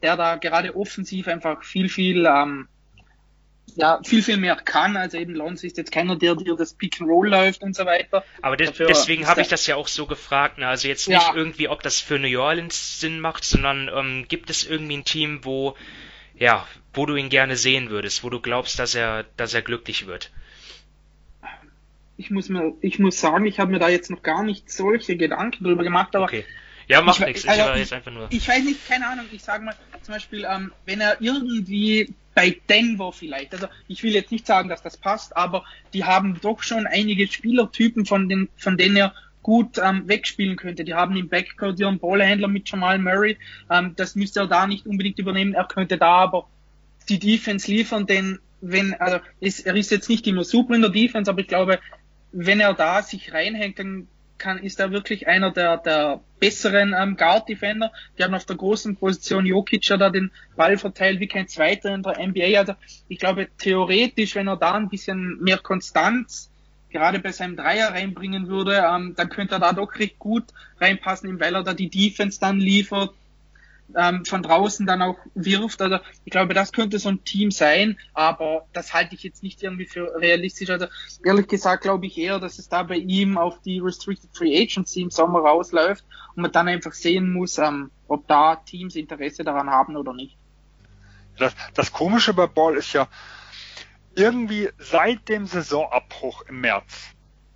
der 0.03 0.17
da 0.17 0.37
gerade 0.37 0.77
offensiv 0.77 1.29
einfach 1.29 1.63
viel, 1.63 1.89
viel 1.89 2.27
ähm, 2.27 2.69
ja, 3.77 4.01
viel, 4.05 4.23
viel 4.23 4.37
mehr 4.37 4.57
kann. 4.57 4.97
Also 4.97 5.19
eben 5.19 5.35
Lonzo 5.35 5.67
ist 5.67 5.77
jetzt 5.77 5.93
keiner, 5.93 6.17
der 6.17 6.35
dir 6.35 6.57
das 6.57 6.75
Pick 6.75 7.01
and 7.01 7.09
Roll 7.09 7.29
läuft 7.29 7.63
und 7.63 7.77
so 7.77 7.85
weiter. 7.85 8.25
Aber 8.43 8.57
de 8.57 8.67
Dafür 8.67 8.87
deswegen 8.87 9.27
habe 9.27 9.41
ich 9.41 9.49
das 9.49 9.67
ja 9.67 9.77
auch 9.77 9.89
so 9.89 10.07
gefragt. 10.07 10.59
Ne? 10.59 10.67
Also 10.67 10.89
jetzt 10.89 11.09
nicht 11.09 11.23
ja. 11.23 11.35
irgendwie, 11.35 11.69
ob 11.69 11.83
das 11.83 12.01
für 12.01 12.19
New 12.19 12.41
Orleans 12.41 13.01
Sinn 13.01 13.21
macht, 13.21 13.45
sondern 13.45 13.91
ähm, 13.95 14.27
gibt 14.29 14.51
es 14.51 14.65
irgendwie 14.65 14.99
ein 14.99 15.05
Team, 15.05 15.45
wo, 15.45 15.77
ja, 16.37 16.67
wo 16.93 17.07
du 17.07 17.15
ihn 17.17 17.29
gerne 17.29 17.57
sehen 17.57 17.91
würdest, 17.91 18.25
wo 18.25 18.31
du 18.31 18.41
glaubst, 18.41 18.79
dass 18.79 18.95
er, 18.95 19.25
dass 19.37 19.55
er 19.55 19.63
glücklich 19.63 20.07
wird? 20.07 20.31
Ich 22.19 22.31
muss 22.31 22.51
mir, 22.51 22.75
ich 22.83 22.99
muss 22.99 23.19
sagen, 23.19 23.47
ich 23.47 23.59
habe 23.59 23.71
mir 23.71 23.79
da 23.79 23.89
jetzt 23.89 24.11
noch 24.11 24.23
gar 24.23 24.43
nicht 24.43 24.71
solche 24.71 25.17
Gedanken 25.17 25.65
drüber 25.65 25.85
gemacht, 25.85 26.15
aber 26.15 26.27
okay. 26.27 26.45
Ja, 26.89 27.03
macht 27.03 27.21
nichts. 27.21 27.45
Ich, 27.45 27.51
also, 27.51 28.11
nur. 28.11 28.27
Ich 28.31 28.49
weiß 28.49 28.65
nicht, 28.65 28.87
keine 28.89 29.07
Ahnung. 29.09 29.27
Ich 29.31 29.43
sage 29.43 29.65
mal, 29.65 29.75
zum 30.03 30.15
Beispiel, 30.15 30.47
ähm, 30.51 30.73
wenn 30.87 31.01
er 31.01 31.21
irgendwie 31.21 32.15
bei 32.35 32.57
Denver 32.69 33.13
vielleicht, 33.13 33.53
also 33.53 33.69
ich 33.89 34.03
will 34.03 34.13
jetzt 34.13 34.33
nicht 34.33 34.47
sagen, 34.47 34.69
dass 34.69 34.83
das 34.83 34.97
passt, 34.97 35.37
aber 35.37 35.65
die 35.93 36.05
haben 36.05 36.41
doch 36.41 36.63
schon 36.63 36.87
einige 36.87 37.27
Spielertypen, 37.27 38.07
von, 38.07 38.29
den, 38.29 38.49
von 38.57 38.77
denen 38.79 38.97
er 38.97 39.15
gut 39.43 39.79
ähm, 39.79 40.09
wegspielen 40.09 40.57
könnte. 40.57 40.85
Die 40.85 40.95
haben 40.95 41.17
im 41.17 41.29
Backcourt 41.29 41.79
ihren 41.79 41.99
Ballhändler 41.99 42.49
mit 42.49 42.69
Jamal 42.69 42.99
Murray. 42.99 43.37
Ähm, 43.71 43.95
das 43.97 44.15
müsste 44.15 44.41
er 44.41 44.47
da 44.47 44.67
nicht 44.67 44.87
unbedingt 44.87 45.19
übernehmen. 45.19 45.55
Er 45.55 45.67
könnte 45.67 45.99
da 45.99 46.13
aber 46.13 46.49
die 47.09 47.19
Defense 47.19 47.71
liefern, 47.71 48.07
denn 48.07 48.39
wenn, 48.61 48.95
also 48.95 49.19
ist, 49.41 49.67
er 49.67 49.77
ist 49.77 49.91
jetzt 49.91 50.09
nicht 50.09 50.27
immer 50.27 50.45
super 50.45 50.75
in 50.75 50.83
der 50.83 50.91
Defense, 50.91 51.31
aber 51.31 51.41
ich 51.41 51.49
glaube, 51.49 51.79
wenn 52.33 52.61
er 52.61 52.75
da 52.75 53.03
sich 53.03 53.33
reinhängt, 53.33 53.79
dann 53.79 54.09
kann, 54.39 54.59
ist 54.59 54.81
er 54.81 54.93
wirklich 54.93 55.27
einer 55.27 55.51
der, 55.51 55.79
der 55.79 56.21
besseren 56.39 56.95
ähm, 56.97 57.17
Guard-Defender. 57.17 57.93
Die 58.17 58.25
haben 58.25 58.35
auf 58.35 58.47
der 58.47 58.57
großen 58.57 58.97
Position 58.97 59.45
Jokic 59.47 59.87
da 59.87 60.11
den 60.11 60.31
Ball 60.57 60.79
verteilt 60.79 61.21
wie 61.21 61.27
kein 61.27 61.49
zweiter 61.49 61.95
in 61.95 62.03
der 62.03 62.25
NBA. 62.25 62.59
Also 62.59 62.75
ich 63.09 63.19
glaube, 63.19 63.49
theoretisch, 63.59 64.35
wenn 64.37 64.49
er 64.49 64.57
da 64.57 64.75
ein 64.75 64.89
bisschen 64.89 65.43
mehr 65.43 65.59
Konstanz 65.59 66.51
gerade 66.91 67.19
bei 67.19 67.33
seinem 67.33 67.57
Dreier 67.57 67.91
reinbringen 67.91 68.49
würde, 68.49 68.83
ähm, 68.89 69.15
dann 69.17 69.29
könnte 69.29 69.57
er 69.57 69.61
da 69.61 69.73
doch 69.73 69.95
recht 69.97 70.19
gut 70.19 70.45
reinpassen, 70.81 71.39
weil 71.41 71.55
er 71.55 71.63
da 71.63 71.75
die 71.75 71.91
Defense 71.91 72.41
dann 72.41 72.61
liefert, 72.61 73.13
ähm, 73.97 74.25
von 74.25 74.43
draußen 74.43 74.87
dann 74.87 75.03
auch 75.03 75.17
wirft. 75.35 75.81
Also 75.83 75.99
ich 76.25 76.31
glaube, 76.31 76.55
das 76.55 76.73
könnte 76.73 76.99
so 76.99 77.09
ein 77.09 77.25
Team 77.25 77.51
sein, 77.51 77.99
aber 78.15 78.67
das 78.73 78.95
halte 78.95 79.15
ich 79.15 79.23
jetzt 79.23 79.43
nicht 79.43 79.63
irgendwie 79.63 79.87
für 79.87 80.15
realistisch. 80.21 80.71
Also 80.71 80.87
ehrlich 81.25 81.49
gesagt 81.49 81.83
glaube 81.83 82.07
ich 82.07 82.19
eher, 82.19 82.39
dass 82.39 82.59
es 82.59 82.69
da 82.69 82.83
bei 82.83 82.97
ihm 82.97 83.39
auf 83.39 83.61
die 83.63 83.81
Restricted 83.81 84.31
Free 84.37 84.61
Agency 84.61 85.03
im 85.03 85.11
Sommer 85.11 85.41
rausläuft 85.41 86.05
und 86.35 86.43
man 86.43 86.53
dann 86.53 86.69
einfach 86.69 86.93
sehen 86.93 87.33
muss, 87.33 87.59
ähm, 87.59 87.91
ob 88.07 88.27
da 88.29 88.57
Teams 88.57 88.97
Interesse 88.97 89.45
daran 89.45 89.71
haben 89.71 89.97
oder 89.97 90.13
nicht. 90.13 90.37
Das, 91.39 91.55
das 91.75 91.93
Komische 91.93 92.35
bei 92.35 92.47
Ball 92.47 92.77
ist 92.77 92.93
ja, 92.93 93.09
irgendwie 94.15 94.69
seit 94.79 95.29
dem 95.29 95.47
Saisonabbruch 95.47 96.43
im 96.49 96.61
März, 96.61 97.11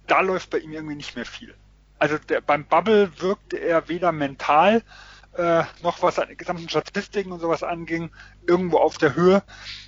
da 0.07 0.21
läuft 0.21 0.51
bei 0.51 0.59
ihm 0.59 0.73
irgendwie 0.73 0.95
nicht 0.95 1.17
mehr 1.17 1.27
viel. 1.27 1.55
Also 1.99 2.19
der, 2.19 2.41
beim 2.41 2.65
Bubble 2.65 3.11
wirkte 3.21 3.57
er 3.57 3.89
weder 3.89 4.13
mental 4.13 4.83
äh, 5.35 5.65
noch 5.83 6.03
was 6.03 6.19
an 6.19 6.37
gesamten 6.37 6.69
Statistiken 6.69 7.33
und 7.33 7.41
sowas 7.41 7.63
anging, 7.63 8.11
irgendwo 8.47 8.79
auf 8.79 8.99
der 8.99 9.15
Höhe. 9.15 9.43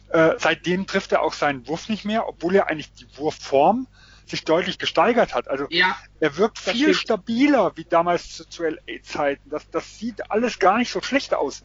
Äh, 0.09 0.35
seitdem 0.39 0.87
trifft 0.87 1.12
er 1.12 1.23
auch 1.23 1.33
seinen 1.33 1.66
Wurf 1.69 1.89
nicht 1.89 2.05
mehr, 2.05 2.29
obwohl 2.29 2.55
er 2.55 2.69
eigentlich 2.69 2.93
die 2.93 3.07
Wurfform 3.16 3.87
sich 4.27 4.45
deutlich 4.45 4.79
gesteigert 4.79 5.35
hat. 5.35 5.49
Also 5.49 5.66
ja, 5.71 5.97
er 6.21 6.37
wirkt 6.39 6.59
viel 6.59 6.95
stabiler 6.95 7.73
wie 7.77 7.85
damals 7.85 8.37
zu, 8.37 8.49
zu 8.49 8.65
LA-Zeiten. 8.65 9.51
Das, 9.51 9.69
das 9.71 9.99
sieht 9.99 10.31
alles 10.31 10.59
gar 10.59 10.79
nicht 10.79 10.91
so 10.91 11.03
schlecht 11.03 11.35
aus. 11.35 11.62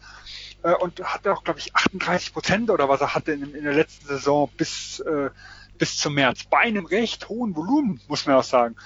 Äh, 0.62 0.74
und 0.74 1.02
hat 1.02 1.26
auch, 1.28 1.42
glaube 1.42 1.58
ich, 1.58 1.74
38 1.74 2.32
Prozent 2.32 2.70
oder 2.70 2.88
was 2.88 3.00
er 3.00 3.14
hatte 3.14 3.32
in, 3.32 3.54
in 3.54 3.64
der 3.64 3.74
letzten 3.74 4.06
Saison 4.06 4.50
bis, 4.56 5.00
äh, 5.00 5.30
bis 5.78 5.96
zum 5.96 6.14
März. 6.14 6.44
Bei 6.44 6.58
einem 6.58 6.86
recht 6.86 7.28
hohen 7.28 7.56
Volumen, 7.56 8.00
muss 8.08 8.26
man 8.26 8.36
auch 8.36 8.44
sagen. 8.44 8.76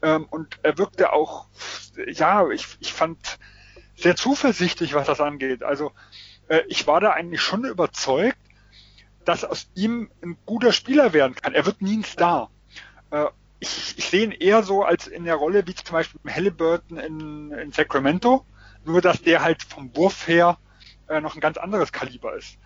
Ähm, 0.00 0.26
und 0.30 0.58
er 0.62 0.78
wirkte 0.78 1.12
auch, 1.12 1.46
ja, 2.06 2.48
ich, 2.48 2.66
ich 2.80 2.92
fand, 2.92 3.38
sehr 3.96 4.16
zuversichtlich, 4.16 4.94
was 4.94 5.06
das 5.06 5.20
angeht. 5.20 5.62
Also 5.62 5.92
äh, 6.48 6.62
ich 6.68 6.86
war 6.86 7.00
da 7.00 7.10
eigentlich 7.10 7.42
schon 7.42 7.64
überzeugt, 7.64 8.38
dass 9.24 9.44
aus 9.44 9.68
ihm 9.74 10.10
ein 10.22 10.36
guter 10.46 10.72
Spieler 10.72 11.12
werden 11.12 11.34
kann. 11.34 11.54
Er 11.54 11.66
wird 11.66 11.82
nie 11.82 11.98
ein 11.98 12.04
Star. 12.04 12.50
Äh, 13.10 13.26
ich, 13.60 13.94
ich 13.96 14.06
sehe 14.06 14.24
ihn 14.24 14.32
eher 14.32 14.62
so 14.62 14.82
als 14.82 15.06
in 15.06 15.24
der 15.24 15.36
Rolle 15.36 15.66
wie 15.66 15.74
zum 15.74 15.92
Beispiel 15.92 16.20
Halliburton 16.28 16.98
in, 16.98 17.52
in 17.52 17.72
Sacramento, 17.72 18.44
nur 18.84 19.00
dass 19.00 19.22
der 19.22 19.42
halt 19.42 19.62
vom 19.62 19.94
Wurf 19.96 20.26
her 20.26 20.58
äh, 21.08 21.20
noch 21.20 21.34
ein 21.34 21.40
ganz 21.40 21.58
anderes 21.58 21.92
Kaliber 21.92 22.34
ist. 22.36 22.58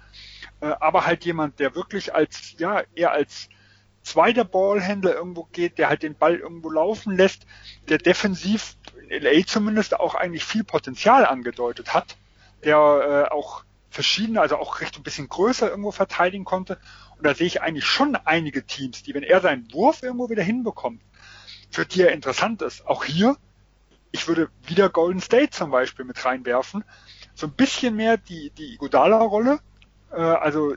Äh, 0.60 0.66
aber 0.80 1.04
halt 1.04 1.24
jemand, 1.24 1.60
der 1.60 1.74
wirklich 1.74 2.14
als, 2.14 2.54
ja, 2.58 2.82
eher 2.94 3.12
als 3.12 3.48
zweiter 4.06 4.44
Ballhändler 4.44 5.14
irgendwo 5.14 5.44
geht, 5.52 5.78
der 5.78 5.88
halt 5.88 6.02
den 6.02 6.14
Ball 6.14 6.36
irgendwo 6.36 6.70
laufen 6.70 7.16
lässt, 7.16 7.46
der 7.88 7.98
defensiv 7.98 8.76
in 9.08 9.22
LA 9.22 9.44
zumindest 9.46 9.98
auch 9.98 10.14
eigentlich 10.14 10.44
viel 10.44 10.64
Potenzial 10.64 11.26
angedeutet 11.26 11.92
hat, 11.92 12.16
der 12.64 12.76
äh, 13.30 13.32
auch 13.32 13.64
verschiedene, 13.90 14.40
also 14.40 14.56
auch 14.56 14.80
recht 14.80 14.96
ein 14.96 15.02
bisschen 15.02 15.28
größer 15.28 15.68
irgendwo 15.68 15.90
verteidigen 15.90 16.44
konnte. 16.44 16.78
Und 17.16 17.26
da 17.26 17.34
sehe 17.34 17.46
ich 17.46 17.62
eigentlich 17.62 17.86
schon 17.86 18.14
einige 18.14 18.64
Teams, 18.64 19.02
die, 19.02 19.14
wenn 19.14 19.22
er 19.22 19.40
seinen 19.40 19.72
Wurf 19.72 20.02
irgendwo 20.02 20.30
wieder 20.30 20.42
hinbekommt, 20.42 21.02
für 21.70 21.84
die 21.84 22.02
er 22.02 22.12
interessant 22.12 22.62
ist. 22.62 22.86
Auch 22.86 23.04
hier, 23.04 23.36
ich 24.12 24.28
würde 24.28 24.50
wieder 24.66 24.88
Golden 24.88 25.20
State 25.20 25.50
zum 25.50 25.70
Beispiel 25.70 26.04
mit 26.04 26.24
reinwerfen. 26.24 26.84
So 27.34 27.46
ein 27.46 27.52
bisschen 27.52 27.96
mehr 27.96 28.18
die, 28.18 28.50
die 28.50 28.74
Iguodala-Rolle. 28.74 29.58
Äh, 30.12 30.20
also, 30.20 30.76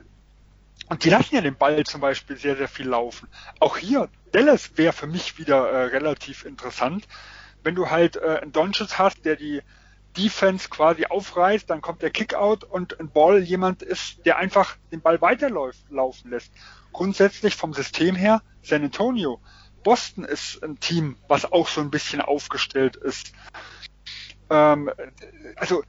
und 0.90 1.04
die 1.04 1.08
lassen 1.08 1.34
ja 1.34 1.40
den 1.40 1.56
Ball 1.56 1.82
zum 1.84 2.02
Beispiel 2.02 2.36
sehr, 2.36 2.56
sehr 2.56 2.68
viel 2.68 2.88
laufen. 2.88 3.28
Auch 3.58 3.78
hier, 3.78 4.10
Dallas 4.32 4.76
wäre 4.76 4.92
für 4.92 5.06
mich 5.06 5.38
wieder 5.38 5.70
äh, 5.70 5.84
relativ 5.86 6.44
interessant 6.44 7.06
wenn 7.62 7.74
du 7.74 7.90
halt 7.90 8.16
äh, 8.16 8.38
einen 8.42 8.52
Doncic 8.52 8.98
hast, 8.98 9.24
der 9.24 9.36
die 9.36 9.62
Defense 10.16 10.68
quasi 10.68 11.06
aufreißt, 11.06 11.70
dann 11.70 11.80
kommt 11.80 12.02
der 12.02 12.10
Kickout 12.10 12.64
und 12.64 12.98
ein 12.98 13.10
Ball 13.10 13.40
jemand 13.42 13.82
ist, 13.82 14.26
der 14.26 14.38
einfach 14.38 14.76
den 14.90 15.00
Ball 15.00 15.20
weiterlaufen 15.20 16.30
lässt. 16.30 16.52
Grundsätzlich 16.92 17.54
vom 17.54 17.74
System 17.74 18.16
her 18.16 18.42
San 18.62 18.82
Antonio. 18.82 19.40
Boston 19.84 20.24
ist 20.24 20.62
ein 20.62 20.80
Team, 20.80 21.16
was 21.28 21.50
auch 21.50 21.68
so 21.68 21.80
ein 21.80 21.90
bisschen 21.90 22.20
aufgestellt 22.20 22.96
ist. 22.96 23.32
Ähm, 24.50 24.90
also, 25.56 25.82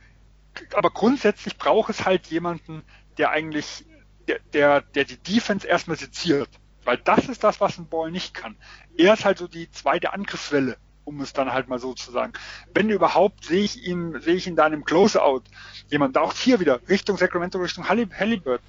aber 0.73 0.91
grundsätzlich 0.91 1.57
braucht 1.57 1.89
es 1.89 2.05
halt 2.05 2.27
jemanden, 2.27 2.83
der 3.17 3.31
eigentlich, 3.31 3.85
der, 4.27 4.81
der, 4.81 5.05
die 5.05 5.17
Defense 5.17 5.67
erstmal 5.67 5.97
seziert. 5.97 6.49
Weil 6.83 6.97
das 6.97 7.29
ist 7.29 7.43
das, 7.43 7.61
was 7.61 7.77
ein 7.77 7.87
Ball 7.87 8.11
nicht 8.11 8.33
kann. 8.33 8.57
Er 8.97 9.13
ist 9.13 9.25
halt 9.25 9.37
so 9.37 9.47
die 9.47 9.69
zweite 9.71 10.13
Angriffswelle 10.13 10.77
um 11.03 11.19
es 11.21 11.33
dann 11.33 11.51
halt 11.51 11.67
mal 11.67 11.79
so 11.79 11.93
zu 11.93 12.11
sagen. 12.11 12.33
Wenn 12.73 12.89
überhaupt, 12.89 13.45
sehe 13.45 13.63
ich 13.63 13.83
ihn, 13.83 14.19
sehe 14.21 14.35
ich 14.35 14.47
in 14.47 14.59
einem 14.59 14.85
Closeout. 14.85 15.43
Jemand, 15.89 16.17
auch 16.17 16.33
hier 16.33 16.59
wieder, 16.59 16.79
Richtung 16.87 17.17
Sacramento, 17.17 17.57
Richtung 17.57 17.87
Halliburton. 17.87 18.59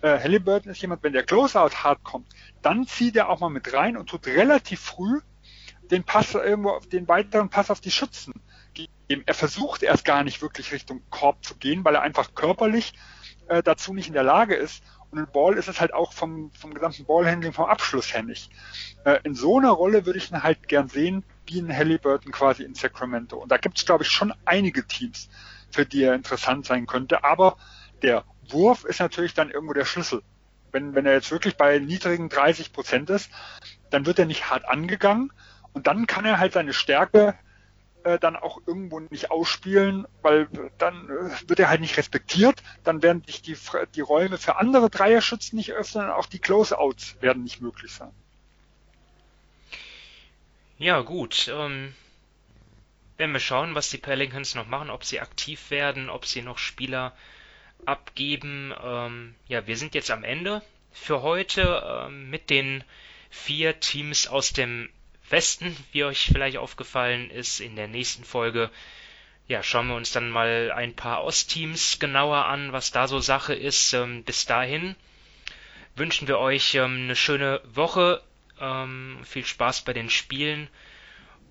Äh, 0.00 0.18
Halliburton 0.18 0.72
ist 0.72 0.80
jemand, 0.80 1.02
wenn 1.02 1.12
der 1.12 1.24
Closeout 1.24 1.82
hart 1.82 2.04
kommt, 2.04 2.28
dann 2.62 2.86
zieht 2.86 3.16
er 3.16 3.28
auch 3.28 3.40
mal 3.40 3.50
mit 3.50 3.72
rein 3.72 3.96
und 3.96 4.08
tut 4.08 4.26
relativ 4.26 4.80
früh 4.80 5.20
den 5.90 6.04
Pass 6.04 6.34
irgendwo 6.34 6.70
auf 6.70 6.86
den 6.86 7.08
weiteren 7.08 7.48
Pass 7.48 7.70
auf 7.70 7.80
die 7.80 7.90
Schützen. 7.90 8.34
Er 9.08 9.34
versucht 9.34 9.82
erst 9.82 10.04
gar 10.04 10.22
nicht 10.22 10.42
wirklich 10.42 10.70
Richtung 10.70 11.02
Korb 11.08 11.42
zu 11.42 11.56
gehen, 11.56 11.84
weil 11.84 11.94
er 11.94 12.02
einfach 12.02 12.34
körperlich 12.34 12.92
äh, 13.48 13.62
dazu 13.62 13.94
nicht 13.94 14.08
in 14.08 14.14
der 14.14 14.22
Lage 14.22 14.54
ist. 14.54 14.82
Und 15.10 15.18
in 15.18 15.26
Ball 15.32 15.54
ist 15.54 15.68
es 15.68 15.80
halt 15.80 15.94
auch 15.94 16.12
vom, 16.12 16.50
vom 16.52 16.74
gesamten 16.74 17.06
Ballhandling, 17.06 17.52
vom 17.52 17.64
Abschluss 17.64 18.12
her 18.12 18.22
nicht. 18.22 18.50
Äh, 19.04 19.20
in 19.24 19.34
so 19.34 19.58
einer 19.58 19.70
Rolle 19.70 20.04
würde 20.04 20.18
ich 20.18 20.30
ihn 20.30 20.42
halt 20.42 20.68
gern 20.68 20.88
sehen, 20.88 21.24
wie 21.46 21.60
ein 21.60 21.74
Halliburton 21.74 22.30
quasi 22.30 22.62
in 22.62 22.74
Sacramento. 22.74 23.38
Und 23.38 23.50
da 23.50 23.56
gibt 23.56 23.78
es, 23.78 23.86
glaube 23.86 24.04
ich, 24.04 24.10
schon 24.10 24.34
einige 24.44 24.86
Teams, 24.86 25.28
für 25.70 25.86
die 25.86 26.02
er 26.02 26.14
interessant 26.14 26.66
sein 26.66 26.86
könnte. 26.86 27.24
Aber 27.24 27.56
der 28.02 28.24
Wurf 28.50 28.84
ist 28.84 29.00
natürlich 29.00 29.34
dann 29.34 29.50
irgendwo 29.50 29.72
der 29.72 29.86
Schlüssel. 29.86 30.22
Wenn, 30.72 30.94
wenn 30.94 31.06
er 31.06 31.14
jetzt 31.14 31.30
wirklich 31.30 31.56
bei 31.56 31.78
niedrigen 31.78 32.28
30 32.28 32.72
Prozent 32.72 33.08
ist, 33.08 33.30
dann 33.90 34.04
wird 34.04 34.18
er 34.18 34.26
nicht 34.26 34.50
hart 34.50 34.68
angegangen 34.68 35.32
und 35.72 35.86
dann 35.86 36.06
kann 36.06 36.26
er 36.26 36.38
halt 36.38 36.52
seine 36.52 36.74
Stärke 36.74 37.34
äh, 38.08 38.18
dann 38.18 38.36
auch 38.36 38.60
irgendwo 38.66 39.00
nicht 39.00 39.30
ausspielen, 39.30 40.06
weil 40.22 40.48
dann 40.78 41.08
äh, 41.10 41.48
wird 41.48 41.60
er 41.60 41.68
halt 41.68 41.80
nicht 41.80 41.96
respektiert, 41.98 42.62
dann 42.84 43.02
werden 43.02 43.22
sich 43.24 43.42
die, 43.42 43.56
die 43.94 44.00
Räume 44.00 44.38
für 44.38 44.56
andere 44.56 44.88
Dreierschützen 44.88 45.56
nicht 45.56 45.72
öffnen, 45.72 46.10
auch 46.10 46.26
die 46.26 46.38
Closeouts 46.38 47.20
werden 47.20 47.42
nicht 47.42 47.60
möglich 47.60 47.92
sein. 47.92 48.12
Ja, 50.78 51.00
gut. 51.00 51.48
Ähm, 51.52 51.94
werden 53.18 53.32
wir 53.32 53.40
schauen, 53.40 53.74
was 53.74 53.90
die 53.90 53.98
Pelicans 53.98 54.54
noch 54.54 54.68
machen, 54.68 54.90
ob 54.90 55.04
sie 55.04 55.20
aktiv 55.20 55.70
werden, 55.70 56.08
ob 56.08 56.24
sie 56.24 56.40
noch 56.40 56.56
Spieler 56.56 57.14
abgeben. 57.84 58.72
Ähm, 58.82 59.34
ja, 59.48 59.66
wir 59.66 59.76
sind 59.76 59.94
jetzt 59.94 60.10
am 60.10 60.24
Ende 60.24 60.62
für 60.92 61.22
heute 61.22 62.06
ähm, 62.06 62.30
mit 62.30 62.48
den 62.48 62.84
vier 63.28 63.80
Teams 63.80 64.28
aus 64.28 64.52
dem 64.52 64.88
Westen, 65.30 65.76
wie 65.92 66.04
euch 66.04 66.26
vielleicht 66.32 66.56
aufgefallen 66.56 67.30
ist. 67.30 67.60
In 67.60 67.76
der 67.76 67.88
nächsten 67.88 68.24
Folge 68.24 68.70
ja, 69.48 69.62
schauen 69.62 69.88
wir 69.88 69.96
uns 69.96 70.12
dann 70.12 70.30
mal 70.30 70.70
ein 70.74 70.94
paar 70.94 71.24
Ostteams 71.24 71.98
genauer 71.98 72.44
an, 72.44 72.72
was 72.72 72.90
da 72.92 73.08
so 73.08 73.18
Sache 73.18 73.54
ist. 73.54 73.94
Ähm, 73.94 74.22
bis 74.22 74.44
dahin 74.44 74.94
wünschen 75.96 76.28
wir 76.28 76.38
euch 76.38 76.74
ähm, 76.74 77.04
eine 77.04 77.16
schöne 77.16 77.62
Woche, 77.64 78.22
ähm, 78.60 79.18
viel 79.24 79.46
Spaß 79.46 79.82
bei 79.82 79.94
den 79.94 80.10
Spielen 80.10 80.68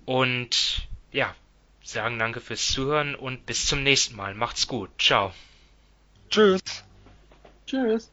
und 0.06 0.88
ja, 1.10 1.34
sagen 1.82 2.18
danke 2.18 2.40
fürs 2.40 2.68
Zuhören 2.68 3.14
und 3.16 3.46
bis 3.46 3.66
zum 3.66 3.82
nächsten 3.82 4.14
Mal. 4.14 4.34
Macht's 4.34 4.68
gut. 4.68 4.90
Ciao. 4.98 5.34
Tschüss. 6.30 6.62
Tschüss. 7.66 8.12